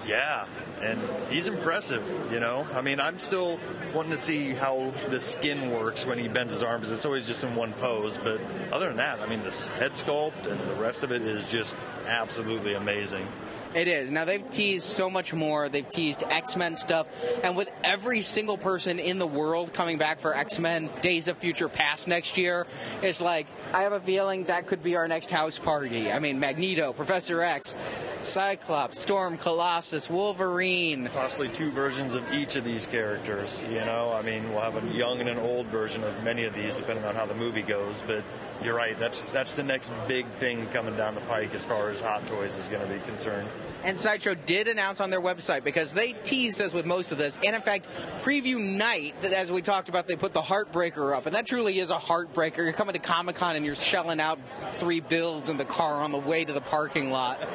Yeah, 0.07 0.47
and 0.83 1.01
he's 1.31 1.47
impressive. 1.47 2.07
You 2.31 2.41
know, 2.41 2.67
I 2.75 2.83
mean, 2.83 3.01
I'm 3.01 3.19
still 3.19 3.59
wanting 3.95 4.11
to 4.11 4.19
see 4.19 4.51
how 4.51 4.93
the 5.09 5.19
skin 5.19 5.71
works 5.71 6.05
when 6.05 6.19
he 6.19 6.29
bends 6.29 6.53
his 6.53 6.63
arms. 6.63 6.91
It's 6.91 7.07
always 7.07 7.27
just 7.27 7.43
in 7.43 7.55
one 7.55 7.73
pose, 7.75 8.19
but 8.19 8.41
other 8.71 8.89
than 8.89 8.99
that, 8.99 9.21
I 9.21 9.27
mean, 9.27 9.43
this 9.43 9.67
head 9.69 9.93
sculpt 9.93 10.47
and 10.47 10.61
the 10.71 10.75
rest 10.75 11.03
of 11.03 11.13
it 11.13 11.23
is 11.23 11.51
just 11.51 11.77
absolutely 12.07 12.75
amazing. 12.75 13.27
It 13.75 13.89
is. 13.89 14.11
Now 14.11 14.25
they've 14.25 14.49
teased 14.51 14.87
so 14.87 15.11
much 15.11 15.35
more. 15.35 15.69
They've 15.69 15.89
teased 15.89 16.23
X 16.23 16.57
Men 16.57 16.77
stuff, 16.77 17.09
and 17.43 17.57
with 17.57 17.69
every 17.83 18.23
single 18.23 18.57
person 18.57 19.01
in 19.01 19.19
the 19.19 19.27
world 19.27 19.73
coming 19.73 19.99
back 19.99 20.21
for 20.21 20.37
X 20.37 20.61
Men 20.61 20.89
Days 21.03 21.27
of 21.27 21.39
Future 21.39 21.69
Past 21.69 22.07
next 22.07 22.39
year, 22.39 22.69
it's 23.03 23.21
like 23.21 23.49
I 23.73 23.83
have 23.83 23.93
a 23.93 24.01
feeling 24.01 24.45
that 24.45 24.69
could 24.69 24.83
be 24.85 24.95
our 24.95 25.09
next 25.09 25.29
house 25.29 25.59
party. 25.59 26.13
I 26.13 26.21
mean, 26.21 26.39
Magneto, 26.39 26.93
Professor 26.93 27.43
X, 27.43 27.75
Cyclops, 28.21 29.01
Storm, 29.01 29.37
Colossus, 29.37 30.09
Wolverine. 30.09 31.11
Possibly 31.13 31.49
two 31.49 31.73
versions 31.73 32.15
of 32.15 32.33
each 32.33 32.55
of 32.55 32.63
these 32.63 32.87
characters. 32.87 33.65
You 33.69 33.85
know, 33.85 34.13
I 34.13 34.23
mean, 34.23 34.49
we'll 34.51 34.61
have 34.61 34.77
a 34.77 34.87
young 34.95 35.19
and 35.19 35.29
an 35.29 35.39
old 35.39 35.67
version 35.67 36.05
of 36.05 36.23
many 36.23 36.45
of 36.45 36.55
these, 36.55 36.77
depending 36.77 37.05
on 37.05 37.17
how 37.17 37.27
the 37.27 37.35
movie 37.35 37.63
goes. 37.63 38.05
But 38.07 38.23
you're 38.63 38.77
right. 38.77 38.97
That's 39.01 39.25
that's 39.33 39.55
the 39.55 39.65
next 39.65 39.93
big 40.07 40.27
thing 40.39 40.67
coming 40.67 40.97
down 40.97 41.17
the 41.17 41.21
pike 41.23 41.53
as 41.55 41.65
far 41.65 41.91
as 41.91 42.01
Hot 42.01 42.25
Toys 42.29 42.57
is 42.57 42.69
going 42.69 42.87
to 42.87 42.95
be 42.95 43.01
concerned. 43.01 43.49
And 43.85 44.01
Sideshow 44.01 44.35
did 44.35 44.67
announce 44.67 45.01
on 45.01 45.11
their 45.11 45.21
website 45.21 45.63
because 45.63 45.93
they 45.93 46.15
teased 46.15 46.61
us 46.63 46.73
with 46.73 46.87
most 46.87 47.13
of 47.13 47.19
this. 47.19 47.39
And 47.45 47.55
in 47.55 47.61
fact, 47.61 47.87
preview 48.23 48.59
night, 48.59 49.15
as 49.23 49.53
we 49.53 49.61
talked 49.61 49.91
about, 49.91 50.07
they 50.07 50.17
put 50.17 50.33
the 50.33 50.41
Heartbreaker 50.43 51.15
up. 51.15 51.27
And 51.27 51.35
that 51.35 51.47
truly 51.47 51.79
is 51.79 51.91
a 51.91 51.99
heartbreaker. 51.99 52.59
You're 52.59 52.73
coming 52.73 52.95
to 52.95 52.99
Comic 52.99 53.37
Con 53.37 53.57
and 53.57 53.67
you're 53.67 53.75
shelling 53.75 54.21
out 54.21 54.39
three 54.79 55.01
bills 55.01 55.51
in 55.51 55.59
the 55.59 55.67
car 55.67 56.01
on 56.01 56.13
the 56.13 56.19
way 56.19 56.45
to 56.45 56.53
the 56.53 56.63
parking 56.63 57.11
lot. 57.11 57.41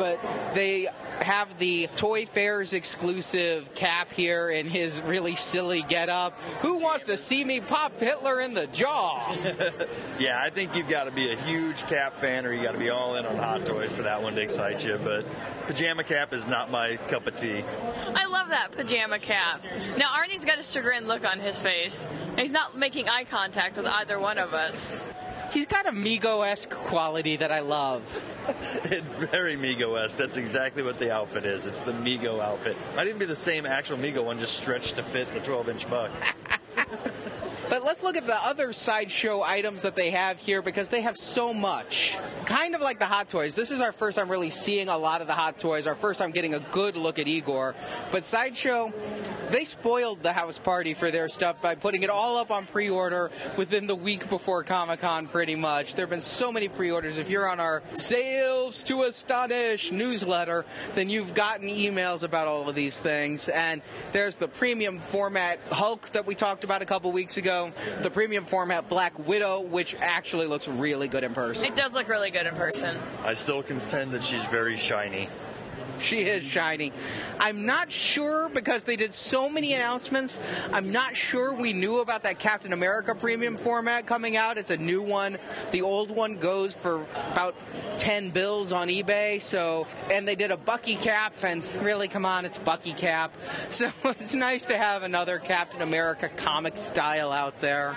But 0.00 0.18
they 0.54 0.88
have 1.18 1.58
the 1.58 1.86
Toy 1.94 2.24
Fairs 2.24 2.72
exclusive 2.72 3.74
cap 3.74 4.10
here 4.10 4.48
in 4.48 4.66
his 4.66 4.98
really 5.02 5.36
silly 5.36 5.84
getup. 5.86 6.32
Who 6.62 6.78
wants 6.78 7.04
to 7.04 7.18
see 7.18 7.44
me 7.44 7.60
pop 7.60 8.00
Hitler 8.00 8.40
in 8.40 8.54
the 8.54 8.66
jaw? 8.66 9.36
yeah, 10.18 10.40
I 10.42 10.48
think 10.48 10.74
you've 10.74 10.88
got 10.88 11.04
to 11.04 11.10
be 11.10 11.30
a 11.30 11.36
huge 11.36 11.86
Cap 11.86 12.18
fan 12.18 12.46
or 12.46 12.52
you 12.54 12.62
got 12.62 12.72
to 12.72 12.78
be 12.78 12.88
all 12.88 13.16
in 13.16 13.26
on 13.26 13.36
Hot 13.36 13.66
Toys 13.66 13.92
for 13.92 14.00
that 14.00 14.22
one 14.22 14.34
to 14.36 14.40
excite 14.40 14.86
you. 14.86 14.98
But 15.04 15.26
pajama 15.66 16.04
cap 16.04 16.32
is 16.32 16.46
not 16.46 16.70
my 16.70 16.96
cup 17.08 17.26
of 17.26 17.36
tea. 17.36 17.62
I 18.14 18.26
love 18.26 18.48
that 18.48 18.72
pajama 18.72 19.18
cap. 19.18 19.62
Now 19.96 20.14
Arnie's 20.16 20.44
got 20.44 20.58
a 20.58 20.62
chagrin 20.62 21.06
look 21.06 21.24
on 21.24 21.40
his 21.40 21.60
face. 21.60 22.06
He's 22.36 22.52
not 22.52 22.76
making 22.76 23.08
eye 23.08 23.24
contact 23.24 23.76
with 23.76 23.86
either 23.86 24.18
one 24.18 24.38
of 24.38 24.54
us. 24.54 25.06
He's 25.52 25.66
got 25.66 25.86
a 25.86 25.90
Mego-esque 25.90 26.70
quality 26.70 27.36
that 27.36 27.50
I 27.50 27.60
love. 27.60 28.02
it's 28.84 29.06
very 29.30 29.56
Mego-esque. 29.56 30.16
That's 30.16 30.36
exactly 30.36 30.82
what 30.82 30.98
the 30.98 31.12
outfit 31.12 31.44
is. 31.44 31.66
It's 31.66 31.80
the 31.80 31.92
Mego 31.92 32.40
outfit. 32.40 32.76
Might 32.94 33.08
even 33.08 33.18
be 33.18 33.24
the 33.24 33.34
same 33.34 33.66
actual 33.66 33.96
Mego 33.98 34.24
one, 34.24 34.38
just 34.38 34.56
stretched 34.56 34.96
to 34.96 35.02
fit 35.02 35.32
the 35.34 35.40
12-inch 35.40 35.90
buck. 35.90 36.10
But 37.70 37.84
let's 37.84 38.02
look 38.02 38.16
at 38.16 38.26
the 38.26 38.34
other 38.34 38.72
sideshow 38.72 39.42
items 39.42 39.82
that 39.82 39.94
they 39.94 40.10
have 40.10 40.40
here 40.40 40.60
because 40.60 40.88
they 40.88 41.02
have 41.02 41.16
so 41.16 41.54
much. 41.54 42.18
Kind 42.44 42.74
of 42.74 42.80
like 42.80 42.98
the 42.98 43.06
Hot 43.06 43.28
Toys. 43.28 43.54
This 43.54 43.70
is 43.70 43.80
our 43.80 43.92
first 43.92 44.18
time 44.18 44.28
really 44.28 44.50
seeing 44.50 44.88
a 44.88 44.98
lot 44.98 45.20
of 45.20 45.28
the 45.28 45.34
Hot 45.34 45.56
Toys, 45.56 45.86
our 45.86 45.94
first 45.94 46.18
time 46.18 46.32
getting 46.32 46.54
a 46.54 46.58
good 46.58 46.96
look 46.96 47.20
at 47.20 47.28
Igor. 47.28 47.76
But 48.10 48.24
Sideshow, 48.24 48.92
they 49.52 49.64
spoiled 49.64 50.20
the 50.24 50.32
house 50.32 50.58
party 50.58 50.94
for 50.94 51.12
their 51.12 51.28
stuff 51.28 51.62
by 51.62 51.76
putting 51.76 52.02
it 52.02 52.10
all 52.10 52.38
up 52.38 52.50
on 52.50 52.66
pre 52.66 52.90
order 52.90 53.30
within 53.56 53.86
the 53.86 53.94
week 53.94 54.28
before 54.28 54.64
Comic 54.64 54.98
Con, 54.98 55.28
pretty 55.28 55.54
much. 55.54 55.94
There 55.94 56.02
have 56.02 56.10
been 56.10 56.20
so 56.20 56.50
many 56.50 56.66
pre 56.66 56.90
orders. 56.90 57.18
If 57.18 57.30
you're 57.30 57.48
on 57.48 57.60
our 57.60 57.84
Sales 57.94 58.82
to 58.84 59.04
Astonish 59.04 59.92
newsletter, 59.92 60.66
then 60.96 61.08
you've 61.08 61.34
gotten 61.34 61.68
emails 61.68 62.24
about 62.24 62.48
all 62.48 62.68
of 62.68 62.74
these 62.74 62.98
things. 62.98 63.48
And 63.48 63.80
there's 64.10 64.34
the 64.34 64.48
premium 64.48 64.98
format 64.98 65.60
Hulk 65.70 66.10
that 66.10 66.26
we 66.26 66.34
talked 66.34 66.64
about 66.64 66.82
a 66.82 66.84
couple 66.84 67.12
weeks 67.12 67.36
ago 67.36 67.59
the 68.02 68.10
premium 68.10 68.44
format 68.44 68.88
Black 68.88 69.18
Widow, 69.26 69.60
which 69.60 69.94
actually 70.00 70.46
looks 70.46 70.68
really 70.68 71.08
good 71.08 71.24
in 71.24 71.34
person. 71.34 71.66
It 71.66 71.76
does 71.76 71.92
look 71.92 72.08
really 72.08 72.30
good 72.30 72.46
in 72.46 72.54
person. 72.54 72.98
I 73.24 73.34
still 73.34 73.62
contend 73.62 74.12
that 74.12 74.24
she's 74.24 74.46
very 74.46 74.76
shiny. 74.76 75.28
She 76.00 76.22
is 76.22 76.44
shiny. 76.44 76.92
I'm 77.38 77.66
not 77.66 77.92
sure 77.92 78.48
because 78.48 78.84
they 78.84 78.96
did 78.96 79.14
so 79.14 79.48
many 79.48 79.74
announcements. 79.74 80.40
I'm 80.72 80.90
not 80.90 81.16
sure 81.16 81.52
we 81.52 81.72
knew 81.72 82.00
about 82.00 82.22
that 82.24 82.38
Captain 82.38 82.72
America 82.72 83.14
premium 83.14 83.56
format 83.56 84.06
coming 84.06 84.36
out. 84.36 84.58
It's 84.58 84.70
a 84.70 84.76
new 84.76 85.02
one. 85.02 85.38
The 85.70 85.82
old 85.82 86.10
one 86.10 86.36
goes 86.36 86.74
for 86.74 87.06
about 87.30 87.54
10 87.98 88.30
bills 88.30 88.72
on 88.72 88.88
eBay. 88.88 89.40
So, 89.40 89.86
and 90.10 90.26
they 90.26 90.34
did 90.34 90.50
a 90.50 90.56
Bucky 90.56 90.96
cap, 90.96 91.34
and 91.42 91.64
really, 91.82 92.08
come 92.08 92.24
on, 92.24 92.44
it's 92.44 92.58
Bucky 92.58 92.92
cap. 92.92 93.32
So 93.70 93.90
it's 94.04 94.34
nice 94.34 94.66
to 94.66 94.76
have 94.76 95.04
another 95.04 95.38
Captain 95.38 95.80
America 95.80 96.28
comic 96.28 96.76
style 96.76 97.30
out 97.30 97.60
there 97.60 97.96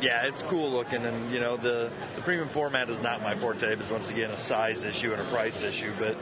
yeah, 0.00 0.26
it's 0.26 0.42
cool 0.42 0.70
looking, 0.70 1.04
and 1.04 1.30
you 1.30 1.40
know 1.40 1.56
the 1.56 1.90
the 2.16 2.22
premium 2.22 2.48
format 2.48 2.88
is 2.88 3.02
not 3.02 3.22
my 3.22 3.34
forte. 3.34 3.72
It's 3.72 3.90
once 3.90 4.10
again 4.10 4.30
a 4.30 4.36
size 4.36 4.84
issue 4.84 5.12
and 5.12 5.20
a 5.20 5.24
price 5.24 5.62
issue, 5.62 5.92
but 5.98 6.16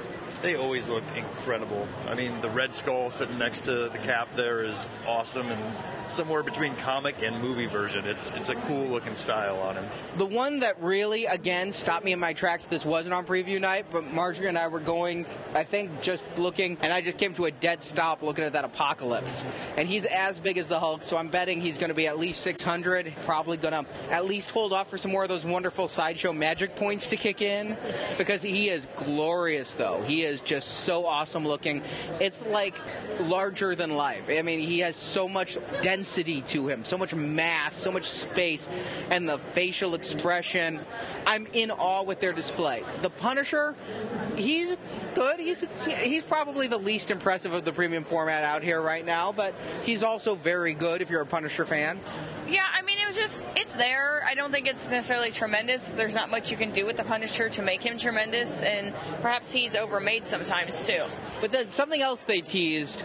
they 0.47 0.55
always 0.55 0.89
look 0.89 1.03
incredible. 1.17 1.89
I 2.07 2.15
mean, 2.15 2.41
the 2.41 2.51
Red 2.51 2.73
Skull 2.73 3.11
sitting 3.11 3.37
next 3.37 3.63
to 3.63 3.89
the 3.89 3.99
cap 3.99 4.29
there 4.37 4.63
is 4.63 4.87
awesome, 5.05 5.51
and 5.51 5.61
somewhere 6.09 6.45
between 6.45 6.77
comic 6.77 7.21
and 7.21 7.41
movie 7.43 7.67
version. 7.67 8.05
It's 8.07 8.31
it's 8.31 8.49
a 8.49 8.55
cool 8.55 8.87
looking 8.87 9.17
style 9.17 9.59
on 9.59 9.75
him. 9.75 9.89
The 10.19 10.25
one 10.25 10.61
that 10.61 10.81
really 10.81 11.27
again 11.27 11.73
stopped 11.73 12.05
me 12.05 12.13
in 12.13 12.21
my 12.21 12.33
tracks. 12.33 12.67
This 12.67 12.85
wasn't 12.85 13.13
on 13.13 13.27
preview 13.27 13.61
night, 13.61 13.87
but 13.91 14.13
Marjorie 14.13 14.47
and 14.47 14.57
I 14.57 14.69
were 14.69 14.79
going. 14.79 15.27
I 15.53 15.65
think 15.65 16.01
just 16.01 16.25
looking, 16.37 16.77
and 16.81 16.93
I 16.93 17.01
just 17.01 17.19
came 17.19 17.35
to 17.35 17.47
a 17.47 17.51
dead 17.51 17.83
stop 17.83 18.23
looking 18.23 18.45
at 18.45 18.53
that 18.53 18.65
Apocalypse, 18.65 19.45
and 19.77 19.89
he's 19.89 20.05
as 20.05 20.39
big 20.39 20.59
as 20.59 20.69
the 20.69 20.79
Hulk. 20.79 21.03
So 21.03 21.17
I'm 21.17 21.29
betting 21.29 21.61
he's 21.61 21.77
going 21.77 21.89
to 21.89 21.95
be 21.95 22.07
at 22.07 22.19
least 22.19 22.43
600. 22.43 23.13
Probably 23.25 23.57
going 23.57 23.75
to 23.75 23.85
at 24.13 24.27
least 24.27 24.51
hold 24.51 24.73
off 24.73 24.91
for 24.91 24.99
some 24.99 25.11
more 25.11 25.25
of 25.25 25.29
those 25.29 25.45
wonderful 25.45 25.89
sideshow 25.89 26.33
magic 26.33 26.77
points 26.77 27.09
to 27.09 27.17
kick 27.17 27.43
in, 27.43 27.77
because 28.17 28.43
he 28.43 28.69
is 28.71 28.87
glorious. 28.95 29.75
Though 29.75 30.03
he 30.07 30.23
is 30.23 30.36
just 30.41 30.69
so 30.85 31.07
awesome 31.07 31.47
looking. 31.47 31.83
It's 32.21 32.45
like 32.47 32.77
larger 33.21 33.75
than 33.75 33.97
life. 33.97 34.25
I 34.29 34.43
mean, 34.43 34.61
he 34.61 34.81
has 34.81 34.97
so 34.97 35.29
much 35.29 35.59
density 35.83 36.43
to 36.43 36.69
him, 36.69 36.85
so 36.85 36.99
much 36.99 37.15
mass, 37.15 37.75
so 37.75 37.91
much 37.91 38.05
space, 38.05 38.69
and 39.11 39.29
the 39.29 39.39
facial 39.39 39.95
expression. 39.95 40.81
I'm 41.27 41.47
in 41.53 41.71
awe 41.71 42.03
with 42.03 42.21
their 42.21 42.33
display. 42.33 42.83
The 43.03 43.11
Punisher, 43.11 43.75
he's 44.37 44.77
good. 45.15 45.41
He's 45.41 45.65
he's 45.87 46.23
probably 46.23 46.67
the 46.67 46.79
least 46.79 47.11
impressive 47.11 47.53
of 47.53 47.65
the 47.65 47.73
premium 47.73 48.05
format 48.05 48.43
out 48.43 48.63
here 48.63 48.81
right 48.81 49.05
now, 49.05 49.33
but 49.33 49.55
he's 49.83 50.03
also 50.03 50.35
very 50.35 50.75
good 50.75 51.03
if 51.03 51.11
you're 51.11 51.23
a 51.23 51.27
Punisher 51.27 51.65
fan. 51.65 51.99
Yeah, 52.49 52.65
I 52.73 52.83
mean, 52.83 52.99
it 52.99 53.09
was 53.09 53.17
just, 53.17 53.43
it's 53.57 53.73
there. 53.73 54.23
I 54.25 54.35
don't 54.35 54.53
think 54.53 54.69
it's 54.69 54.89
necessarily 54.89 55.33
tremendous. 55.33 55.89
There's 55.89 56.15
not 56.15 56.31
much 56.31 56.51
you 56.51 56.57
can 56.57 56.71
do 56.71 56.87
with 56.87 56.97
the 56.97 57.03
Punisher 57.03 57.49
to 57.51 57.63
make 57.63 57.83
him 57.83 57.99
tremendous, 57.99 58.63
and 58.63 58.95
perhaps 59.21 59.51
he's 59.51 59.75
overmade 59.75 60.29
sometimes 60.29 60.87
too. 60.87 61.05
But 61.41 61.51
then 61.51 61.71
something 61.73 62.01
else 62.01 62.23
they 62.23 62.41
teased 62.41 63.05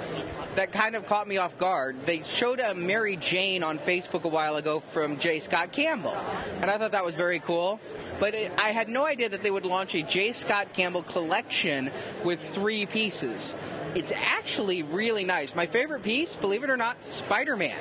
that 0.56 0.72
kind 0.72 0.96
of 0.96 1.08
caught 1.08 1.28
me 1.28 1.38
off 1.38 1.58
guard. 1.58 2.06
They 2.06 2.22
showed 2.22 2.60
a 2.60 2.76
Mary 2.76 3.16
Jane 3.16 3.64
on 3.64 3.80
Facebook 3.80 4.24
a 4.24 4.28
while 4.28 4.58
ago 4.58 4.80
from 4.80 5.18
J. 5.18 5.39
Scott 5.39 5.72
Campbell, 5.72 6.16
and 6.62 6.70
I 6.70 6.78
thought 6.78 6.92
that 6.92 7.06
was 7.06 7.16
very 7.16 7.39
cool. 7.39 7.80
But 8.20 8.36
it, 8.36 8.52
I 8.60 8.70
had 8.70 8.89
no 8.89 9.04
idea 9.04 9.30
that 9.30 9.42
they 9.42 9.50
would 9.50 9.66
launch 9.66 9.96
a 9.96 10.04
J. 10.04 10.34
Scott 10.34 10.74
Campbell 10.74 11.02
collection 11.02 11.89
with 12.24 12.39
three 12.54 12.86
pieces. 12.86 13.56
It's 13.96 14.12
actually 14.12 14.84
really 14.84 15.24
nice. 15.24 15.56
My 15.56 15.66
favorite 15.66 16.04
piece, 16.04 16.36
believe 16.36 16.64
it 16.64 16.70
or 16.70 16.78
not, 16.78 17.04
Spider 17.08 17.58
Man. 17.58 17.78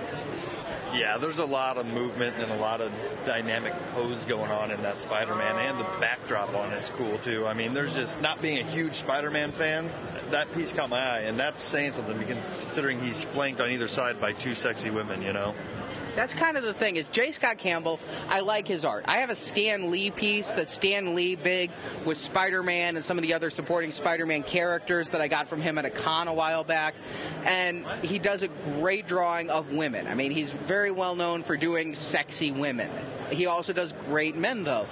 Yeah, 0.93 1.19
there's 1.19 1.39
a 1.39 1.45
lot 1.45 1.79
of 1.79 1.87
movement 1.87 2.37
and 2.39 2.51
a 2.51 2.57
lot 2.57 2.81
of 2.81 2.93
dynamic 3.25 3.73
pose 3.93 4.25
going 4.25 4.51
on 4.51 4.71
in 4.71 4.83
that 4.83 5.01
Spider-Man, 5.01 5.57
and 5.59 5.79
the 5.79 5.85
backdrop 6.01 6.55
on 6.55 6.73
it's 6.73 6.91
cool 6.91 7.19
too. 7.19 7.47
I 7.47 7.55
mean, 7.55 7.75
there's 7.75 7.95
just 7.95 8.21
not 8.21 8.43
being 8.43 8.59
a 8.59 8.69
huge 8.71 8.95
Spider-Man 8.95 9.53
fan, 9.53 9.89
that 10.31 10.53
piece 10.55 10.73
caught 10.73 10.91
my 10.91 10.99
eye, 10.99 11.21
and 11.21 11.39
that's 11.39 11.61
saying 11.61 11.93
something 11.93 12.19
considering 12.27 13.01
he's 13.01 13.25
flanked 13.25 13.61
on 13.61 13.71
either 13.71 13.89
side 13.89 14.21
by 14.21 14.33
two 14.33 14.55
sexy 14.55 14.91
women. 14.91 15.23
You 15.23 15.33
know. 15.33 15.55
That's 16.17 16.35
kind 16.35 16.57
of 16.57 16.63
the 16.63 16.75
thing. 16.75 16.97
Is 16.97 17.09
J. 17.09 17.33
Scott 17.33 17.59
Campbell? 17.59 18.01
I 18.29 18.41
like 18.41 18.67
his 18.67 18.85
art. 18.85 19.05
I 19.09 19.19
have 19.19 19.31
a 19.31 19.37
Stan 19.37 19.91
Lee 19.91 20.11
piece 20.11 20.51
that 20.53 20.69
Stan 20.69 21.15
Lee 21.15 21.37
big 21.37 21.71
with 22.05 22.19
Spider-Man 22.19 22.97
and 22.97 23.05
some 23.05 23.17
of 23.17 23.23
the 23.23 23.35
other 23.35 23.51
supporting 23.51 23.93
Spider-Man 23.93 24.43
characters 24.43 25.11
that 25.11 25.21
I 25.21 25.29
got 25.29 25.49
from 25.49 25.61
him 25.61 25.79
at 25.79 25.85
a 25.85 25.91
con 25.91 26.29
a 26.29 26.35
while 26.35 26.65
back, 26.65 26.95
and 27.45 27.87
he 28.03 28.19
does 28.19 28.43
a 28.43 28.49
great 28.49 29.07
drawing 29.07 29.51
of 29.51 29.73
women. 29.73 30.07
I 30.07 30.15
mean, 30.15 30.31
he's 30.31 30.51
very 30.51 30.91
well 30.91 31.15
known 31.15 31.43
for 31.43 31.57
doing 31.57 31.95
sexy 31.95 32.51
women. 32.51 32.91
He 33.31 33.47
also 33.47 33.73
does 33.73 33.93
great 33.93 34.37
men, 34.37 34.65
though. 34.65 34.87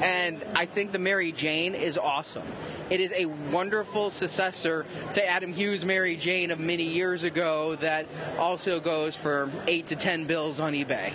And 0.00 0.42
I 0.54 0.66
think 0.66 0.92
the 0.92 0.98
Mary 0.98 1.30
Jane 1.32 1.74
is 1.74 1.98
awesome. 1.98 2.46
It 2.88 3.00
is 3.00 3.12
a 3.12 3.26
wonderful 3.26 4.10
successor 4.10 4.86
to 5.12 5.26
Adam 5.26 5.52
Hughes' 5.52 5.84
Mary 5.84 6.16
Jane 6.16 6.50
of 6.50 6.58
many 6.58 6.84
years 6.84 7.24
ago 7.24 7.76
that 7.76 8.06
also 8.38 8.80
goes 8.80 9.14
for 9.14 9.50
8 9.66 9.86
to 9.88 9.96
10 9.96 10.24
bills 10.24 10.58
on 10.58 10.72
eBay. 10.72 11.12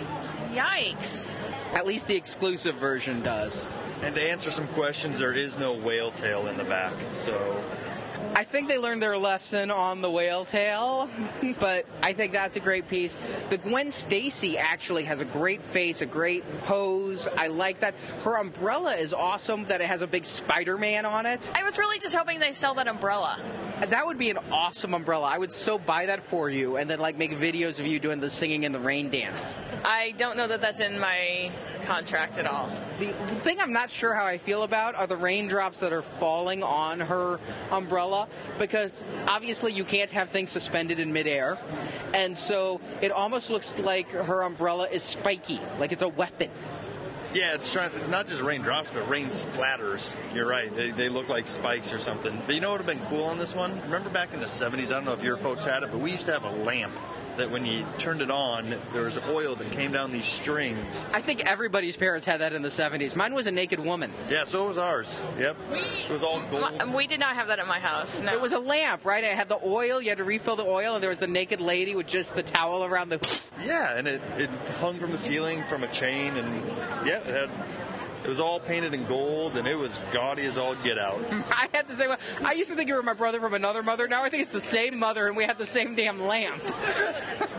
Yikes. 0.52 1.30
At 1.72 1.86
least 1.86 2.06
the 2.06 2.16
exclusive 2.16 2.76
version 2.76 3.22
does. 3.22 3.66
And 4.02 4.14
to 4.14 4.22
answer 4.22 4.50
some 4.50 4.68
questions, 4.68 5.18
there 5.18 5.32
is 5.32 5.58
no 5.58 5.72
whale 5.72 6.12
tail 6.12 6.46
in 6.46 6.56
the 6.56 6.64
back. 6.64 6.94
So 7.16 7.62
I 8.36 8.44
think 8.44 8.68
they 8.68 8.76
learned 8.76 9.02
their 9.02 9.16
lesson 9.16 9.70
on 9.70 10.02
the 10.02 10.10
whale 10.10 10.44
tail, 10.44 11.08
but 11.58 11.86
I 12.02 12.12
think 12.12 12.34
that's 12.34 12.56
a 12.56 12.60
great 12.60 12.86
piece. 12.86 13.16
The 13.48 13.56
Gwen 13.56 13.90
Stacy 13.90 14.58
actually 14.58 15.04
has 15.04 15.22
a 15.22 15.24
great 15.24 15.62
face, 15.62 16.02
a 16.02 16.06
great 16.06 16.44
pose. 16.64 17.28
I 17.34 17.46
like 17.46 17.80
that. 17.80 17.94
Her 18.24 18.36
umbrella 18.36 18.94
is 18.94 19.14
awesome 19.14 19.64
that 19.68 19.80
it 19.80 19.86
has 19.86 20.02
a 20.02 20.06
big 20.06 20.26
Spider-Man 20.26 21.06
on 21.06 21.24
it. 21.24 21.50
I 21.54 21.64
was 21.64 21.78
really 21.78 21.98
just 21.98 22.14
hoping 22.14 22.38
they 22.38 22.52
sell 22.52 22.74
that 22.74 22.88
umbrella. 22.88 23.40
That 23.88 24.06
would 24.06 24.18
be 24.18 24.28
an 24.28 24.38
awesome 24.52 24.92
umbrella. 24.92 25.28
I 25.28 25.38
would 25.38 25.52
so 25.52 25.78
buy 25.78 26.04
that 26.04 26.22
for 26.22 26.50
you 26.50 26.76
and 26.76 26.90
then 26.90 26.98
like 26.98 27.16
make 27.16 27.32
videos 27.32 27.80
of 27.80 27.86
you 27.86 27.98
doing 27.98 28.20
the 28.20 28.28
singing 28.28 28.64
in 28.64 28.72
the 28.72 28.80
rain 28.80 29.08
dance. 29.08 29.56
I 29.82 30.12
don't 30.18 30.36
know 30.36 30.46
that 30.46 30.60
that's 30.60 30.80
in 30.80 30.98
my 30.98 31.50
contract 31.84 32.38
at 32.38 32.46
all. 32.46 32.70
The 32.98 33.12
thing 33.40 33.60
I'm 33.60 33.72
not 33.72 33.90
sure 33.90 34.14
how 34.14 34.26
I 34.26 34.38
feel 34.38 34.62
about 34.62 34.94
are 34.94 35.06
the 35.06 35.16
raindrops 35.16 35.78
that 35.78 35.92
are 35.92 36.02
falling 36.02 36.62
on 36.62 37.00
her 37.00 37.38
umbrella 37.70 38.25
because 38.58 39.04
obviously 39.28 39.72
you 39.72 39.84
can't 39.84 40.10
have 40.10 40.30
things 40.30 40.50
suspended 40.50 41.00
in 41.00 41.12
midair. 41.12 41.58
And 42.14 42.36
so 42.36 42.80
it 43.00 43.12
almost 43.12 43.50
looks 43.50 43.78
like 43.78 44.10
her 44.10 44.42
umbrella 44.42 44.88
is 44.90 45.02
spiky, 45.02 45.60
like 45.78 45.92
it's 45.92 46.02
a 46.02 46.08
weapon. 46.08 46.50
Yeah, 47.34 47.54
it's 47.54 47.70
trying 47.70 47.90
not 48.08 48.28
just 48.28 48.40
raindrops, 48.40 48.90
but 48.90 49.06
rain 49.10 49.26
splatters. 49.26 50.16
You're 50.32 50.46
right; 50.46 50.74
they, 50.74 50.90
they 50.90 51.10
look 51.10 51.28
like 51.28 51.46
spikes 51.46 51.92
or 51.92 51.98
something. 51.98 52.40
But 52.46 52.54
you 52.54 52.62
know 52.62 52.70
what 52.70 52.80
would 52.80 52.88
have 52.88 52.98
been 52.98 53.08
cool 53.08 53.24
on 53.24 53.36
this 53.36 53.54
one? 53.54 53.78
Remember 53.82 54.08
back 54.08 54.32
in 54.32 54.40
the 54.40 54.46
'70s? 54.46 54.86
I 54.86 54.94
don't 54.94 55.04
know 55.04 55.12
if 55.12 55.22
your 55.22 55.36
folks 55.36 55.66
had 55.66 55.82
it, 55.82 55.90
but 55.90 56.00
we 56.00 56.12
used 56.12 56.24
to 56.26 56.32
have 56.32 56.44
a 56.44 56.50
lamp 56.50 56.98
that 57.36 57.50
when 57.50 57.64
you 57.64 57.86
turned 57.98 58.22
it 58.22 58.30
on, 58.30 58.74
there 58.92 59.02
was 59.02 59.18
oil 59.28 59.54
that 59.56 59.70
came 59.72 59.92
down 59.92 60.12
these 60.12 60.24
strings. 60.24 61.04
I 61.12 61.20
think 61.20 61.40
everybody's 61.40 61.96
parents 61.96 62.26
had 62.26 62.40
that 62.40 62.52
in 62.52 62.62
the 62.62 62.68
70s. 62.68 63.16
Mine 63.16 63.34
was 63.34 63.46
a 63.46 63.52
naked 63.52 63.80
woman. 63.80 64.12
Yeah, 64.28 64.44
so 64.44 64.64
it 64.64 64.68
was 64.68 64.78
ours. 64.78 65.18
Yep, 65.38 65.56
it 65.70 66.10
was 66.10 66.22
all 66.22 66.42
gold. 66.50 66.64
Uh, 66.80 66.92
we 66.94 67.06
did 67.06 67.20
not 67.20 67.34
have 67.34 67.48
that 67.48 67.58
at 67.58 67.66
my 67.66 67.80
house. 67.80 68.20
No. 68.20 68.32
It 68.32 68.40
was 68.40 68.52
a 68.52 68.58
lamp, 68.58 69.04
right? 69.04 69.22
It 69.22 69.32
had 69.32 69.48
the 69.48 69.60
oil. 69.64 70.00
You 70.00 70.10
had 70.10 70.18
to 70.18 70.24
refill 70.24 70.56
the 70.56 70.66
oil, 70.66 70.94
and 70.94 71.02
there 71.02 71.10
was 71.10 71.18
the 71.18 71.26
naked 71.26 71.60
lady 71.60 71.94
with 71.94 72.06
just 72.06 72.34
the 72.34 72.42
towel 72.42 72.84
around 72.84 73.10
the. 73.10 73.40
Yeah, 73.64 73.96
and 73.96 74.06
it, 74.06 74.22
it 74.36 74.50
hung 74.80 74.98
from 74.98 75.12
the 75.12 75.18
ceiling 75.18 75.62
from 75.64 75.82
a 75.84 75.88
chain, 75.88 76.36
and 76.36 76.66
yeah, 77.06 77.18
it 77.18 77.26
had 77.26 77.50
it 78.26 78.30
was 78.30 78.40
all 78.40 78.58
painted 78.58 78.92
in 78.92 79.06
gold, 79.06 79.56
and 79.56 79.68
it 79.68 79.78
was 79.78 80.02
gaudy 80.10 80.42
as 80.42 80.56
all 80.56 80.74
get 80.74 80.98
out. 80.98 81.20
I 81.48 81.68
had 81.72 81.86
the 81.86 81.94
same. 81.94 82.10
I 82.44 82.54
used 82.54 82.68
to 82.70 82.74
think 82.76 82.88
you 82.88 82.96
were 82.96 83.02
my 83.04 83.12
brother 83.12 83.38
from 83.38 83.54
another 83.54 83.84
mother. 83.84 84.08
Now 84.08 84.24
I 84.24 84.28
think 84.30 84.42
it's 84.42 84.50
the 84.50 84.60
same 84.60 84.98
mother, 84.98 85.28
and 85.28 85.36
we 85.36 85.44
had 85.44 85.58
the 85.58 85.66
same 85.66 85.94
damn 85.94 86.20
lamp. 86.20 86.60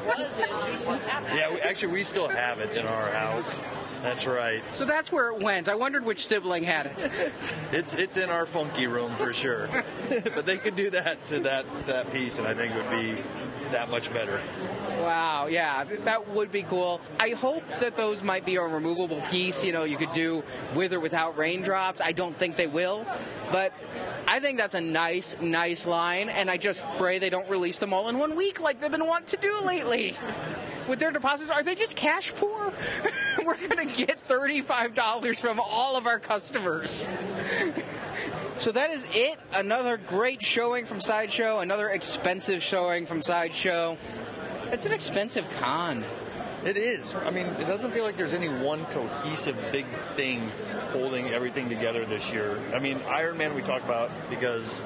yeah, 0.06 1.54
we, 1.54 1.62
actually, 1.62 1.94
we 1.94 2.04
still 2.04 2.28
have 2.28 2.60
it 2.60 2.76
in 2.76 2.86
our 2.86 3.10
house. 3.12 3.62
That's 4.02 4.28
right. 4.28 4.62
So 4.74 4.84
that's 4.84 5.10
where 5.10 5.32
it 5.32 5.42
went. 5.42 5.70
I 5.70 5.76
wondered 5.76 6.04
which 6.04 6.28
sibling 6.28 6.64
had 6.64 6.88
it. 6.88 7.12
it's 7.72 7.94
it's 7.94 8.18
in 8.18 8.30
our 8.30 8.46
funky 8.46 8.88
room 8.88 9.16
for 9.16 9.32
sure. 9.32 9.70
but 10.10 10.46
they 10.46 10.58
could 10.58 10.76
do 10.76 10.90
that 10.90 11.24
to 11.28 11.40
that 11.40 11.66
that 11.88 12.12
piece, 12.12 12.40
and 12.40 12.48
I 12.48 12.54
think 12.54 12.76
it 12.76 12.78
would 12.78 12.92
be 12.92 13.24
that 13.72 13.90
much 13.90 14.14
better. 14.14 14.42
Wow, 15.00 15.48
yeah, 15.48 15.84
that 15.84 16.30
would 16.30 16.52
be 16.52 16.64
cool. 16.64 17.02
I 17.20 17.30
hope 17.30 17.64
that 17.80 17.96
those 17.96 18.24
might 18.24 18.46
be 18.46 18.56
a 18.56 18.62
removable 18.62 19.22
piece. 19.30 19.64
You 19.64 19.72
know, 19.72 19.84
you 19.84 19.98
could 19.98 20.14
do 20.14 20.44
with 20.76 20.94
or 20.94 21.00
without 21.00 21.38
raindrops. 21.38 22.02
I 22.02 22.12
don't 22.12 22.38
think 22.38 22.58
they 22.58 22.68
will, 22.68 23.06
but 23.52 23.74
I 24.28 24.40
think 24.40 24.58
that's 24.58 24.76
a 24.76 24.82
nice, 24.82 25.36
nice 25.40 25.86
line, 25.86 26.30
and 26.30 26.50
I 26.50 26.58
just 26.58 26.84
pray 26.98 27.20
they 27.20 27.30
don't 27.30 27.50
release 27.50 27.78
them 27.78 27.94
all 27.94 28.10
in 28.10 28.18
one 28.18 28.36
week 28.36 28.60
like 28.60 28.82
they've 28.82 28.92
been 28.92 29.06
wanting 29.06 29.28
to 29.28 29.38
do 29.38 29.62
lately. 29.62 30.16
With 30.88 31.00
their 31.00 31.12
deposits, 31.12 31.50
are 31.50 31.64
they 31.64 31.76
just 31.76 31.96
cash 31.96 32.34
poor? 32.36 32.74
We're 33.40 33.56
going 33.56 33.88
to 33.90 34.06
get 34.06 34.26
$35 34.28 35.38
from 35.38 35.60
all 35.60 35.98
of 35.98 36.08
our 36.08 36.20
customers. 36.20 37.10
So 38.58 38.72
that 38.72 38.92
is 38.92 39.06
it. 39.12 39.38
Another 39.54 39.98
great 39.98 40.44
showing 40.44 40.86
from 40.86 41.00
Sideshow, 41.00 41.60
another 41.60 41.90
expensive 41.90 42.64
showing 42.64 43.06
from 43.06 43.22
Sideshow. 43.22 43.98
It's 44.72 44.86
an 44.86 44.92
expensive 44.92 45.50
con. 45.60 46.04
It 46.66 46.76
is. 46.76 47.16
I 47.16 47.32
mean, 47.32 47.46
it 47.46 47.68
doesn't 47.68 47.92
feel 47.92 48.04
like 48.04 48.18
there's 48.18 48.34
any 48.34 48.50
one 48.50 48.84
cohesive 48.88 49.56
big 49.72 49.86
thing 50.16 50.52
holding 50.92 51.30
everything 51.30 51.70
together 51.70 52.06
this 52.06 52.32
year. 52.32 52.60
I 52.74 52.80
mean, 52.80 53.00
Iron 53.08 53.38
Man 53.38 53.56
we 53.56 53.62
talk 53.62 53.84
about 53.84 54.12
because 54.30 54.84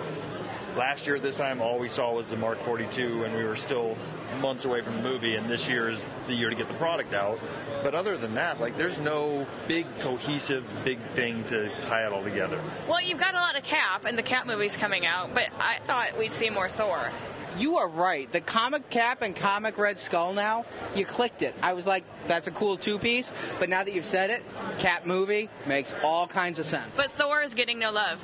last 0.75 1.07
year 1.07 1.15
at 1.15 1.23
this 1.23 1.36
time 1.36 1.61
all 1.61 1.79
we 1.79 1.88
saw 1.88 2.13
was 2.13 2.29
the 2.29 2.38
Mark 2.38 2.63
42 2.63 3.23
and 3.23 3.36
we 3.36 3.43
were 3.43 3.55
still 3.55 3.97
months 4.39 4.65
away 4.65 4.82
from 4.82 4.95
the 4.95 5.01
movie 5.01 5.36
and 5.36 5.49
this 5.49 5.67
year 5.67 5.89
is 5.89 6.05
the 6.27 6.34
year 6.34 6.49
to 6.49 6.55
get 6.55 6.67
the 6.67 6.73
product 6.75 7.13
out. 7.13 7.39
But 7.84 7.95
other 7.95 8.15
than 8.17 8.36
that, 8.36 8.59
like 8.59 8.77
there's 8.77 8.99
no 8.99 9.47
big 9.67 9.88
cohesive 9.99 10.63
big 10.86 10.99
thing 11.15 11.43
to 11.45 11.69
tie 11.82 12.05
it 12.05 12.13
all 12.13 12.23
together. 12.23 12.61
Well, 12.88 13.01
you've 13.01 13.19
got 13.19 13.34
a 13.34 13.38
lot 13.38 13.57
of 13.57 13.63
Cap 13.63 14.05
and 14.05 14.17
the 14.17 14.23
Cap 14.23 14.45
movie's 14.45 14.77
coming 14.77 15.05
out, 15.05 15.34
but 15.34 15.49
I 15.59 15.79
thought 15.86 16.17
we'd 16.19 16.32
see 16.32 16.49
more 16.49 16.69
Thor. 16.69 17.11
You 17.57 17.77
are 17.77 17.87
right. 17.87 18.31
The 18.31 18.41
comic 18.41 18.89
cap 18.89 19.21
and 19.21 19.35
comic 19.35 19.77
Red 19.77 19.99
Skull 19.99 20.33
now, 20.33 20.65
you 20.95 21.05
clicked 21.05 21.41
it. 21.41 21.53
I 21.61 21.73
was 21.73 21.85
like, 21.85 22.03
that's 22.27 22.47
a 22.47 22.51
cool 22.51 22.77
two 22.77 22.97
piece, 22.97 23.31
but 23.59 23.69
now 23.69 23.83
that 23.83 23.93
you've 23.93 24.05
said 24.05 24.29
it, 24.29 24.43
Cap 24.79 25.05
movie 25.05 25.49
makes 25.65 25.93
all 26.03 26.27
kinds 26.27 26.59
of 26.59 26.65
sense. 26.65 26.97
But 26.97 27.11
Thor 27.11 27.41
is 27.41 27.53
getting 27.53 27.79
no 27.79 27.91
love. 27.91 28.23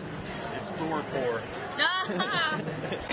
It's 0.55 0.71
Thor 0.71 1.03
poor. 1.11 1.41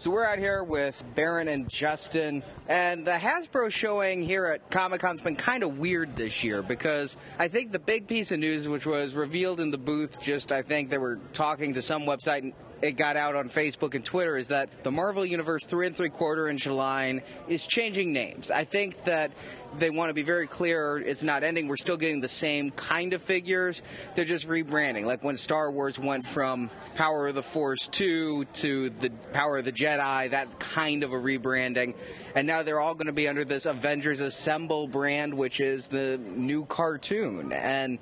So 0.00 0.10
we're 0.10 0.24
out 0.24 0.38
here 0.38 0.64
with 0.64 1.04
Baron 1.14 1.46
and 1.46 1.68
Justin, 1.68 2.42
and 2.68 3.06
the 3.06 3.10
Hasbro 3.10 3.70
showing 3.70 4.22
here 4.22 4.46
at 4.46 4.70
Comic 4.70 5.02
Con's 5.02 5.20
been 5.20 5.36
kind 5.36 5.62
of 5.62 5.76
weird 5.76 6.16
this 6.16 6.42
year 6.42 6.62
because 6.62 7.18
I 7.38 7.48
think 7.48 7.70
the 7.70 7.78
big 7.78 8.08
piece 8.08 8.32
of 8.32 8.38
news, 8.38 8.66
which 8.66 8.86
was 8.86 9.12
revealed 9.12 9.60
in 9.60 9.70
the 9.70 9.76
booth, 9.76 10.18
just 10.18 10.52
I 10.52 10.62
think 10.62 10.88
they 10.88 10.96
were 10.96 11.20
talking 11.34 11.74
to 11.74 11.82
some 11.82 12.04
website 12.04 12.54
it 12.82 12.92
got 12.92 13.16
out 13.16 13.34
on 13.34 13.48
Facebook 13.48 13.94
and 13.94 14.04
Twitter 14.04 14.36
is 14.36 14.48
that 14.48 14.84
the 14.84 14.90
Marvel 14.90 15.24
Universe 15.24 15.66
three 15.66 15.86
and 15.86 15.96
three 15.96 16.08
quarter 16.08 16.48
inch 16.48 16.66
line 16.66 17.22
is 17.48 17.66
changing 17.66 18.12
names. 18.12 18.50
I 18.50 18.64
think 18.64 19.04
that 19.04 19.32
they 19.78 19.90
want 19.90 20.10
to 20.10 20.14
be 20.14 20.22
very 20.22 20.46
clear 20.46 20.98
it's 20.98 21.22
not 21.22 21.44
ending. 21.44 21.68
We're 21.68 21.76
still 21.76 21.96
getting 21.96 22.20
the 22.20 22.28
same 22.28 22.70
kind 22.72 23.12
of 23.12 23.22
figures. 23.22 23.82
They're 24.14 24.24
just 24.24 24.48
rebranding. 24.48 25.04
Like 25.04 25.22
when 25.22 25.36
Star 25.36 25.70
Wars 25.70 25.98
went 25.98 26.26
from 26.26 26.70
Power 26.94 27.28
of 27.28 27.34
the 27.34 27.42
Force 27.42 27.86
2 27.88 28.44
to 28.44 28.90
the 28.90 29.10
Power 29.32 29.58
of 29.58 29.64
the 29.64 29.72
Jedi, 29.72 30.30
that 30.30 30.58
kind 30.58 31.02
of 31.02 31.12
a 31.12 31.16
rebranding. 31.16 31.94
And 32.34 32.46
now 32.46 32.62
they're 32.62 32.80
all 32.80 32.94
going 32.94 33.06
to 33.06 33.12
be 33.12 33.28
under 33.28 33.44
this 33.44 33.66
Avengers 33.66 34.20
Assemble 34.20 34.88
brand, 34.88 35.34
which 35.34 35.60
is 35.60 35.86
the 35.86 36.18
new 36.18 36.64
cartoon. 36.64 37.52
And 37.52 37.98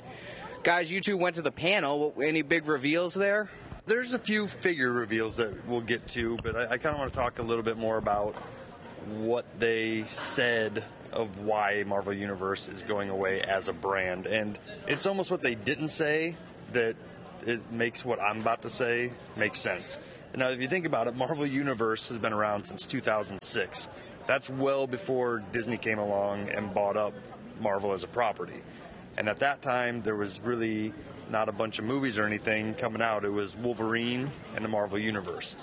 guys, 0.63 0.91
you 0.91 1.01
two 1.01 1.17
went 1.17 1.37
to 1.37 1.43
the 1.43 1.53
panel. 1.53 2.15
Any 2.23 2.43
big 2.43 2.67
reveals 2.67 3.15
there? 3.15 3.51
There's 3.89 4.13
a 4.13 4.19
few 4.19 4.49
figure 4.49 4.93
reveals 4.93 5.37
that 5.37 5.67
we'll 5.67 5.81
get 5.81 6.07
to, 6.09 6.37
but 6.43 6.55
I, 6.55 6.63
I 6.73 6.77
kind 6.77 6.93
of 6.93 6.99
want 6.99 7.11
to 7.11 7.19
talk 7.19 7.39
a 7.39 7.43
little 7.43 7.65
bit 7.65 7.79
more 7.79 7.97
about 7.97 8.35
what 9.17 9.47
they 9.59 10.05
said 10.05 10.85
of 11.11 11.39
why 11.39 11.85
Marvel 11.87 12.13
Universe 12.13 12.69
is 12.69 12.83
going 12.83 13.09
away 13.09 13.41
as 13.41 13.69
a 13.69 13.73
brand. 13.73 14.27
And 14.27 14.59
it's 14.87 15.07
almost 15.07 15.31
what 15.31 15.43
they 15.43 15.55
didn't 15.55 15.89
say 15.89 16.37
that 16.75 16.97
it 17.47 17.73
makes 17.73 18.05
what 18.05 18.21
I'm 18.21 18.43
about 18.43 18.61
to 18.63 18.69
say 18.69 19.11
make 19.39 19.55
sense. 19.55 19.99
Now, 20.37 20.51
if 20.51 20.61
you 20.61 20.69
think 20.69 20.85
about 20.85 21.07
it, 21.07 21.17
Marvel 21.17 21.47
Universe 21.47 22.11
has 22.11 22.19
been 22.19 22.35
around 22.35 22.65
since 22.65 22.85
2006. 22.85 23.89
That's 24.27 24.51
well 24.51 24.87
before 24.87 25.43
Disney 25.53 25.79
came 25.79 25.99
along 25.99 26.51
and 26.51 26.75
bought 26.75 26.99
up 26.99 27.15
Marvel 27.59 27.95
as 27.95 28.05
a 28.05 28.09
property. 28.09 28.61
And 29.17 29.31
at 29.31 29.39
that 29.39 29.63
time, 29.63 30.03
there 30.03 30.15
was 30.15 30.41
really 30.41 30.93
not 31.31 31.49
a 31.49 31.53
bunch 31.53 31.79
of 31.79 31.85
movies 31.85 32.19
or 32.19 32.27
anything 32.27 32.75
coming 32.75 33.03
out. 33.03 33.25
It 33.25 33.33
was 33.33 33.57
Wolverine 33.57 34.31
and 34.55 34.65
the 34.65 34.69
Marvel 34.69 34.99
Universe. 34.99 35.57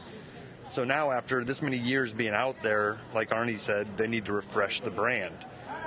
So 0.70 0.84
now, 0.84 1.12
after 1.12 1.44
this 1.44 1.62
many 1.62 1.78
years 1.78 2.14
being 2.14 2.34
out 2.34 2.64
there, 2.64 3.00
like 3.14 3.30
Arnie 3.30 3.60
said, 3.60 3.98
they 3.98 4.08
need 4.08 4.26
to 4.26 4.34
refresh 4.34 4.82
the 4.82 4.90
brand. 4.90 5.36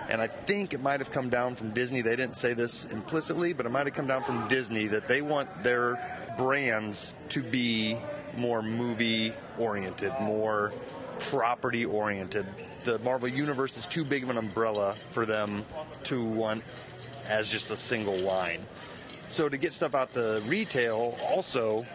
And 0.09 0.23
I 0.23 0.29
think 0.29 0.73
it 0.73 0.81
might 0.81 1.01
have 1.01 1.11
come 1.11 1.29
down 1.29 1.57
from 1.57 1.71
Disney. 1.73 2.01
They 2.01 2.17
didn't 2.17 2.37
say 2.37 2.55
this 2.55 2.87
implicitly, 2.87 3.53
but 3.53 3.67
it 3.67 3.71
might 3.71 3.87
have 3.87 3.95
come 3.95 4.07
down 4.07 4.25
from 4.25 4.49
Disney 4.49 4.87
that 4.87 5.09
they 5.09 5.21
want 5.21 5.63
their 5.63 5.99
brands 6.39 7.15
to 7.31 7.43
be 7.43 7.99
more 8.37 8.63
movie 8.63 9.35
oriented, 9.59 10.13
more 10.21 10.73
property 11.19 11.85
oriented. 11.85 12.47
The 12.85 12.99
Marvel 13.01 13.29
Universe 13.29 13.77
is 13.77 13.85
too 13.85 14.05
big 14.05 14.23
of 14.23 14.31
an 14.31 14.39
umbrella 14.39 14.95
for 15.11 15.27
them 15.27 15.65
to 16.05 16.25
want 16.25 16.63
as 17.27 17.51
just 17.51 17.71
a 17.71 17.77
single 17.77 18.17
line. 18.17 18.61
So 19.29 19.49
to 19.49 19.59
get 19.59 19.73
stuff 19.73 19.95
out 19.95 20.13
to 20.15 20.43
retail, 20.47 21.17
also, 21.23 21.87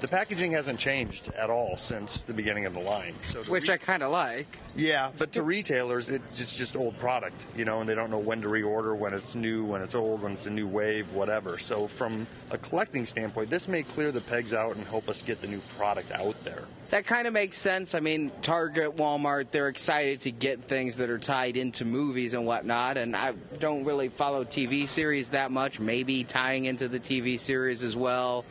the 0.00 0.08
packaging 0.08 0.52
hasn't 0.52 0.78
changed 0.78 1.30
at 1.32 1.50
all 1.50 1.76
since 1.76 2.22
the 2.22 2.32
beginning 2.32 2.66
of 2.66 2.74
the 2.74 2.80
line. 2.80 3.14
So 3.20 3.42
Which 3.44 3.68
re- 3.68 3.74
I 3.74 3.76
kind 3.76 4.02
of 4.02 4.12
like. 4.12 4.58
Yeah, 4.74 5.12
but 5.18 5.32
to 5.32 5.42
retailers, 5.42 6.08
it's 6.08 6.38
just, 6.38 6.56
just 6.56 6.76
old 6.76 6.98
product, 6.98 7.44
you 7.56 7.64
know, 7.64 7.80
and 7.80 7.88
they 7.88 7.94
don't 7.94 8.10
know 8.10 8.18
when 8.18 8.40
to 8.42 8.48
reorder, 8.48 8.96
when 8.96 9.14
it's 9.14 9.34
new, 9.34 9.64
when 9.64 9.82
it's 9.82 9.94
old, 9.94 10.22
when 10.22 10.32
it's 10.32 10.46
a 10.46 10.50
new 10.50 10.66
wave, 10.66 11.12
whatever. 11.12 11.58
So 11.58 11.86
from 11.86 12.26
a 12.50 12.58
collecting 12.58 13.06
standpoint, 13.06 13.50
this 13.50 13.68
may 13.68 13.82
clear 13.82 14.12
the 14.12 14.20
pegs 14.20 14.52
out 14.52 14.76
and 14.76 14.86
help 14.86 15.08
us 15.08 15.22
get 15.22 15.40
the 15.40 15.48
new 15.48 15.60
product 15.76 16.10
out 16.12 16.36
there 16.44 16.64
that 16.92 17.06
kind 17.06 17.26
of 17.26 17.32
makes 17.32 17.56
sense. 17.56 17.94
I 17.94 18.00
mean, 18.00 18.30
Target, 18.42 18.96
Walmart, 18.96 19.46
they're 19.50 19.68
excited 19.68 20.20
to 20.20 20.30
get 20.30 20.64
things 20.64 20.96
that 20.96 21.08
are 21.08 21.18
tied 21.18 21.56
into 21.56 21.86
movies 21.86 22.34
and 22.34 22.44
whatnot. 22.44 22.98
And 22.98 23.16
I 23.16 23.32
don't 23.58 23.84
really 23.84 24.10
follow 24.10 24.44
TV 24.44 24.86
series 24.86 25.30
that 25.30 25.50
much, 25.50 25.80
maybe 25.80 26.22
tying 26.22 26.66
into 26.66 26.88
the 26.88 27.00
TV 27.00 27.40
series 27.40 27.82
as 27.82 27.96
well. 27.96 28.44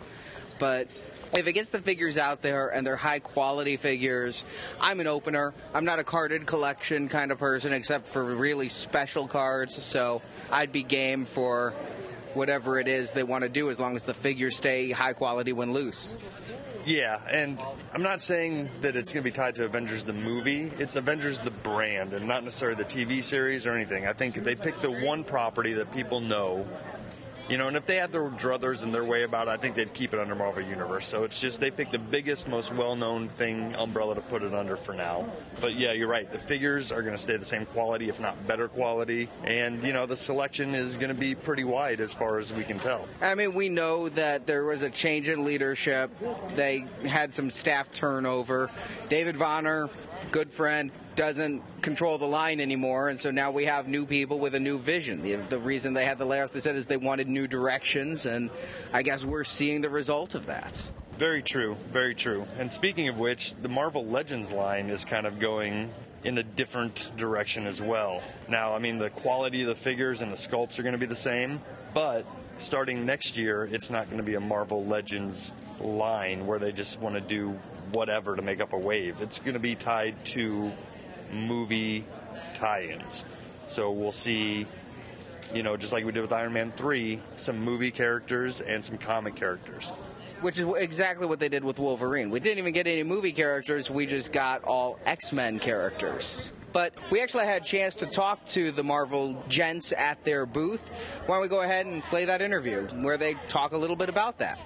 But 0.57 0.87
if 1.33 1.47
it 1.47 1.53
gets 1.53 1.69
the 1.69 1.81
figures 1.81 2.17
out 2.17 2.41
there 2.41 2.69
and 2.69 2.85
they're 2.85 2.95
high 2.95 3.19
quality 3.19 3.77
figures, 3.77 4.43
I'm 4.79 4.99
an 4.99 5.07
opener. 5.07 5.53
I'm 5.73 5.85
not 5.85 5.99
a 5.99 6.03
carded 6.03 6.45
collection 6.45 7.07
kind 7.07 7.31
of 7.31 7.39
person, 7.39 7.73
except 7.73 8.07
for 8.07 8.23
really 8.23 8.69
special 8.69 9.27
cards. 9.27 9.81
So 9.83 10.21
I'd 10.51 10.71
be 10.71 10.83
game 10.83 11.25
for 11.25 11.73
whatever 12.33 12.79
it 12.79 12.87
is 12.87 13.11
they 13.11 13.23
want 13.23 13.43
to 13.43 13.49
do 13.49 13.69
as 13.69 13.79
long 13.79 13.95
as 13.95 14.03
the 14.03 14.13
figures 14.13 14.55
stay 14.55 14.91
high 14.91 15.13
quality 15.13 15.53
when 15.53 15.73
loose. 15.73 16.13
Yeah, 16.85 17.19
and 17.29 17.59
I'm 17.93 18.01
not 18.01 18.21
saying 18.21 18.69
that 18.81 18.95
it's 18.95 19.13
going 19.13 19.23
to 19.23 19.29
be 19.29 19.35
tied 19.35 19.55
to 19.57 19.65
Avengers 19.65 20.03
the 20.03 20.13
movie. 20.13 20.71
It's 20.79 20.95
Avengers 20.95 21.39
the 21.39 21.51
brand 21.51 22.13
and 22.13 22.27
not 22.27 22.43
necessarily 22.43 22.81
the 22.81 22.89
TV 22.89 23.21
series 23.21 23.67
or 23.67 23.73
anything. 23.73 24.07
I 24.07 24.13
think 24.13 24.35
they 24.35 24.55
picked 24.55 24.81
the 24.81 24.91
one 24.91 25.23
property 25.23 25.73
that 25.73 25.91
people 25.91 26.21
know 26.21 26.65
you 27.51 27.57
know, 27.57 27.67
and 27.67 27.75
if 27.75 27.85
they 27.85 27.97
had 27.97 28.13
their 28.13 28.29
druthers 28.29 28.85
and 28.85 28.93
their 28.93 29.03
way 29.03 29.23
about 29.23 29.49
it, 29.49 29.51
I 29.51 29.57
think 29.57 29.75
they'd 29.75 29.93
keep 29.93 30.13
it 30.13 30.21
under 30.21 30.35
Marvel 30.35 30.63
Universe. 30.63 31.05
So 31.05 31.25
it's 31.25 31.41
just 31.41 31.59
they 31.59 31.69
picked 31.69 31.91
the 31.91 31.99
biggest, 31.99 32.47
most 32.47 32.73
well-known 32.73 33.27
thing 33.27 33.75
umbrella 33.75 34.15
to 34.15 34.21
put 34.21 34.41
it 34.41 34.53
under 34.53 34.77
for 34.77 34.93
now. 34.93 35.29
But 35.59 35.75
yeah, 35.75 35.91
you're 35.91 36.07
right. 36.07 36.31
The 36.31 36.39
figures 36.39 36.93
are 36.93 37.01
going 37.01 37.13
to 37.13 37.21
stay 37.21 37.35
the 37.35 37.43
same 37.43 37.65
quality, 37.65 38.07
if 38.07 38.21
not 38.21 38.47
better 38.47 38.69
quality, 38.69 39.27
and 39.43 39.83
you 39.83 39.91
know 39.91 40.05
the 40.05 40.15
selection 40.15 40.73
is 40.73 40.95
going 40.95 41.13
to 41.13 41.19
be 41.19 41.35
pretty 41.35 41.65
wide 41.65 41.99
as 41.99 42.13
far 42.13 42.39
as 42.39 42.53
we 42.53 42.63
can 42.63 42.79
tell. 42.79 43.05
I 43.19 43.35
mean, 43.35 43.53
we 43.53 43.67
know 43.67 44.07
that 44.07 44.47
there 44.47 44.63
was 44.63 44.81
a 44.81 44.89
change 44.89 45.27
in 45.27 45.43
leadership. 45.43 46.09
They 46.55 46.85
had 47.05 47.33
some 47.33 47.51
staff 47.51 47.91
turnover. 47.91 48.69
David 49.09 49.35
Vonner, 49.35 49.89
good 50.31 50.53
friend, 50.53 50.89
doesn't 51.21 51.61
control 51.83 52.17
the 52.17 52.25
line 52.25 52.59
anymore, 52.59 53.09
and 53.09 53.19
so 53.19 53.29
now 53.29 53.51
we 53.51 53.65
have 53.65 53.87
new 53.87 54.07
people 54.07 54.39
with 54.39 54.55
a 54.55 54.59
new 54.59 54.79
vision. 54.79 55.21
The, 55.21 55.35
the 55.35 55.59
reason 55.59 55.93
they 55.93 56.03
had 56.03 56.17
the 56.17 56.25
layoffs, 56.25 56.49
they 56.49 56.61
said, 56.61 56.75
is 56.75 56.87
they 56.87 56.97
wanted 56.97 57.27
new 57.27 57.45
directions, 57.45 58.25
and 58.25 58.49
I 58.91 59.03
guess 59.03 59.23
we're 59.23 59.43
seeing 59.43 59.81
the 59.81 59.89
result 59.91 60.33
of 60.33 60.47
that. 60.47 60.81
Very 61.19 61.43
true, 61.43 61.77
very 61.91 62.15
true. 62.15 62.47
And 62.57 62.73
speaking 62.73 63.07
of 63.07 63.19
which, 63.19 63.53
the 63.61 63.69
Marvel 63.69 64.03
Legends 64.03 64.51
line 64.51 64.89
is 64.89 65.05
kind 65.05 65.27
of 65.27 65.37
going 65.37 65.93
in 66.23 66.39
a 66.39 66.43
different 66.43 67.11
direction 67.17 67.67
as 67.67 67.79
well. 67.79 68.23
Now, 68.49 68.73
I 68.73 68.79
mean, 68.79 68.97
the 68.97 69.11
quality 69.11 69.61
of 69.61 69.67
the 69.67 69.75
figures 69.75 70.23
and 70.23 70.31
the 70.31 70.37
sculpts 70.37 70.79
are 70.79 70.81
going 70.81 70.93
to 70.93 70.97
be 70.97 71.05
the 71.05 71.15
same, 71.15 71.61
but 71.93 72.25
starting 72.57 73.05
next 73.05 73.37
year, 73.37 73.69
it's 73.71 73.91
not 73.91 74.05
going 74.05 74.17
to 74.17 74.23
be 74.23 74.33
a 74.33 74.39
Marvel 74.39 74.83
Legends 74.85 75.53
line 75.79 76.47
where 76.47 76.57
they 76.57 76.71
just 76.71 76.99
want 76.99 77.13
to 77.13 77.21
do 77.21 77.51
whatever 77.91 78.35
to 78.35 78.41
make 78.41 78.59
up 78.59 78.73
a 78.73 78.77
wave. 78.77 79.21
It's 79.21 79.37
going 79.37 79.53
to 79.53 79.59
be 79.59 79.75
tied 79.75 80.15
to 80.25 80.71
movie 81.33 82.05
tie-ins. 82.53 83.25
So 83.67 83.91
we'll 83.91 84.11
see, 84.11 84.67
you 85.53 85.63
know, 85.63 85.77
just 85.77 85.93
like 85.93 86.05
we 86.05 86.11
did 86.11 86.21
with 86.21 86.33
Iron 86.33 86.53
Man 86.53 86.71
3, 86.75 87.21
some 87.35 87.59
movie 87.59 87.91
characters 87.91 88.61
and 88.61 88.83
some 88.83 88.97
comic 88.97 89.35
characters. 89.35 89.91
Which 90.41 90.59
is 90.59 90.67
exactly 90.75 91.27
what 91.27 91.39
they 91.39 91.49
did 91.49 91.63
with 91.63 91.79
Wolverine. 91.79 92.31
We 92.31 92.39
didn't 92.39 92.57
even 92.57 92.73
get 92.73 92.87
any 92.87 93.03
movie 93.03 93.31
characters, 93.31 93.91
we 93.91 94.05
just 94.05 94.31
got 94.31 94.63
all 94.63 94.99
X 95.05 95.31
Men 95.31 95.59
characters. 95.59 96.51
But 96.73 96.93
we 97.11 97.21
actually 97.21 97.45
had 97.45 97.63
a 97.63 97.65
chance 97.65 97.95
to 97.95 98.05
talk 98.05 98.45
to 98.47 98.71
the 98.71 98.83
Marvel 98.83 99.43
gents 99.49 99.91
at 99.91 100.23
their 100.23 100.45
booth. 100.45 100.89
Why 101.25 101.35
don't 101.35 101.41
we 101.41 101.47
go 101.49 101.61
ahead 101.61 101.85
and 101.85 102.01
play 102.03 102.25
that 102.25 102.41
interview 102.41 102.87
where 103.01 103.17
they 103.17 103.35
talk 103.49 103.73
a 103.73 103.77
little 103.77 103.97
bit 103.97 104.09
about 104.09 104.39
that? 104.39 104.57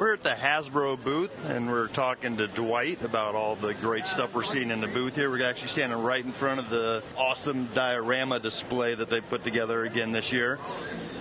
We're 0.00 0.14
at 0.14 0.22
the 0.22 0.30
Hasbro 0.30 1.04
booth 1.04 1.50
and 1.50 1.70
we're 1.70 1.88
talking 1.88 2.38
to 2.38 2.48
Dwight 2.48 3.04
about 3.04 3.34
all 3.34 3.54
the 3.54 3.74
great 3.74 4.06
stuff 4.06 4.32
we're 4.32 4.44
seeing 4.44 4.70
in 4.70 4.80
the 4.80 4.86
booth 4.86 5.14
here. 5.14 5.30
We're 5.30 5.46
actually 5.46 5.68
standing 5.68 6.02
right 6.02 6.24
in 6.24 6.32
front 6.32 6.58
of 6.58 6.70
the 6.70 7.02
awesome 7.18 7.68
diorama 7.74 8.40
display 8.40 8.94
that 8.94 9.10
they 9.10 9.20
put 9.20 9.44
together 9.44 9.84
again 9.84 10.10
this 10.10 10.32
year. 10.32 10.58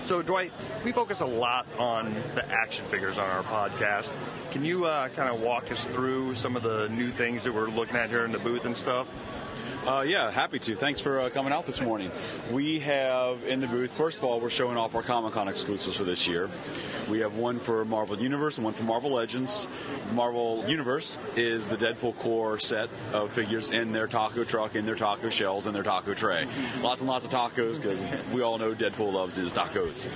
So, 0.02 0.22
Dwight, 0.22 0.54
we 0.86 0.94
focus 0.94 1.20
a 1.20 1.26
lot 1.26 1.68
on 1.78 2.24
the 2.36 2.50
action 2.50 2.86
figures 2.86 3.18
on 3.18 3.30
our 3.30 3.44
podcast. 3.44 4.14
Can 4.52 4.64
you 4.64 4.86
uh, 4.86 5.10
kind 5.10 5.28
of 5.28 5.42
walk 5.42 5.74
us 5.74 5.84
through 5.84 6.36
some 6.36 6.56
of 6.56 6.64
the 6.64 6.88
new 6.88 7.10
things 7.10 7.44
that 7.44 7.54
we're 7.54 7.68
looking 7.68 7.98
at 7.98 8.10
here 8.10 8.24
in 8.24 8.32
the 8.32 8.40
booth 8.40 8.64
and 8.64 8.78
stuff? 8.78 9.12
Uh, 9.88 10.02
yeah, 10.02 10.30
happy 10.30 10.60
to. 10.60 10.76
Thanks 10.76 11.00
for 11.00 11.22
uh, 11.22 11.30
coming 11.30 11.54
out 11.54 11.66
this 11.66 11.82
morning. 11.82 12.12
We 12.52 12.80
have 12.80 13.44
in 13.46 13.62
the 13.62 13.68
booth, 13.68 13.94
first 13.94 14.18
of 14.18 14.26
all, 14.26 14.42
we're 14.42 14.50
showing 14.50 14.78
off 14.78 14.94
our 14.94 15.02
Comic 15.02 15.34
Con 15.34 15.48
exclusives 15.48 15.96
for 15.96 16.04
this 16.04 16.28
year. 16.28 16.50
We 17.10 17.22
have 17.22 17.36
one 17.36 17.60
for 17.60 17.86
Marvel 17.86 18.20
Universe 18.20 18.58
and 18.58 18.66
one 18.66 18.74
for 18.74 18.84
Marvel 18.84 19.14
Legends. 19.14 19.68
Marvel 20.12 20.64
Universe 20.68 21.18
is 21.38 21.66
the 21.66 21.78
Deadpool 21.78 22.18
core 22.18 22.60
set 22.60 22.90
of 23.14 23.32
figures 23.32 23.72
in 23.72 23.94
their 23.94 24.06
taco 24.06 24.44
truck, 24.44 24.76
in 24.76 24.86
their 24.86 24.96
taco 24.96 25.30
shells, 25.30 25.66
in 25.66 25.74
their 25.74 25.82
taco 25.82 26.14
tray. 26.14 26.46
Lots 26.82 27.00
and 27.02 27.10
lots 27.10 27.26
of 27.26 27.32
tacos 27.32 27.82
because 27.82 28.00
we 28.34 28.42
all 28.42 28.58
know 28.58 28.76
Deadpool 28.76 29.14
loves 29.14 29.38
his 29.38 29.54
tacos. 29.54 30.10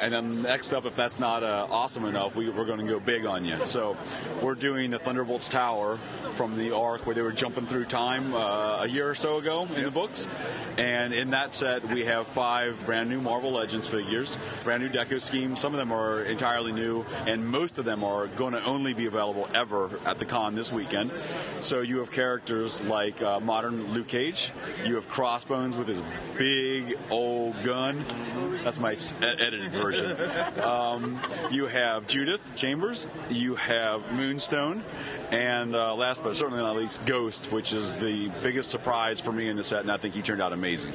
And 0.00 0.14
then 0.14 0.42
next 0.42 0.72
up, 0.72 0.86
if 0.86 0.94
that's 0.94 1.18
not 1.18 1.42
uh, 1.42 1.66
awesome 1.68 2.04
enough, 2.04 2.36
we, 2.36 2.48
we're 2.48 2.64
going 2.64 2.80
to 2.80 2.86
go 2.86 3.00
big 3.00 3.26
on 3.26 3.44
you. 3.44 3.62
So 3.64 3.96
we're 4.42 4.54
doing 4.54 4.90
the 4.90 5.00
Thunderbolts 5.00 5.48
Tower 5.48 5.96
from 6.36 6.56
the 6.56 6.74
arc 6.74 7.04
where 7.04 7.16
they 7.16 7.22
were 7.22 7.32
jumping 7.32 7.66
through 7.66 7.86
time 7.86 8.32
uh, 8.32 8.78
a 8.82 8.86
year 8.86 9.07
or 9.08 9.14
so 9.14 9.38
ago 9.38 9.66
in 9.74 9.82
the 9.82 9.90
books. 9.90 10.28
And 10.76 11.12
in 11.12 11.30
that 11.30 11.54
set, 11.54 11.88
we 11.88 12.04
have 12.04 12.26
five 12.28 12.84
brand 12.86 13.08
new 13.08 13.20
Marvel 13.20 13.52
Legends 13.52 13.88
figures, 13.88 14.38
brand 14.62 14.82
new 14.82 14.88
deco 14.88 15.20
schemes. 15.20 15.60
Some 15.60 15.74
of 15.74 15.78
them 15.78 15.92
are 15.92 16.22
entirely 16.22 16.72
new, 16.72 17.04
and 17.26 17.46
most 17.46 17.78
of 17.78 17.84
them 17.84 18.04
are 18.04 18.28
going 18.28 18.52
to 18.52 18.64
only 18.64 18.94
be 18.94 19.06
available 19.06 19.48
ever 19.54 19.98
at 20.04 20.18
the 20.18 20.24
con 20.24 20.54
this 20.54 20.70
weekend. 20.72 21.10
So 21.62 21.80
you 21.80 21.98
have 21.98 22.10
characters 22.10 22.80
like 22.82 23.20
uh, 23.22 23.40
modern 23.40 23.92
Luke 23.92 24.08
Cage. 24.08 24.52
You 24.84 24.94
have 24.96 25.08
Crossbones 25.08 25.76
with 25.76 25.88
his 25.88 26.02
big 26.36 26.96
old 27.10 27.60
gun. 27.64 28.04
That's 28.62 28.78
my 28.78 28.96
edited 29.22 29.72
version. 29.72 30.16
Um, 30.60 31.18
you 31.50 31.66
have 31.66 32.06
Judith 32.06 32.48
Chambers. 32.54 33.08
You 33.30 33.56
have 33.56 34.12
Moonstone. 34.12 34.84
And 35.30 35.76
uh, 35.76 35.94
last 35.94 36.22
but 36.22 36.36
certainly 36.36 36.62
not 36.62 36.76
least, 36.76 37.04
Ghost, 37.04 37.52
which 37.52 37.74
is 37.74 37.92
the 37.94 38.28
biggest 38.42 38.70
surprise 38.70 39.20
for 39.20 39.32
me 39.32 39.48
in 39.48 39.56
the 39.56 39.64
set, 39.64 39.80
and 39.80 39.92
I 39.92 39.98
think 39.98 40.14
he 40.14 40.22
turned 40.22 40.40
out 40.40 40.52
amazing. 40.54 40.92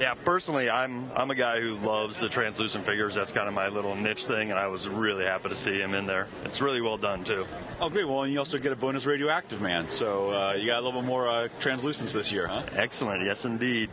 Yeah, 0.00 0.14
personally, 0.14 0.70
I'm 0.70 1.10
I'm 1.14 1.30
a 1.30 1.34
guy 1.34 1.60
who 1.60 1.74
loves 1.74 2.18
the 2.18 2.28
translucent 2.28 2.86
figures. 2.86 3.14
That's 3.14 3.32
kind 3.32 3.46
of 3.46 3.54
my 3.54 3.68
little 3.68 3.94
niche 3.94 4.24
thing, 4.24 4.50
and 4.50 4.58
I 4.58 4.66
was 4.66 4.88
really 4.88 5.24
happy 5.24 5.50
to 5.50 5.54
see 5.54 5.78
him 5.78 5.94
in 5.94 6.06
there. 6.06 6.26
It's 6.46 6.62
really 6.62 6.80
well 6.80 6.96
done 6.96 7.22
too. 7.22 7.46
Oh, 7.80 7.90
great! 7.90 8.08
Well, 8.08 8.22
and 8.22 8.32
you 8.32 8.38
also 8.38 8.58
get 8.58 8.72
a 8.72 8.76
bonus 8.76 9.04
radioactive 9.04 9.60
man, 9.60 9.88
so 9.88 10.30
uh, 10.30 10.52
you 10.54 10.66
got 10.66 10.82
a 10.82 10.84
little 10.86 11.02
bit 11.02 11.06
more 11.06 11.28
uh, 11.28 11.48
translucence 11.60 12.14
this 12.14 12.32
year, 12.32 12.46
huh? 12.46 12.62
Excellent. 12.74 13.22
Yes, 13.24 13.44
indeed. 13.44 13.90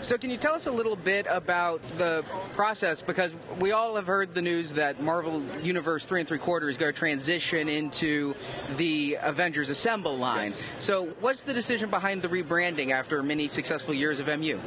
So, 0.00 0.16
can 0.16 0.30
you 0.30 0.36
tell 0.36 0.54
us 0.54 0.66
a 0.66 0.72
little 0.72 0.94
bit 0.94 1.26
about 1.28 1.82
the 1.98 2.24
process? 2.52 3.02
Because 3.02 3.34
we 3.58 3.72
all 3.72 3.96
have 3.96 4.06
heard 4.06 4.32
the 4.32 4.42
news 4.42 4.74
that 4.74 5.02
Marvel 5.02 5.42
Universe 5.60 6.04
3 6.04 6.20
and 6.20 6.28
3 6.28 6.38
quarters 6.38 6.72
is 6.72 6.76
going 6.76 6.92
to 6.92 6.98
transition 6.98 7.68
into 7.68 8.34
the 8.76 9.18
Avengers 9.20 9.70
Assemble 9.70 10.16
line. 10.16 10.46
Yes. 10.46 10.70
So, 10.78 11.06
what's 11.20 11.42
the 11.42 11.52
decision 11.52 11.90
behind 11.90 12.22
the 12.22 12.28
rebranding 12.28 12.92
after 12.92 13.22
many 13.24 13.48
successful 13.48 13.92
years 13.92 14.20
of 14.20 14.28
MU? 14.28 14.60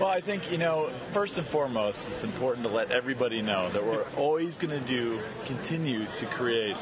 Well, 0.00 0.08
I 0.08 0.20
think, 0.20 0.50
you 0.50 0.58
know, 0.58 0.90
first 1.12 1.36
and 1.38 1.46
foremost, 1.46 2.08
it's 2.08 2.24
important 2.24 2.64
to 2.66 2.72
let 2.72 2.90
everybody 2.90 3.42
know 3.42 3.68
that 3.70 3.84
we're 3.84 4.04
always 4.16 4.56
going 4.56 4.78
to 4.78 4.86
do, 4.86 5.20
continue 5.44 6.06
to 6.06 6.26
create 6.26 6.76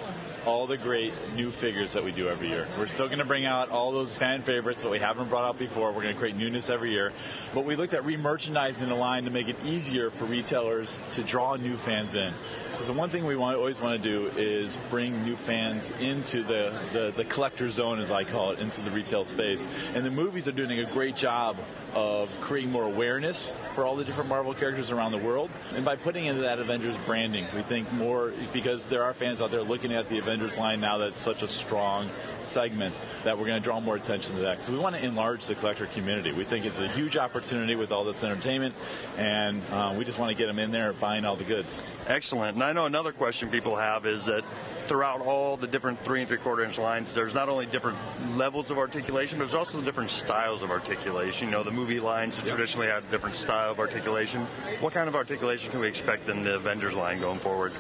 all 0.47 0.67
the 0.67 0.77
great 0.77 1.13
new 1.35 1.51
figures 1.51 1.93
that 1.93 2.05
we 2.05 2.13
do 2.13 2.29
every 2.29 2.49
year. 2.49 2.69
We're 2.79 2.87
still 2.87 3.07
going 3.07 3.19
to 3.19 3.25
bring 3.25 3.45
out 3.45 3.71
all 3.71 3.91
those 3.91 4.15
fan 4.15 4.43
favorites 4.43 4.83
that 4.83 4.91
we 4.91 5.01
haven't 5.01 5.29
brought 5.29 5.45
out 5.45 5.59
before. 5.59 5.89
We're 5.93 6.03
going 6.03 6.15
to 6.15 6.19
create 6.19 6.37
newness 6.37 6.71
every 6.71 6.93
year. 6.93 7.13
But 7.53 7.65
we 7.65 7.75
looked 7.75 7.95
at 7.95 7.96
re-merchandising 8.05 8.89
the 8.89 8.95
line 8.95 9.25
to 9.25 9.31
make 9.31 9.49
it 9.49 9.57
easier 9.65 10.11
for 10.11 10.25
retailers 10.25 11.03
to 11.13 11.23
draw 11.23 11.57
new 11.57 11.77
fans 11.77 12.15
in. 12.15 12.33
Because 12.77 12.89
the 12.89 12.93
one 12.93 13.09
thing 13.09 13.25
we 13.25 13.37
want, 13.37 13.57
always 13.57 13.81
want 13.81 14.03
to 14.03 14.09
do 14.09 14.27
is 14.37 14.79
bring 14.91 15.25
new 15.25 15.35
fans 15.35 15.91
into 15.99 16.43
the, 16.43 16.79
the, 16.93 17.11
the 17.17 17.25
collector 17.25 17.71
zone, 17.71 18.01
as 18.01 18.11
I 18.11 18.23
call 18.23 18.51
it, 18.51 18.59
into 18.59 18.83
the 18.83 18.91
retail 18.91 19.25
space. 19.25 19.67
And 19.95 20.05
the 20.05 20.11
movies 20.11 20.47
are 20.47 20.53
doing 20.53 20.79
a 20.79 20.85
great 20.93 21.17
job 21.17 21.57
of 21.95 22.29
creating 22.43 22.71
more 22.71 22.85
awareness 22.85 23.55
for 23.75 23.87
all 23.87 23.97
the 23.97 24.05
different 24.05 24.29
Marvel 24.29 24.53
characters 24.53 24.91
around 24.91 25.13
the 25.13 25.19
world. 25.19 25.51
And 25.75 25.87
by 25.87 25.97
putting 25.97 26.27
into 26.27 26.43
that 26.43 26.59
Avengers 26.59 26.99
branding, 27.07 27.47
we 27.55 27.63
think 27.63 27.91
more, 27.95 28.35
because 28.53 28.85
there 28.85 29.05
are 29.05 29.15
fans 29.15 29.41
out 29.41 29.51
there 29.51 29.63
looking 29.63 29.95
at 29.95 30.11
the 30.11 30.19
Avengers 30.19 30.59
line 30.59 30.79
now 30.79 30.99
that's 30.99 31.23
such 31.23 31.43
a 31.43 31.49
strong 31.49 32.11
segment, 32.43 32.95
that 33.25 33.39
we're 33.39 33.47
going 33.47 33.59
to 33.59 33.65
draw 33.65 33.81
more 33.81 33.97
attention 33.97 34.35
to 34.35 34.43
that. 34.43 34.59
Because 34.59 34.71
we 34.71 34.77
want 34.77 34.95
to 34.97 35.03
enlarge 35.03 35.47
the 35.47 35.55
collector 35.55 35.87
community. 35.87 36.31
We 36.33 36.45
think 36.45 36.67
it's 36.67 36.79
a 36.79 36.89
huge 36.89 37.17
opportunity 37.17 37.75
with 37.75 37.91
all 37.91 38.05
this 38.05 38.23
entertainment, 38.23 38.75
and 39.17 39.63
uh, 39.71 39.95
we 39.97 40.05
just 40.05 40.19
want 40.19 40.29
to 40.29 40.37
get 40.37 40.47
them 40.47 40.59
in 40.59 40.73
there 40.73 40.93
buying 40.93 41.25
all 41.25 41.37
the 41.37 41.45
goods. 41.45 41.81
Excellent. 42.07 42.59
I 42.67 42.73
know 42.73 42.87
another 42.87 43.13
question 43.13 43.49
people 43.49 43.77
have 43.77 44.07
is 44.07 44.25
that 44.25 44.43
throughout 44.89 45.21
all 45.21 45.57
the 45.57 45.69
different 45.69 46.03
three 46.03 46.19
and 46.19 46.29
three 46.29 46.39
quarter 46.39 46.65
inch 46.65 46.79
lines, 46.79 47.15
there's 47.15 47.33
not 47.33 47.49
only 47.49 47.65
different 47.67 47.97
levels 48.37 48.73
of 48.73 48.77
articulation, 48.77 49.39
but 49.39 49.45
there's 49.45 49.55
also 49.55 49.81
different 49.81 50.11
styles 50.11 50.63
of 50.63 50.73
articulation. 50.73 51.47
You 51.47 51.53
know, 51.53 51.63
the 51.63 51.71
movie 51.71 52.01
lines 52.01 52.39
yep. 52.39 52.49
traditionally 52.49 52.89
had 52.89 53.05
a 53.05 53.07
different 53.07 53.37
style 53.37 53.71
of 53.71 53.79
articulation. 53.79 54.49
What 54.81 54.93
kind 54.93 55.09
of 55.09 55.15
articulation 55.15 55.71
can 55.71 55.79
we 55.79 55.87
expect 55.87 56.29
in 56.29 56.43
the 56.43 56.57
Avengers 56.57 56.97
line 56.97 57.21
going 57.21 57.39
forward? 57.39 57.73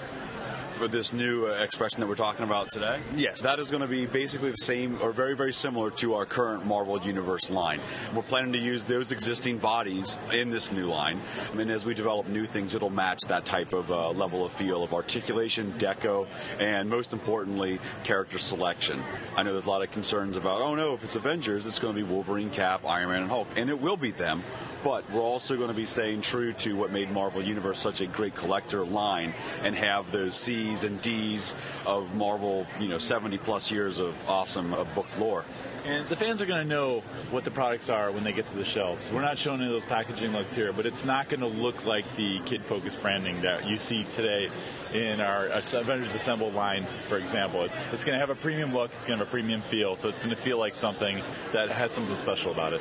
For 0.76 0.86
this 0.86 1.12
new 1.12 1.46
uh, 1.46 1.62
expression 1.62 2.00
that 2.00 2.06
we're 2.06 2.14
talking 2.14 2.44
about 2.44 2.70
today? 2.70 3.00
Yes. 3.16 3.40
That 3.40 3.58
is 3.58 3.70
going 3.70 3.80
to 3.80 3.88
be 3.88 4.04
basically 4.04 4.50
the 4.50 4.58
same 4.58 4.98
or 5.02 5.10
very, 5.10 5.34
very 5.34 5.52
similar 5.52 5.90
to 5.92 6.14
our 6.14 6.26
current 6.26 6.66
Marvel 6.66 7.00
Universe 7.00 7.50
line. 7.50 7.80
We're 8.14 8.22
planning 8.22 8.52
to 8.52 8.58
use 8.58 8.84
those 8.84 9.10
existing 9.10 9.58
bodies 9.58 10.18
in 10.32 10.50
this 10.50 10.70
new 10.70 10.86
line. 10.86 11.20
And 11.52 11.70
as 11.70 11.86
we 11.86 11.94
develop 11.94 12.28
new 12.28 12.46
things, 12.46 12.74
it'll 12.74 12.90
match 12.90 13.22
that 13.28 13.46
type 13.46 13.72
of 13.72 13.90
uh, 13.90 14.10
level 14.10 14.44
of 14.44 14.52
feel 14.52 14.82
of 14.82 14.92
articulation, 14.92 15.72
deco, 15.78 16.26
and 16.58 16.90
most 16.90 17.12
importantly, 17.14 17.80
character 18.04 18.38
selection. 18.38 19.02
I 19.34 19.42
know 19.42 19.52
there's 19.52 19.64
a 19.64 19.70
lot 19.70 19.82
of 19.82 19.90
concerns 19.90 20.36
about, 20.36 20.60
oh 20.60 20.74
no, 20.74 20.92
if 20.92 21.02
it's 21.02 21.16
Avengers, 21.16 21.64
it's 21.66 21.78
going 21.78 21.94
to 21.96 22.02
be 22.02 22.08
Wolverine, 22.08 22.50
Cap, 22.50 22.84
Iron 22.86 23.08
Man, 23.08 23.22
and 23.22 23.30
Hulk. 23.30 23.48
And 23.56 23.70
it 23.70 23.80
will 23.80 23.96
be 23.96 24.10
them 24.10 24.42
but 24.82 25.10
we're 25.10 25.20
also 25.20 25.56
going 25.56 25.68
to 25.68 25.74
be 25.74 25.86
staying 25.86 26.20
true 26.20 26.52
to 26.54 26.74
what 26.74 26.90
made 26.90 27.10
Marvel 27.10 27.42
Universe 27.42 27.78
such 27.78 28.00
a 28.00 28.06
great 28.06 28.34
collector 28.34 28.84
line 28.84 29.34
and 29.62 29.74
have 29.74 30.10
those 30.12 30.36
C's 30.36 30.84
and 30.84 31.00
D's 31.02 31.54
of 31.84 32.14
Marvel, 32.14 32.66
you 32.78 32.88
know, 32.88 32.98
70 32.98 33.38
plus 33.38 33.70
years 33.70 33.98
of 34.00 34.14
awesome 34.28 34.70
book 34.94 35.06
lore. 35.18 35.44
And 35.84 36.08
the 36.08 36.16
fans 36.16 36.42
are 36.42 36.46
going 36.46 36.66
to 36.66 36.68
know 36.68 37.00
what 37.30 37.44
the 37.44 37.50
products 37.50 37.88
are 37.88 38.10
when 38.10 38.24
they 38.24 38.32
get 38.32 38.44
to 38.46 38.56
the 38.56 38.64
shelves. 38.64 39.10
We're 39.12 39.20
not 39.20 39.38
showing 39.38 39.60
any 39.60 39.66
of 39.66 39.72
those 39.72 39.88
packaging 39.88 40.32
looks 40.32 40.52
here, 40.52 40.72
but 40.72 40.84
it's 40.84 41.04
not 41.04 41.28
going 41.28 41.40
to 41.40 41.46
look 41.46 41.84
like 41.86 42.04
the 42.16 42.40
kid 42.40 42.64
focused 42.64 43.00
branding 43.00 43.40
that 43.42 43.66
you 43.66 43.78
see 43.78 44.02
today 44.04 44.50
in 44.92 45.20
our 45.20 45.46
Avengers 45.46 46.12
Assemble 46.14 46.50
line, 46.50 46.86
for 47.08 47.18
example. 47.18 47.68
It's 47.92 48.04
going 48.04 48.14
to 48.14 48.20
have 48.20 48.30
a 48.30 48.34
premium 48.34 48.74
look, 48.74 48.90
it's 48.94 49.04
going 49.04 49.18
to 49.18 49.24
have 49.24 49.28
a 49.28 49.30
premium 49.30 49.60
feel, 49.60 49.94
so 49.94 50.08
it's 50.08 50.18
going 50.18 50.30
to 50.30 50.36
feel 50.36 50.58
like 50.58 50.74
something 50.74 51.22
that 51.52 51.68
has 51.68 51.92
something 51.92 52.16
special 52.16 52.50
about 52.50 52.72
it. 52.72 52.80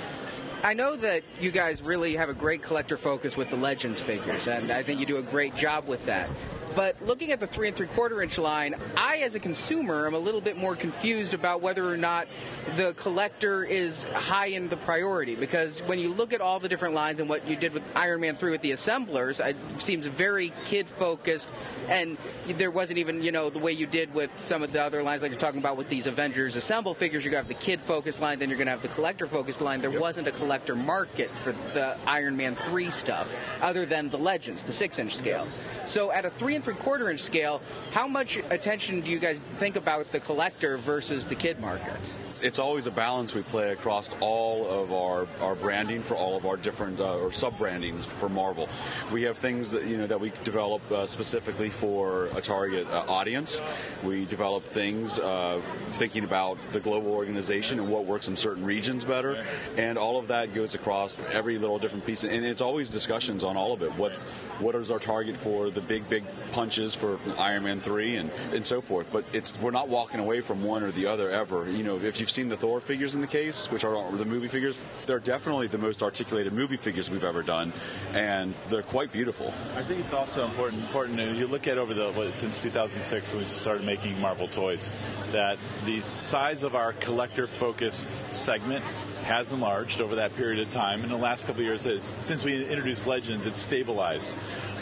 I 0.65 0.73
know 0.73 0.95
that 0.95 1.23
you 1.39 1.51
guys 1.51 1.83
really 1.83 2.15
have 2.15 2.29
a 2.29 2.33
great 2.33 2.63
collector 2.63 2.97
focus 2.97 3.37
with 3.37 3.51
the 3.51 3.55
Legends 3.55 4.01
figures, 4.01 4.47
and 4.47 4.71
I 4.71 4.81
think 4.81 4.99
you 4.99 5.05
do 5.05 5.17
a 5.17 5.21
great 5.21 5.55
job 5.55 5.87
with 5.87 6.03
that. 6.07 6.27
But 6.73 7.01
looking 7.01 7.31
at 7.31 7.39
the 7.39 7.47
three 7.47 7.67
and 7.67 7.77
three 7.77 7.87
quarter 7.87 8.21
inch 8.21 8.37
line, 8.37 8.75
I, 8.97 9.17
as 9.17 9.35
a 9.35 9.39
consumer, 9.39 10.07
am 10.07 10.13
a 10.13 10.19
little 10.19 10.41
bit 10.41 10.57
more 10.57 10.75
confused 10.75 11.33
about 11.33 11.61
whether 11.61 11.91
or 11.91 11.97
not 11.97 12.27
the 12.75 12.93
collector 12.93 13.63
is 13.63 14.03
high 14.13 14.47
in 14.47 14.69
the 14.69 14.77
priority. 14.77 15.35
Because 15.35 15.81
when 15.83 15.99
you 15.99 16.13
look 16.13 16.33
at 16.33 16.41
all 16.41 16.59
the 16.59 16.69
different 16.69 16.95
lines 16.95 17.19
and 17.19 17.29
what 17.29 17.47
you 17.47 17.55
did 17.55 17.73
with 17.73 17.83
Iron 17.95 18.21
Man 18.21 18.35
3 18.35 18.51
with 18.51 18.61
the 18.61 18.71
assemblers, 18.71 19.39
it 19.39 19.55
seems 19.77 20.07
very 20.07 20.51
kid 20.65 20.87
focused. 20.87 21.49
And 21.87 22.17
there 22.47 22.71
wasn't 22.71 22.99
even, 22.99 23.21
you 23.21 23.31
know, 23.31 23.49
the 23.49 23.59
way 23.59 23.71
you 23.71 23.85
did 23.85 24.13
with 24.13 24.31
some 24.37 24.63
of 24.63 24.73
the 24.73 24.83
other 24.83 25.03
lines, 25.03 25.21
like 25.21 25.31
you're 25.31 25.39
talking 25.39 25.59
about 25.59 25.77
with 25.77 25.89
these 25.89 26.07
Avengers 26.07 26.55
Assemble 26.55 26.93
figures, 26.93 27.23
you're 27.23 27.31
going 27.31 27.45
to 27.45 27.53
have 27.53 27.59
the 27.59 27.65
kid 27.65 27.79
focused 27.79 28.19
line, 28.19 28.39
then 28.39 28.49
you're 28.49 28.57
going 28.57 28.67
to 28.67 28.71
have 28.71 28.81
the 28.81 28.87
collector 28.87 29.27
focused 29.27 29.61
line. 29.61 29.81
There 29.81 29.91
yep. 29.91 30.01
wasn't 30.01 30.27
a 30.27 30.31
collector 30.31 30.75
market 30.75 31.29
for 31.31 31.53
the 31.73 31.97
Iron 32.07 32.35
Man 32.35 32.55
3 32.55 32.89
stuff, 32.91 33.31
other 33.61 33.85
than 33.85 34.09
the 34.09 34.17
Legends, 34.17 34.63
the 34.63 34.71
six 34.71 34.99
inch 34.99 35.15
scale. 35.15 35.47
So 35.85 36.11
at 36.11 36.25
a 36.25 36.31
three 36.31 36.54
and 36.55 36.63
three 36.63 36.73
quarter 36.75 37.09
inch 37.09 37.21
scale, 37.21 37.61
how 37.91 38.07
much 38.07 38.37
attention 38.49 39.01
do 39.01 39.09
you 39.09 39.19
guys 39.19 39.39
think 39.57 39.75
about 39.75 40.11
the 40.11 40.19
collector 40.19 40.77
versus 40.77 41.27
the 41.27 41.35
kid 41.35 41.59
market? 41.59 42.13
it's 42.41 42.59
always 42.59 42.87
a 42.87 42.91
balance 42.91 43.33
we 43.33 43.41
play 43.43 43.71
across 43.71 44.13
all 44.19 44.67
of 44.69 44.91
our, 44.91 45.27
our 45.41 45.55
branding 45.55 46.01
for 46.01 46.15
all 46.15 46.35
of 46.35 46.45
our 46.45 46.57
different 46.57 46.99
uh, 46.99 47.17
or 47.17 47.31
sub 47.31 47.57
brandings 47.57 48.05
for 48.05 48.29
Marvel. 48.29 48.67
We 49.11 49.23
have 49.23 49.37
things 49.37 49.71
that 49.71 49.85
you 49.85 49.97
know 49.97 50.07
that 50.07 50.19
we 50.19 50.31
develop 50.43 50.89
uh, 50.91 51.05
specifically 51.05 51.69
for 51.69 52.25
a 52.27 52.41
target 52.41 52.87
uh, 52.87 53.05
audience. 53.07 53.61
We 54.03 54.25
develop 54.25 54.63
things 54.63 55.19
uh, 55.19 55.61
thinking 55.93 56.23
about 56.23 56.57
the 56.71 56.79
global 56.79 57.11
organization 57.11 57.79
and 57.79 57.89
what 57.89 58.05
works 58.05 58.27
in 58.27 58.35
certain 58.35 58.65
regions 58.65 59.05
better, 59.05 59.43
and 59.77 59.97
all 59.97 60.17
of 60.17 60.27
that 60.27 60.53
goes 60.53 60.75
across 60.75 61.19
every 61.31 61.57
little 61.57 61.79
different 61.79 62.05
piece. 62.05 62.23
And 62.23 62.45
it's 62.45 62.61
always 62.61 62.89
discussions 62.89 63.43
on 63.43 63.57
all 63.57 63.73
of 63.73 63.81
it. 63.81 63.91
What's 63.93 64.23
what 64.59 64.75
is 64.75 64.91
our 64.91 64.99
target 64.99 65.37
for 65.37 65.69
the 65.69 65.81
big 65.81 66.07
big 66.09 66.23
punches 66.51 66.93
for 66.95 67.19
Iron 67.37 67.63
Man 67.63 67.79
three 67.79 68.17
and 68.17 68.29
and 68.51 68.65
so 68.65 68.81
forth. 68.81 69.07
But 69.11 69.23
it's 69.31 69.57
we're 69.59 69.71
not 69.71 69.87
walking 69.87 70.19
away 70.19 70.41
from 70.41 70.63
one 70.63 70.83
or 70.83 70.91
the 70.91 71.07
other 71.07 71.29
ever. 71.29 71.69
You 71.69 71.83
know, 71.83 71.97
if 71.97 72.19
you 72.19 72.25
you've 72.25 72.31
seen 72.31 72.49
the 72.49 72.57
Thor 72.57 72.79
figures 72.79 73.13
in 73.13 73.21
the 73.21 73.27
case, 73.27 73.69
which 73.69 73.85
are 73.85 74.11
the 74.17 74.25
movie 74.25 74.47
figures, 74.47 74.79
they're 75.05 75.19
definitely 75.19 75.67
the 75.67 75.77
most 75.77 76.01
articulated 76.01 76.53
movie 76.53 76.75
figures 76.75 77.07
we've 77.07 77.23
ever 77.23 77.43
done, 77.43 77.71
and 78.13 78.55
they're 78.71 78.81
quite 78.81 79.11
beautiful. 79.11 79.53
I 79.75 79.83
think 79.83 79.99
it's 79.99 80.11
also 80.11 80.43
important. 80.43 80.81
Important. 80.81 81.19
You 81.37 81.45
look 81.45 81.67
at 81.67 81.77
over 81.77 81.93
the 81.93 82.11
what, 82.13 82.33
since 82.33 82.63
2006 82.63 83.31
when 83.31 83.43
we 83.43 83.47
started 83.47 83.85
making 83.85 84.19
Marvel 84.19 84.47
toys, 84.47 84.89
that 85.33 85.59
the 85.85 86.01
size 86.01 86.63
of 86.63 86.73
our 86.73 86.93
collector-focused 86.93 88.35
segment 88.35 88.83
has 89.25 89.51
enlarged 89.51 90.01
over 90.01 90.15
that 90.15 90.35
period 90.35 90.59
of 90.59 90.73
time. 90.73 91.03
In 91.03 91.09
the 91.09 91.15
last 91.15 91.45
couple 91.45 91.61
years, 91.61 91.83
since 92.01 92.43
we 92.43 92.65
introduced 92.65 93.05
Legends, 93.05 93.45
it's 93.45 93.59
stabilized. 93.59 94.33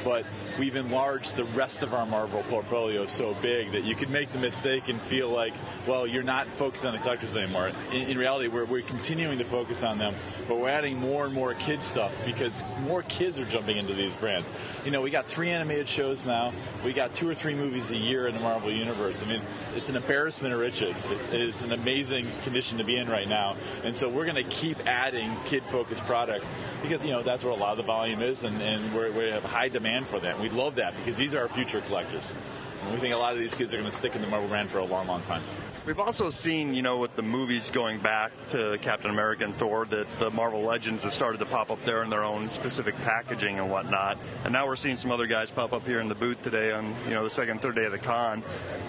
But 0.03 0.25
we've 0.59 0.75
enlarged 0.75 1.35
the 1.35 1.45
rest 1.45 1.83
of 1.83 1.93
our 1.93 2.05
Marvel 2.05 2.43
portfolio 2.43 3.05
so 3.05 3.33
big 3.35 3.71
that 3.71 3.83
you 3.83 3.95
could 3.95 4.09
make 4.09 4.31
the 4.31 4.39
mistake 4.39 4.89
and 4.89 4.99
feel 5.01 5.29
like, 5.29 5.53
well, 5.87 6.05
you're 6.05 6.23
not 6.23 6.47
focused 6.47 6.85
on 6.85 6.93
the 6.93 6.99
collectors 6.99 7.37
anymore. 7.37 7.71
In, 7.91 8.09
in 8.09 8.17
reality, 8.17 8.47
we're, 8.47 8.65
we're 8.65 8.81
continuing 8.81 9.37
to 9.37 9.45
focus 9.45 9.83
on 9.83 9.97
them, 9.97 10.15
but 10.47 10.57
we're 10.57 10.69
adding 10.69 10.97
more 10.97 11.25
and 11.25 11.33
more 11.33 11.53
kid 11.53 11.81
stuff 11.81 12.13
because 12.25 12.63
more 12.81 13.03
kids 13.03 13.39
are 13.39 13.45
jumping 13.45 13.77
into 13.77 13.93
these 13.93 14.15
brands. 14.15 14.51
You 14.83 14.91
know, 14.91 15.01
we 15.01 15.09
got 15.09 15.27
three 15.27 15.49
animated 15.49 15.87
shows 15.87 16.25
now. 16.25 16.53
We 16.83 16.93
got 16.93 17.13
two 17.13 17.29
or 17.29 17.33
three 17.33 17.53
movies 17.53 17.91
a 17.91 17.97
year 17.97 18.27
in 18.27 18.35
the 18.35 18.41
Marvel 18.41 18.71
universe. 18.71 19.21
I 19.21 19.25
mean, 19.25 19.41
it's 19.75 19.89
an 19.89 19.95
embarrassment 19.95 20.53
of 20.53 20.59
riches. 20.59 21.05
It's, 21.09 21.29
it's 21.29 21.63
an 21.63 21.71
amazing 21.71 22.27
condition 22.43 22.77
to 22.79 22.83
be 22.83 22.97
in 22.97 23.09
right 23.09 23.27
now, 23.27 23.55
and 23.83 23.95
so 23.95 24.09
we're 24.09 24.25
going 24.25 24.43
to 24.43 24.49
keep 24.49 24.85
adding 24.87 25.35
kid-focused 25.45 26.03
product 26.03 26.45
because 26.81 27.01
you 27.03 27.11
know 27.11 27.23
that's 27.23 27.43
where 27.43 27.53
a 27.53 27.55
lot 27.55 27.71
of 27.71 27.77
the 27.77 27.83
volume 27.83 28.21
is, 28.21 28.43
and, 28.43 28.61
and 28.61 28.93
we 28.93 29.29
have 29.29 29.43
high 29.43 29.69
demand 29.69 29.92
for 30.01 30.19
that. 30.19 30.39
We 30.39 30.49
love 30.49 30.75
that 30.75 30.95
because 30.97 31.17
these 31.17 31.35
are 31.35 31.41
our 31.41 31.47
future 31.47 31.81
collectors. 31.81 32.35
And 32.81 32.91
we 32.91 32.99
think 32.99 33.13
a 33.13 33.17
lot 33.17 33.33
of 33.33 33.39
these 33.39 33.53
kids 33.55 33.73
are 33.73 33.77
going 33.77 33.89
to 33.89 33.95
stick 33.95 34.15
in 34.15 34.21
the 34.21 34.27
Marvel 34.27 34.49
brand 34.49 34.69
for 34.69 34.79
a 34.79 34.85
long, 34.85 35.07
long 35.07 35.21
time. 35.21 35.43
We've 35.85 35.99
also 35.99 36.29
seen, 36.29 36.73
you 36.73 36.81
know, 36.81 36.97
with 36.97 37.13
the 37.17 37.21
movies 37.21 37.69
going 37.69 37.99
back 37.99 38.31
to 38.51 38.77
Captain 38.81 39.09
America 39.09 39.43
and 39.43 39.53
Thor, 39.57 39.85
that 39.87 40.07
the 40.17 40.31
Marvel 40.31 40.61
Legends 40.61 41.03
have 41.03 41.13
started 41.13 41.39
to 41.39 41.45
pop 41.45 41.71
up 41.71 41.83
there 41.83 42.03
in 42.03 42.09
their 42.09 42.23
own 42.23 42.49
specific 42.51 42.95
packaging 43.01 43.59
and 43.59 43.69
whatnot. 43.69 44.17
And 44.45 44.53
now 44.53 44.65
we're 44.65 44.77
seeing 44.77 44.95
some 44.95 45.11
other 45.11 45.27
guys 45.27 45.51
pop 45.51 45.73
up 45.73 45.85
here 45.85 45.99
in 45.99 46.07
the 46.07 46.15
booth 46.15 46.41
today 46.41 46.71
on, 46.71 46.95
you 47.03 47.11
know, 47.11 47.23
the 47.25 47.29
second, 47.29 47.61
third 47.61 47.75
day 47.75 47.83
of 47.83 47.91
the 47.91 47.97
con. 47.97 48.43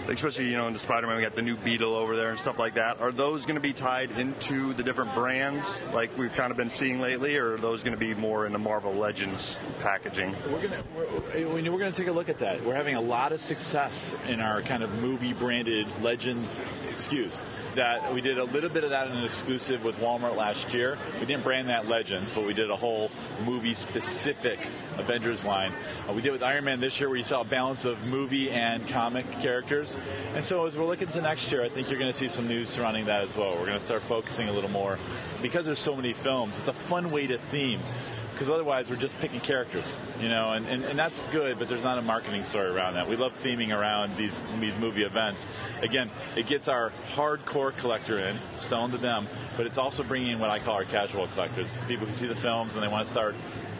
Especially, 0.07 0.49
you 0.49 0.55
know, 0.55 0.67
in 0.67 0.73
the 0.73 0.79
Spider-Man, 0.79 1.17
we 1.17 1.21
got 1.21 1.35
the 1.35 1.41
new 1.41 1.57
Beetle 1.57 1.95
over 1.95 2.15
there 2.15 2.29
and 2.29 2.39
stuff 2.39 2.59
like 2.59 2.75
that. 2.75 3.01
Are 3.01 3.11
those 3.11 3.45
going 3.45 3.55
to 3.55 3.61
be 3.61 3.73
tied 3.73 4.11
into 4.11 4.71
the 4.73 4.83
different 4.83 5.13
brands 5.13 5.83
like 5.93 6.15
we've 6.17 6.33
kind 6.33 6.51
of 6.51 6.57
been 6.57 6.69
seeing 6.69 7.01
lately, 7.01 7.35
or 7.35 7.55
are 7.55 7.57
those 7.57 7.83
going 7.83 7.97
to 7.97 7.99
be 7.99 8.13
more 8.13 8.45
in 8.45 8.53
the 8.53 8.59
Marvel 8.59 8.93
Legends 8.93 9.59
packaging? 9.79 10.33
We're 10.45 10.67
going 10.67 10.69
to 10.69 10.83
we're, 10.95 11.71
we're 11.71 11.79
going 11.79 11.91
to 11.91 11.97
take 11.99 12.07
a 12.07 12.13
look 12.13 12.29
at 12.29 12.37
that. 12.37 12.63
We're 12.63 12.75
having 12.75 12.95
a 12.95 13.01
lot 13.01 13.33
of 13.33 13.41
success 13.41 14.15
in 14.27 14.39
our 14.39 14.61
kind 14.61 14.83
of 14.83 15.01
movie 15.01 15.33
branded 15.33 15.87
Legends 16.01 16.61
excuse. 16.89 17.43
That 17.75 18.13
we 18.13 18.21
did 18.21 18.37
a 18.37 18.43
little 18.43 18.69
bit 18.69 18.83
of 18.83 18.91
that 18.91 19.07
in 19.07 19.17
an 19.17 19.23
exclusive 19.23 19.83
with 19.83 19.99
Walmart 19.99 20.35
last 20.35 20.73
year. 20.73 20.97
We 21.19 21.25
didn't 21.25 21.43
brand 21.43 21.69
that 21.69 21.87
Legends, 21.87 22.31
but 22.31 22.45
we 22.45 22.53
did 22.53 22.69
a 22.69 22.75
whole 22.75 23.11
movie 23.45 23.73
specific 23.73 24.59
Avengers 24.97 25.45
line. 25.45 25.73
Uh, 26.07 26.13
we 26.13 26.21
did 26.21 26.31
with 26.31 26.43
Iron 26.43 26.65
Man 26.65 26.79
this 26.79 26.99
year, 26.99 27.09
where 27.09 27.17
you 27.17 27.23
saw 27.23 27.41
a 27.41 27.45
balance 27.45 27.85
of 27.85 28.05
movie 28.05 28.49
and 28.49 28.87
comic 28.87 29.29
characters. 29.39 29.97
And 30.33 30.45
so 30.45 30.65
as 30.65 30.75
we're 30.77 30.85
looking 30.85 31.07
to 31.09 31.21
next 31.21 31.51
year, 31.51 31.63
I 31.63 31.69
think 31.69 31.89
you're 31.89 31.99
going 31.99 32.11
to 32.11 32.17
see 32.17 32.29
some 32.29 32.47
news 32.47 32.69
surrounding 32.69 33.05
that 33.05 33.23
as 33.23 33.35
well. 33.35 33.51
We're 33.51 33.65
going 33.65 33.79
to 33.79 33.85
start 33.85 34.03
focusing 34.03 34.47
a 34.49 34.53
little 34.53 34.71
more 34.71 34.97
because 35.41 35.65
there's 35.65 35.79
so 35.79 35.95
many 35.95 36.13
films. 36.13 36.57
It's 36.59 36.67
a 36.67 36.73
fun 36.73 37.11
way 37.11 37.27
to 37.27 37.37
theme 37.51 37.81
because 38.35 38.49
otherwise 38.49 38.89
we're 38.89 38.97
just 38.97 39.17
picking 39.19 39.39
characters, 39.39 39.97
you 40.19 40.27
know, 40.27 40.51
and, 40.51 40.67
and, 40.67 40.83
and 40.83 40.99
that's 40.99 41.23
good, 41.31 41.57
but 41.57 41.69
there's 41.69 41.85
not 41.85 41.97
a 41.97 42.01
marketing 42.01 42.43
story 42.43 42.67
around 42.67 42.95
that. 42.95 43.07
We 43.07 43.15
love 43.15 43.41
theming 43.41 43.73
around 43.73 44.17
these 44.17 44.41
these 44.59 44.75
movie 44.75 45.03
events. 45.03 45.47
Again, 45.81 46.11
it 46.35 46.45
gets 46.45 46.67
our 46.67 46.91
hardcore 47.13 47.75
collector 47.77 48.19
in, 48.19 48.37
selling 48.59 48.91
to 48.91 48.97
them, 48.97 49.29
but 49.55 49.65
it's 49.65 49.77
also 49.77 50.03
bringing 50.03 50.31
in 50.31 50.39
what 50.39 50.49
I 50.49 50.59
call 50.59 50.73
our 50.73 50.83
casual 50.83 51.27
collectors. 51.27 51.73
It's 51.77 51.85
people 51.85 52.05
who 52.05 52.13
see 52.13 52.27
the 52.27 52.35
films 52.35 52.75
and 52.75 52.83
they 52.83 52.89
want 52.89 53.05
to 53.05 53.11
start 53.11 53.35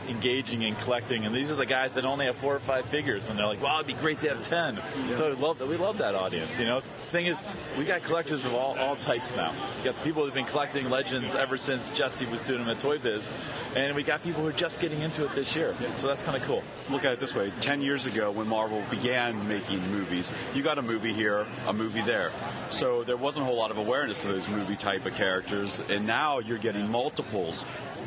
engaging 0.07 0.63
and 0.65 0.77
collecting. 0.79 1.25
And 1.25 1.35
these 1.35 1.51
are 1.51 1.55
the 1.55 1.65
guys 1.65 1.93
that 1.95 2.05
only 2.05 2.25
have 2.25 2.35
four 2.37 2.55
or 2.55 2.59
five 2.59 2.85
figures, 2.85 3.29
and 3.29 3.37
they're 3.37 3.47
like, 3.47 3.61
"Wow, 3.61 3.75
it'd 3.75 3.87
be 3.87 3.93
great 3.93 4.21
to 4.21 4.29
have 4.29 4.41
10. 4.41 4.75
Yeah. 4.75 5.15
So 5.15 5.29
we 5.29 5.35
love 5.35 5.59
that. 5.59 5.67
We 5.67 5.77
love 5.77 5.97
that 5.99 6.15
audience. 6.15 6.59
You 6.59 6.65
know, 6.65 6.81
thing 7.11 7.27
is, 7.27 7.41
we 7.77 7.85
got 7.85 8.03
collectors 8.03 8.45
of 8.45 8.53
all, 8.53 8.77
all 8.77 8.95
types 8.95 9.35
now. 9.35 9.53
We 9.77 9.85
got 9.85 9.95
the 9.95 10.01
people 10.01 10.25
who've 10.25 10.33
been 10.33 10.45
collecting 10.45 10.89
legends 10.89 11.33
ever 11.33 11.57
since 11.57 11.89
Jesse 11.91 12.25
was 12.25 12.41
doing 12.41 12.59
them 12.59 12.69
at 12.69 12.79
Toy 12.79 12.97
Biz, 12.97 13.33
and 13.75 13.95
we 13.95 14.03
got 14.03 14.23
people 14.23 14.41
who 14.41 14.47
are 14.47 14.53
just 14.53 14.79
getting 14.79 15.01
into 15.01 15.23
it 15.25 15.33
this 15.33 15.55
year. 15.55 15.75
So 15.95 16.07
that's 16.07 16.23
kind 16.23 16.35
of 16.35 16.43
cool. 16.43 16.63
Look 16.89 17.05
at 17.05 17.13
it 17.13 17.19
this 17.19 17.33
way: 17.33 17.51
ten 17.61 17.81
years 17.81 18.05
ago, 18.05 18.31
when 18.31 18.47
Marvel 18.47 18.83
began 18.89 19.47
making 19.47 19.79
movies, 19.91 20.31
you 20.53 20.61
got 20.61 20.77
a 20.77 20.81
movie 20.81 21.13
here, 21.13 21.47
a 21.67 21.73
movie 21.73 22.01
there. 22.01 22.31
So 22.69 23.03
there 23.03 23.17
wasn't 23.17 23.43
a 23.43 23.45
whole 23.45 23.57
lot 23.57 23.71
of 23.71 23.77
awareness 23.77 24.21
to 24.23 24.27
those 24.27 24.47
movie 24.49 24.75
type 24.75 25.05
of 25.05 25.13
characters, 25.13 25.81
and 25.89 26.05
now 26.05 26.39
you're 26.39 26.57
getting 26.57 26.89
multiples 26.89 27.65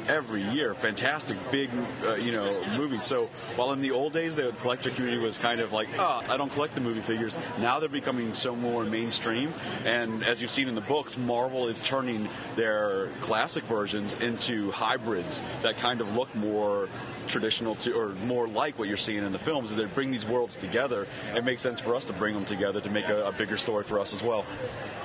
every 0.08 0.42
year. 0.50 0.74
Fantastic, 0.74 1.38
big, 1.50 1.70
uh, 2.04 2.14
you 2.14 2.32
know, 2.32 2.60
movies. 2.76 3.04
So 3.04 3.28
while 3.56 3.72
in 3.72 3.80
the 3.80 3.90
old 3.90 4.12
days 4.12 4.34
the 4.34 4.52
collector 4.60 4.90
community 4.90 5.22
was 5.22 5.38
kind 5.38 5.60
of 5.60 5.72
like, 5.72 5.88
oh, 5.98 6.22
I 6.28 6.36
don't 6.36 6.52
collect 6.52 6.74
the 6.74 6.80
movie 6.80 7.00
figures. 7.00 7.38
Now 7.58 7.78
they're 7.78 7.88
becoming 7.88 8.34
so 8.34 8.56
more 8.56 8.84
mainstream, 8.84 9.52
and 9.84 10.24
as 10.24 10.40
you've 10.40 10.50
seen 10.50 10.68
in 10.68 10.74
the 10.74 10.80
books, 10.80 11.16
Marvel 11.16 11.68
is 11.68 11.80
turning 11.80 12.28
their 12.56 13.08
classic 13.20 13.64
versions 13.64 14.14
into 14.14 14.70
hybrids 14.72 15.42
that 15.62 15.76
kind 15.76 16.00
of 16.00 16.14
look 16.16 16.34
more 16.34 16.88
traditional 17.26 17.74
to, 17.76 17.92
or 17.92 18.08
more 18.24 18.48
like 18.48 18.78
what 18.78 18.88
you're 18.88 18.96
seeing 18.96 19.22
in 19.24 19.32
the 19.32 19.38
films. 19.38 19.70
Is 19.70 19.76
they 19.76 19.84
bring 19.84 20.10
these 20.10 20.26
worlds 20.26 20.56
together. 20.56 21.06
It 21.34 21.44
makes 21.44 21.62
sense 21.62 21.80
for 21.80 21.94
us 21.94 22.04
to 22.06 22.12
bring 22.14 22.34
them 22.34 22.44
together 22.44 22.80
to 22.80 22.90
make 22.90 23.08
a, 23.08 23.26
a 23.26 23.32
bigger 23.32 23.56
story 23.56 23.84
for 23.84 24.00
us 24.00 24.12
as 24.12 24.22
well. 24.22 24.44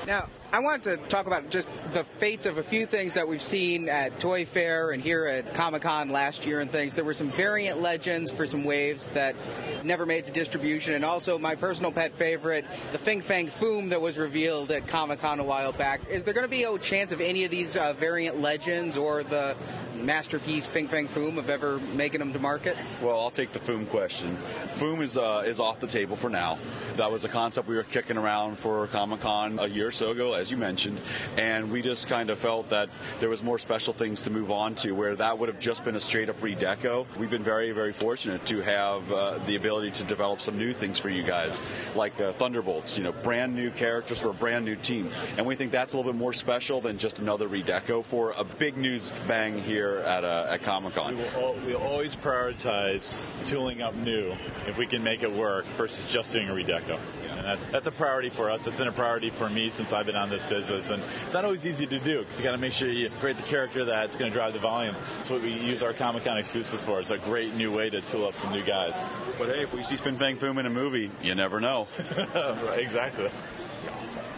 Now, 0.07 0.27
I 0.51 0.59
wanted 0.59 0.83
to 0.83 1.07
talk 1.07 1.27
about 1.27 1.49
just 1.49 1.67
the 1.93 2.03
fates 2.03 2.45
of 2.45 2.57
a 2.57 2.63
few 2.63 2.85
things 2.85 3.13
that 3.13 3.27
we've 3.27 3.41
seen 3.41 3.89
at 3.89 4.19
Toy 4.19 4.45
Fair 4.45 4.91
and 4.93 5.01
here 5.01 5.25
at 5.25 5.53
Comic 5.53 5.81
Con 5.81 6.09
last 6.09 6.45
year 6.45 6.59
and 6.59 6.71
things. 6.71 6.93
There 6.93 7.03
were 7.03 7.13
some 7.13 7.31
variant 7.31 7.81
legends 7.81 8.31
for 8.31 8.47
some 8.47 8.63
waves 8.63 9.07
that 9.13 9.35
never 9.83 10.05
made 10.05 10.25
to 10.25 10.31
distribution, 10.31 10.93
and 10.93 11.03
also 11.03 11.37
my 11.37 11.55
personal 11.55 11.91
pet 11.91 12.13
favorite, 12.13 12.65
the 12.91 12.97
Fin 12.97 13.21
Fang 13.21 13.47
Foom 13.47 13.89
that 13.89 14.01
was 14.01 14.17
revealed 14.17 14.71
at 14.71 14.87
Comic 14.87 15.19
Con 15.19 15.39
a 15.39 15.43
while 15.43 15.71
back. 15.71 16.01
Is 16.09 16.23
there 16.23 16.33
going 16.33 16.45
to 16.45 16.49
be 16.49 16.63
a 16.63 16.77
chance 16.77 17.11
of 17.11 17.21
any 17.21 17.43
of 17.43 17.51
these 17.51 17.75
uh, 17.75 17.93
variant 17.93 18.39
legends 18.39 18.95
or 18.95 19.23
the 19.23 19.55
masterpiece 19.95 20.67
Fin 20.67 20.87
Fang 20.87 21.07
Foom 21.07 21.37
of 21.37 21.49
ever 21.49 21.79
making 21.95 22.19
them 22.19 22.33
to 22.33 22.39
market? 22.39 22.77
Well, 23.01 23.19
I'll 23.19 23.31
take 23.31 23.51
the 23.51 23.59
Foom 23.59 23.89
question. 23.89 24.37
Foom 24.75 25.01
is 25.01 25.17
uh, 25.17 25.43
is 25.45 25.59
off 25.59 25.79
the 25.79 25.87
table 25.87 26.15
for 26.15 26.29
now. 26.29 26.59
That 26.95 27.11
was 27.11 27.23
a 27.23 27.29
concept 27.29 27.67
we 27.67 27.75
were 27.75 27.83
kicking 27.83 28.17
around 28.17 28.59
for 28.59 28.87
Comic 28.87 29.21
Con 29.21 29.59
a 29.59 29.67
year 29.67 29.87
or 29.87 29.91
so 29.91 30.11
ago, 30.11 30.33
as 30.33 30.51
you 30.51 30.57
mentioned, 30.57 31.01
and 31.37 31.71
we 31.71 31.81
just 31.81 32.07
kind 32.07 32.29
of 32.29 32.37
felt 32.37 32.69
that 32.69 32.89
there 33.19 33.29
was 33.29 33.43
more 33.43 33.57
special 33.57 33.93
things 33.93 34.21
to 34.23 34.29
move 34.29 34.51
on 34.51 34.75
to, 34.83 34.91
where 34.91 35.15
that 35.15 35.39
would 35.39 35.49
have 35.49 35.59
just 35.59 35.83
been 35.83 35.95
a 35.95 35.99
straight 35.99 36.29
up 36.29 36.39
redeco. 36.41 37.05
We've 37.17 37.29
been 37.29 37.43
very, 37.43 37.71
very 37.71 37.93
fortunate 37.93 38.45
to 38.47 38.61
have 38.61 39.11
uh, 39.11 39.39
the 39.45 39.55
ability 39.55 39.91
to 39.91 40.03
develop 40.03 40.41
some 40.41 40.57
new 40.57 40.73
things 40.73 40.99
for 40.99 41.09
you 41.09 41.23
guys, 41.23 41.61
like 41.95 42.19
uh, 42.19 42.33
Thunderbolts, 42.33 42.97
you 42.97 43.03
know, 43.03 43.13
brand 43.13 43.55
new 43.55 43.71
characters 43.71 44.19
for 44.19 44.29
a 44.29 44.33
brand 44.33 44.65
new 44.65 44.75
team, 44.75 45.11
and 45.37 45.45
we 45.45 45.55
think 45.55 45.71
that's 45.71 45.93
a 45.93 45.97
little 45.97 46.11
bit 46.11 46.19
more 46.19 46.33
special 46.33 46.81
than 46.81 46.97
just 46.97 47.19
another 47.19 47.47
redeco 47.47 48.03
for 48.03 48.31
a 48.31 48.43
big 48.43 48.77
news 48.77 49.11
bang 49.27 49.61
here 49.61 49.99
at 50.05 50.25
uh, 50.25 50.47
at 50.49 50.61
Comic 50.63 50.93
Con. 50.93 51.15
We 51.15 51.23
will, 51.23 51.55
we 51.65 51.75
always 51.75 52.15
prioritize 52.15 53.23
tooling 53.45 53.81
up 53.81 53.95
new 53.95 54.35
if 54.67 54.77
we 54.77 54.85
can 54.85 55.03
make 55.03 55.23
it 55.23 55.31
work 55.31 55.65
versus 55.77 56.05
just 56.05 56.33
doing 56.33 56.49
a 56.49 56.53
redeco. 56.53 56.99
And 57.43 57.59
that, 57.59 57.71
that's 57.71 57.87
a 57.87 57.91
priority 57.91 58.29
for 58.29 58.49
us. 58.49 58.65
It's 58.67 58.75
been 58.75 58.87
a 58.87 58.91
priority 58.91 59.29
for 59.29 59.49
me 59.49 59.69
since 59.69 59.91
I've 59.91 60.05
been 60.05 60.15
on 60.15 60.29
this 60.29 60.45
business. 60.45 60.89
And 60.89 61.03
it's 61.25 61.33
not 61.33 61.43
always 61.43 61.65
easy 61.65 61.85
to 61.87 61.99
do 61.99 62.23
you 62.37 62.43
got 62.43 62.51
to 62.51 62.57
make 62.57 62.73
sure 62.73 62.89
you 62.89 63.09
create 63.19 63.37
the 63.37 63.43
character 63.43 63.85
that's 63.85 64.17
going 64.17 64.31
to 64.31 64.37
drive 64.37 64.53
the 64.53 64.59
volume. 64.59 64.95
That's 65.17 65.29
what 65.29 65.41
we 65.41 65.53
use 65.53 65.81
our 65.81 65.93
Comic 65.93 66.23
Con 66.23 66.37
exclusives 66.37 66.83
for. 66.83 66.99
It's 66.99 67.11
a 67.11 67.17
great 67.17 67.53
new 67.55 67.71
way 67.71 67.89
to 67.89 68.01
tool 68.01 68.27
up 68.27 68.35
some 68.35 68.51
new 68.51 68.63
guys. 68.63 69.05
But 69.37 69.49
hey, 69.49 69.63
if 69.63 69.73
we 69.73 69.83
see 69.83 69.95
Fin 69.95 70.17
Fang 70.17 70.37
Foom 70.37 70.59
in 70.59 70.65
a 70.65 70.69
movie, 70.69 71.11
you 71.21 71.35
never 71.35 71.59
know. 71.59 71.87
right, 72.35 72.79
exactly. 72.79 73.29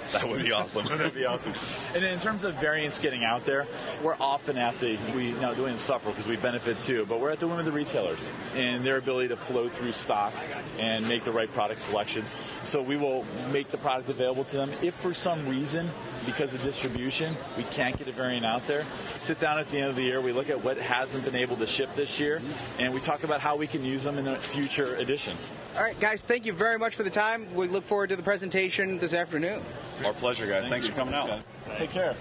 That 0.11 0.30
would 0.30 0.44
be 0.44 0.52
awesome. 0.52 0.86
That'd 0.88 1.14
be 1.14 1.26
awesome. 1.26 1.53
And 1.94 2.06
in 2.06 2.19
terms 2.19 2.44
of 2.44 2.56
variants 2.56 2.99
getting 2.99 3.23
out 3.23 3.44
there, 3.44 3.68
we're 4.03 4.15
often 4.19 4.57
at 4.57 4.80
the 4.80 4.98
we 5.15 5.32
now 5.34 5.53
doing 5.53 5.77
suffer 5.77 6.10
because 6.10 6.27
we 6.27 6.36
benefit 6.36 6.80
too, 6.80 7.06
but 7.06 7.19
we're 7.19 7.32
at 7.32 7.40
the 7.40 7.48
whim 7.48 7.60
of 7.60 7.65
the 7.65 7.72
retailers 7.72 8.30
and 8.53 8.86
their 8.86 8.98
ability 8.98 9.30
to 9.30 9.38
flow 9.38 9.68
through 9.68 9.91
stock 9.91 10.34
and 10.80 11.07
make 11.07 11.23
the 11.23 11.32
right 11.32 11.52
product 11.53 11.82
selections. 11.82 12.36
So 12.64 12.82
we 12.82 12.98
will 12.98 13.26
make 13.52 13.69
the 13.69 13.77
product 13.77 14.10
available 14.10 14.44
to 14.45 14.57
them. 14.57 14.72
If 14.82 14.94
for 14.95 15.14
some 15.14 15.48
reason, 15.48 15.90
because 16.26 16.53
of 16.53 16.61
distribution, 16.64 17.35
we 17.57 17.64
can't 17.64 17.97
get 17.97 18.07
a 18.07 18.11
variant 18.11 18.45
out 18.45 18.65
there, 18.65 18.85
sit 19.15 19.39
down 19.39 19.60
at 19.60 19.69
the 19.69 19.77
end 19.77 19.89
of 19.89 19.95
the 19.95 20.03
year, 20.03 20.22
we 20.22 20.31
look 20.31 20.49
at 20.49 20.64
what 20.64 20.77
hasn't 20.77 21.23
been 21.23 21.35
able 21.35 21.56
to 21.57 21.68
ship 21.68 21.89
this 21.95 22.19
year, 22.19 22.41
and 22.80 22.93
we 22.93 22.99
talk 22.99 23.23
about 23.23 23.41
how 23.41 23.56
we 23.56 23.68
can 23.68 23.84
use 23.84 24.03
them 24.03 24.18
in 24.18 24.27
a 24.27 24.38
future 24.39 24.95
edition. 24.95 25.38
All 25.76 25.84
right, 25.84 25.99
guys, 25.99 26.22
thank 26.22 26.45
you 26.45 26.53
very 26.53 26.77
much 26.77 26.95
for 26.95 27.03
the 27.03 27.10
time. 27.10 27.53
We 27.53 27.68
look 27.68 27.85
forward 27.85 28.10
to 28.10 28.15
the 28.15 28.23
presentation 28.23 28.97
this 28.97 29.14
afternoon. 29.14 29.61
Our 30.03 30.14
pleasure, 30.14 30.47
guys. 30.47 30.68
Thank 30.68 30.84
Thanks 30.84 30.88
you. 30.88 30.93
for 30.93 30.99
coming 30.99 31.14
out. 31.14 31.41
Take 31.77 31.89
care. 31.89 32.15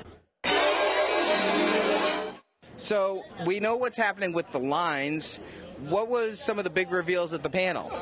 So 2.76 3.22
we 3.47 3.60
know 3.60 3.76
what's 3.76 3.97
happening 3.97 4.32
with 4.32 4.51
the 4.51 4.59
lines. 4.59 5.40
What 5.89 6.09
was 6.09 6.40
some 6.40 6.59
of 6.59 6.64
the 6.64 6.70
big 6.70 6.90
reveals 6.90 7.32
at 7.32 7.43
the 7.43 7.51
panel? 7.51 7.93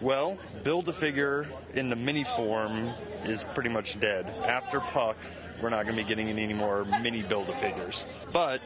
Well, 0.00 0.38
Build 0.64 0.88
a 0.88 0.92
Figure 0.94 1.46
in 1.74 1.90
the 1.90 1.96
mini 1.96 2.24
form 2.24 2.90
is 3.24 3.44
pretty 3.54 3.68
much 3.68 4.00
dead. 4.00 4.26
After 4.46 4.80
Puck, 4.80 5.16
we're 5.60 5.68
not 5.68 5.84
going 5.84 5.94
to 5.94 6.02
be 6.02 6.08
getting 6.08 6.28
any 6.28 6.54
more 6.54 6.86
mini 7.02 7.22
Build 7.22 7.50
a 7.50 7.52
Figures. 7.52 8.06
But 8.32 8.62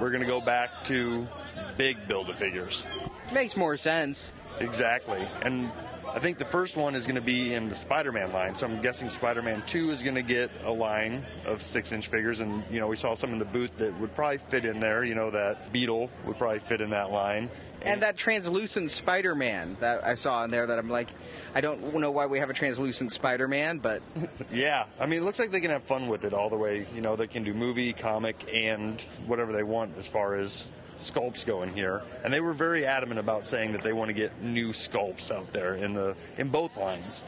we're 0.00 0.10
going 0.10 0.22
to 0.22 0.26
go 0.28 0.40
back 0.40 0.82
to 0.84 1.28
big 1.76 2.08
Build 2.08 2.28
a 2.28 2.34
Figures. 2.34 2.88
Makes 3.32 3.56
more 3.56 3.76
sense. 3.76 4.32
Exactly. 4.58 5.20
And 5.42 5.70
I 6.12 6.18
think 6.18 6.38
the 6.38 6.44
first 6.44 6.76
one 6.76 6.94
is 6.94 7.06
going 7.06 7.16
to 7.16 7.22
be 7.22 7.54
in 7.54 7.68
the 7.68 7.74
Spider-Man 7.74 8.32
line. 8.32 8.54
So 8.54 8.66
I'm 8.66 8.80
guessing 8.80 9.10
Spider-Man 9.10 9.62
2 9.66 9.90
is 9.90 10.02
going 10.02 10.14
to 10.14 10.22
get 10.22 10.50
a 10.64 10.72
line 10.72 11.24
of 11.44 11.62
six-inch 11.62 12.08
figures, 12.08 12.40
and 12.40 12.62
you 12.70 12.78
know 12.78 12.86
we 12.86 12.96
saw 12.96 13.14
some 13.14 13.32
in 13.32 13.38
the 13.38 13.44
booth 13.44 13.76
that 13.78 13.98
would 14.00 14.14
probably 14.14 14.38
fit 14.38 14.64
in 14.64 14.78
there. 14.78 15.04
You 15.04 15.14
know 15.14 15.30
that 15.30 15.72
Beetle 15.72 16.10
would 16.24 16.38
probably 16.38 16.60
fit 16.60 16.80
in 16.80 16.90
that 16.90 17.10
line. 17.10 17.50
And 17.84 18.02
that 18.02 18.16
translucent 18.16 18.90
Spider-Man 18.90 19.76
that 19.80 20.04
I 20.04 20.14
saw 20.14 20.44
in 20.44 20.50
there 20.50 20.66
that 20.66 20.78
I'm 20.78 20.88
like, 20.88 21.08
I 21.54 21.60
don't 21.60 21.94
know 21.94 22.10
why 22.10 22.26
we 22.26 22.38
have 22.38 22.50
a 22.50 22.54
translucent 22.54 23.12
Spider-Man, 23.12 23.78
but 23.78 24.02
Yeah, 24.52 24.86
I 24.98 25.06
mean, 25.06 25.20
it 25.20 25.22
looks 25.22 25.38
like 25.38 25.50
they 25.50 25.60
can 25.60 25.70
have 25.70 25.84
fun 25.84 26.08
with 26.08 26.24
it 26.24 26.32
all 26.32 26.48
the 26.48 26.56
way. 26.56 26.86
You 26.94 27.00
know, 27.00 27.14
they 27.16 27.26
can 27.26 27.44
do 27.44 27.54
movie, 27.54 27.92
comic, 27.92 28.36
and 28.52 29.00
whatever 29.26 29.52
they 29.52 29.62
want 29.62 29.96
as 29.98 30.08
far 30.08 30.34
as 30.34 30.70
sculpts 30.96 31.44
go 31.44 31.62
in 31.62 31.72
here. 31.72 32.02
And 32.24 32.32
they 32.32 32.40
were 32.40 32.54
very 32.54 32.86
adamant 32.86 33.20
about 33.20 33.46
saying 33.46 33.72
that 33.72 33.82
they 33.82 33.92
want 33.92 34.08
to 34.08 34.14
get 34.14 34.42
new 34.42 34.68
sculpts 34.68 35.30
out 35.30 35.52
there 35.52 35.74
in 35.74 35.92
the 35.94 36.16
in 36.38 36.48
both 36.48 36.76
lines. 36.76 37.22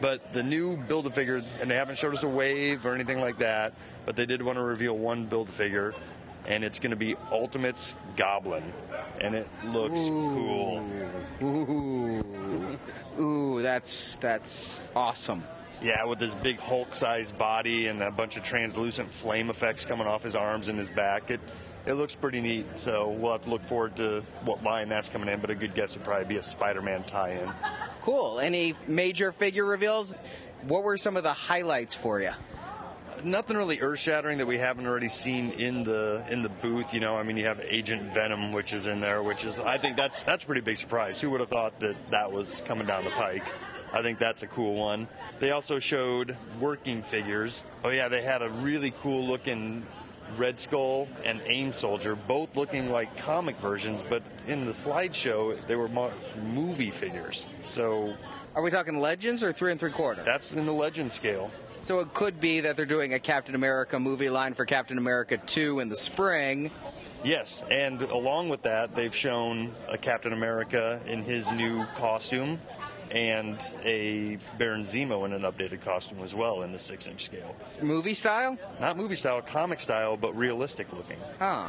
But 0.00 0.32
the 0.32 0.42
new 0.42 0.76
build 0.76 1.06
a 1.06 1.10
figure, 1.10 1.44
and 1.60 1.70
they 1.70 1.76
haven't 1.76 1.96
showed 1.96 2.14
us 2.14 2.24
a 2.24 2.28
wave 2.28 2.84
or 2.84 2.94
anything 2.94 3.20
like 3.20 3.38
that, 3.38 3.74
but 4.04 4.16
they 4.16 4.26
did 4.26 4.42
want 4.42 4.58
to 4.58 4.62
reveal 4.62 4.98
one 4.98 5.26
build 5.26 5.48
a 5.48 5.52
figure, 5.52 5.94
and 6.46 6.64
it's 6.64 6.78
going 6.80 6.90
to 6.90 6.96
be 6.96 7.16
Ultimates 7.30 7.94
Goblin, 8.16 8.64
and 9.20 9.34
it 9.34 9.48
looks 9.66 10.00
cool. 10.00 10.84
ooh, 11.42 12.78
ooh, 13.20 13.62
that's 13.62 14.16
that's 14.16 14.92
awesome. 14.94 15.44
Yeah, 15.80 16.04
with 16.04 16.20
his 16.20 16.36
big 16.36 16.60
Hulk-sized 16.60 17.36
body 17.36 17.88
and 17.88 18.02
a 18.02 18.10
bunch 18.12 18.36
of 18.36 18.44
translucent 18.44 19.12
flame 19.12 19.50
effects 19.50 19.84
coming 19.84 20.06
off 20.06 20.22
his 20.22 20.36
arms 20.36 20.68
and 20.68 20.78
his 20.78 20.90
back, 20.90 21.30
it 21.30 21.40
it 21.86 21.94
looks 21.94 22.14
pretty 22.14 22.40
neat. 22.40 22.78
So 22.78 23.10
we'll 23.10 23.32
have 23.32 23.42
to 23.42 23.50
look 23.50 23.64
forward 23.64 23.96
to 23.96 24.22
what 24.44 24.62
line 24.62 24.88
that's 24.88 25.08
coming 25.08 25.28
in. 25.28 25.40
But 25.40 25.50
a 25.50 25.54
good 25.56 25.74
guess 25.74 25.96
would 25.96 26.04
probably 26.04 26.26
be 26.26 26.36
a 26.36 26.42
Spider-Man 26.42 27.02
tie-in. 27.04 27.50
Cool. 28.02 28.38
Any 28.38 28.74
major 28.86 29.32
figure 29.32 29.64
reveals? 29.64 30.14
What 30.62 30.84
were 30.84 30.96
some 30.96 31.16
of 31.16 31.24
the 31.24 31.32
highlights 31.32 31.96
for 31.96 32.20
you? 32.20 32.30
Nothing 33.24 33.56
really 33.56 33.80
earth-shattering 33.80 34.38
that 34.38 34.46
we 34.46 34.58
haven't 34.58 34.86
already 34.86 35.08
seen 35.08 35.50
in 35.52 35.84
the 35.84 36.24
in 36.30 36.42
the 36.42 36.48
booth. 36.48 36.92
You 36.92 37.00
know, 37.00 37.16
I 37.16 37.22
mean, 37.22 37.36
you 37.36 37.44
have 37.44 37.60
Agent 37.60 38.12
Venom, 38.14 38.52
which 38.52 38.72
is 38.72 38.86
in 38.86 39.00
there, 39.00 39.22
which 39.22 39.44
is 39.44 39.58
I 39.58 39.78
think 39.78 39.96
that's 39.96 40.22
that's 40.24 40.44
a 40.44 40.46
pretty 40.46 40.60
big 40.62 40.76
surprise. 40.76 41.20
Who 41.20 41.30
would 41.30 41.40
have 41.40 41.50
thought 41.50 41.78
that 41.80 41.96
that 42.10 42.32
was 42.32 42.62
coming 42.66 42.86
down 42.86 43.04
the 43.04 43.10
pike? 43.10 43.44
I 43.92 44.00
think 44.02 44.18
that's 44.18 44.42
a 44.42 44.46
cool 44.46 44.74
one. 44.74 45.06
They 45.38 45.50
also 45.50 45.78
showed 45.78 46.36
working 46.58 47.02
figures. 47.02 47.64
Oh 47.84 47.90
yeah, 47.90 48.08
they 48.08 48.22
had 48.22 48.42
a 48.42 48.48
really 48.48 48.92
cool 49.02 49.24
looking 49.26 49.86
Red 50.38 50.58
Skull 50.58 51.08
and 51.24 51.42
AIM 51.46 51.74
Soldier, 51.74 52.16
both 52.16 52.56
looking 52.56 52.90
like 52.90 53.16
comic 53.18 53.58
versions, 53.58 54.02
but 54.08 54.22
in 54.48 54.64
the 54.64 54.72
slideshow 54.72 55.54
they 55.66 55.76
were 55.76 55.90
movie 56.42 56.90
figures. 56.90 57.46
So 57.64 58.14
Are 58.54 58.62
we 58.62 58.70
talking 58.70 58.98
legends 58.98 59.42
or 59.42 59.52
three 59.52 59.70
and 59.72 59.78
three 59.78 59.90
quarter? 59.92 60.22
that's 60.24 60.54
in 60.54 60.64
the 60.64 60.72
legend 60.72 61.12
scale. 61.12 61.50
So 61.82 61.98
it 61.98 62.14
could 62.14 62.40
be 62.40 62.60
that 62.60 62.76
they're 62.76 62.86
doing 62.86 63.14
a 63.14 63.18
Captain 63.18 63.56
America 63.56 63.98
movie 63.98 64.30
line 64.30 64.54
for 64.54 64.64
Captain 64.64 64.98
America 64.98 65.36
2 65.36 65.80
in 65.80 65.88
the 65.88 65.96
spring. 65.96 66.70
Yes, 67.24 67.64
and 67.70 68.00
along 68.02 68.48
with 68.50 68.62
that, 68.62 68.94
they've 68.94 69.14
shown 69.14 69.72
a 69.88 69.98
Captain 69.98 70.32
America 70.32 71.00
in 71.06 71.22
his 71.22 71.50
new 71.50 71.84
costume 71.96 72.60
and 73.10 73.58
a 73.84 74.38
Baron 74.58 74.82
Zemo 74.82 75.26
in 75.26 75.32
an 75.32 75.42
updated 75.42 75.80
costume 75.80 76.20
as 76.22 76.34
well 76.34 76.62
in 76.62 76.70
the 76.70 76.78
six 76.78 77.06
inch 77.08 77.24
scale. 77.24 77.54
Movie 77.80 78.14
style? 78.14 78.56
Not 78.80 78.96
movie 78.96 79.16
style, 79.16 79.42
comic 79.42 79.80
style, 79.80 80.16
but 80.16 80.36
realistic 80.36 80.92
looking. 80.92 81.18
Huh. 81.38 81.68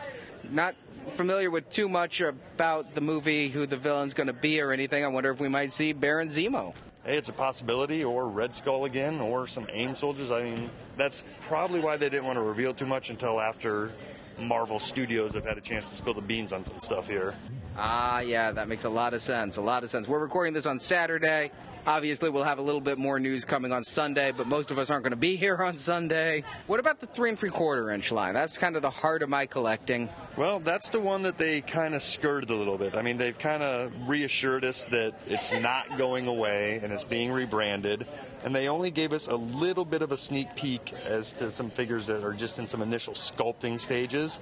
Not 0.52 0.76
familiar 1.16 1.50
with 1.50 1.70
too 1.70 1.90
much 1.90 2.22
about 2.22 2.94
the 2.94 3.02
movie, 3.02 3.50
who 3.50 3.66
the 3.66 3.78
villain's 3.78 4.14
going 4.14 4.28
to 4.28 4.34
be 4.34 4.62
or 4.62 4.72
anything. 4.72 5.04
I 5.04 5.08
wonder 5.08 5.32
if 5.32 5.40
we 5.40 5.50
might 5.50 5.74
see 5.74 5.92
Baron 5.92 6.30
Zemo. 6.30 6.74
Hey, 7.06 7.18
it's 7.18 7.28
a 7.28 7.34
possibility, 7.34 8.02
or 8.06 8.30
Red 8.30 8.56
Skull 8.56 8.86
again, 8.86 9.20
or 9.20 9.46
some 9.46 9.68
AIM 9.70 9.94
soldiers. 9.94 10.32
I 10.32 10.44
mean, 10.44 10.70
that's 10.96 11.26
probably 11.42 11.82
why 11.82 11.98
they 11.98 12.08
didn't 12.10 12.24
want 12.24 12.38
to 12.38 12.42
reveal 12.42 12.74
too 12.74 12.86
much 12.86 13.10
until 13.10 13.42
after 13.42 13.92
Marvel 14.40 14.80
Studios 14.80 15.34
have 15.34 15.44
had 15.44 15.58
a 15.58 15.62
chance 15.62 15.90
to 15.90 15.96
spill 15.96 16.14
the 16.14 16.22
beans 16.22 16.54
on 16.54 16.64
some 16.64 16.80
stuff 16.80 17.10
here. 17.10 17.36
Ah, 17.76 18.20
yeah, 18.20 18.52
that 18.52 18.68
makes 18.68 18.84
a 18.84 18.90
lot 18.90 19.14
of 19.14 19.22
sense. 19.22 19.58
A 19.58 19.62
lot 19.62 19.84
of 19.84 19.90
sense. 19.90 20.08
We're 20.08 20.20
recording 20.20 20.54
this 20.54 20.68
on 20.68 20.78
Saturday. 20.78 21.52
Obviously, 21.86 22.30
we'll 22.30 22.44
have 22.44 22.60
a 22.60 22.62
little 22.62 22.80
bit 22.80 22.98
more 22.98 23.20
news 23.20 23.44
coming 23.44 23.74
on 23.74 23.84
Sunday, 23.84 24.32
but 24.32 24.48
most 24.48 24.72
of 24.72 24.78
us 24.78 24.90
aren't 24.90 25.04
going 25.04 25.12
to 25.12 25.18
be 25.18 25.36
here 25.38 25.58
on 25.58 25.76
Sunday. 25.76 26.44
What 26.68 26.80
about 26.80 27.00
the 27.00 27.08
three 27.08 27.30
and 27.30 27.38
three 27.38 27.50
quarter 27.50 27.90
inch 27.90 28.12
line? 28.12 28.36
That's 28.36 28.60
kind 28.60 28.76
of 28.76 28.84
the 28.84 28.92
heart 28.92 29.24
of 29.24 29.30
my 29.30 29.48
collecting. 29.48 30.08
Well, 30.38 30.60
that's 30.60 30.90
the 30.90 31.00
one 31.00 31.24
that 31.24 31.38
they 31.38 31.62
kind 31.62 31.96
of 31.96 32.02
skirted 32.04 32.52
a 32.52 32.56
little 32.56 32.78
bit. 32.78 32.96
I 32.96 33.02
mean, 33.02 33.18
they've 33.18 33.38
kind 33.38 33.64
of 33.64 33.92
reassured 34.08 34.66
us 34.66 34.86
that 34.86 35.16
it's 35.26 35.52
not 35.52 35.98
going 35.98 36.28
away 36.28 36.80
and 36.84 36.94
it's 36.94 37.04
being 37.04 37.32
rebranded. 37.32 38.08
And 38.44 38.56
they 38.56 38.70
only 38.70 38.92
gave 38.92 39.14
us 39.14 39.28
a 39.28 39.36
little 39.36 39.86
bit 39.86 40.02
of 40.04 40.12
a 40.12 40.18
sneak 40.18 40.56
peek 40.56 40.94
as 41.06 41.34
to 41.34 41.50
some 41.50 41.72
figures 41.72 42.06
that 42.06 42.24
are 42.24 42.34
just 42.34 42.60
in 42.60 42.68
some 42.68 42.84
initial 42.84 43.14
sculpting 43.14 43.80
stages. 43.80 44.40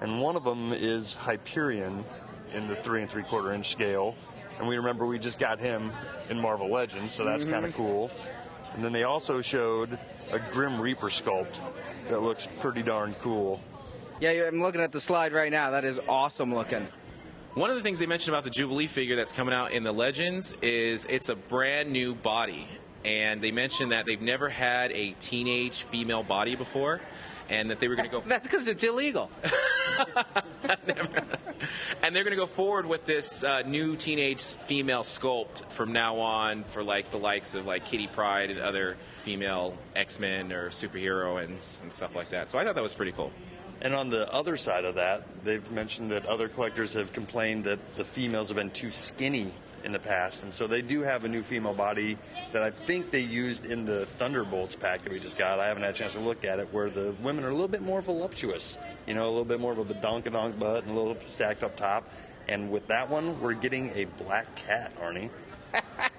And 0.00 0.20
one 0.20 0.36
of 0.36 0.44
them 0.44 0.72
is 0.72 1.14
Hyperion 1.14 2.04
in 2.54 2.66
the 2.66 2.74
three 2.74 3.02
and 3.02 3.10
three 3.10 3.22
quarter 3.22 3.52
inch 3.52 3.70
scale. 3.70 4.16
And 4.58 4.68
we 4.68 4.76
remember 4.76 5.04
we 5.04 5.18
just 5.18 5.38
got 5.38 5.58
him 5.58 5.92
in 6.30 6.40
Marvel 6.40 6.70
Legends, 6.70 7.12
so 7.12 7.24
that's 7.24 7.44
kind 7.44 7.64
of 7.64 7.72
mm-hmm. 7.72 7.82
cool. 7.82 8.10
And 8.74 8.84
then 8.84 8.92
they 8.92 9.02
also 9.02 9.42
showed 9.42 9.98
a 10.30 10.38
Grim 10.38 10.80
Reaper 10.80 11.08
sculpt 11.08 11.58
that 12.08 12.22
looks 12.22 12.48
pretty 12.60 12.82
darn 12.82 13.14
cool. 13.20 13.60
Yeah, 14.20 14.30
yeah, 14.30 14.46
I'm 14.46 14.60
looking 14.60 14.80
at 14.80 14.92
the 14.92 15.00
slide 15.00 15.32
right 15.32 15.50
now. 15.50 15.70
That 15.70 15.84
is 15.84 16.00
awesome 16.08 16.54
looking. 16.54 16.86
One 17.54 17.70
of 17.70 17.76
the 17.76 17.82
things 17.82 17.98
they 17.98 18.06
mentioned 18.06 18.34
about 18.34 18.44
the 18.44 18.50
Jubilee 18.50 18.86
figure 18.86 19.16
that's 19.16 19.32
coming 19.32 19.54
out 19.54 19.72
in 19.72 19.84
the 19.84 19.92
Legends 19.92 20.56
is 20.60 21.04
it's 21.08 21.28
a 21.28 21.36
brand 21.36 21.90
new 21.90 22.14
body. 22.14 22.66
And 23.04 23.42
they 23.42 23.52
mentioned 23.52 23.92
that 23.92 24.06
they've 24.06 24.20
never 24.20 24.48
had 24.48 24.90
a 24.92 25.12
teenage 25.20 25.84
female 25.84 26.22
body 26.22 26.56
before, 26.56 27.00
and 27.48 27.70
that 27.70 27.80
they 27.80 27.88
were 27.88 27.96
going 27.96 28.08
to 28.08 28.20
go. 28.20 28.22
That's 28.26 28.46
because 28.46 28.68
it's 28.68 28.82
illegal. 28.84 29.30
and 32.02 32.14
they're 32.14 32.24
going 32.24 32.30
to 32.30 32.36
go 32.36 32.46
forward 32.46 32.86
with 32.86 33.04
this 33.06 33.44
uh, 33.44 33.62
new 33.62 33.96
teenage 33.96 34.40
female 34.40 35.02
sculpt 35.02 35.70
from 35.70 35.92
now 35.92 36.16
on 36.16 36.64
for 36.64 36.82
like 36.82 37.10
the 37.10 37.18
likes 37.18 37.54
of 37.54 37.66
like 37.66 37.84
Kitty 37.84 38.06
Pryde 38.06 38.50
and 38.50 38.60
other 38.60 38.96
female 39.22 39.76
X-Men 39.94 40.52
or 40.52 40.70
superheroines 40.70 41.82
and 41.82 41.92
stuff 41.92 42.14
like 42.14 42.30
that. 42.30 42.50
So 42.50 42.58
I 42.58 42.64
thought 42.64 42.74
that 42.74 42.82
was 42.82 42.94
pretty 42.94 43.12
cool. 43.12 43.32
And 43.80 43.94
on 43.94 44.08
the 44.08 44.32
other 44.32 44.56
side 44.56 44.84
of 44.84 44.94
that, 44.94 45.44
they've 45.44 45.70
mentioned 45.70 46.10
that 46.10 46.24
other 46.26 46.48
collectors 46.48 46.94
have 46.94 47.12
complained 47.12 47.64
that 47.64 47.78
the 47.96 48.04
females 48.04 48.48
have 48.48 48.56
been 48.56 48.70
too 48.70 48.90
skinny 48.90 49.52
in 49.84 49.92
the 49.92 49.98
past. 49.98 50.42
And 50.42 50.52
so 50.52 50.66
they 50.66 50.82
do 50.82 51.02
have 51.02 51.24
a 51.24 51.28
new 51.28 51.42
female 51.42 51.74
body 51.74 52.18
that 52.52 52.62
I 52.62 52.70
think 52.70 53.10
they 53.10 53.20
used 53.20 53.66
in 53.66 53.84
the 53.84 54.06
Thunderbolts 54.18 54.76
pack 54.76 55.02
that 55.02 55.12
we 55.12 55.20
just 55.20 55.36
got. 55.36 55.60
I 55.60 55.68
haven't 55.68 55.82
had 55.82 55.94
a 55.94 55.96
chance 55.96 56.14
to 56.14 56.20
look 56.20 56.44
at 56.44 56.58
it, 56.58 56.72
where 56.72 56.90
the 56.90 57.14
women 57.22 57.44
are 57.44 57.50
a 57.50 57.52
little 57.52 57.68
bit 57.68 57.82
more 57.82 58.02
voluptuous. 58.02 58.78
You 59.06 59.14
know, 59.14 59.26
a 59.26 59.30
little 59.30 59.44
bit 59.44 59.60
more 59.60 59.72
of 59.72 59.90
a 59.90 59.94
donkadonk 59.94 60.58
butt 60.58 60.84
and 60.84 60.96
a 60.96 60.98
little 60.98 61.16
stacked 61.26 61.62
up 61.62 61.76
top. 61.76 62.10
And 62.48 62.70
with 62.70 62.86
that 62.88 63.08
one, 63.08 63.40
we're 63.40 63.54
getting 63.54 63.90
a 63.94 64.06
black 64.22 64.54
cat, 64.56 64.92
Arnie. 65.00 65.30
I 65.74 66.10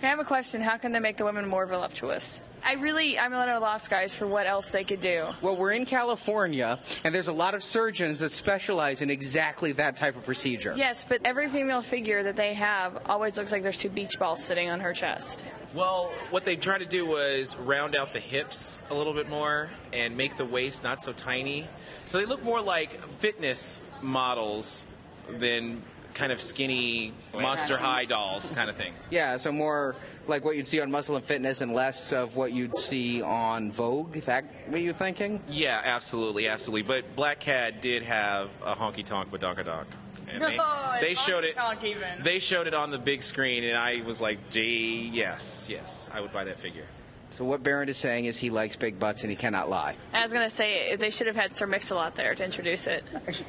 have 0.00 0.18
a 0.18 0.24
question. 0.24 0.60
How 0.60 0.76
can 0.76 0.92
they 0.92 1.00
make 1.00 1.16
the 1.16 1.24
women 1.24 1.48
more 1.48 1.66
voluptuous? 1.66 2.40
I 2.64 2.74
really, 2.74 3.18
I'm 3.18 3.32
at 3.34 3.48
a 3.48 3.58
loss, 3.58 3.88
guys, 3.88 4.14
for 4.14 4.26
what 4.26 4.46
else 4.46 4.70
they 4.70 4.84
could 4.84 5.00
do. 5.00 5.26
Well, 5.42 5.56
we're 5.56 5.72
in 5.72 5.84
California, 5.84 6.78
and 7.04 7.14
there's 7.14 7.28
a 7.28 7.32
lot 7.32 7.54
of 7.54 7.62
surgeons 7.62 8.20
that 8.20 8.30
specialize 8.30 9.02
in 9.02 9.10
exactly 9.10 9.72
that 9.72 9.96
type 9.96 10.16
of 10.16 10.24
procedure. 10.24 10.74
Yes, 10.76 11.04
but 11.06 11.20
every 11.24 11.48
female 11.48 11.82
figure 11.82 12.22
that 12.22 12.36
they 12.36 12.54
have 12.54 12.98
always 13.06 13.36
looks 13.36 13.52
like 13.52 13.62
there's 13.62 13.78
two 13.78 13.90
beach 13.90 14.18
balls 14.18 14.42
sitting 14.42 14.70
on 14.70 14.80
her 14.80 14.94
chest. 14.94 15.44
Well, 15.74 16.12
what 16.30 16.44
they 16.44 16.56
tried 16.56 16.78
to 16.78 16.86
do 16.86 17.04
was 17.04 17.56
round 17.56 17.96
out 17.96 18.12
the 18.12 18.20
hips 18.20 18.78
a 18.90 18.94
little 18.94 19.12
bit 19.12 19.28
more 19.28 19.68
and 19.92 20.16
make 20.16 20.36
the 20.36 20.46
waist 20.46 20.82
not 20.82 21.02
so 21.02 21.12
tiny. 21.12 21.66
So 22.06 22.18
they 22.18 22.26
look 22.26 22.42
more 22.42 22.62
like 22.62 23.02
fitness 23.18 23.82
models 24.00 24.86
than 25.28 25.82
kind 26.14 26.30
of 26.30 26.40
skinny 26.40 27.12
monster 27.34 27.76
high 27.76 28.04
dolls 28.04 28.52
kind 28.52 28.70
of 28.70 28.76
thing. 28.76 28.94
Yeah, 29.10 29.36
so 29.36 29.50
more 29.50 29.96
like 30.28 30.44
what 30.44 30.56
you'd 30.56 30.66
see 30.66 30.80
on 30.80 30.90
Muscle 30.90 31.16
and 31.16 31.24
Fitness 31.24 31.60
and 31.60 31.72
less 31.72 32.12
of 32.12 32.36
what 32.36 32.52
you'd 32.52 32.76
see 32.76 33.22
on 33.22 33.70
Vogue. 33.70 34.16
Is 34.16 34.24
that 34.26 34.44
what 34.68 34.80
you're 34.80 34.94
thinking? 34.94 35.40
Yeah, 35.48 35.80
absolutely, 35.84 36.48
absolutely. 36.48 36.82
But 36.82 37.14
Black 37.16 37.40
Cat 37.40 37.82
did 37.82 38.02
have 38.02 38.50
a 38.64 38.74
honky 38.74 39.04
tonk 39.04 39.30
badonkadonk. 39.30 39.86
And 40.32 40.42
they, 40.42 40.58
Oh, 40.58 40.96
they 41.00 41.14
showed 41.14 41.44
it. 41.44 41.54
even. 41.84 42.22
They 42.22 42.38
showed 42.38 42.66
it 42.66 42.74
on 42.74 42.90
the 42.90 42.98
big 42.98 43.22
screen, 43.22 43.62
and 43.62 43.76
I 43.76 44.02
was 44.04 44.20
like, 44.20 44.50
"Gee, 44.50 45.10
yes, 45.12 45.66
yes, 45.68 46.08
I 46.12 46.20
would 46.20 46.32
buy 46.32 46.44
that 46.44 46.58
figure." 46.58 46.86
So 47.30 47.44
what 47.44 47.62
Barrett 47.62 47.88
is 47.88 47.96
saying 47.98 48.24
is 48.26 48.36
he 48.36 48.48
likes 48.50 48.74
big 48.76 48.98
butts 48.98 49.22
and 49.22 49.30
he 49.30 49.36
cannot 49.36 49.68
lie. 49.68 49.96
I 50.12 50.22
was 50.22 50.32
going 50.32 50.48
to 50.48 50.54
say 50.54 50.94
they 50.96 51.10
should 51.10 51.26
have 51.26 51.34
had 51.36 51.52
Sir 51.52 51.66
Mix-a-Lot 51.66 52.14
there 52.14 52.32
to 52.34 52.44
introduce 52.44 52.86
it. 52.86 53.04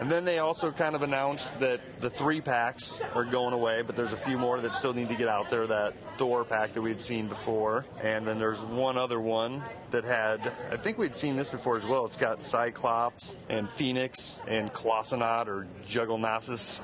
And 0.00 0.10
then 0.10 0.24
they 0.24 0.38
also 0.38 0.72
kind 0.72 0.94
of 0.94 1.02
announced 1.02 1.58
that 1.60 1.82
the 2.00 2.08
three 2.08 2.40
packs 2.40 3.02
are 3.14 3.24
going 3.24 3.52
away, 3.52 3.82
but 3.82 3.96
there's 3.96 4.14
a 4.14 4.16
few 4.16 4.38
more 4.38 4.58
that 4.58 4.74
still 4.74 4.94
need 4.94 5.10
to 5.10 5.14
get 5.14 5.28
out 5.28 5.50
there. 5.50 5.66
That 5.66 5.92
Thor 6.16 6.42
pack 6.42 6.72
that 6.72 6.80
we'd 6.80 6.98
seen 6.98 7.28
before, 7.28 7.84
and 8.02 8.26
then 8.26 8.38
there's 8.38 8.60
one 8.60 8.96
other 8.96 9.20
one 9.20 9.62
that 9.90 10.04
had, 10.04 10.54
I 10.70 10.78
think 10.78 10.96
we'd 10.96 11.14
seen 11.14 11.36
this 11.36 11.50
before 11.50 11.76
as 11.76 11.84
well. 11.84 12.06
It's 12.06 12.16
got 12.16 12.42
Cyclops 12.42 13.36
and 13.50 13.70
Phoenix 13.70 14.40
and 14.48 14.72
Colossonaut 14.72 15.48
or 15.48 15.66
Jugglenassus. 15.86 16.80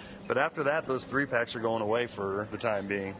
but 0.26 0.38
after 0.38 0.62
that, 0.62 0.86
those 0.86 1.04
three 1.04 1.26
packs 1.26 1.54
are 1.54 1.60
going 1.60 1.82
away 1.82 2.06
for 2.06 2.48
the 2.50 2.58
time 2.58 2.86
being. 2.86 3.14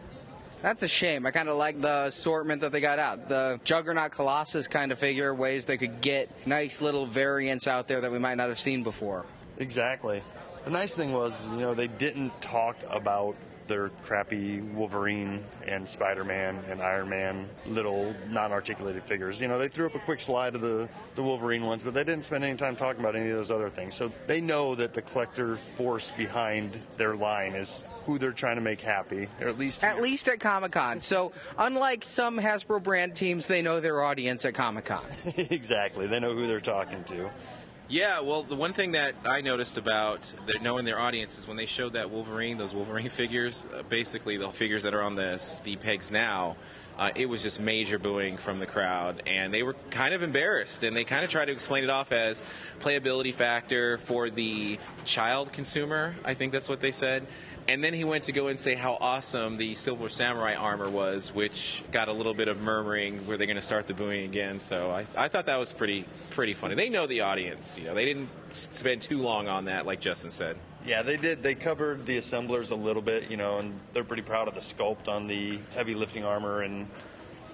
That's 0.62 0.84
a 0.84 0.88
shame. 0.88 1.26
I 1.26 1.32
kind 1.32 1.48
of 1.48 1.56
like 1.56 1.80
the 1.80 2.04
assortment 2.04 2.60
that 2.60 2.70
they 2.70 2.80
got 2.80 3.00
out. 3.00 3.28
The 3.28 3.60
Juggernaut 3.64 4.12
Colossus 4.12 4.68
kind 4.68 4.92
of 4.92 4.98
figure, 4.98 5.34
ways 5.34 5.66
they 5.66 5.76
could 5.76 6.00
get 6.00 6.30
nice 6.46 6.80
little 6.80 7.04
variants 7.04 7.66
out 7.66 7.88
there 7.88 8.00
that 8.00 8.12
we 8.12 8.20
might 8.20 8.36
not 8.36 8.48
have 8.48 8.60
seen 8.60 8.84
before. 8.84 9.26
Exactly. 9.58 10.22
The 10.64 10.70
nice 10.70 10.94
thing 10.94 11.12
was, 11.12 11.44
you 11.46 11.58
know, 11.58 11.74
they 11.74 11.88
didn't 11.88 12.40
talk 12.40 12.76
about 12.88 13.34
their 13.66 13.88
crappy 14.04 14.60
Wolverine 14.60 15.44
and 15.66 15.88
Spider 15.88 16.24
Man 16.24 16.58
and 16.68 16.82
Iron 16.82 17.08
Man 17.08 17.48
little 17.66 18.14
non 18.28 18.52
articulated 18.52 19.02
figures. 19.02 19.40
You 19.40 19.48
know, 19.48 19.58
they 19.58 19.68
threw 19.68 19.86
up 19.86 19.94
a 19.94 20.00
quick 20.00 20.20
slide 20.20 20.54
of 20.54 20.60
the, 20.60 20.88
the 21.14 21.22
Wolverine 21.22 21.64
ones, 21.64 21.82
but 21.82 21.94
they 21.94 22.04
didn't 22.04 22.24
spend 22.24 22.44
any 22.44 22.56
time 22.56 22.76
talking 22.76 23.00
about 23.00 23.16
any 23.16 23.30
of 23.30 23.36
those 23.36 23.50
other 23.50 23.70
things. 23.70 23.94
So 23.94 24.12
they 24.26 24.40
know 24.40 24.74
that 24.74 24.94
the 24.94 25.02
collector 25.02 25.56
force 25.56 26.12
behind 26.12 26.78
their 26.96 27.14
line 27.14 27.52
is 27.54 27.84
who 28.06 28.18
they're 28.18 28.32
trying 28.32 28.56
to 28.56 28.60
make 28.60 28.80
happy, 28.80 29.28
or 29.40 29.48
at 29.48 29.58
least 29.58 29.84
At 29.84 30.02
least 30.02 30.28
at 30.28 30.40
Comic 30.40 30.72
Con. 30.72 31.00
So, 31.00 31.32
unlike 31.58 32.04
some 32.04 32.38
Hasbro 32.38 32.82
brand 32.82 33.14
teams, 33.14 33.46
they 33.46 33.62
know 33.62 33.80
their 33.80 34.02
audience 34.02 34.44
at 34.44 34.54
Comic 34.54 34.86
Con. 34.86 35.04
exactly. 35.36 36.06
They 36.06 36.20
know 36.20 36.34
who 36.34 36.46
they're 36.46 36.60
talking 36.60 37.04
to. 37.04 37.30
Yeah, 37.92 38.20
well, 38.20 38.42
the 38.42 38.56
one 38.56 38.72
thing 38.72 38.92
that 38.92 39.14
I 39.22 39.42
noticed 39.42 39.76
about 39.76 40.32
their, 40.46 40.58
knowing 40.62 40.86
their 40.86 40.98
audience 40.98 41.38
is 41.38 41.46
when 41.46 41.58
they 41.58 41.66
showed 41.66 41.92
that 41.92 42.08
Wolverine, 42.10 42.56
those 42.56 42.72
Wolverine 42.72 43.10
figures, 43.10 43.66
uh, 43.66 43.82
basically 43.82 44.38
the 44.38 44.48
figures 44.48 44.84
that 44.84 44.94
are 44.94 45.02
on 45.02 45.14
the 45.14 45.60
the 45.62 45.76
pegs 45.76 46.10
now, 46.10 46.56
uh, 46.98 47.10
it 47.14 47.26
was 47.26 47.42
just 47.42 47.60
major 47.60 47.98
booing 47.98 48.36
from 48.36 48.58
the 48.58 48.66
crowd, 48.66 49.22
and 49.26 49.52
they 49.52 49.62
were 49.62 49.74
kind 49.90 50.14
of 50.14 50.22
embarrassed, 50.22 50.82
and 50.82 50.96
they 50.96 51.04
kind 51.04 51.24
of 51.24 51.30
tried 51.30 51.46
to 51.46 51.52
explain 51.52 51.84
it 51.84 51.90
off 51.90 52.12
as 52.12 52.42
playability 52.80 53.34
factor 53.34 53.98
for 53.98 54.30
the 54.30 54.78
child 55.04 55.52
consumer. 55.52 56.14
I 56.24 56.34
think 56.34 56.52
that's 56.52 56.68
what 56.68 56.80
they 56.80 56.90
said. 56.90 57.26
And 57.68 57.82
then 57.82 57.94
he 57.94 58.02
went 58.02 58.24
to 58.24 58.32
go 58.32 58.48
and 58.48 58.58
say 58.58 58.74
how 58.74 58.98
awesome 59.00 59.56
the 59.56 59.74
Silver 59.74 60.08
Samurai 60.08 60.54
armor 60.54 60.90
was, 60.90 61.32
which 61.32 61.84
got 61.92 62.08
a 62.08 62.12
little 62.12 62.34
bit 62.34 62.48
of 62.48 62.60
murmuring. 62.60 63.24
Were 63.26 63.36
they 63.36 63.46
going 63.46 63.56
to 63.56 63.62
start 63.62 63.86
the 63.86 63.94
booing 63.94 64.24
again? 64.24 64.58
So 64.58 64.90
I, 64.90 65.06
I 65.16 65.28
thought 65.28 65.46
that 65.46 65.60
was 65.60 65.72
pretty 65.72 66.04
pretty 66.30 66.54
funny. 66.54 66.74
They 66.74 66.88
know 66.88 67.06
the 67.06 67.20
audience. 67.20 67.78
You 67.78 67.84
know, 67.84 67.94
they 67.94 68.04
didn't 68.04 68.30
spend 68.52 69.02
too 69.02 69.22
long 69.22 69.46
on 69.46 69.66
that, 69.66 69.86
like 69.86 70.00
Justin 70.00 70.32
said. 70.32 70.56
Yeah, 70.84 71.02
they 71.02 71.16
did. 71.16 71.42
They 71.42 71.54
covered 71.54 72.06
the 72.06 72.16
assemblers 72.18 72.70
a 72.70 72.76
little 72.76 73.02
bit, 73.02 73.30
you 73.30 73.36
know, 73.36 73.58
and 73.58 73.78
they're 73.92 74.02
pretty 74.02 74.22
proud 74.22 74.48
of 74.48 74.54
the 74.54 74.60
sculpt 74.60 75.06
on 75.08 75.28
the 75.28 75.60
heavy 75.74 75.94
lifting 75.94 76.24
armor, 76.24 76.62
and 76.62 76.88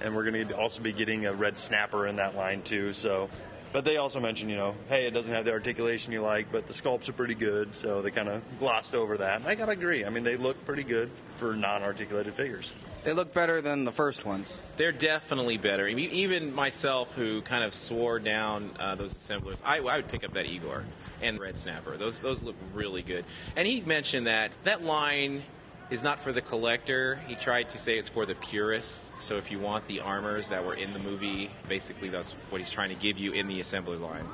and 0.00 0.14
we're 0.14 0.30
going 0.30 0.48
to 0.48 0.56
also 0.56 0.82
be 0.82 0.92
getting 0.92 1.26
a 1.26 1.32
red 1.32 1.58
snapper 1.58 2.06
in 2.06 2.16
that 2.16 2.36
line 2.36 2.62
too. 2.62 2.92
So, 2.92 3.28
but 3.72 3.84
they 3.84 3.96
also 3.96 4.20
mentioned, 4.20 4.50
you 4.50 4.56
know, 4.56 4.74
hey, 4.88 5.06
it 5.06 5.10
doesn't 5.12 5.34
have 5.34 5.44
the 5.44 5.52
articulation 5.52 6.12
you 6.12 6.22
like, 6.22 6.50
but 6.52 6.66
the 6.66 6.72
sculpts 6.72 7.08
are 7.08 7.12
pretty 7.12 7.34
good. 7.34 7.74
So 7.74 8.00
they 8.00 8.10
kind 8.10 8.28
of 8.28 8.42
glossed 8.58 8.94
over 8.94 9.18
that. 9.18 9.40
And 9.40 9.48
I 9.48 9.54
gotta 9.56 9.72
agree. 9.72 10.04
I 10.04 10.10
mean, 10.10 10.24
they 10.24 10.36
look 10.36 10.64
pretty 10.64 10.84
good 10.84 11.10
for 11.36 11.54
non-articulated 11.54 12.32
figures. 12.32 12.74
They 13.04 13.12
look 13.12 13.34
better 13.34 13.60
than 13.60 13.84
the 13.84 13.92
first 13.92 14.24
ones. 14.24 14.58
They're 14.76 14.92
definitely 14.92 15.58
better. 15.58 15.86
I 15.86 15.94
mean, 15.94 16.10
even 16.10 16.54
myself, 16.54 17.14
who 17.14 17.42
kind 17.42 17.64
of 17.64 17.74
swore 17.74 18.18
down 18.18 18.70
uh, 18.78 18.94
those 18.94 19.14
assemblers, 19.14 19.62
I, 19.64 19.78
I 19.78 19.96
would 19.96 20.08
pick 20.08 20.24
up 20.24 20.32
that 20.34 20.46
Igor 20.46 20.84
and 21.22 21.38
Red 21.38 21.58
Snapper. 21.58 21.96
Those 21.96 22.20
those 22.20 22.42
look 22.42 22.56
really 22.74 23.02
good. 23.02 23.24
And 23.56 23.66
he 23.66 23.80
mentioned 23.82 24.26
that 24.26 24.52
that 24.64 24.82
line 24.82 25.42
is 25.90 26.02
not 26.02 26.20
for 26.20 26.32
the 26.32 26.42
collector. 26.42 27.20
He 27.26 27.34
tried 27.34 27.70
to 27.70 27.78
say 27.78 27.98
it's 27.98 28.08
for 28.08 28.26
the 28.26 28.34
purist. 28.34 29.10
So 29.18 29.36
if 29.36 29.50
you 29.50 29.58
want 29.58 29.86
the 29.88 30.00
armors 30.00 30.50
that 30.50 30.64
were 30.64 30.74
in 30.74 30.92
the 30.92 30.98
movie, 30.98 31.50
basically 31.68 32.08
that's 32.08 32.32
what 32.50 32.60
he's 32.60 32.70
trying 32.70 32.90
to 32.90 32.94
give 32.94 33.18
you 33.18 33.32
in 33.32 33.48
the 33.48 33.60
assembly 33.60 33.96
line. 33.96 34.26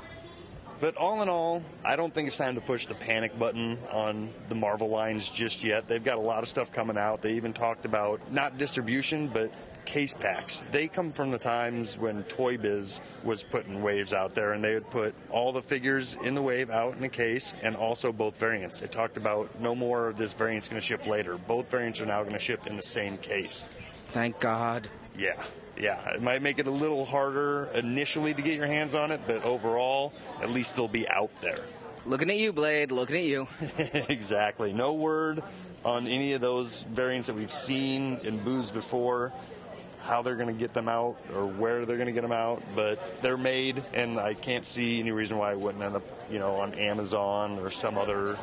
But 0.80 0.96
all 0.96 1.22
in 1.22 1.28
all, 1.28 1.62
I 1.84 1.94
don't 1.96 2.12
think 2.12 2.26
it's 2.26 2.36
time 2.36 2.56
to 2.56 2.60
push 2.60 2.86
the 2.86 2.96
panic 2.96 3.38
button 3.38 3.78
on 3.90 4.34
the 4.48 4.56
Marvel 4.56 4.88
lines 4.88 5.30
just 5.30 5.62
yet. 5.62 5.88
They've 5.88 6.02
got 6.02 6.18
a 6.18 6.20
lot 6.20 6.42
of 6.42 6.48
stuff 6.48 6.72
coming 6.72 6.98
out. 6.98 7.22
They 7.22 7.34
even 7.34 7.52
talked 7.52 7.86
about 7.86 8.32
not 8.32 8.58
distribution, 8.58 9.28
but 9.28 9.52
case 9.84 10.14
packs. 10.14 10.62
They 10.72 10.88
come 10.88 11.12
from 11.12 11.30
the 11.30 11.38
times 11.38 11.98
when 11.98 12.22
Toy 12.24 12.56
Biz 12.56 13.00
was 13.22 13.42
putting 13.42 13.82
waves 13.82 14.12
out 14.12 14.34
there, 14.34 14.52
and 14.52 14.62
they 14.62 14.74
would 14.74 14.90
put 14.90 15.14
all 15.30 15.52
the 15.52 15.62
figures 15.62 16.16
in 16.24 16.34
the 16.34 16.42
wave 16.42 16.70
out 16.70 16.96
in 16.96 17.04
a 17.04 17.08
case, 17.08 17.54
and 17.62 17.76
also 17.76 18.12
both 18.12 18.38
variants. 18.38 18.82
It 18.82 18.92
talked 18.92 19.16
about 19.16 19.60
no 19.60 19.74
more 19.74 20.08
of 20.08 20.16
this 20.16 20.32
variant's 20.32 20.68
going 20.68 20.80
to 20.80 20.86
ship 20.86 21.06
later. 21.06 21.36
Both 21.36 21.70
variants 21.70 22.00
are 22.00 22.06
now 22.06 22.22
going 22.22 22.34
to 22.34 22.38
ship 22.38 22.66
in 22.66 22.76
the 22.76 22.82
same 22.82 23.18
case. 23.18 23.66
Thank 24.08 24.40
God. 24.40 24.88
Yeah. 25.16 25.42
Yeah, 25.76 26.14
it 26.14 26.22
might 26.22 26.40
make 26.40 26.60
it 26.60 26.68
a 26.68 26.70
little 26.70 27.04
harder 27.04 27.68
initially 27.74 28.32
to 28.32 28.42
get 28.42 28.54
your 28.54 28.66
hands 28.66 28.94
on 28.94 29.10
it, 29.10 29.20
but 29.26 29.44
overall, 29.44 30.12
at 30.40 30.50
least 30.50 30.76
they'll 30.76 30.86
be 30.86 31.08
out 31.08 31.34
there. 31.40 31.64
Looking 32.06 32.30
at 32.30 32.36
you, 32.36 32.52
Blade. 32.52 32.92
Looking 32.92 33.16
at 33.16 33.22
you. 33.22 33.48
exactly. 34.08 34.72
No 34.72 34.92
word 34.92 35.42
on 35.84 36.06
any 36.06 36.34
of 36.34 36.40
those 36.40 36.84
variants 36.84 37.26
that 37.26 37.34
we've 37.34 37.52
seen 37.52 38.18
in 38.24 38.38
booths 38.38 38.70
before, 38.70 39.32
how 40.04 40.22
they're 40.22 40.36
going 40.36 40.48
to 40.48 40.52
get 40.52 40.74
them 40.74 40.88
out 40.88 41.16
or 41.34 41.46
where 41.46 41.86
they're 41.86 41.96
going 41.96 42.06
to 42.06 42.12
get 42.12 42.22
them 42.22 42.32
out, 42.32 42.62
but 42.76 43.22
they're 43.22 43.38
made, 43.38 43.82
and 43.94 44.18
I 44.18 44.34
can't 44.34 44.66
see 44.66 45.00
any 45.00 45.12
reason 45.12 45.38
why 45.38 45.52
it 45.52 45.58
wouldn't 45.58 45.82
end 45.82 45.96
up, 45.96 46.04
you 46.30 46.38
know, 46.38 46.56
on 46.56 46.74
Amazon 46.74 47.58
or 47.58 47.70
some 47.70 47.96
other 47.96 48.38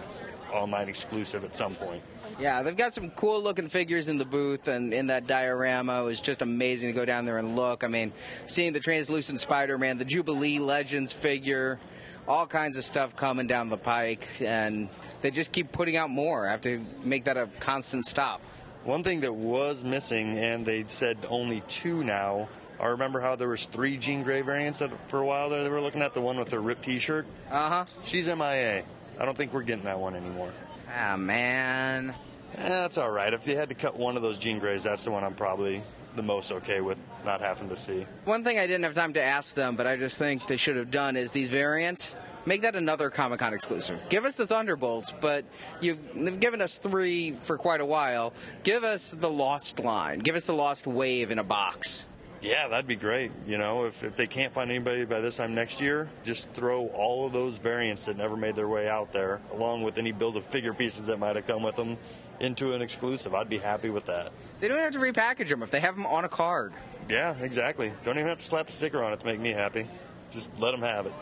online 0.52 0.90
exclusive 0.90 1.44
at 1.44 1.56
some 1.56 1.76
point. 1.76 2.02
Yeah, 2.40 2.64
they've 2.64 2.76
got 2.76 2.94
some 2.94 3.12
cool 3.12 3.42
looking 3.42 3.70
figures 3.70 4.10
in 4.10 4.18
the 4.18 4.26
booth 4.26 4.68
and 4.68 4.94
in 4.94 5.08
that 5.08 5.28
diorama. 5.28 6.02
It 6.02 6.06
was 6.06 6.22
just 6.22 6.42
amazing 6.42 6.90
to 6.90 6.94
go 6.94 7.06
down 7.06 7.26
there 7.26 7.38
and 7.38 7.56
look. 7.56 7.84
I 7.84 7.88
mean, 7.88 8.12
seeing 8.48 8.74
the 8.74 8.80
translucent 8.80 9.40
Spider 9.40 9.78
Man, 9.78 9.98
the 9.98 10.06
Jubilee 10.06 10.60
Legends 10.60 11.14
figure, 11.14 11.80
all 12.28 12.48
kinds 12.48 12.78
of 12.78 12.84
stuff 12.84 13.16
coming 13.16 13.48
down 13.48 13.70
the 13.70 13.78
pike, 13.78 14.28
and 14.40 14.90
they 15.22 15.30
just 15.32 15.52
keep 15.52 15.72
putting 15.72 15.96
out 15.96 16.10
more. 16.10 16.48
I 16.48 16.52
have 16.52 16.62
to 16.62 16.84
make 17.04 17.26
that 17.26 17.38
a 17.38 17.48
constant 17.60 18.06
stop. 18.06 18.42
One 18.84 19.04
thing 19.04 19.20
that 19.22 19.34
was 19.34 19.84
missing, 19.84 20.38
and 20.38 20.66
they 20.66 20.86
said 20.88 21.18
only 21.30 21.62
two 21.68 22.04
now. 22.04 22.50
I 22.80 22.88
remember 22.88 23.20
how 23.20 23.36
there 23.36 23.48
was 23.48 23.66
three 23.68 23.98
Jean 23.98 24.24
Grey 24.24 24.42
variants 24.42 24.80
that, 24.80 24.90
for 25.08 25.20
a 25.20 25.26
while 25.26 25.50
there. 25.50 25.64
They 25.64 25.70
were 25.70 25.82
looking 25.82 26.02
at 26.02 26.16
the 26.16 26.22
one 26.22 26.38
with 26.38 26.50
the 26.50 26.60
ripped 26.60 26.84
T-shirt. 26.84 27.28
Uh 27.52 27.70
huh. 27.70 27.86
She's 28.06 28.28
MIA. 28.28 28.84
I 29.20 29.26
don't 29.26 29.38
think 29.38 29.54
we're 29.54 29.62
getting 29.62 29.84
that 29.84 30.00
one 30.00 30.16
anymore. 30.16 30.52
Ah 30.98 31.16
man. 31.16 32.16
That's 32.56 32.98
all 32.98 33.12
right. 33.12 33.34
If 33.34 33.48
you 33.48 33.56
had 33.56 33.70
to 33.70 33.76
cut 33.76 33.96
one 33.96 34.18
of 34.18 34.24
those 34.24 34.40
Jean 34.40 34.58
Greys, 34.60 34.84
that's 34.84 35.04
the 35.04 35.12
one 35.12 35.24
I'm 35.24 35.36
probably 35.36 35.84
the 36.16 36.24
most 36.24 36.52
okay 36.52 36.82
with 36.82 36.98
not 37.24 37.40
having 37.40 37.70
to 37.70 37.78
see. 37.78 38.06
One 38.26 38.44
thing 38.44 38.58
I 38.58 38.68
didn't 38.68 38.84
have 38.84 38.96
time 38.96 39.14
to 39.14 39.22
ask 39.22 39.54
them, 39.56 39.76
but 39.76 39.88
I 39.88 39.96
just 39.96 40.18
think 40.18 40.48
they 40.48 40.58
should 40.58 40.76
have 40.76 40.92
done 40.92 41.16
is 41.16 41.32
these 41.32 41.50
variants. 41.50 42.16
Make 42.46 42.64
that 42.64 42.76
another 42.76 43.10
Comic 43.10 43.40
Con 43.40 43.54
exclusive. 43.54 44.00
Give 44.10 44.26
us 44.26 44.34
the 44.34 44.48
Thunderbolts, 44.48 45.14
but 45.22 45.46
you've 45.80 46.40
given 46.40 46.62
us 46.62 46.78
three 46.78 47.38
for 47.44 47.58
quite 47.58 47.82
a 47.82 47.86
while. 47.86 48.34
Give 48.64 48.84
us 48.84 49.12
the 49.12 49.30
Lost 49.30 49.80
line. 49.80 50.20
Give 50.20 50.36
us 50.36 50.46
the 50.46 50.54
Lost 50.54 50.88
Wave 50.88 51.30
in 51.30 51.38
a 51.38 51.44
box. 51.44 52.06
Yeah, 52.42 52.68
that'd 52.68 52.88
be 52.88 52.96
great. 52.96 53.32
You 53.46 53.60
know, 53.60 53.86
if, 53.86 54.04
if 54.04 54.16
they 54.16 54.26
can't 54.26 54.52
find 54.52 54.72
anybody 54.72 55.06
by 55.06 55.20
this 55.20 55.38
time 55.38 55.54
next 55.54 55.80
year, 55.80 56.10
just 56.24 56.50
throw 56.54 56.88
all 56.88 57.28
of 57.28 57.34
those 57.34 57.60
variants 57.60 58.06
that 58.06 58.18
never 58.18 58.36
made 58.36 58.56
their 58.56 58.68
way 58.68 58.90
out 58.90 59.14
there, 59.14 59.40
along 59.54 59.84
with 59.84 60.00
any 60.00 60.12
build 60.12 60.36
of 60.36 60.46
figure 60.46 60.74
pieces 60.74 61.06
that 61.06 61.20
might 61.20 61.36
have 61.36 61.46
come 61.46 61.62
with 61.62 61.76
them, 61.76 61.98
into 62.40 62.74
an 62.74 62.82
exclusive. 62.82 63.36
I'd 63.36 63.50
be 63.50 63.60
happy 63.60 63.92
with 63.92 64.08
that. 64.08 64.32
They 64.60 64.68
don't 64.68 64.80
have 64.80 64.94
to 64.94 65.00
repackage 65.00 65.50
them 65.50 65.62
if 65.62 65.70
they 65.70 65.80
have 65.80 65.96
them 65.96 66.08
on 66.08 66.26
a 66.26 66.30
card. 66.30 66.74
Yeah, 67.08 67.36
exactly. 67.40 67.94
Don't 68.04 68.18
even 68.18 68.30
have 68.30 68.40
to 68.40 68.46
slap 68.46 68.70
a 68.70 68.72
sticker 68.72 69.04
on 69.04 69.14
it 69.14 69.20
to 69.20 69.26
make 69.28 69.40
me 69.40 69.52
happy. 69.52 69.88
Just 70.32 70.50
let 70.58 70.72
them 70.72 70.82
have 70.82 71.06
it. 71.06 71.14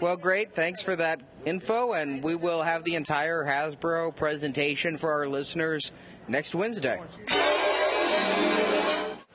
Well, 0.00 0.16
great. 0.16 0.54
Thanks 0.54 0.82
for 0.82 0.96
that 0.96 1.20
info, 1.44 1.92
and 1.92 2.22
we 2.22 2.34
will 2.34 2.62
have 2.62 2.84
the 2.84 2.96
entire 2.96 3.44
Hasbro 3.44 4.14
presentation 4.16 4.96
for 4.96 5.10
our 5.10 5.28
listeners 5.28 5.92
next 6.28 6.54
Wednesday. 6.54 7.00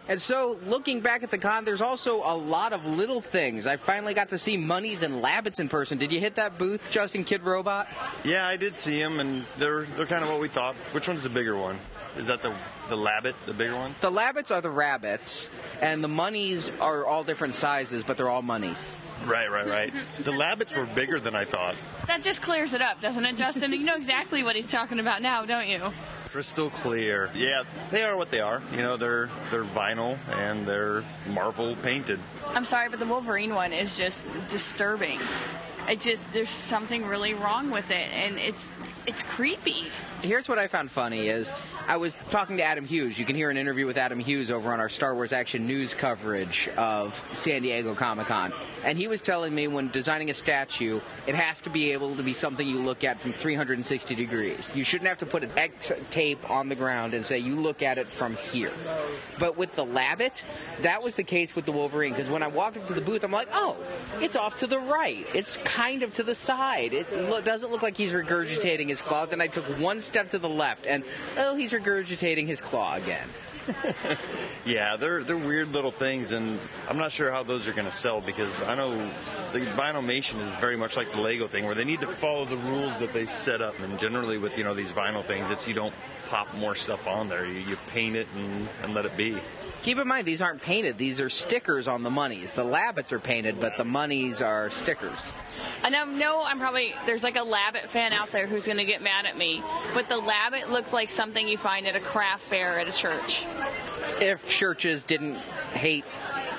And 0.09 0.19
so, 0.19 0.59
looking 0.65 1.01
back 1.01 1.21
at 1.21 1.29
the 1.29 1.37
con, 1.37 1.65
there's 1.65 1.83
also 1.83 2.23
a 2.25 2.35
lot 2.35 2.73
of 2.73 2.83
little 2.83 3.21
things. 3.21 3.67
I 3.67 3.77
finally 3.77 4.15
got 4.15 4.29
to 4.29 4.39
see 4.39 4.57
Munnys 4.57 5.03
and 5.03 5.23
Labbits 5.23 5.59
in 5.59 5.69
person. 5.69 5.99
Did 5.99 6.11
you 6.11 6.19
hit 6.19 6.35
that 6.35 6.57
booth, 6.57 6.89
Justin 6.89 7.23
Kidrobot? 7.23 7.85
Yeah, 8.23 8.47
I 8.47 8.57
did 8.57 8.75
see 8.75 8.99
them, 8.99 9.19
and 9.19 9.45
they're 9.59 9.85
they're 9.95 10.07
kind 10.07 10.23
of 10.23 10.31
what 10.31 10.39
we 10.39 10.47
thought. 10.47 10.75
Which 10.93 11.07
one's 11.07 11.21
the 11.21 11.29
bigger 11.29 11.55
one? 11.55 11.79
Is 12.15 12.27
that 12.27 12.41
the 12.41 12.53
the 12.89 12.97
Labbit, 12.97 13.35
the 13.45 13.53
bigger 13.53 13.75
ones? 13.75 13.99
The 13.99 14.11
Labbits 14.11 14.51
are 14.51 14.61
the 14.61 14.69
rabbits, 14.69 15.49
and 15.81 16.03
the 16.03 16.07
Munnys 16.07 16.71
are 16.81 17.05
all 17.05 17.23
different 17.23 17.53
sizes, 17.53 18.03
but 18.03 18.17
they're 18.17 18.29
all 18.29 18.41
Munnys. 18.41 18.93
Right, 19.25 19.51
right, 19.51 19.67
right. 19.67 19.93
the 20.23 20.31
Labbits 20.31 20.75
were 20.75 20.85
bigger 20.85 21.19
than 21.19 21.35
I 21.35 21.45
thought. 21.45 21.75
That 22.07 22.23
just 22.23 22.41
clears 22.41 22.73
it 22.73 22.81
up, 22.81 23.01
doesn't 23.01 23.23
it, 23.25 23.35
Justin? 23.35 23.71
you 23.73 23.83
know 23.83 23.95
exactly 23.95 24.43
what 24.43 24.55
he's 24.55 24.65
talking 24.65 24.99
about 24.99 25.21
now, 25.21 25.45
don't 25.45 25.67
you? 25.67 25.91
Crystal 26.31 26.69
clear. 26.69 27.29
Yeah, 27.35 27.63
they 27.91 28.03
are 28.03 28.15
what 28.15 28.31
they 28.31 28.39
are. 28.39 28.61
You 28.71 28.77
know, 28.77 28.97
they're 28.97 29.29
they're 29.49 29.63
vinyl 29.63 30.17
and 30.29 30.65
they're 30.67 31.03
Marvel 31.27 31.75
painted. 31.77 32.19
I'm 32.47 32.65
sorry, 32.65 32.89
but 32.89 32.99
the 32.99 33.07
Wolverine 33.07 33.53
one 33.55 33.73
is 33.73 33.97
just 33.97 34.27
disturbing. 34.47 35.19
It 35.87 35.99
just 35.99 36.23
there's 36.31 36.49
something 36.51 37.05
really 37.07 37.33
wrong 37.33 37.71
with 37.71 37.89
it, 37.89 38.11
and 38.13 38.37
it's 38.37 38.71
it's 39.09 39.23
creepy. 39.23 39.87
Here's 40.21 40.47
what 40.47 40.59
I 40.59 40.67
found 40.67 40.91
funny 40.91 41.29
is 41.29 41.51
I 41.87 41.97
was 41.97 42.19
talking 42.29 42.57
to 42.57 42.63
Adam 42.63 42.85
Hughes. 42.85 43.17
You 43.17 43.25
can 43.25 43.35
hear 43.37 43.49
an 43.49 43.55
interview 43.57 43.87
with 43.87 43.97
Adam 43.97 44.19
Hughes 44.19 44.51
over 44.51 44.71
on 44.73 44.79
our 44.79 44.89
Star 44.89 45.15
Wars 45.15 45.31
Action 45.31 45.65
News 45.65 45.93
coverage 45.95 46.69
of 46.77 47.23
San 47.33 47.61
Diego 47.61 47.95
Comic 47.95 48.27
Con. 48.27 48.53
And 48.83 48.97
he 48.97 49.07
was 49.07 49.21
telling 49.21 49.55
me 49.55 49.67
when 49.67 49.89
designing 49.89 50.29
a 50.29 50.33
statue, 50.33 50.99
it 51.25 51.35
has 51.35 51.61
to 51.61 51.69
be 51.69 51.93
able 51.93 52.17
to 52.17 52.21
be 52.21 52.33
something 52.33 52.67
you 52.67 52.79
look 52.83 53.03
at 53.05 53.19
from 53.19 53.31
360 53.31 54.13
degrees. 54.13 54.71
You 54.75 54.83
shouldn't 54.83 55.07
have 55.07 55.19
to 55.19 55.25
put 55.25 55.43
an 55.43 55.51
X 55.57 55.91
tape 56.11 56.47
on 56.49 56.67
the 56.69 56.75
ground 56.75 57.13
and 57.13 57.25
say 57.25 57.39
you 57.39 57.55
look 57.55 57.81
at 57.81 57.97
it 57.97 58.09
from 58.09 58.35
here. 58.35 58.71
But 59.39 59.57
with 59.57 59.73
the 59.75 59.85
Labbit, 59.85 60.43
that 60.81 61.01
was 61.01 61.15
the 61.15 61.23
case 61.23 61.55
with 61.55 61.65
the 61.65 61.71
Wolverine 61.71 62.13
because 62.13 62.29
when 62.29 62.43
I 62.43 62.47
walked 62.47 62.75
up 62.77 62.87
to 62.89 62.93
the 62.93 63.01
booth, 63.01 63.23
I'm 63.23 63.31
like, 63.31 63.47
oh, 63.53 63.77
it's 64.21 64.35
off 64.35 64.57
to 64.59 64.67
the 64.67 64.79
right. 64.79 65.25
It's 65.33 65.55
kind 65.57 66.03
of 66.03 66.13
to 66.15 66.23
the 66.23 66.35
side. 66.35 66.93
It 66.93 67.11
lo- 67.29 67.41
doesn't 67.41 67.71
look 67.71 67.81
like 67.81 67.95
he's 67.95 68.13
regurgitating 68.13 68.89
his 68.89 68.98
claw. 69.01 69.25
Then 69.25 69.41
I 69.41 69.47
took 69.47 69.65
one 69.79 70.01
step 70.01 70.31
to 70.31 70.39
the 70.39 70.49
left, 70.49 70.85
and 70.85 71.03
oh, 71.37 71.55
he's 71.55 71.73
regurgitating 71.73 72.47
his 72.47 72.61
claw 72.61 72.95
again. 72.95 73.27
Yeah, 74.65 74.97
they're 74.97 75.23
they're 75.23 75.37
weird 75.37 75.71
little 75.71 75.91
things, 75.91 76.31
and 76.31 76.59
I'm 76.87 76.97
not 76.97 77.11
sure 77.11 77.31
how 77.31 77.43
those 77.43 77.67
are 77.67 77.71
going 77.71 77.85
to 77.87 77.91
sell 77.91 78.21
because 78.21 78.61
I 78.61 78.75
know 78.75 78.91
the 79.51 79.61
Vinylmation 79.61 80.39
is 80.41 80.53
very 80.55 80.75
much 80.75 80.95
like 80.95 81.11
the 81.11 81.21
Lego 81.21 81.47
thing, 81.47 81.65
where 81.65 81.73
they 81.73 81.85
need 81.85 82.01
to 82.01 82.07
follow 82.07 82.45
the 82.45 82.57
rules 82.57 82.97
that 82.99 83.13
they 83.13 83.25
set 83.25 83.61
up. 83.61 83.79
And 83.79 83.97
generally, 83.97 84.37
with 84.37 84.57
you 84.57 84.63
know 84.63 84.73
these 84.73 84.91
vinyl 84.91 85.23
things, 85.23 85.49
it's 85.49 85.67
you 85.67 85.73
don't 85.73 85.93
pop 86.27 86.53
more 86.55 86.75
stuff 86.75 87.07
on 87.07 87.29
there. 87.29 87.45
You, 87.45 87.61
you 87.61 87.77
paint 87.87 88.15
it 88.15 88.27
and, 88.35 88.69
and 88.83 88.93
let 88.93 89.05
it 89.05 89.17
be. 89.17 89.37
Keep 89.81 89.97
in 89.97 90.07
mind, 90.07 90.27
these 90.27 90.41
aren't 90.41 90.61
painted. 90.61 90.97
These 90.97 91.21
are 91.21 91.29
stickers 91.29 91.87
on 91.87 92.03
the 92.03 92.09
Munnys. 92.09 92.53
The 92.53 92.65
Labbits 92.65 93.11
are 93.11 93.19
painted, 93.19 93.59
but 93.59 93.77
the 93.77 93.85
Munnys 93.85 94.45
are 94.45 94.69
stickers. 94.69 95.17
And 95.83 95.95
I 95.95 96.03
know 96.05 96.43
I'm 96.43 96.59
probably 96.59 96.93
there's 97.05 97.23
like 97.23 97.35
a 97.35 97.45
Labbit 97.45 97.87
fan 97.87 98.13
out 98.13 98.31
there 98.31 98.47
who's 98.47 98.65
going 98.65 98.77
to 98.77 98.85
get 98.85 99.01
mad 99.01 99.25
at 99.25 99.37
me, 99.37 99.63
but 99.93 100.09
the 100.09 100.15
Labbit 100.15 100.69
looks 100.69 100.93
like 100.93 101.09
something 101.09 101.47
you 101.47 101.57
find 101.57 101.87
at 101.87 101.95
a 101.95 101.99
craft 101.99 102.43
fair 102.43 102.79
at 102.79 102.87
a 102.87 102.91
church. 102.91 103.45
If 104.21 104.47
churches 104.49 105.03
didn't 105.03 105.35
hate 105.73 106.05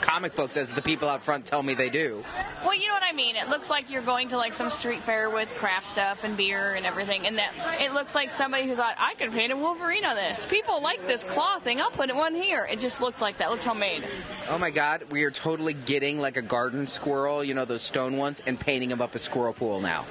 comic 0.00 0.34
books 0.34 0.56
as 0.56 0.72
the 0.72 0.82
people 0.82 1.08
out 1.08 1.22
front 1.22 1.46
tell 1.46 1.62
me 1.62 1.74
they 1.74 1.90
do. 1.90 2.24
Well, 2.64 2.74
you 2.74 2.88
know 2.88 2.94
what 2.94 3.02
I 3.02 3.12
mean. 3.12 3.36
It 3.36 3.48
looks 3.48 3.70
like 3.70 3.90
you're 3.90 4.02
going 4.02 4.28
to 4.28 4.36
like 4.36 4.54
some 4.54 4.70
street 4.70 5.02
fair 5.02 5.30
with 5.30 5.54
craft 5.54 5.86
stuff 5.86 6.24
and 6.24 6.36
beer 6.36 6.74
and 6.74 6.84
everything, 6.84 7.26
and 7.26 7.38
that 7.38 7.52
it 7.80 7.92
looks 7.92 8.14
like 8.14 8.30
somebody 8.30 8.68
who 8.68 8.76
thought 8.76 8.94
I 8.98 9.14
could 9.14 9.32
paint 9.32 9.52
a 9.52 9.56
Wolverine 9.56 10.04
on 10.04 10.16
this. 10.16 10.46
People 10.46 10.82
like 10.82 11.06
this 11.06 11.24
claw 11.24 11.58
thing. 11.58 11.80
I'll 11.80 11.90
put 11.90 12.14
one 12.14 12.34
here. 12.34 12.66
It 12.70 12.80
just 12.80 13.00
looked 13.00 13.20
like 13.20 13.38
that. 13.38 13.48
It 13.48 13.50
looked 13.50 13.64
homemade. 13.64 14.04
Oh 14.48 14.58
my 14.58 14.70
god, 14.70 15.04
we 15.10 15.24
are 15.24 15.30
totally 15.30 15.74
getting 15.74 16.20
like 16.20 16.36
a 16.36 16.42
garden 16.42 16.86
squirrel, 16.86 17.42
you 17.42 17.54
know, 17.54 17.64
those 17.64 17.82
stone 17.82 18.16
ones, 18.16 18.42
and 18.46 18.58
painting 18.58 18.88
them 18.88 19.00
up 19.00 19.14
a 19.14 19.18
squirrel 19.18 19.52
pool 19.52 19.80
now. 19.80 20.04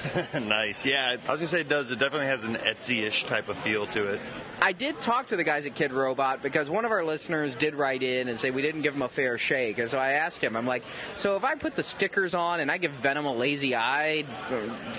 nice. 0.34 0.84
Yeah, 0.84 1.16
I 1.26 1.30
was 1.30 1.40
gonna 1.40 1.48
say 1.48 1.60
it 1.60 1.68
does. 1.68 1.90
It 1.90 1.98
definitely 1.98 2.26
has 2.26 2.44
an 2.44 2.54
Etsy-ish 2.54 3.24
type 3.24 3.48
of 3.48 3.56
feel 3.56 3.86
to 3.88 4.14
it. 4.14 4.20
I 4.60 4.72
did 4.72 5.00
talk 5.00 5.26
to 5.26 5.36
the 5.36 5.42
guys 5.42 5.66
at 5.66 5.74
Kidrobot 5.74 6.40
because 6.40 6.70
one 6.70 6.84
of 6.84 6.92
our 6.92 7.02
listeners 7.02 7.56
did 7.56 7.74
write 7.74 8.04
in 8.04 8.28
and 8.28 8.38
say 8.38 8.52
we 8.52 8.62
didn't 8.62 8.82
give 8.82 8.94
him 8.94 9.02
a 9.02 9.08
fair 9.08 9.36
shake. 9.36 9.78
And 9.78 9.90
so 9.90 9.98
I 9.98 10.12
asked 10.12 10.40
him, 10.40 10.54
I'm 10.54 10.68
like, 10.68 10.84
so 11.16 11.34
if 11.34 11.42
I 11.42 11.56
put 11.56 11.74
the 11.74 11.82
stickers 11.82 12.32
on 12.32 12.60
and 12.60 12.70
I 12.70 12.78
give 12.78 12.92
Venom 12.92 13.26
a 13.26 13.32
lazy 13.34 13.74
eye, 13.74 14.24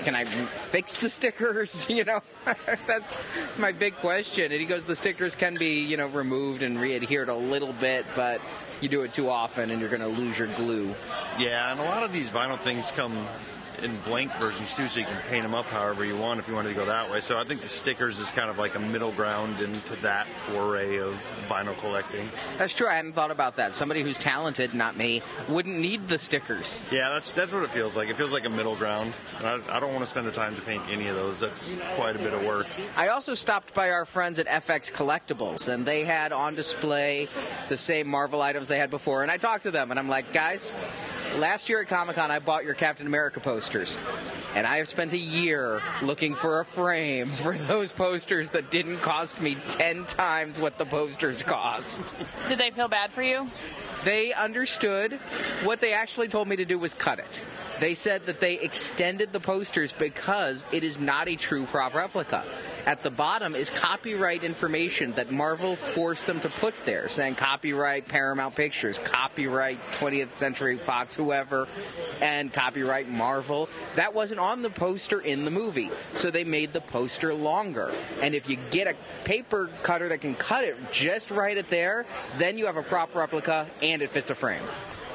can 0.03 0.15
I 0.15 0.25
fix 0.25 0.97
the 0.97 1.09
stickers? 1.09 1.87
You 1.93 2.03
know, 2.03 2.21
that's 2.87 3.13
my 3.57 3.71
big 3.71 3.95
question. 3.97 4.51
And 4.51 4.59
he 4.59 4.65
goes, 4.65 4.83
the 4.83 4.95
stickers 4.95 5.35
can 5.35 5.55
be, 5.55 5.81
you 5.81 5.95
know, 5.95 6.07
removed 6.07 6.63
and 6.63 6.81
re-adhered 6.81 7.29
a 7.29 7.35
little 7.35 7.71
bit, 7.73 8.05
but 8.15 8.41
you 8.81 8.89
do 8.89 9.03
it 9.03 9.13
too 9.13 9.29
often 9.29 9.69
and 9.69 9.79
you're 9.79 9.89
going 9.89 10.01
to 10.01 10.07
lose 10.07 10.39
your 10.39 10.47
glue. 10.55 10.95
Yeah, 11.37 11.71
and 11.71 11.79
a 11.79 11.83
lot 11.83 12.01
of 12.01 12.11
these 12.11 12.31
vinyl 12.31 12.59
things 12.59 12.91
come 12.91 13.27
in 13.79 13.99
blank 14.01 14.31
versions 14.39 14.73
too, 14.73 14.87
so 14.87 14.99
you 14.99 15.05
can 15.05 15.21
paint 15.29 15.43
them 15.43 15.55
up 15.55 15.65
however 15.65 16.05
you 16.05 16.17
want 16.17 16.39
if 16.39 16.47
you 16.47 16.53
wanted 16.53 16.69
to 16.69 16.75
go 16.75 16.85
that 16.85 17.09
way. 17.09 17.19
So 17.19 17.37
I 17.39 17.43
think 17.43 17.61
the 17.61 17.67
stickers 17.67 18.19
is 18.19 18.31
kind 18.31 18.49
of 18.49 18.57
like 18.57 18.75
a 18.75 18.79
middle 18.79 19.11
ground 19.11 19.59
into 19.61 19.95
that 19.97 20.27
foray 20.27 20.97
of 20.97 21.15
vinyl 21.47 21.77
collecting. 21.77 22.29
That's 22.57 22.75
true. 22.75 22.87
I 22.87 22.95
hadn't 22.95 23.13
thought 23.13 23.31
about 23.31 23.55
that. 23.57 23.75
Somebody 23.75 24.01
who's 24.01 24.17
talented, 24.17 24.73
not 24.73 24.97
me, 24.97 25.21
wouldn't 25.47 25.77
need 25.77 26.07
the 26.07 26.19
stickers. 26.19 26.83
Yeah, 26.91 27.09
that's 27.09 27.31
that's 27.31 27.51
what 27.51 27.63
it 27.63 27.71
feels 27.71 27.97
like. 27.97 28.09
It 28.09 28.17
feels 28.17 28.31
like 28.31 28.45
a 28.45 28.49
middle 28.49 28.75
ground. 28.75 29.13
I, 29.39 29.59
I 29.69 29.79
don't 29.79 29.91
want 29.91 30.01
to 30.01 30.07
spend 30.07 30.27
the 30.27 30.31
time 30.31 30.55
to 30.55 30.61
paint 30.61 30.83
any 30.89 31.07
of 31.07 31.15
those. 31.15 31.39
That's 31.39 31.75
quite 31.95 32.15
a 32.15 32.19
bit 32.19 32.33
of 32.33 32.43
work. 32.43 32.67
I 32.95 33.09
also 33.09 33.33
stopped 33.33 33.73
by 33.73 33.91
our 33.91 34.05
friends 34.05 34.39
at 34.39 34.47
FX 34.47 34.91
Collectibles, 34.91 35.67
and 35.67 35.85
they 35.85 36.03
had 36.03 36.31
on 36.31 36.55
display 36.55 37.27
the 37.69 37.77
same 37.77 38.07
Marvel 38.07 38.41
items 38.41 38.67
they 38.67 38.77
had 38.77 38.89
before. 38.89 39.23
And 39.23 39.31
I 39.31 39.37
talked 39.37 39.63
to 39.63 39.71
them, 39.71 39.91
and 39.91 39.99
I'm 39.99 40.09
like, 40.09 40.33
guys, 40.33 40.71
last 41.37 41.69
year 41.69 41.81
at 41.81 41.87
Comic 41.87 42.15
Con, 42.15 42.31
I 42.31 42.39
bought 42.39 42.65
your 42.65 42.73
Captain 42.73 43.07
America 43.07 43.39
posters. 43.39 43.97
And 44.55 44.67
I 44.67 44.77
have 44.77 44.87
spent 44.87 45.13
a 45.13 45.17
year 45.17 45.81
looking 46.01 46.35
for 46.35 46.59
a 46.59 46.65
frame 46.65 47.29
for 47.31 47.57
those 47.57 47.91
posters 47.91 48.51
that 48.51 48.71
didn't 48.71 48.99
cost 48.99 49.41
me 49.41 49.57
10 49.69 50.05
times 50.05 50.59
what 50.59 50.77
the 50.77 50.85
posters 50.85 51.43
cost. 51.43 52.13
Did 52.47 52.57
they 52.57 52.71
feel 52.71 52.87
bad 52.87 53.11
for 53.11 53.23
you? 53.23 53.49
They 54.03 54.33
understood. 54.33 55.13
What 55.63 55.79
they 55.79 55.93
actually 55.93 56.27
told 56.27 56.47
me 56.47 56.55
to 56.57 56.65
do 56.65 56.77
was 56.77 56.93
cut 56.93 57.19
it. 57.19 57.43
They 57.79 57.95
said 57.95 58.25
that 58.27 58.39
they 58.39 58.59
extended 58.59 59.33
the 59.33 59.39
posters 59.39 59.93
because 59.93 60.65
it 60.71 60.83
is 60.83 60.99
not 60.99 61.27
a 61.27 61.35
true 61.35 61.65
prop 61.65 61.93
replica. 61.93 62.43
At 62.85 63.01
the 63.01 63.11
bottom 63.11 63.55
is 63.55 63.69
copyright 63.69 64.43
information 64.43 65.13
that 65.13 65.31
Marvel 65.31 65.77
forced 65.77 66.27
them 66.27 66.41
to 66.41 66.49
put 66.49 66.73
there, 66.85 67.07
saying 67.07 67.35
copyright 67.35 68.09
Paramount 68.09 68.55
Pictures, 68.55 68.99
copyright 68.99 69.79
20th 69.93 70.31
Century 70.31 70.77
Fox, 70.77 71.15
whoever, 71.15 71.67
and 72.19 72.51
copyright 72.51 73.07
Marvel. 73.07 73.69
That 73.95 74.13
wasn't 74.13 74.41
on 74.41 74.61
the 74.61 74.69
poster 74.69 75.21
in 75.21 75.45
the 75.45 75.51
movie, 75.51 75.91
so 76.15 76.29
they 76.29 76.43
made 76.43 76.73
the 76.73 76.81
poster 76.81 77.33
longer. 77.33 77.93
And 78.21 78.35
if 78.35 78.49
you 78.49 78.57
get 78.69 78.87
a 78.87 78.95
paper 79.23 79.69
cutter 79.81 80.09
that 80.09 80.19
can 80.19 80.35
cut 80.35 80.65
it 80.65 80.75
just 80.91 81.31
right 81.31 81.57
at 81.57 81.69
there, 81.69 82.05
then 82.37 82.57
you 82.57 82.65
have 82.65 82.77
a 82.77 82.83
prop 82.83 83.15
replica 83.15 83.69
and 83.81 84.01
it 84.01 84.09
fits 84.09 84.29
a 84.29 84.35
frame. 84.35 84.63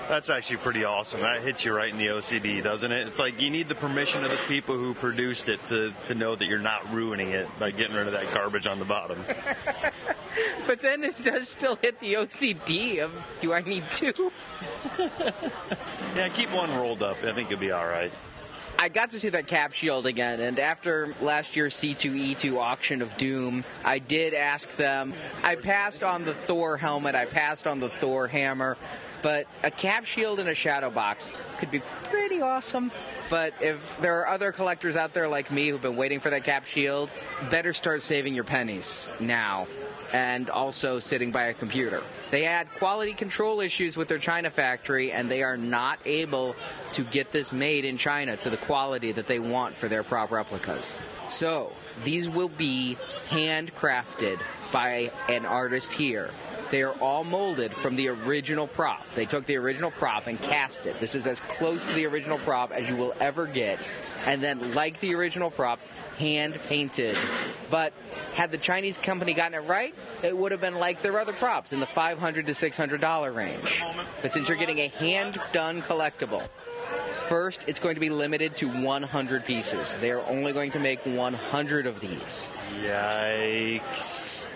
That's 0.09 0.31
actually 0.31 0.57
pretty 0.59 0.85
awesome. 0.85 1.21
That 1.21 1.43
hits 1.43 1.67
you 1.67 1.75
right 1.75 1.91
in 1.91 1.99
the 1.99 2.07
OCD, 2.07 2.63
doesn't 2.63 2.91
it? 2.91 3.07
It's 3.07 3.19
like 3.19 3.43
you 3.43 3.51
need 3.51 3.69
the 3.69 3.75
permission 3.75 4.25
of 4.25 4.31
the 4.31 4.39
people 4.49 4.75
who 4.75 4.95
produced 4.95 5.51
it 5.51 5.65
to, 5.67 5.93
to 6.07 6.15
know 6.15 6.35
that 6.35 6.47
you're 6.47 6.59
not 6.59 6.91
ruining 6.93 7.31
it 7.31 7.47
by 7.59 7.71
getting 7.71 7.95
rid 7.95 8.07
of 8.07 8.15
that 8.15 8.33
garbage 8.33 8.67
on 8.67 8.79
the 8.79 8.87
bottom. 8.87 9.23
but 10.67 10.81
then 10.81 11.05
it 11.05 11.23
does 11.23 11.51
still 11.51 11.77
hit 11.77 12.01
the 12.01 12.15
OCD 12.15 13.01
of 13.01 13.13
do 13.41 13.53
I 13.53 13.61
need 13.61 13.85
two? 13.93 14.33
yeah, 16.17 16.29
keep 16.31 16.51
one 16.53 16.75
rolled 16.75 17.03
up. 17.03 17.23
I 17.23 17.33
think 17.33 17.51
you'll 17.51 17.61
be 17.61 17.73
all 17.73 17.87
right. 17.87 18.13
I 18.81 18.89
got 18.89 19.11
to 19.11 19.19
see 19.19 19.29
that 19.31 19.49
cap 19.49 19.73
shield 19.73 20.07
again, 20.07 20.39
and 20.39 20.61
after 20.61 21.13
last 21.21 21.57
year's 21.57 21.75
C2E2 21.75 22.57
auction 22.57 23.03
of 23.03 23.17
Doom, 23.17 23.65
I 23.85 23.99
did 23.99 24.35
ask 24.35 24.77
them. 24.77 25.15
I 25.43 25.57
passed 25.57 26.05
on 26.05 26.25
the 26.25 26.35
Thor 26.35 26.77
helmet, 26.77 27.17
I 27.17 27.25
passed 27.25 27.67
on 27.67 27.81
the 27.81 27.89
Thor 27.89 28.29
hammer, 28.29 28.77
but 29.23 29.47
a 29.63 29.71
cap 29.71 30.05
shield 30.05 30.41
and 30.41 30.49
a 30.49 30.55
shadow 30.55 30.91
box 30.91 31.37
could 31.59 31.71
be 31.71 31.81
pretty 32.05 32.41
awesome. 32.41 32.91
But 33.31 33.53
if 33.61 33.79
there 34.01 34.21
are 34.21 34.27
other 34.27 34.53
collectors 34.53 34.97
out 34.97 35.13
there 35.13 35.29
like 35.29 35.51
me 35.51 35.69
who've 35.69 35.83
been 35.83 35.97
waiting 35.97 36.21
for 36.21 36.31
that 36.31 36.45
cap 36.45 36.65
shield, 36.65 37.13
better 37.51 37.73
start 37.73 38.03
saving 38.03 38.35
your 38.35 38.45
pennies 38.45 39.09
now 39.21 39.67
and 40.13 40.49
also 40.49 40.99
sitting 40.99 41.31
by 41.31 41.45
a 41.45 41.55
computer. 41.55 42.03
They 42.31 42.43
had 42.43 42.73
quality 42.75 43.13
control 43.13 43.61
issues 43.61 43.97
with 43.97 44.09
their 44.09 44.19
China 44.19 44.51
factory, 44.51 45.13
and 45.13 45.31
they 45.31 45.43
are 45.43 45.57
not 45.57 45.99
able 46.05 46.57
to 46.93 47.05
get 47.05 47.33
this 47.33 47.53
made 47.53 47.85
in 47.85 47.99
China 47.99 48.37
to 48.39 48.51
the 48.51 48.57
quality 48.57 49.13
that 49.13 49.27
they 49.27 49.39
want 49.39 49.77
for 49.77 49.89
their 49.89 50.03
prop 50.03 50.31
replicas. 50.31 50.97
So, 51.31 51.73
these 52.05 52.29
will 52.29 52.49
be 52.49 52.97
handcrafted 53.29 54.41
by 54.73 55.11
an 55.29 55.45
artist 55.45 55.93
here. 55.93 56.31
They 56.71 56.83
are 56.83 56.93
all 57.01 57.25
molded 57.25 57.73
from 57.73 57.97
the 57.97 58.09
original 58.09 58.67
prop. 58.67 59.05
They 59.15 59.27
took 59.27 59.47
the 59.47 59.57
original 59.57 59.91
prop 59.91 60.27
and 60.27 60.41
cast 60.41 60.87
it. 60.87 61.01
This 61.01 61.15
is 61.15 61.27
as 61.27 61.41
close 61.41 61.87
to 61.87 61.93
the 61.93 62.07
original 62.07 62.39
prop 62.39 62.73
as 62.73 62.89
you 62.89 62.97
will 62.97 63.15
ever 63.21 63.47
get. 63.47 63.79
And 64.27 64.43
then, 64.43 64.75
like 64.75 65.01
the 65.01 65.15
original 65.15 65.51
prop, 65.51 65.81
hand 66.19 66.59
painted. 66.69 67.17
But 67.71 67.93
had 68.35 68.51
the 68.51 68.59
Chinese 68.59 68.99
company 68.99 69.33
gotten 69.33 69.55
it 69.55 69.67
right, 69.67 69.95
it 70.23 70.37
would 70.37 70.53
have 70.53 70.61
been 70.61 70.75
like 70.75 71.03
their 71.03 71.19
other 71.19 71.33
props 71.33 71.73
in 71.73 71.81
the 71.81 71.87
$500 71.87 72.47
to 72.47 72.53
$600 72.53 73.35
range. 73.35 73.83
But 74.21 74.33
since 74.33 74.49
you're 74.49 74.59
getting 74.59 74.81
a 74.81 74.89
hand 74.89 75.41
done 75.53 75.81
collectible, 75.83 76.47
first 77.29 77.65
it's 77.67 77.79
going 77.79 77.95
to 77.95 78.01
be 78.01 78.11
limited 78.11 78.57
to 78.59 78.69
100 78.69 79.45
pieces. 79.45 79.95
They're 80.01 80.27
only 80.27 80.53
going 80.53 80.73
to 80.73 80.81
make 80.81 81.05
100 81.07 81.87
of 81.87 82.01
these. 82.01 82.51
Yikes. 82.83 84.48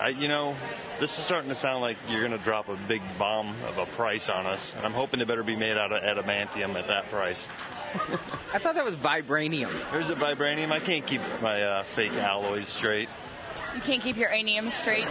I, 0.00 0.08
you 0.08 0.28
know, 0.28 0.56
this 0.98 1.18
is 1.18 1.24
starting 1.24 1.50
to 1.50 1.54
sound 1.54 1.82
like 1.82 1.98
you're 2.08 2.26
going 2.26 2.36
to 2.36 2.42
drop 2.42 2.70
a 2.70 2.76
big 2.88 3.02
bomb 3.18 3.54
of 3.68 3.76
a 3.76 3.84
price 3.84 4.30
on 4.30 4.46
us, 4.46 4.74
and 4.74 4.86
I'm 4.86 4.94
hoping 4.94 5.20
it 5.20 5.28
better 5.28 5.42
be 5.42 5.56
made 5.56 5.76
out 5.76 5.92
of 5.92 6.02
adamantium 6.02 6.74
at 6.74 6.86
that 6.88 7.10
price. 7.10 7.50
I 8.54 8.58
thought 8.58 8.76
that 8.76 8.84
was 8.84 8.96
vibranium. 8.96 9.70
There's 9.92 10.08
a 10.08 10.14
vibranium. 10.14 10.70
I 10.70 10.80
can't 10.80 11.06
keep 11.06 11.20
my 11.42 11.62
uh, 11.62 11.82
fake 11.82 12.14
alloys 12.14 12.66
straight. 12.66 13.10
You 13.74 13.82
can't 13.82 14.02
keep 14.02 14.16
your 14.16 14.30
anium 14.30 14.70
straight. 14.70 15.06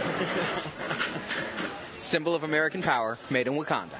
Symbol 2.00 2.34
of 2.34 2.42
American 2.42 2.82
power, 2.82 3.16
made 3.30 3.46
in 3.46 3.54
Wakanda. 3.54 3.98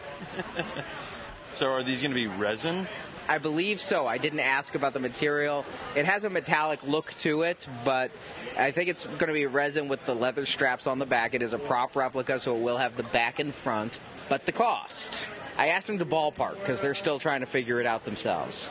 so, 1.54 1.70
are 1.70 1.84
these 1.84 2.02
going 2.02 2.10
to 2.10 2.14
be 2.16 2.26
resin? 2.26 2.88
I 3.30 3.38
believe 3.38 3.80
so. 3.80 4.08
I 4.08 4.18
didn't 4.18 4.40
ask 4.40 4.74
about 4.74 4.92
the 4.92 4.98
material. 4.98 5.64
It 5.94 6.04
has 6.04 6.24
a 6.24 6.30
metallic 6.30 6.82
look 6.82 7.14
to 7.18 7.42
it, 7.42 7.64
but 7.84 8.10
I 8.58 8.72
think 8.72 8.88
it's 8.88 9.06
going 9.06 9.28
to 9.28 9.32
be 9.32 9.46
resin 9.46 9.86
with 9.86 10.04
the 10.04 10.16
leather 10.16 10.46
straps 10.46 10.88
on 10.88 10.98
the 10.98 11.06
back. 11.06 11.32
It 11.32 11.40
is 11.40 11.52
a 11.52 11.58
prop 11.58 11.94
replica, 11.94 12.40
so 12.40 12.56
it 12.56 12.60
will 12.60 12.78
have 12.78 12.96
the 12.96 13.04
back 13.04 13.38
and 13.38 13.54
front. 13.54 14.00
But 14.28 14.46
the 14.46 14.52
cost. 14.52 15.28
I 15.56 15.68
asked 15.68 15.86
them 15.86 15.98
to 16.00 16.04
ballpark 16.04 16.58
because 16.58 16.80
they're 16.80 16.92
still 16.92 17.20
trying 17.20 17.38
to 17.38 17.46
figure 17.46 17.80
it 17.80 17.86
out 17.86 18.04
themselves. 18.04 18.68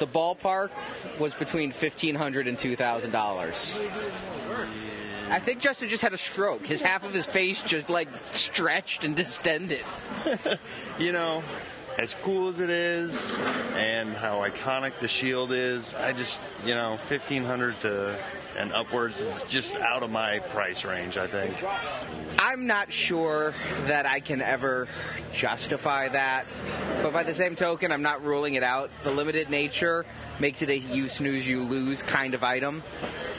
The 0.00 0.08
ballpark 0.08 0.70
was 1.20 1.36
between 1.36 1.70
fifteen 1.70 2.16
hundred 2.16 2.48
and 2.48 2.58
two 2.58 2.74
thousand 2.74 3.12
dollars. 3.12 3.78
I 5.30 5.38
think 5.38 5.60
Justin 5.60 5.88
just 5.88 6.02
had 6.02 6.12
a 6.12 6.18
stroke. 6.18 6.66
His 6.66 6.80
half 6.80 7.04
of 7.04 7.14
his 7.14 7.26
face 7.26 7.62
just 7.62 7.88
like 7.88 8.08
stretched 8.32 9.04
and 9.04 9.14
distended. 9.14 9.84
you 10.98 11.12
know, 11.12 11.44
as 11.98 12.16
cool 12.22 12.48
as 12.48 12.60
it 12.60 12.70
is 12.70 13.38
and 13.74 14.14
how 14.14 14.40
iconic 14.40 14.98
the 15.00 15.08
shield 15.08 15.52
is, 15.52 15.94
I 15.94 16.12
just, 16.12 16.40
you 16.64 16.74
know, 16.74 16.98
1500 17.08 17.80
to 17.82 18.18
and 18.56 18.72
upwards 18.72 19.20
is 19.20 19.44
just 19.44 19.76
out 19.76 20.02
of 20.02 20.10
my 20.10 20.38
price 20.38 20.84
range, 20.84 21.16
I 21.16 21.26
think. 21.26 21.64
I'm 22.38 22.66
not 22.66 22.92
sure 22.92 23.52
that 23.86 24.06
I 24.06 24.20
can 24.20 24.40
ever 24.42 24.88
justify 25.32 26.08
that, 26.08 26.46
but 27.02 27.12
by 27.12 27.24
the 27.24 27.34
same 27.34 27.56
token, 27.56 27.90
I'm 27.90 28.02
not 28.02 28.24
ruling 28.24 28.54
it 28.54 28.62
out. 28.62 28.90
The 29.02 29.10
limited 29.10 29.50
nature 29.50 30.06
makes 30.40 30.62
it 30.62 30.70
a 30.70 30.78
you 30.78 31.08
snooze, 31.08 31.46
you 31.46 31.62
lose 31.62 32.02
kind 32.02 32.34
of 32.34 32.42
item. 32.42 32.82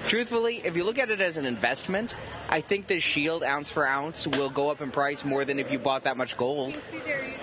Truthfully, 0.07 0.61
if 0.63 0.77
you 0.77 0.83
look 0.83 0.99
at 0.99 1.09
it 1.09 1.19
as 1.19 1.37
an 1.37 1.45
investment, 1.45 2.13
I 2.47 2.61
think 2.61 2.85
the 2.85 2.99
shield 2.99 3.43
ounce 3.43 3.71
for 3.71 3.87
ounce 3.87 4.27
will 4.27 4.51
go 4.51 4.69
up 4.69 4.81
in 4.81 4.91
price 4.91 5.25
more 5.25 5.45
than 5.45 5.57
if 5.57 5.71
you 5.71 5.79
bought 5.79 6.03
that 6.03 6.15
much 6.15 6.37
gold. 6.37 6.79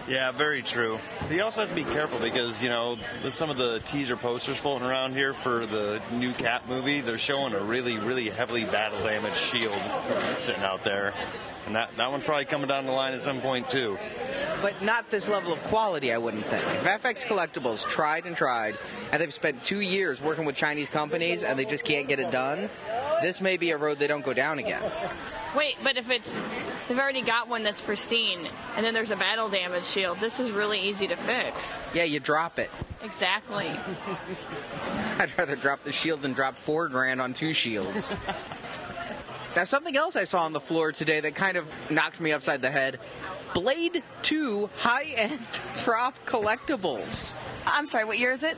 Yeah, 0.07 0.31
very 0.31 0.63
true. 0.63 1.01
You 1.29 1.43
also 1.43 1.63
have 1.63 1.71
to 1.71 1.75
be 1.75 1.85
careful 1.85 2.21
because, 2.21 2.63
you 2.63 2.69
know, 2.69 2.99
with 3.25 3.35
some 3.35 3.51
of 3.51 3.59
the 3.59 3.81
teaser 3.81 4.17
posters 4.17 4.59
floating 4.59 4.87
around 4.87 5.15
here 5.15 5.35
for 5.35 5.67
the 5.67 6.01
new 6.13 6.33
Cap 6.33 6.69
movie, 6.69 7.01
they're 7.01 7.19
showing 7.19 7.53
a 7.53 7.61
really, 7.61 7.99
really 7.99 8.29
heavily 8.29 8.65
battle 8.65 9.03
damaged 9.03 9.37
shield 9.37 9.79
sitting 10.37 10.63
out 10.63 10.85
there. 10.85 11.15
And 11.67 11.75
that, 11.75 11.97
that 11.97 12.11
one's 12.11 12.25
probably 12.25 12.45
coming 12.45 12.69
down 12.69 12.87
the 12.87 12.93
line 12.93 13.13
at 13.13 13.23
some 13.23 13.41
point, 13.41 13.71
too. 13.71 13.99
But 14.63 14.81
not 14.81 15.11
this 15.11 15.29
level 15.29 15.53
of 15.53 15.63
quality, 15.65 16.13
I 16.13 16.19
wouldn't 16.19 16.47
think. 16.47 16.63
If 16.63 16.85
FX 16.85 17.27
Collectibles 17.27 17.87
tried 17.87 18.27
and 18.27 18.37
tried, 18.37 18.79
and 19.11 19.21
they've 19.21 19.35
spent 19.35 19.65
two 19.65 19.81
years 19.81 20.21
working 20.21 20.45
with 20.45 20.55
Chinese 20.55 20.89
companies 20.89 21.43
and 21.43 21.59
they 21.59 21.65
just 21.65 21.85
can't 21.85 22.07
get 22.07 22.21
it 22.21 22.31
done, 22.31 22.71
this 23.21 23.41
may 23.41 23.57
be 23.57 23.73
a 23.73 23.77
road 23.77 23.99
they 23.99 24.07
don't 24.07 24.25
go 24.25 24.33
down 24.33 24.61
again. 24.61 24.83
Wait, 25.57 25.77
but 25.83 25.99
if 25.99 26.09
it's 26.09 26.43
they've 26.89 26.99
already 26.99 27.23
got 27.23 27.49
one 27.49 27.63
that's 27.63 27.81
pristine, 27.81 28.49
and 28.77 28.87
then 28.87 28.95
there's 28.95 29.11
a 29.11 29.17
battle 29.17 29.49
damage 29.49 29.85
shield, 29.85 30.19
this 30.19 30.41
is 30.41 30.51
really 30.51 30.81
easy 30.81 31.09
to 31.09 31.17
fix. 31.17 31.77
Yeah, 31.93 32.05
you 32.05 32.21
drop 32.21 32.59
it. 32.59 32.71
Exactly. 33.03 33.69
I'd 35.19 35.37
rather 35.37 35.57
drop 35.57 35.85
the 35.85 35.93
shield 35.93 36.23
than 36.23 36.33
drop 36.33 36.57
four 36.57 36.89
grand 36.89 37.21
on 37.21 37.35
two 37.35 37.53
shields. 37.53 38.15
now, 39.57 39.65
something 39.65 39.97
else 39.97 40.17
I 40.17 40.25
saw 40.25 40.45
on 40.45 40.53
the 40.53 40.61
floor 40.61 40.93
today 40.93 41.21
that 41.21 41.35
kind 41.35 41.57
of 41.57 41.67
knocked 41.91 42.21
me 42.21 42.33
upside 42.33 42.63
the 42.63 42.71
head 42.71 42.99
Blade 43.55 44.03
2 44.23 44.71
high 44.77 45.05
end 45.17 45.41
prop 45.79 46.15
collectibles. 46.27 47.35
I'm 47.67 47.87
sorry, 47.87 48.05
what 48.05 48.19
year 48.19 48.33
is 48.33 48.43
it? 48.43 48.57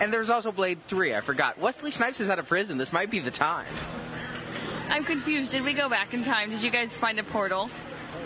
And 0.00 0.12
there's 0.12 0.30
also 0.30 0.52
Blade 0.52 0.78
3, 0.86 1.14
I 1.14 1.20
forgot. 1.20 1.58
Wesley 1.58 1.90
Snipes 1.90 2.20
is 2.20 2.28
out 2.28 2.38
of 2.38 2.46
prison. 2.46 2.78
This 2.78 2.92
might 2.92 3.10
be 3.10 3.20
the 3.20 3.30
time. 3.30 3.66
I'm 4.88 5.04
confused. 5.04 5.52
Did 5.52 5.64
we 5.64 5.72
go 5.72 5.88
back 5.88 6.14
in 6.14 6.22
time? 6.22 6.50
Did 6.50 6.62
you 6.62 6.70
guys 6.70 6.94
find 6.94 7.18
a 7.18 7.24
portal? 7.24 7.68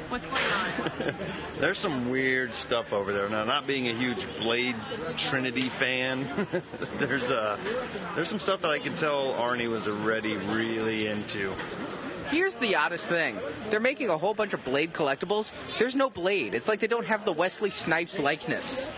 What's 0.08 0.26
going 0.26 0.42
on? 0.42 1.14
There's 1.60 1.78
some 1.78 2.10
weird 2.10 2.54
stuff 2.54 2.92
over 2.92 3.12
there. 3.12 3.28
Now, 3.28 3.44
not 3.44 3.66
being 3.66 3.86
a 3.88 3.92
huge 3.92 4.26
Blade 4.38 4.74
Trinity 5.16 5.68
fan, 5.68 6.26
there's 6.98 7.30
uh, 7.30 7.56
there's 8.16 8.28
some 8.28 8.40
stuff 8.40 8.60
that 8.62 8.70
I 8.70 8.80
can 8.80 8.96
tell 8.96 9.34
Arnie 9.34 9.70
was 9.70 9.86
already 9.86 10.36
really 10.36 11.06
into. 11.06 11.52
Here's 12.30 12.54
the 12.54 12.76
oddest 12.76 13.08
thing. 13.08 13.38
They're 13.70 13.80
making 13.80 14.08
a 14.08 14.16
whole 14.16 14.34
bunch 14.34 14.52
of 14.52 14.64
Blade 14.64 14.92
collectibles. 14.92 15.52
There's 15.80 15.96
no 15.96 16.08
Blade. 16.08 16.54
It's 16.54 16.68
like 16.68 16.78
they 16.78 16.86
don't 16.86 17.06
have 17.06 17.24
the 17.24 17.32
Wesley 17.32 17.70
Snipes 17.70 18.20
likeness. 18.20 18.88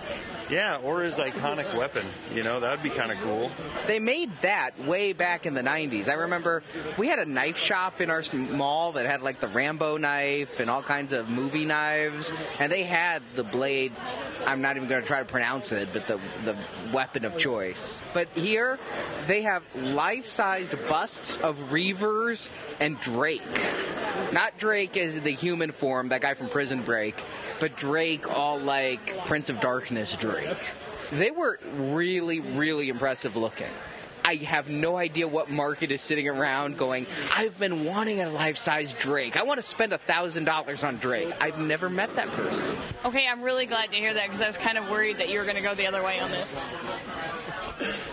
Yeah, 0.53 0.77
or 0.85 1.03
his 1.03 1.17
iconic 1.17 1.75
weapon. 1.75 2.07
You 2.35 2.43
know, 2.43 2.61
that 2.61 2.71
would 2.71 2.83
be 2.83 2.91
kind 2.91 3.11
of 3.11 3.19
cool. 3.21 3.51
They 3.87 3.99
made 3.99 4.31
that 4.43 4.79
way 4.87 5.15
back 5.15 5.47
in 5.47 5.55
the 5.55 5.63
90s. 5.63 6.11
I 6.11 6.13
remember 6.13 6.63
we 6.99 7.09
had 7.09 7.19
a 7.19 7.25
knife 7.25 7.57
shop 7.57 8.03
in 8.03 8.11
our 8.11 8.23
mall 8.35 8.93
that 8.93 9.07
had 9.07 9.23
like 9.23 9.41
the 9.41 9.49
Rambo 9.49 9.97
knife 9.97 10.61
and 10.61 10.69
all 10.69 10.83
kinds 10.83 11.15
of 11.15 11.31
movie 11.31 11.65
knives, 11.65 12.35
and 12.59 12.71
they 12.71 12.83
had 12.83 13.23
the 13.35 13.45
blade. 13.45 13.93
I'm 14.45 14.61
not 14.61 14.77
even 14.77 14.91
going 14.91 15.01
to 15.01 15.07
try 15.07 15.21
to 15.21 15.25
pronounce 15.25 15.73
it, 15.73 15.89
but 15.95 16.07
the 16.07 16.21
the 16.45 16.55
weapon 16.93 17.25
of 17.25 17.39
choice. 17.39 18.03
But 18.13 18.29
here, 18.35 18.79
they 19.27 19.41
have 19.43 19.63
life-sized 19.75 20.73
busts 20.87 21.37
of 21.39 21.57
Reavers 21.71 22.51
and 22.79 23.01
Drake. 23.01 23.41
Not 24.33 24.59
Drake 24.59 24.99
as 24.99 25.21
the 25.21 25.31
human 25.31 25.73
form, 25.73 26.11
that 26.11 26.21
guy 26.21 26.35
from 26.35 26.49
Prison 26.49 26.83
Break, 26.83 27.23
but 27.63 27.77
Drake, 27.77 28.29
all 28.29 28.59
like 28.59 29.25
Prince 29.25 29.49
of 29.49 29.61
Darkness 29.61 30.17
Drake. 30.17 30.59
They 31.13 31.31
were 31.31 31.61
really, 31.77 32.41
really 32.41 32.89
impressive 32.89 33.37
looking. 33.37 33.69
I 34.25 34.35
have 34.35 34.69
no 34.69 34.97
idea 34.97 35.29
what 35.29 35.49
market 35.49 35.93
is 35.93 36.03
sitting 36.03 36.29
around 36.29 36.77
going, 36.77 37.07
I've 37.37 37.57
been 37.61 37.85
wanting 37.85 38.21
a 38.21 38.31
life 38.31 38.57
size 38.57 38.95
Drake. 38.95 39.37
I 39.37 39.45
want 39.45 39.61
to 39.61 39.63
spend 39.63 39.93
a 39.93 39.99
$1,000 39.99 40.85
on 40.85 40.97
Drake. 40.97 41.33
I've 41.41 41.59
never 41.61 41.89
met 41.89 42.17
that 42.17 42.31
person. 42.31 42.69
Okay, 43.05 43.29
I'm 43.31 43.43
really 43.43 43.67
glad 43.67 43.93
to 43.93 43.97
hear 43.97 44.13
that 44.13 44.25
because 44.25 44.43
I 44.43 44.49
was 44.49 44.59
kind 44.59 44.77
of 44.77 44.89
worried 44.89 45.19
that 45.19 45.29
you 45.29 45.39
were 45.39 45.45
going 45.45 45.55
to 45.55 45.63
go 45.63 45.73
the 45.73 45.87
other 45.87 46.03
way 46.03 46.19
on 46.19 46.33
this. 46.33 46.53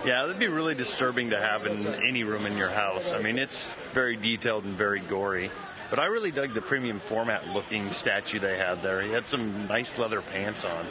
Yeah, 0.06 0.22
that'd 0.26 0.38
be 0.38 0.48
really 0.48 0.76
disturbing 0.76 1.32
to 1.32 1.40
have 1.40 1.66
in 1.66 1.88
any 1.88 2.24
room 2.24 2.46
in 2.46 2.56
your 2.56 2.70
house. 2.70 3.14
I 3.14 3.20
mean, 3.20 3.40
it's 3.40 3.76
very 3.94 4.16
detailed 4.16 4.66
and 4.66 4.76
very 4.76 5.00
gory. 5.00 5.50
But 5.90 6.00
I 6.00 6.06
really 6.06 6.32
dug 6.32 6.54
the 6.54 6.62
premium 6.62 7.00
format 7.00 7.48
looking 7.48 7.92
statue 7.92 8.40
they 8.40 8.58
had 8.58 8.82
there. 8.84 9.02
He 9.02 9.12
had 9.12 9.28
some 9.28 9.68
nice 9.68 9.98
leather 9.98 10.22
pants 10.22 10.66
on. 10.66 10.86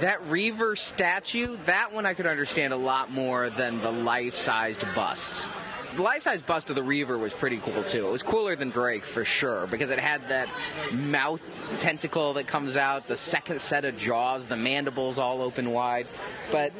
That 0.00 0.24
Reaver 0.26 0.76
statue, 0.76 1.56
that 1.66 1.92
one 1.92 2.06
I 2.06 2.14
could 2.14 2.26
understand 2.26 2.72
a 2.72 2.76
lot 2.76 3.10
more 3.10 3.50
than 3.50 3.80
the 3.80 3.90
life 3.90 4.34
sized 4.34 4.84
busts. 4.94 5.48
The 5.96 6.02
life 6.02 6.22
size 6.22 6.42
bust 6.42 6.68
of 6.68 6.76
the 6.76 6.82
Reaver 6.82 7.16
was 7.16 7.32
pretty 7.32 7.56
cool 7.56 7.82
too. 7.82 8.06
It 8.06 8.10
was 8.12 8.22
cooler 8.22 8.54
than 8.54 8.70
Drake 8.70 9.04
for 9.04 9.24
sure 9.24 9.66
because 9.66 9.90
it 9.90 9.98
had 9.98 10.28
that 10.28 10.48
mouth 10.92 11.40
tentacle 11.80 12.34
that 12.34 12.46
comes 12.46 12.76
out, 12.76 13.08
the 13.08 13.16
second 13.16 13.60
set 13.60 13.84
of 13.84 13.96
jaws, 13.96 14.46
the 14.46 14.56
mandibles 14.56 15.18
all 15.18 15.40
open 15.40 15.72
wide. 15.72 16.06
But 16.52 16.72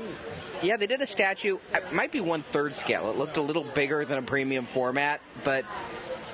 yeah, 0.62 0.76
they 0.76 0.86
did 0.86 1.00
a 1.00 1.06
statue. 1.06 1.58
It 1.74 1.92
might 1.92 2.12
be 2.12 2.20
one 2.20 2.44
third 2.52 2.74
scale. 2.74 3.08
It 3.08 3.16
looked 3.16 3.38
a 3.38 3.42
little 3.42 3.64
bigger 3.64 4.04
than 4.04 4.18
a 4.18 4.22
premium 4.22 4.66
format, 4.66 5.20
but 5.42 5.64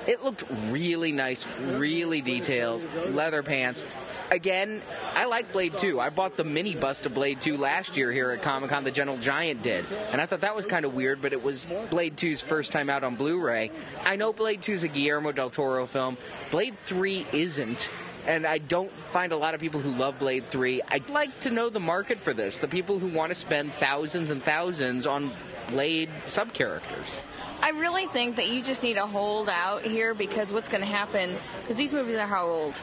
it 0.07 0.23
looked 0.23 0.43
really 0.69 1.11
nice, 1.11 1.47
really 1.73 2.21
detailed, 2.21 2.87
leather 3.09 3.43
pants. 3.43 3.83
Again, 4.31 4.81
I 5.13 5.25
like 5.25 5.51
Blade 5.51 5.77
2. 5.77 5.99
I 5.99 6.09
bought 6.09 6.35
the 6.35 6.43
mini 6.43 6.75
bust 6.75 7.05
of 7.05 7.13
Blade 7.13 7.41
2 7.41 7.57
last 7.57 7.95
year 7.95 8.11
here 8.11 8.31
at 8.31 8.41
Comic 8.41 8.71
Con, 8.71 8.83
the 8.83 8.91
Gentle 8.91 9.17
Giant 9.17 9.61
did. 9.61 9.85
And 10.11 10.19
I 10.19 10.25
thought 10.25 10.41
that 10.41 10.55
was 10.55 10.65
kind 10.65 10.83
of 10.83 10.93
weird, 10.93 11.21
but 11.21 11.31
it 11.31 11.43
was 11.43 11.67
Blade 11.89 12.17
2's 12.17 12.41
first 12.41 12.71
time 12.71 12.89
out 12.89 13.03
on 13.03 13.15
Blu 13.15 13.39
ray. 13.39 13.71
I 14.03 14.15
know 14.15 14.33
Blade 14.33 14.61
2 14.61 14.73
is 14.73 14.83
a 14.83 14.87
Guillermo 14.87 15.31
del 15.31 15.49
Toro 15.51 15.85
film, 15.85 16.17
Blade 16.51 16.77
3 16.85 17.25
isn't. 17.33 17.91
And 18.27 18.47
I 18.47 18.57
don't 18.57 18.91
find 18.91 19.31
a 19.31 19.37
lot 19.37 19.53
of 19.53 19.61
people 19.61 19.79
who 19.79 19.91
love 19.91 20.17
Blade 20.17 20.47
3. 20.47 20.81
I'd 20.87 21.09
like 21.09 21.39
to 21.41 21.51
know 21.51 21.69
the 21.69 21.79
market 21.79 22.19
for 22.19 22.33
this, 22.33 22.57
the 22.57 22.67
people 22.67 22.97
who 22.97 23.07
want 23.07 23.29
to 23.29 23.35
spend 23.35 23.73
thousands 23.73 24.31
and 24.31 24.41
thousands 24.41 25.05
on 25.05 25.31
Blade 25.69 26.09
sub 26.25 26.51
characters. 26.51 27.21
I 27.61 27.69
really 27.69 28.05
think 28.07 28.35
that 28.35 28.49
you 28.49 28.61
just 28.61 28.83
need 28.83 28.95
to 28.95 29.07
hold 29.07 29.49
out 29.49 29.83
here 29.83 30.13
because 30.13 30.53
what's 30.53 30.69
going 30.69 30.81
to 30.81 30.87
happen, 30.87 31.35
because 31.61 31.77
these 31.77 31.93
movies 31.93 32.15
are 32.17 32.27
how 32.27 32.47
old? 32.47 32.81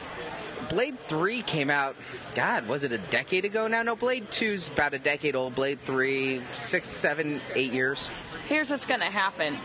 Blade 0.69 0.99
3 1.01 1.41
came 1.43 1.69
out, 1.69 1.95
God, 2.35 2.67
was 2.67 2.83
it 2.83 2.91
a 2.91 2.97
decade 2.97 3.45
ago 3.45 3.67
now? 3.67 3.83
No, 3.83 3.95
Blade 3.95 4.29
2's 4.31 4.69
about 4.69 4.93
a 4.93 4.99
decade 4.99 5.35
old. 5.35 5.55
Blade 5.55 5.79
3, 5.85 6.41
six, 6.55 6.87
seven, 6.87 7.41
eight 7.55 7.71
years. 7.71 8.09
Here's 8.47 8.69
what's 8.69 8.85
going 8.85 9.01
to 9.01 9.09
happen 9.09 9.57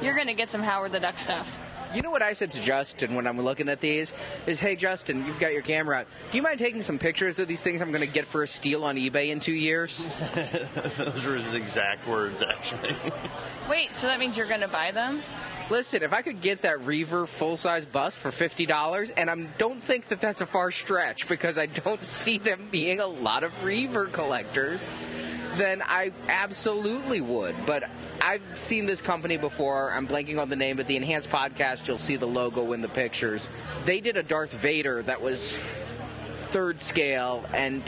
you're 0.00 0.14
going 0.14 0.26
to 0.26 0.34
get 0.34 0.50
some 0.50 0.62
Howard 0.62 0.92
the 0.92 1.00
Duck 1.00 1.18
stuff. 1.18 1.58
You 1.94 2.00
know 2.00 2.10
what 2.10 2.22
I 2.22 2.32
said 2.32 2.50
to 2.52 2.60
Justin 2.60 3.14
when 3.14 3.26
I'm 3.26 3.40
looking 3.40 3.68
at 3.68 3.80
these 3.80 4.14
is, 4.46 4.58
"Hey 4.58 4.76
Justin, 4.76 5.26
you've 5.26 5.38
got 5.38 5.52
your 5.52 5.62
camera 5.62 5.98
out. 5.98 6.06
Do 6.30 6.36
you 6.36 6.42
mind 6.42 6.58
taking 6.58 6.80
some 6.80 6.98
pictures 6.98 7.38
of 7.38 7.48
these 7.48 7.60
things 7.60 7.82
I'm 7.82 7.90
going 7.90 8.00
to 8.00 8.06
get 8.06 8.26
for 8.26 8.42
a 8.42 8.48
steal 8.48 8.84
on 8.84 8.96
eBay 8.96 9.28
in 9.28 9.40
two 9.40 9.52
years?" 9.52 10.06
Those 10.96 11.26
were 11.26 11.34
his 11.34 11.54
exact 11.54 12.08
words, 12.08 12.42
actually. 12.42 12.96
Wait, 13.68 13.92
so 13.92 14.06
that 14.06 14.18
means 14.18 14.36
you're 14.36 14.46
going 14.46 14.60
to 14.60 14.68
buy 14.68 14.90
them? 14.90 15.22
Listen, 15.70 16.02
if 16.02 16.12
I 16.12 16.22
could 16.22 16.40
get 16.40 16.62
that 16.62 16.84
Reaver 16.84 17.26
full 17.26 17.56
size 17.56 17.86
bust 17.86 18.18
for 18.18 18.30
fifty 18.30 18.66
dollars, 18.66 19.10
and 19.10 19.30
I 19.30 19.34
don't 19.58 19.82
think 19.82 20.08
that 20.08 20.20
that's 20.20 20.40
a 20.40 20.46
far 20.46 20.70
stretch 20.70 21.28
because 21.28 21.58
I 21.58 21.66
don't 21.66 22.02
see 22.22 22.38
them 22.38 22.68
being 22.70 23.00
a 23.00 23.06
lot 23.06 23.42
of 23.42 23.52
Reaver 23.62 24.06
collectors, 24.06 24.90
then 25.56 25.82
I 25.84 26.12
absolutely 26.28 27.20
would. 27.20 27.54
But 27.66 27.84
I've 28.20 28.42
seen 28.54 28.86
this 28.86 29.02
company 29.02 29.36
before. 29.36 29.92
I'm 29.92 30.06
blanking 30.06 30.40
on 30.40 30.48
the 30.48 30.56
name, 30.56 30.76
but 30.76 30.86
the 30.86 30.96
Enhanced 30.96 31.30
podcast, 31.30 31.86
you'll 31.86 31.98
see 31.98 32.16
the 32.16 32.26
logo 32.26 32.72
in 32.72 32.80
the 32.80 32.88
pictures. 32.88 33.48
They 33.84 34.00
did 34.00 34.16
a 34.16 34.22
Darth 34.22 34.52
Vader 34.52 35.02
that 35.02 35.20
was 35.20 35.56
third 36.40 36.80
scale 36.80 37.44
and 37.54 37.82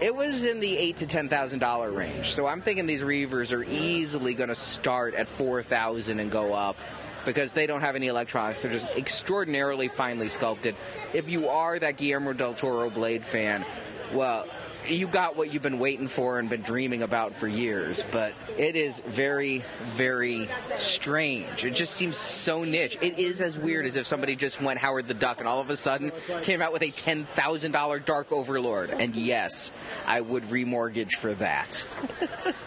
it 0.00 0.14
was 0.14 0.44
in 0.44 0.60
the 0.60 0.76
eight 0.76 0.98
to 0.98 1.06
ten 1.06 1.28
thousand 1.28 1.58
dollar 1.58 1.90
range. 1.90 2.32
So 2.32 2.46
I'm 2.46 2.60
thinking 2.60 2.86
these 2.86 3.02
Reavers 3.02 3.52
are 3.52 3.64
easily 3.64 4.34
going 4.34 4.48
to 4.48 4.54
start 4.54 5.14
at 5.14 5.28
four 5.28 5.62
thousand 5.62 6.20
and 6.20 6.30
go 6.30 6.52
up 6.52 6.76
because 7.24 7.52
they 7.52 7.66
don't 7.66 7.80
have 7.80 7.96
any 7.96 8.06
electronics. 8.06 8.60
They're 8.60 8.70
just 8.70 8.90
extraordinarily 8.90 9.88
finely 9.88 10.28
sculpted. 10.28 10.76
If 11.12 11.28
you 11.28 11.48
are 11.48 11.78
that 11.78 11.96
Guillermo 11.96 12.34
del 12.34 12.54
Toro 12.54 12.90
Blade 12.90 13.24
fan, 13.24 13.64
well, 14.12 14.46
you 14.88 15.06
got 15.06 15.36
what 15.36 15.52
you've 15.52 15.62
been 15.62 15.78
waiting 15.78 16.08
for 16.08 16.38
and 16.38 16.48
been 16.48 16.62
dreaming 16.62 17.02
about 17.02 17.34
for 17.34 17.48
years, 17.48 18.04
but 18.10 18.34
it 18.56 18.76
is 18.76 19.00
very, 19.00 19.64
very 19.94 20.48
strange. 20.76 21.64
It 21.64 21.74
just 21.74 21.94
seems 21.94 22.16
so 22.16 22.64
niche. 22.64 22.98
It 23.00 23.18
is 23.18 23.40
as 23.40 23.58
weird 23.58 23.86
as 23.86 23.96
if 23.96 24.06
somebody 24.06 24.36
just 24.36 24.60
went 24.60 24.78
Howard 24.78 25.08
the 25.08 25.14
Duck 25.14 25.40
and 25.40 25.48
all 25.48 25.60
of 25.60 25.70
a 25.70 25.76
sudden 25.76 26.12
came 26.42 26.62
out 26.62 26.72
with 26.72 26.82
a 26.82 26.90
$10,000 26.90 28.04
Dark 28.04 28.32
Overlord. 28.32 28.90
And 28.90 29.14
yes, 29.16 29.72
I 30.06 30.20
would 30.20 30.44
remortgage 30.44 31.14
for 31.14 31.34
that. 31.34 31.86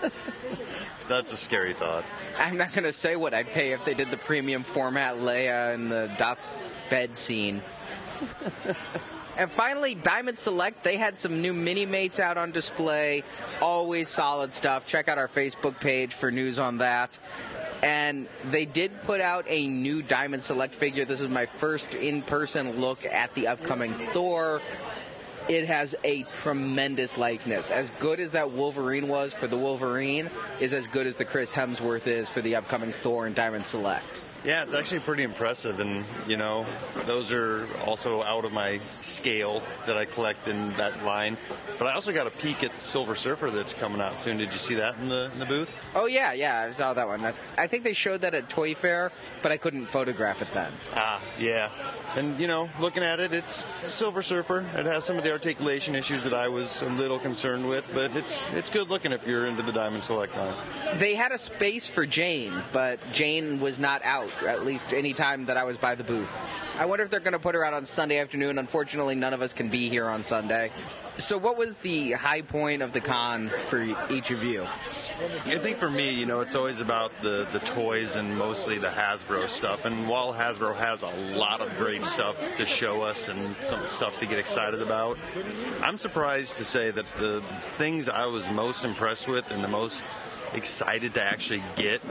That's 1.07 1.33
a 1.33 1.37
scary 1.37 1.73
thought. 1.73 2.05
I'm 2.37 2.57
not 2.57 2.71
going 2.71 2.85
to 2.85 2.93
say 2.93 3.15
what 3.15 3.33
I'd 3.33 3.47
pay 3.47 3.73
if 3.73 3.83
they 3.83 3.93
did 3.93 4.11
the 4.11 4.17
premium 4.17 4.63
format 4.63 5.17
Leia 5.17 5.73
and 5.73 5.91
the 5.91 6.13
dock 6.17 6.39
bed 6.89 7.17
scene. 7.17 7.61
And 9.37 9.49
finally, 9.51 9.95
Diamond 9.95 10.37
Select, 10.37 10.83
they 10.83 10.97
had 10.97 11.17
some 11.17 11.41
new 11.41 11.53
Minimates 11.53 12.19
out 12.19 12.37
on 12.37 12.51
display. 12.51 13.23
Always 13.61 14.09
solid 14.09 14.53
stuff. 14.53 14.85
Check 14.85 15.07
out 15.07 15.17
our 15.17 15.29
Facebook 15.29 15.79
page 15.79 16.13
for 16.13 16.31
news 16.31 16.59
on 16.59 16.79
that. 16.79 17.17
And 17.81 18.27
they 18.51 18.65
did 18.65 19.01
put 19.03 19.21
out 19.21 19.45
a 19.47 19.67
new 19.67 20.01
Diamond 20.01 20.43
Select 20.43 20.75
figure. 20.75 21.05
This 21.05 21.21
is 21.21 21.29
my 21.29 21.45
first 21.45 21.93
in 21.93 22.21
person 22.21 22.81
look 22.81 23.05
at 23.05 23.33
the 23.35 23.47
upcoming 23.47 23.93
Thor. 23.93 24.61
It 25.47 25.65
has 25.65 25.95
a 26.03 26.23
tremendous 26.41 27.17
likeness. 27.17 27.71
As 27.71 27.91
good 27.97 28.19
as 28.19 28.31
that 28.31 28.51
Wolverine 28.51 29.07
was 29.07 29.33
for 29.33 29.47
the 29.47 29.57
Wolverine, 29.57 30.29
is 30.59 30.73
as 30.73 30.85
good 30.85 31.07
as 31.07 31.15
the 31.15 31.25
Chris 31.25 31.51
Hemsworth 31.51 32.05
is 32.05 32.29
for 32.29 32.41
the 32.41 32.55
upcoming 32.55 32.91
Thor 32.91 33.25
and 33.25 33.33
Diamond 33.33 33.65
Select. 33.65 34.21
Yeah, 34.45 34.63
it's 34.63 34.73
actually 34.73 35.01
pretty 35.01 35.23
impressive, 35.23 35.81
and 35.81 36.05
you 36.27 36.37
know, 36.37 36.65
those 37.05 37.31
are 37.31 37.67
also 37.85 38.23
out 38.23 38.45
of 38.45 38.53
my 38.53 38.77
scale 38.77 39.61
that 39.85 39.97
I 39.97 40.05
collect 40.05 40.47
in 40.47 40.71
that 40.73 41.03
line. 41.03 41.37
But 41.77 41.87
I 41.87 41.93
also 41.93 42.13
got 42.13 42.25
a 42.25 42.31
peek 42.31 42.63
at 42.63 42.81
Silver 42.81 43.15
Surfer 43.15 43.51
that's 43.51 43.73
coming 43.73 43.99
out 43.99 44.21
soon. 44.21 44.37
Did 44.37 44.53
you 44.53 44.59
see 44.59 44.75
that 44.75 44.97
in 44.99 45.09
the 45.09 45.29
in 45.33 45.39
the 45.39 45.45
booth? 45.45 45.69
Oh 45.93 46.05
yeah, 46.05 46.31
yeah, 46.31 46.67
I 46.69 46.71
saw 46.71 46.93
that 46.93 47.07
one. 47.07 47.33
I 47.57 47.67
think 47.67 47.83
they 47.83 47.93
showed 47.93 48.21
that 48.21 48.33
at 48.33 48.47
Toy 48.47 48.75
Fair, 48.75 49.11
but 49.41 49.51
I 49.51 49.57
couldn't 49.57 49.87
photograph 49.87 50.41
it 50.41 50.47
then. 50.53 50.71
Ah, 50.93 51.21
yeah. 51.37 51.69
And 52.15 52.39
you 52.39 52.47
know, 52.47 52.69
looking 52.79 53.03
at 53.03 53.19
it, 53.19 53.33
it's 53.33 53.65
Silver 53.83 54.21
Surfer. 54.21 54.65
It 54.75 54.85
has 54.85 55.05
some 55.05 55.17
of 55.17 55.23
the 55.23 55.31
articulation 55.31 55.95
issues 55.95 56.23
that 56.23 56.33
I 56.33 56.47
was 56.47 56.81
a 56.81 56.89
little 56.89 57.19
concerned 57.19 57.67
with, 57.67 57.85
but 57.93 58.15
it's 58.15 58.43
it's 58.51 58.69
good 58.69 58.89
looking 58.89 59.11
if 59.11 59.27
you're 59.27 59.45
into 59.45 59.61
the 59.61 59.71
Diamond 59.71 60.03
Select 60.03 60.35
line. 60.35 60.55
They 60.97 61.13
had 61.13 61.31
a 61.31 61.37
space 61.37 61.87
for 61.87 62.05
Jane, 62.05 62.63
but 62.73 62.99
Jane 63.13 63.59
was 63.59 63.77
not 63.77 64.01
out 64.03 64.31
at 64.45 64.65
least 64.65 64.93
any 64.93 65.13
time 65.13 65.45
that 65.45 65.57
I 65.57 65.63
was 65.63 65.77
by 65.77 65.95
the 65.95 66.03
booth. 66.03 66.31
I 66.75 66.85
wonder 66.85 67.03
if 67.03 67.11
they're 67.11 67.19
going 67.19 67.33
to 67.33 67.39
put 67.39 67.55
her 67.55 67.63
out 67.63 67.73
on 67.73 67.85
Sunday 67.85 68.19
afternoon. 68.19 68.57
Unfortunately, 68.57 69.13
none 69.13 69.33
of 69.33 69.41
us 69.41 69.53
can 69.53 69.69
be 69.69 69.89
here 69.89 70.07
on 70.07 70.23
Sunday. 70.23 70.71
So, 71.19 71.37
what 71.37 71.57
was 71.57 71.75
the 71.77 72.13
high 72.13 72.41
point 72.41 72.81
of 72.81 72.93
the 72.93 73.01
con 73.01 73.49
for 73.49 73.81
each 74.09 74.31
of 74.31 74.41
you? 74.41 74.65
I 75.45 75.57
think 75.57 75.75
for 75.75 75.89
me, 75.89 76.11
you 76.11 76.25
know, 76.25 76.39
it's 76.39 76.55
always 76.55 76.79
about 76.79 77.11
the, 77.21 77.45
the 77.51 77.59
toys 77.59 78.15
and 78.15 78.37
mostly 78.37 78.77
the 78.77 78.87
Hasbro 78.87 79.49
stuff. 79.49 79.83
And 79.83 80.07
while 80.07 80.33
Hasbro 80.33 80.73
has 80.77 81.01
a 81.01 81.09
lot 81.35 81.59
of 81.59 81.77
great 81.77 82.05
stuff 82.05 82.39
to 82.55 82.65
show 82.65 83.01
us 83.01 83.27
and 83.27 83.53
some 83.59 83.85
stuff 83.85 84.17
to 84.19 84.25
get 84.25 84.39
excited 84.39 84.81
about, 84.81 85.17
I'm 85.81 85.97
surprised 85.97 86.55
to 86.55 86.63
say 86.63 86.89
that 86.91 87.05
the 87.17 87.43
things 87.73 88.07
I 88.07 88.25
was 88.27 88.49
most 88.49 88.85
impressed 88.85 89.27
with 89.27 89.51
and 89.51 89.61
the 89.61 89.67
most 89.67 90.05
excited 90.53 91.13
to 91.15 91.21
actually 91.21 91.63
get 91.75 92.01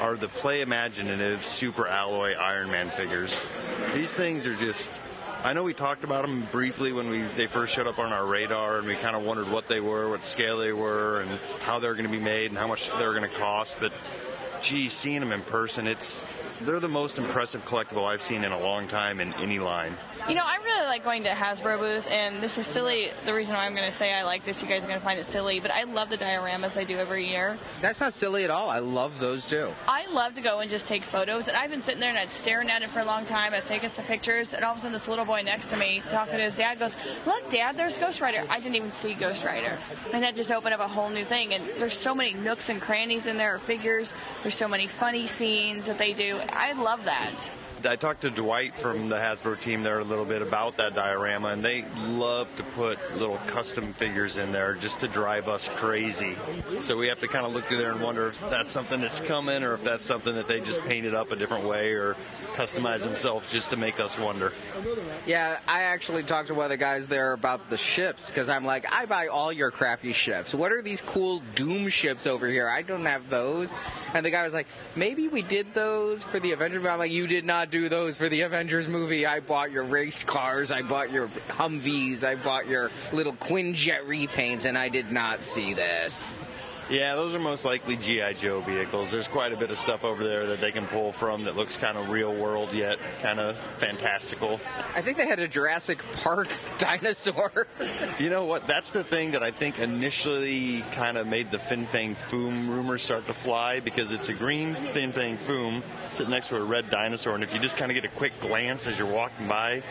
are 0.00 0.16
the 0.16 0.28
Play 0.28 0.62
Imaginative 0.62 1.44
Super 1.44 1.86
Alloy 1.86 2.32
Iron 2.34 2.72
Man 2.72 2.90
figures. 2.90 3.40
These 3.94 4.14
things 4.14 4.46
are 4.46 4.56
just 4.56 4.90
I 5.44 5.52
know 5.52 5.62
we 5.62 5.72
talked 5.72 6.02
about 6.02 6.26
them 6.26 6.48
briefly 6.50 6.92
when 6.92 7.10
we 7.10 7.22
they 7.22 7.46
first 7.46 7.72
showed 7.72 7.86
up 7.86 8.00
on 8.00 8.12
our 8.12 8.26
radar, 8.26 8.78
and 8.78 8.88
we 8.88 8.96
kind 8.96 9.14
of 9.14 9.22
wondered 9.22 9.48
what 9.48 9.68
they 9.68 9.78
were, 9.78 10.10
what 10.10 10.24
scale 10.24 10.58
they 10.58 10.72
were, 10.72 11.20
and 11.20 11.30
how 11.60 11.78
they 11.78 11.86
were 11.86 11.94
going 11.94 12.06
to 12.06 12.12
be 12.12 12.18
made, 12.18 12.50
and 12.50 12.58
how 12.58 12.66
much 12.66 12.90
they 12.90 13.06
were 13.06 13.14
going 13.14 13.28
to 13.28 13.36
cost. 13.36 13.76
But, 13.78 13.92
gee, 14.62 14.88
seeing 14.88 15.20
them 15.20 15.30
in 15.30 15.42
person, 15.42 15.86
it's 15.86 16.26
they're 16.62 16.80
the 16.80 16.88
most 16.88 17.18
impressive 17.18 17.64
collectible 17.64 18.04
I've 18.04 18.20
seen 18.20 18.42
in 18.42 18.50
a 18.50 18.58
long 18.58 18.88
time 18.88 19.20
in 19.20 19.32
any 19.34 19.60
line. 19.60 19.94
You 20.28 20.34
know, 20.34 20.44
I 20.44 20.56
really 20.62 20.86
like 20.86 21.04
going 21.04 21.24
to 21.24 21.30
Hasbro 21.30 21.78
booth, 21.78 22.06
and 22.10 22.42
this 22.42 22.58
is 22.58 22.66
silly. 22.66 23.12
The 23.24 23.32
reason 23.32 23.56
why 23.56 23.64
I'm 23.64 23.74
going 23.74 23.86
to 23.86 23.96
say 23.96 24.12
I 24.12 24.24
like 24.24 24.44
this, 24.44 24.60
you 24.60 24.68
guys 24.68 24.84
are 24.84 24.86
going 24.86 24.98
to 24.98 25.04
find 25.04 25.18
it 25.18 25.24
silly, 25.24 25.58
but 25.58 25.70
I 25.70 25.84
love 25.84 26.10
the 26.10 26.18
dioramas 26.18 26.78
I 26.78 26.84
do 26.84 26.98
every 26.98 27.26
year. 27.26 27.58
That's 27.80 27.98
not 27.98 28.12
silly 28.12 28.44
at 28.44 28.50
all. 28.50 28.68
I 28.68 28.80
love 28.80 29.20
those 29.20 29.46
too. 29.46 29.70
I 29.88 30.06
love 30.12 30.34
to 30.34 30.42
go 30.42 30.60
and 30.60 30.68
just 30.68 30.86
take 30.86 31.02
photos, 31.02 31.48
and 31.48 31.56
I've 31.56 31.70
been 31.70 31.80
sitting 31.80 32.00
there 32.00 32.10
and 32.10 32.18
I'd 32.18 32.30
staring 32.30 32.68
at 32.68 32.82
it 32.82 32.90
for 32.90 33.00
a 33.00 33.06
long 33.06 33.24
time. 33.24 33.54
I 33.54 33.56
was 33.56 33.68
taking 33.68 33.88
some 33.88 34.04
pictures, 34.04 34.52
and 34.52 34.66
all 34.66 34.72
of 34.72 34.76
a 34.76 34.80
sudden 34.80 34.92
this 34.92 35.08
little 35.08 35.24
boy 35.24 35.40
next 35.40 35.70
to 35.70 35.78
me 35.78 36.02
talking 36.10 36.36
to 36.36 36.42
his 36.42 36.56
dad 36.56 36.78
goes, 36.78 36.94
"Look, 37.24 37.50
Dad, 37.50 37.78
there's 37.78 37.96
Ghost 37.96 38.20
Rider." 38.20 38.44
I 38.50 38.60
didn't 38.60 38.76
even 38.76 38.92
see 38.92 39.14
Ghost 39.14 39.44
Rider, 39.44 39.78
and 40.12 40.22
that 40.22 40.36
just 40.36 40.52
opened 40.52 40.74
up 40.74 40.80
a 40.80 40.88
whole 40.88 41.08
new 41.08 41.24
thing. 41.24 41.54
And 41.54 41.66
there's 41.78 41.96
so 41.96 42.14
many 42.14 42.34
nooks 42.34 42.68
and 42.68 42.82
crannies 42.82 43.26
in 43.26 43.38
there, 43.38 43.58
figures. 43.58 44.12
There's 44.42 44.56
so 44.56 44.68
many 44.68 44.88
funny 44.88 45.26
scenes 45.26 45.86
that 45.86 45.96
they 45.96 46.12
do. 46.12 46.38
I 46.50 46.72
love 46.72 47.06
that. 47.06 47.50
I 47.84 47.96
talked 47.96 48.22
to 48.22 48.30
Dwight 48.30 48.78
from 48.78 49.08
the 49.08 49.16
Hasbro 49.16 49.60
team 49.60 49.82
there 49.82 49.98
a 49.98 50.04
little 50.04 50.24
bit 50.24 50.42
about 50.42 50.76
that 50.78 50.94
diorama, 50.94 51.48
and 51.48 51.64
they 51.64 51.84
love 52.08 52.54
to 52.56 52.62
put 52.62 52.98
little 53.16 53.38
custom 53.46 53.92
figures 53.92 54.38
in 54.38 54.52
there 54.52 54.74
just 54.74 55.00
to 55.00 55.08
drive 55.08 55.48
us 55.48 55.68
crazy. 55.68 56.36
So 56.80 56.96
we 56.96 57.06
have 57.08 57.18
to 57.20 57.28
kind 57.28 57.46
of 57.46 57.52
look 57.52 57.66
through 57.66 57.78
there 57.78 57.92
and 57.92 58.00
wonder 58.00 58.28
if 58.28 58.40
that's 58.50 58.70
something 58.70 59.00
that's 59.00 59.20
coming, 59.20 59.62
or 59.62 59.74
if 59.74 59.84
that's 59.84 60.04
something 60.04 60.34
that 60.34 60.48
they 60.48 60.60
just 60.60 60.80
painted 60.82 61.14
up 61.14 61.30
a 61.30 61.36
different 61.36 61.64
way, 61.64 61.92
or 61.92 62.14
customize 62.54 63.02
themselves 63.02 63.50
just 63.52 63.70
to 63.70 63.76
make 63.76 64.00
us 64.00 64.18
wonder. 64.18 64.52
Yeah, 65.26 65.58
I 65.68 65.82
actually 65.82 66.22
talked 66.22 66.48
to 66.48 66.54
one 66.54 66.64
of 66.64 66.70
the 66.70 66.76
guys 66.76 67.06
there 67.06 67.32
about 67.32 67.70
the 67.70 67.78
ships 67.78 68.28
because 68.28 68.48
I'm 68.48 68.64
like, 68.64 68.92
I 68.92 69.06
buy 69.06 69.28
all 69.28 69.52
your 69.52 69.70
crappy 69.70 70.12
ships. 70.12 70.54
What 70.54 70.72
are 70.72 70.82
these 70.82 71.00
cool 71.00 71.42
Doom 71.54 71.88
ships 71.88 72.26
over 72.26 72.48
here? 72.48 72.68
I 72.68 72.82
don't 72.82 73.06
have 73.06 73.30
those. 73.30 73.70
And 74.14 74.24
the 74.24 74.30
guy 74.30 74.44
was 74.44 74.52
like, 74.52 74.66
maybe 74.96 75.28
we 75.28 75.42
did 75.42 75.74
those 75.74 76.24
for 76.24 76.40
the 76.40 76.52
Avengers. 76.52 76.84
I'm 76.84 76.98
like, 76.98 77.10
you 77.10 77.26
did 77.26 77.44
not 77.44 77.67
do 77.70 77.88
those 77.88 78.18
for 78.18 78.28
the 78.28 78.42
Avengers 78.42 78.88
movie. 78.88 79.26
I 79.26 79.40
bought 79.40 79.70
your 79.70 79.84
race 79.84 80.24
cars, 80.24 80.70
I 80.70 80.82
bought 80.82 81.10
your 81.12 81.28
Humvees, 81.48 82.24
I 82.24 82.34
bought 82.34 82.66
your 82.66 82.90
little 83.12 83.34
Quinjet 83.34 84.04
repaints, 84.06 84.64
and 84.64 84.76
I 84.76 84.88
did 84.88 85.10
not 85.10 85.44
see 85.44 85.74
this. 85.74 86.38
Yeah, 86.90 87.16
those 87.16 87.34
are 87.34 87.38
most 87.38 87.66
likely 87.66 87.96
GI 87.96 88.34
Joe 88.38 88.60
vehicles. 88.60 89.10
There's 89.10 89.28
quite 89.28 89.52
a 89.52 89.58
bit 89.58 89.70
of 89.70 89.76
stuff 89.76 90.04
over 90.04 90.24
there 90.24 90.46
that 90.46 90.60
they 90.62 90.72
can 90.72 90.86
pull 90.86 91.12
from 91.12 91.44
that 91.44 91.54
looks 91.54 91.76
kind 91.76 91.98
of 91.98 92.08
real 92.08 92.34
world 92.34 92.72
yet 92.72 92.98
kind 93.20 93.38
of 93.38 93.58
fantastical. 93.76 94.58
I 94.94 95.02
think 95.02 95.18
they 95.18 95.26
had 95.26 95.38
a 95.38 95.46
Jurassic 95.46 96.02
Park 96.12 96.48
dinosaur. 96.78 97.66
you 98.18 98.30
know 98.30 98.46
what? 98.46 98.66
That's 98.66 98.90
the 98.90 99.04
thing 99.04 99.32
that 99.32 99.42
I 99.42 99.50
think 99.50 99.78
initially 99.78 100.82
kind 100.92 101.18
of 101.18 101.26
made 101.26 101.50
the 101.50 101.58
Fin 101.58 101.84
Fang 101.84 102.16
Foom 102.28 102.68
rumors 102.70 103.02
start 103.02 103.26
to 103.26 103.34
fly 103.34 103.80
because 103.80 104.10
it's 104.10 104.30
a 104.30 104.34
green 104.34 104.74
Fin 104.74 105.12
Fang 105.12 105.36
Foom 105.36 105.82
sitting 106.08 106.30
next 106.30 106.48
to 106.48 106.56
a 106.56 106.64
red 106.64 106.88
dinosaur, 106.88 107.34
and 107.34 107.44
if 107.44 107.52
you 107.52 107.60
just 107.60 107.76
kind 107.76 107.90
of 107.90 107.96
get 107.96 108.06
a 108.06 108.16
quick 108.16 108.32
glance 108.40 108.86
as 108.86 108.98
you're 108.98 109.12
walking 109.12 109.46
by, 109.46 109.82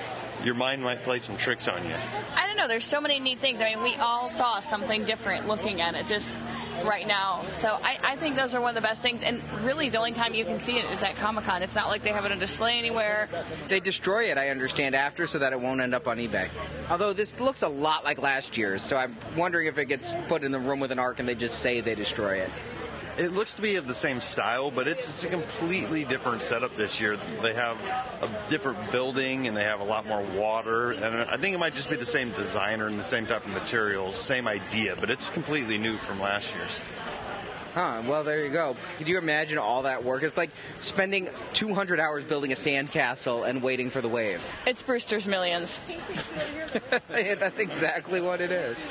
your 0.44 0.56
mind 0.56 0.82
might 0.82 1.04
play 1.04 1.20
some 1.20 1.38
tricks 1.38 1.68
on 1.68 1.84
you. 1.86 1.96
I 2.36 2.48
don't 2.48 2.58
know. 2.58 2.68
There's 2.68 2.86
so 2.86 3.00
many 3.00 3.20
neat 3.20 3.40
things. 3.40 3.62
I 3.62 3.76
mean, 3.76 3.84
we 3.84 3.96
all 3.96 4.30
saw 4.30 4.60
something 4.60 5.06
different 5.06 5.48
looking 5.48 5.82
at 5.82 5.94
it 5.94 6.08
just 6.08 6.36
right 6.84 7.08
now. 7.08 7.44
So 7.52 7.80
I, 7.82 7.98
I 8.04 8.16
think 8.16 8.36
those 8.36 8.54
are 8.54 8.62
one 8.62 8.70
of 8.70 8.76
the 8.76 8.88
best 8.88 9.02
things. 9.02 9.24
And 9.24 9.42
really, 9.64 9.90
the 9.90 9.98
only 9.98 10.12
time 10.12 10.34
you 10.34 10.46
can 10.46 10.60
see 10.60 10.78
it 10.78 10.86
is 10.92 11.04
at 11.04 11.16
Comic 11.16 11.46
Con. 11.46 11.64
It's 11.64 11.76
not 11.76 11.88
like 11.88 12.04
they 12.04 12.12
have 12.12 12.26
it 12.26 12.32
on 12.32 12.40
display 12.40 12.78
anywhere. 12.78 13.30
They 13.70 13.80
destroy 13.80 14.26
it, 14.26 14.38
I 14.38 14.50
understand, 14.50 14.96
after 14.96 15.28
so 15.28 15.40
that 15.40 15.54
it 15.54 15.60
won't 15.60 15.82
end 15.82 15.94
up 15.94 16.08
on 16.08 16.18
eBay. 16.18 16.50
Although 16.90 17.14
this 17.14 17.40
looks 17.40 17.62
a 17.62 17.68
lot 17.68 18.04
like 18.04 18.22
last 18.22 18.58
year's, 18.58 18.82
so 18.82 18.98
I'm 18.98 19.16
wondering 19.36 19.68
if 19.68 19.78
it 19.78 19.86
gets 19.86 20.14
put 20.28 20.44
in 20.44 20.52
the 20.52 20.60
room 20.60 20.80
with 20.80 20.92
an 20.92 21.00
arc 21.00 21.20
and 21.20 21.28
they 21.28 21.36
just 21.36 21.60
say 21.60 21.82
they 21.82 21.96
destroy 21.96 22.38
it. 22.38 22.52
It 23.18 23.34
looks 23.34 23.56
to 23.56 23.64
be 23.64 23.78
of 23.78 23.88
the 23.88 23.96
same 23.96 24.22
style, 24.22 24.70
but 24.70 24.88
it's, 24.88 25.10
it's 25.10 25.24
a 25.24 25.28
completely 25.28 26.04
different 26.04 26.44
setup 26.44 26.76
this 26.76 27.02
year. 27.02 27.18
They 27.42 27.56
have 27.56 27.76
a 28.22 28.30
different 28.48 28.92
building 28.92 29.48
and 29.48 29.58
they 29.58 29.64
have 29.64 29.80
a 29.80 29.84
lot 29.84 30.06
more 30.06 30.22
water. 30.22 30.92
And 30.92 31.28
I 31.28 31.36
think 31.38 31.56
it 31.56 31.58
might 31.58 31.74
just 31.74 31.90
be 31.90 31.96
the 31.96 32.06
same 32.06 32.30
designer 32.32 32.86
and 32.86 33.00
the 33.00 33.04
same 33.04 33.26
type 33.26 33.44
of 33.44 33.52
materials, 33.52 34.16
same 34.16 34.48
idea, 34.48 34.96
but 35.00 35.10
it's 35.10 35.32
completely 35.32 35.80
new 35.80 35.98
from 35.98 36.20
last 36.20 36.54
year's. 36.56 36.80
Huh, 37.74 38.04
well, 38.08 38.24
there 38.24 38.46
you 38.46 38.52
go. 38.52 38.76
Could 39.00 39.08
you 39.08 39.18
imagine 39.18 39.58
all 39.58 39.84
that 39.84 40.04
work? 40.04 40.22
It's 40.22 40.38
like 40.38 40.52
spending 40.80 41.30
200 41.54 42.00
hours 42.00 42.24
building 42.24 42.52
a 42.52 42.56
sandcastle 42.56 43.48
and 43.48 43.64
waiting 43.64 43.90
for 43.90 44.02
the 44.02 44.10
wave. 44.10 44.44
It's 44.68 44.84
Brewster's 44.84 45.28
Millions. 45.28 45.82
yeah, 47.12 47.36
that's 47.36 47.60
exactly 47.60 48.22
what 48.22 48.42
it 48.42 48.52
is. 48.52 48.84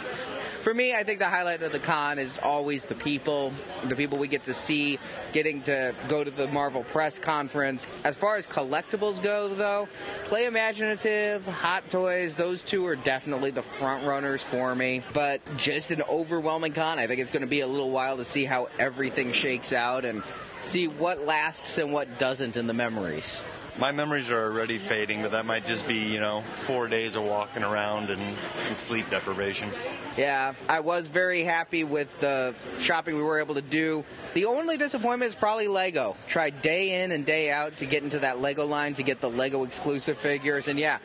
For 0.67 0.75
me, 0.75 0.97
I 0.97 1.05
think 1.05 1.21
the 1.21 1.29
highlight 1.29 1.63
of 1.63 1.71
the 1.71 1.79
con 1.79 2.19
is 2.19 2.41
always 2.43 2.85
the 2.85 2.97
people, 2.97 3.53
the 3.85 3.95
people 3.95 4.19
we 4.19 4.27
get 4.27 4.43
to 4.47 4.53
see, 4.53 4.99
getting 5.33 5.63
to 5.63 5.95
go 6.09 6.25
to 6.25 6.31
the 6.33 6.49
Marvel 6.49 6.83
press 6.83 7.21
conference. 7.21 7.87
As 8.03 8.17
far 8.17 8.35
as 8.35 8.49
collectibles 8.49 9.23
go, 9.23 9.47
though, 9.55 9.87
Play 10.25 10.47
Imaginative, 10.47 11.47
Hot 11.47 11.89
Toys, 11.89 12.35
those 12.35 12.65
two 12.65 12.85
are 12.85 12.97
definitely 12.97 13.53
the 13.53 13.63
front 13.63 14.05
runners 14.05 14.43
for 14.43 14.75
me. 14.75 15.05
But 15.15 15.41
just 15.57 15.93
an 15.93 16.03
overwhelming 16.11 16.73
con. 16.73 16.99
I 16.99 17.07
think 17.07 17.21
it's 17.21 17.31
going 17.31 17.43
to 17.43 17.47
be 17.47 17.61
a 17.61 17.69
little 17.69 17.91
while 17.91 18.17
to 18.17 18.25
see 18.25 18.45
how 18.45 18.69
everything 18.77 19.31
shakes 19.31 19.73
out 19.73 20.05
and 20.05 20.25
see 20.63 20.89
what 20.89 21.25
lasts 21.25 21.79
and 21.79 21.93
what 21.93 22.19
doesn't 22.19 22.57
in 22.57 22.67
the 22.67 22.75
memories 22.75 23.41
my 23.79 23.93
memories 23.93 24.31
are 24.31 24.43
already 24.43 24.79
fading, 24.79 25.23
but 25.23 25.33
that 25.33 25.45
might 25.45 25.67
just 25.67 25.87
be, 25.87 25.99
you 25.99 26.19
know, 26.19 26.43
four 26.59 26.89
days 26.89 27.15
of 27.15 27.25
walking 27.25 27.63
around 27.63 28.11
and, 28.11 28.23
and, 28.67 28.77
sleep 28.77 29.09
deprivation. 29.11 29.71
Yeah, 30.17 30.55
I 30.69 30.81
was 30.81 31.09
very 31.09 31.43
happy 31.43 31.85
with 31.85 32.09
the 32.21 32.55
shopping 32.79 33.17
we 33.17 33.23
were 33.23 33.39
able 33.39 33.55
to 33.55 33.63
do. 33.63 34.05
The 34.35 34.47
only 34.47 34.77
disappointment 34.77 35.31
is 35.31 35.35
probably 35.35 35.69
Lego. 35.69 36.17
Tried 36.27 36.63
day 36.63 37.03
in 37.03 37.13
and 37.13 37.27
day 37.27 37.51
out 37.51 37.77
to 37.79 37.87
get 37.87 38.03
into 38.03 38.19
that 38.21 38.41
Lego 38.41 38.67
line 38.67 38.95
to 38.95 39.03
get 39.03 39.21
the 39.21 39.31
Lego 39.31 39.65
exclusive 39.65 40.19
figures. 40.19 40.69
And 40.69 40.79
yeah, 40.79 40.99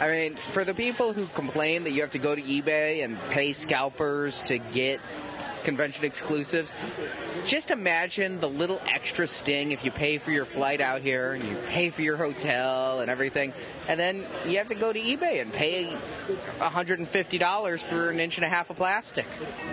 I 0.00 0.10
mean, 0.10 0.36
for 0.36 0.64
the 0.64 0.74
people 0.74 1.12
who 1.12 1.26
complain 1.28 1.84
that 1.84 1.92
you 1.92 2.02
have 2.02 2.10
to 2.10 2.18
go 2.18 2.34
to 2.34 2.42
eBay 2.42 3.04
and 3.04 3.18
pay 3.30 3.52
scalpers 3.52 4.42
to 4.42 4.58
get 4.58 5.00
convention 5.68 6.02
exclusives. 6.06 6.72
Just 7.44 7.70
imagine 7.70 8.40
the 8.40 8.48
little 8.48 8.80
extra 8.86 9.26
sting 9.26 9.70
if 9.70 9.84
you 9.84 9.90
pay 9.90 10.16
for 10.16 10.30
your 10.30 10.46
flight 10.46 10.80
out 10.80 11.02
here 11.02 11.34
and 11.34 11.44
you 11.44 11.56
pay 11.66 11.90
for 11.90 12.00
your 12.00 12.16
hotel 12.16 13.00
and 13.00 13.10
everything, 13.10 13.52
and 13.86 14.00
then 14.00 14.24
you 14.46 14.56
have 14.56 14.68
to 14.68 14.74
go 14.74 14.94
to 14.94 14.98
eBay 14.98 15.42
and 15.42 15.52
pay 15.52 15.94
$150 16.58 17.82
for 17.82 18.08
an 18.08 18.18
inch 18.18 18.38
and 18.38 18.46
a 18.46 18.48
half 18.48 18.70
of 18.70 18.76
plastic. 18.76 19.26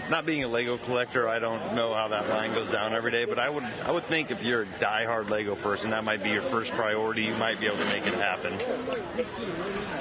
Not 0.10 0.26
being 0.26 0.44
a 0.44 0.50
Lego 0.50 0.76
collector, 0.76 1.30
I 1.30 1.40
don't 1.40 1.74
know 1.74 1.94
how 1.94 2.10
that 2.10 2.28
line 2.28 2.54
goes 2.54 2.70
down 2.70 2.94
every 2.94 3.12
day, 3.12 3.24
but 3.24 3.40
I 3.40 3.50
would 3.50 3.64
I 3.86 3.92
would 3.92 4.06
think 4.08 4.32
if 4.32 4.44
you're 4.44 4.64
a 4.64 4.80
die-hard 4.80 5.30
Lego 5.30 5.56
person, 5.56 5.92
that 5.92 6.04
might 6.04 6.22
be 6.22 6.30
your 6.30 6.42
first 6.42 6.74
priority. 6.74 7.24
You 7.24 7.36
might 7.36 7.62
be 7.62 7.68
able 7.68 7.78
to 7.78 7.86
make 7.86 8.06
it 8.06 8.16
happen. 8.16 8.58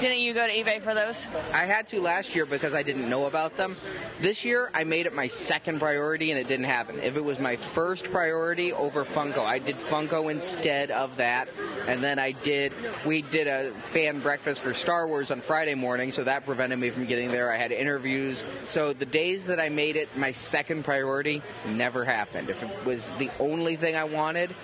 Didn't 0.00 0.18
you 0.18 0.34
go 0.34 0.46
to 0.48 0.52
eBay 0.52 0.82
for 0.82 0.92
those? 0.92 1.28
I 1.52 1.66
had 1.66 1.86
to 1.88 2.00
last 2.00 2.34
year 2.34 2.46
because 2.46 2.74
I 2.74 2.82
didn't 2.82 3.08
know 3.08 3.26
about 3.26 3.56
them. 3.56 3.76
This 4.20 4.44
year, 4.44 4.70
I 4.74 4.82
made 4.82 5.06
it 5.06 5.14
my 5.14 5.28
second 5.28 5.78
priority 5.84 6.30
and 6.30 6.40
it 6.40 6.48
didn't 6.48 6.64
happen. 6.64 6.98
If 7.00 7.18
it 7.18 7.22
was 7.22 7.38
my 7.38 7.56
first 7.56 8.10
priority 8.10 8.72
over 8.72 9.04
Funko, 9.04 9.44
I 9.44 9.58
did 9.58 9.76
Funko 9.76 10.30
instead 10.30 10.90
of 10.90 11.14
that. 11.18 11.50
And 11.86 12.02
then 12.02 12.18
I 12.18 12.32
did, 12.32 12.72
we 13.04 13.20
did 13.20 13.48
a 13.48 13.70
fan 13.92 14.20
breakfast 14.20 14.62
for 14.62 14.72
Star 14.72 15.06
Wars 15.06 15.30
on 15.30 15.42
Friday 15.42 15.74
morning, 15.74 16.10
so 16.10 16.24
that 16.24 16.46
prevented 16.46 16.78
me 16.78 16.88
from 16.88 17.04
getting 17.04 17.28
there. 17.28 17.52
I 17.52 17.58
had 17.58 17.70
interviews. 17.70 18.46
So 18.66 18.94
the 18.94 19.04
days 19.04 19.44
that 19.44 19.60
I 19.60 19.68
made 19.68 19.96
it 19.96 20.08
my 20.16 20.32
second 20.32 20.86
priority 20.86 21.42
never 21.68 22.02
happened. 22.02 22.48
If 22.48 22.62
it 22.62 22.86
was 22.86 23.12
the 23.18 23.30
only 23.38 23.76
thing 23.76 23.94
I 23.94 24.04
wanted, 24.04 24.54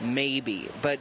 maybe. 0.00 0.68
But 0.82 0.98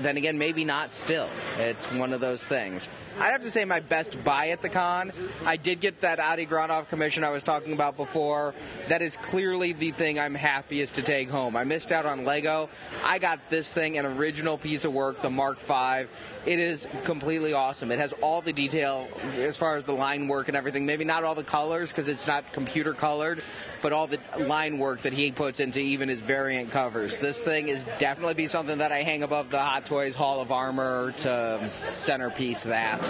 then 0.00 0.16
again, 0.16 0.38
maybe 0.38 0.64
not 0.64 0.94
still. 0.94 1.28
It's 1.58 1.86
one 1.92 2.12
of 2.12 2.20
those 2.20 2.44
things. 2.44 2.88
I'd 3.18 3.32
have 3.32 3.42
to 3.42 3.50
say 3.50 3.64
my 3.64 3.80
best 3.80 4.22
buy 4.24 4.48
at 4.48 4.62
the 4.62 4.70
con. 4.70 5.12
I 5.44 5.56
did 5.56 5.80
get 5.80 6.00
that 6.00 6.18
Adi 6.18 6.46
Granov 6.46 6.88
commission 6.88 7.24
I 7.24 7.30
was 7.30 7.42
talking 7.42 7.74
about 7.74 7.96
before. 7.96 8.54
That 8.88 9.02
is 9.02 9.18
clearly 9.18 9.72
the 9.74 9.90
thing 9.90 10.18
I'm 10.18 10.34
happiest 10.34 10.94
to 10.94 11.02
take 11.02 11.28
home. 11.28 11.54
I 11.54 11.64
missed 11.64 11.92
out 11.92 12.06
on 12.06 12.24
Lego. 12.24 12.70
I 13.04 13.18
got 13.18 13.50
this 13.50 13.70
thing, 13.70 13.98
an 13.98 14.06
original 14.06 14.56
piece 14.56 14.84
of 14.84 14.92
work, 14.92 15.20
the 15.20 15.30
Mark 15.30 15.60
V. 15.60 16.08
It 16.44 16.58
is 16.58 16.88
completely 17.04 17.52
awesome. 17.52 17.92
It 17.92 17.98
has 17.98 18.12
all 18.14 18.40
the 18.40 18.52
detail 18.52 19.06
as 19.36 19.56
far 19.56 19.76
as 19.76 19.84
the 19.84 19.92
line 19.92 20.26
work 20.26 20.48
and 20.48 20.56
everything. 20.56 20.86
Maybe 20.86 21.04
not 21.04 21.22
all 21.22 21.34
the 21.34 21.44
colors 21.44 21.90
because 21.90 22.08
it's 22.08 22.26
not 22.26 22.52
computer 22.52 22.94
colored, 22.94 23.42
but 23.82 23.92
all 23.92 24.06
the 24.06 24.18
line 24.38 24.78
work 24.78 25.02
that 25.02 25.12
he 25.12 25.30
puts 25.30 25.60
into 25.60 25.80
even 25.80 26.08
his 26.08 26.20
variant 26.20 26.70
covers. 26.70 27.18
This 27.18 27.38
thing 27.38 27.68
is 27.68 27.84
definitely 27.98 28.34
be 28.34 28.48
something 28.48 28.78
that 28.78 28.90
I 28.90 29.02
hang 29.02 29.22
above 29.22 29.50
the 29.50 29.58
Hot 29.58 29.86
Toys 29.92 30.14
Hall 30.14 30.40
of 30.40 30.50
Armor 30.50 31.12
to 31.18 31.70
centerpiece 31.90 32.62
that. 32.62 33.06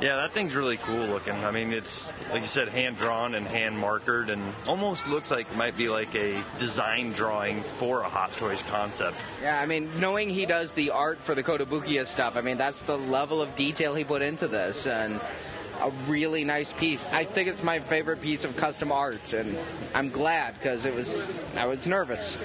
Yeah, 0.00 0.14
that 0.14 0.32
thing's 0.32 0.54
really 0.54 0.76
cool 0.76 1.04
looking. 1.06 1.34
I 1.34 1.50
mean, 1.50 1.72
it's 1.72 2.12
like 2.30 2.42
you 2.42 2.46
said, 2.46 2.68
hand 2.68 2.96
drawn 2.96 3.34
and 3.34 3.44
hand 3.44 3.76
markered, 3.76 4.30
and 4.30 4.40
almost 4.68 5.08
looks 5.08 5.32
like 5.32 5.50
it 5.50 5.56
might 5.56 5.76
be 5.76 5.88
like 5.88 6.14
a 6.14 6.44
design 6.58 7.10
drawing 7.10 7.60
for 7.64 8.02
a 8.02 8.08
Hot 8.08 8.32
Toys 8.34 8.62
concept. 8.62 9.16
Yeah, 9.42 9.60
I 9.60 9.66
mean, 9.66 9.90
knowing 9.98 10.30
he 10.30 10.46
does 10.46 10.70
the 10.70 10.90
art 10.90 11.18
for 11.18 11.34
the 11.34 11.42
Kotobukiya 11.42 12.06
stuff, 12.06 12.36
I 12.36 12.40
mean, 12.40 12.56
that's 12.56 12.82
the 12.82 12.96
level 12.96 13.42
of 13.42 13.56
detail 13.56 13.96
he 13.96 14.04
put 14.04 14.22
into 14.22 14.46
this, 14.46 14.86
and 14.86 15.20
a 15.80 15.90
really 16.06 16.44
nice 16.44 16.72
piece. 16.72 17.04
I 17.06 17.24
think 17.24 17.48
it's 17.48 17.64
my 17.64 17.80
favorite 17.80 18.22
piece 18.22 18.44
of 18.44 18.56
custom 18.56 18.92
art, 18.92 19.32
and 19.32 19.58
I'm 19.92 20.10
glad 20.10 20.54
because 20.54 20.86
it 20.86 20.94
was 20.94 21.26
I 21.56 21.66
was 21.66 21.84
nervous. 21.88 22.38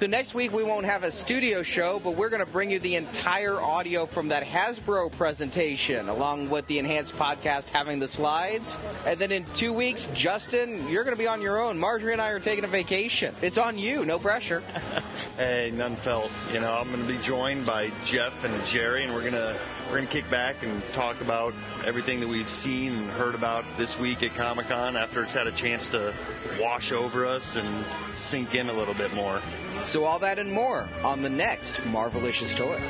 The 0.00 0.08
next 0.08 0.32
week 0.32 0.54
we 0.54 0.64
won't 0.64 0.86
have 0.86 1.02
a 1.02 1.12
studio 1.12 1.62
show, 1.62 2.00
but 2.02 2.12
we're 2.12 2.30
going 2.30 2.42
to 2.42 2.50
bring 2.50 2.70
you 2.70 2.78
the 2.78 2.94
entire 2.94 3.60
audio 3.60 4.06
from 4.06 4.28
that 4.28 4.42
Hasbro 4.46 5.12
presentation, 5.12 6.08
along 6.08 6.48
with 6.48 6.66
the 6.68 6.78
enhanced 6.78 7.14
podcast 7.16 7.64
having 7.64 7.98
the 7.98 8.08
slides. 8.08 8.78
And 9.04 9.20
then 9.20 9.30
in 9.30 9.44
two 9.52 9.74
weeks, 9.74 10.08
Justin, 10.14 10.88
you're 10.88 11.04
going 11.04 11.14
to 11.14 11.22
be 11.22 11.28
on 11.28 11.42
your 11.42 11.60
own. 11.60 11.78
Marjorie 11.78 12.14
and 12.14 12.22
I 12.22 12.30
are 12.30 12.40
taking 12.40 12.64
a 12.64 12.66
vacation. 12.66 13.34
It's 13.42 13.58
on 13.58 13.76
you, 13.76 14.06
no 14.06 14.18
pressure. 14.18 14.62
hey, 15.36 15.70
none 15.74 15.96
felt. 15.96 16.30
You 16.50 16.60
know, 16.60 16.72
I'm 16.72 16.90
going 16.90 17.06
to 17.06 17.12
be 17.12 17.22
joined 17.22 17.66
by 17.66 17.92
Jeff 18.02 18.42
and 18.42 18.64
Jerry, 18.64 19.04
and 19.04 19.12
we're 19.12 19.20
going 19.20 19.34
to 19.34 19.54
we're 19.90 19.96
going 19.96 20.06
to 20.06 20.12
kick 20.12 20.30
back 20.30 20.62
and 20.62 20.82
talk 20.94 21.20
about 21.20 21.52
everything 21.84 22.20
that 22.20 22.28
we've 22.28 22.48
seen 22.48 22.92
and 22.92 23.10
heard 23.10 23.34
about 23.34 23.66
this 23.76 23.98
week 23.98 24.22
at 24.22 24.34
Comic 24.34 24.68
Con 24.68 24.96
after 24.96 25.22
it's 25.22 25.34
had 25.34 25.46
a 25.46 25.52
chance 25.52 25.88
to 25.88 26.14
wash 26.58 26.90
over 26.90 27.26
us 27.26 27.56
and 27.56 27.84
sink 28.14 28.54
in 28.54 28.70
a 28.70 28.72
little 28.72 28.94
bit 28.94 29.12
more. 29.12 29.42
So, 29.84 30.04
all 30.04 30.18
that 30.20 30.38
and 30.38 30.52
more 30.52 30.86
on 31.02 31.22
the 31.22 31.28
next 31.28 31.74
Marvelicious 31.92 32.54
Toys. 32.54 32.80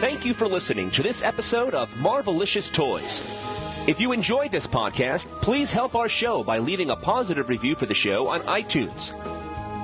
Thank 0.00 0.24
you 0.24 0.34
for 0.34 0.46
listening 0.46 0.90
to 0.92 1.02
this 1.02 1.22
episode 1.22 1.74
of 1.74 1.88
Marvelicious 1.94 2.72
Toys. 2.72 3.20
If 3.88 4.00
you 4.00 4.12
enjoyed 4.12 4.52
this 4.52 4.66
podcast, 4.66 5.26
please 5.42 5.72
help 5.72 5.94
our 5.94 6.08
show 6.08 6.44
by 6.44 6.58
leaving 6.58 6.90
a 6.90 6.96
positive 6.96 7.48
review 7.48 7.74
for 7.74 7.86
the 7.86 7.94
show 7.94 8.28
on 8.28 8.40
iTunes. 8.42 9.14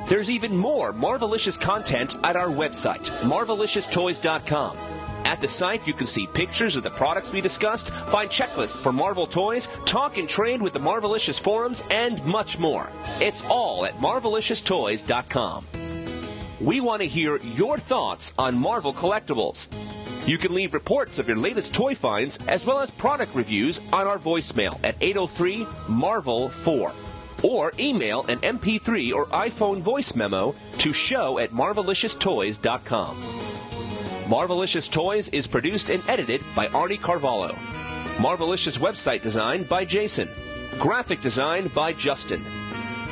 There's 0.09 0.31
even 0.31 0.57
more 0.57 0.93
Marvelicious 0.93 1.59
content 1.59 2.15
at 2.23 2.37
our 2.37 2.49
website, 2.49 3.09
marvelicioustoys.com. 3.23 4.94
At 5.25 5.41
the 5.41 5.49
site, 5.49 5.87
you 5.87 5.95
can 5.95 6.07
see 6.07 6.27
pictures 6.27 6.77
of 6.77 6.83
the 6.83 6.91
products 6.91 7.33
we 7.33 7.41
discussed, 7.41 7.91
find 7.91 8.29
checklists 8.29 8.77
for 8.77 8.93
Marvel 8.93 9.27
toys, 9.27 9.69
talk 9.87 10.19
and 10.19 10.29
trade 10.29 10.61
with 10.61 10.73
the 10.73 10.79
Marvelicious 10.79 11.41
forums, 11.41 11.83
and 11.91 12.25
much 12.25 12.59
more. 12.59 12.89
It's 13.21 13.43
all 13.49 13.87
at 13.87 13.95
marvelicioustoys.com. 13.95 15.67
We 16.61 16.81
want 16.81 17.03
to 17.03 17.09
hear 17.09 17.39
your 17.39 17.79
thoughts 17.79 18.33
on 18.39 18.59
Marvel 18.59 18.93
collectibles. 18.93 19.69
You 20.27 20.39
can 20.39 20.55
leave 20.55 20.73
reports 20.73 21.19
of 21.19 21.29
your 21.29 21.37
latest 21.37 21.75
toy 21.75 21.95
finds 21.95 22.39
as 22.47 22.65
well 22.65 22.81
as 22.81 22.91
product 22.91 23.35
reviews 23.35 23.81
on 23.93 24.07
our 24.07 24.19
voicemail 24.19 24.79
at 24.83 24.97
803 25.01 25.67
Marvel 25.89 26.49
4 26.49 26.93
or 27.43 27.73
email 27.79 28.25
an 28.29 28.39
MP3 28.39 29.15
or 29.15 29.27
iPhone 29.27 29.83
voice 29.83 30.15
memo 30.15 30.55
to 30.79 30.95
show 30.95 31.39
at 31.39 31.53
marvelicioustoys.com. 31.53 33.64
Marvelicious 34.27 34.91
Toys 34.91 35.29
is 35.29 35.47
produced 35.47 35.91
and 35.91 36.03
edited 36.09 36.43
by 36.57 36.69
Arnie 36.69 37.01
Carvalho. 37.01 37.53
Marvelicious 38.17 38.79
website 38.79 39.21
design 39.21 39.65
by 39.65 39.85
Jason. 39.85 40.31
Graphic 40.79 41.21
design 41.21 41.69
by 41.69 41.93
Justin. 41.93 42.43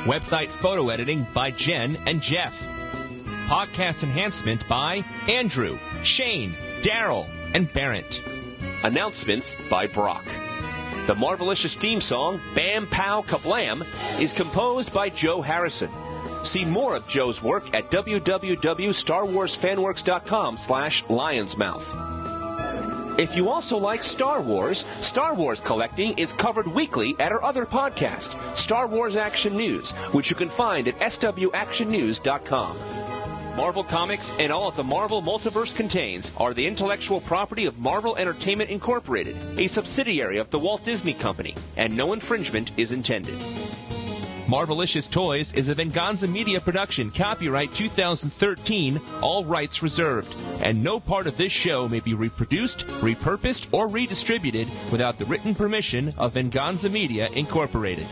Website 0.05 0.49
photo 0.49 0.89
editing 0.89 1.27
by 1.31 1.51
Jen 1.51 1.99
and 2.07 2.19
Jeff. 2.19 2.59
Podcast 3.45 4.01
enhancement 4.01 4.67
by 4.67 5.05
Andrew, 5.29 5.77
Shane, 6.03 6.53
Daryl, 6.81 7.29
and 7.53 7.71
Barrett. 7.71 8.19
Announcements 8.83 9.55
by 9.69 9.85
Brock. 9.85 10.25
The 11.05 11.13
Marvelicious 11.13 11.77
theme 11.77 12.01
song, 12.01 12.41
Bam 12.55 12.87
Pow 12.87 13.21
Kablam, 13.21 13.85
is 14.19 14.33
composed 14.33 14.91
by 14.91 15.09
Joe 15.09 15.43
Harrison. 15.43 15.91
See 16.43 16.65
more 16.65 16.95
of 16.95 17.07
Joe's 17.07 17.41
work 17.41 17.73
at 17.73 17.89
www.starwarsfanworks.com 17.89 20.57
slash 20.57 21.03
lionsmouth. 21.05 22.13
If 23.19 23.35
you 23.35 23.49
also 23.49 23.77
like 23.77 24.01
Star 24.01 24.41
Wars, 24.41 24.85
Star 25.01 25.35
Wars 25.35 25.61
collecting 25.61 26.17
is 26.17 26.33
covered 26.33 26.65
weekly 26.65 27.15
at 27.19 27.31
our 27.31 27.43
other 27.43 27.63
podcast, 27.63 28.57
Star 28.57 28.87
Wars 28.87 29.17
Action 29.17 29.55
News, 29.55 29.91
which 30.13 30.31
you 30.31 30.35
can 30.35 30.49
find 30.49 30.87
at 30.87 30.95
swactionnews.com. 30.95 32.75
Marvel 33.55 33.83
Comics 33.83 34.31
and 34.39 34.51
all 34.51 34.71
that 34.71 34.77
the 34.77 34.83
Marvel 34.83 35.21
Multiverse 35.21 35.75
contains 35.75 36.31
are 36.37 36.55
the 36.55 36.65
intellectual 36.65 37.21
property 37.21 37.65
of 37.65 37.77
Marvel 37.77 38.15
Entertainment 38.15 38.71
Incorporated, 38.71 39.37
a 39.59 39.67
subsidiary 39.67 40.39
of 40.39 40.49
the 40.49 40.57
Walt 40.57 40.83
Disney 40.83 41.13
Company, 41.13 41.53
and 41.77 41.95
no 41.95 42.13
infringement 42.13 42.71
is 42.77 42.91
intended. 42.91 43.39
Marvelicious 44.47 45.09
Toys 45.09 45.53
is 45.53 45.69
a 45.69 45.75
Venganza 45.75 46.27
Media 46.27 46.59
production, 46.59 47.09
copyright 47.11 47.73
2013, 47.73 48.99
all 49.21 49.45
rights 49.45 49.81
reserved. 49.81 50.35
And 50.61 50.83
no 50.83 50.99
part 50.99 51.27
of 51.27 51.37
this 51.37 51.53
show 51.53 51.87
may 51.87 52.01
be 52.01 52.13
reproduced, 52.13 52.85
repurposed, 52.99 53.67
or 53.71 53.87
redistributed 53.87 54.67
without 54.91 55.17
the 55.17 55.25
written 55.25 55.55
permission 55.55 56.13
of 56.17 56.33
Venganza 56.33 56.89
Media 56.89 57.29
Incorporated. 57.29 58.07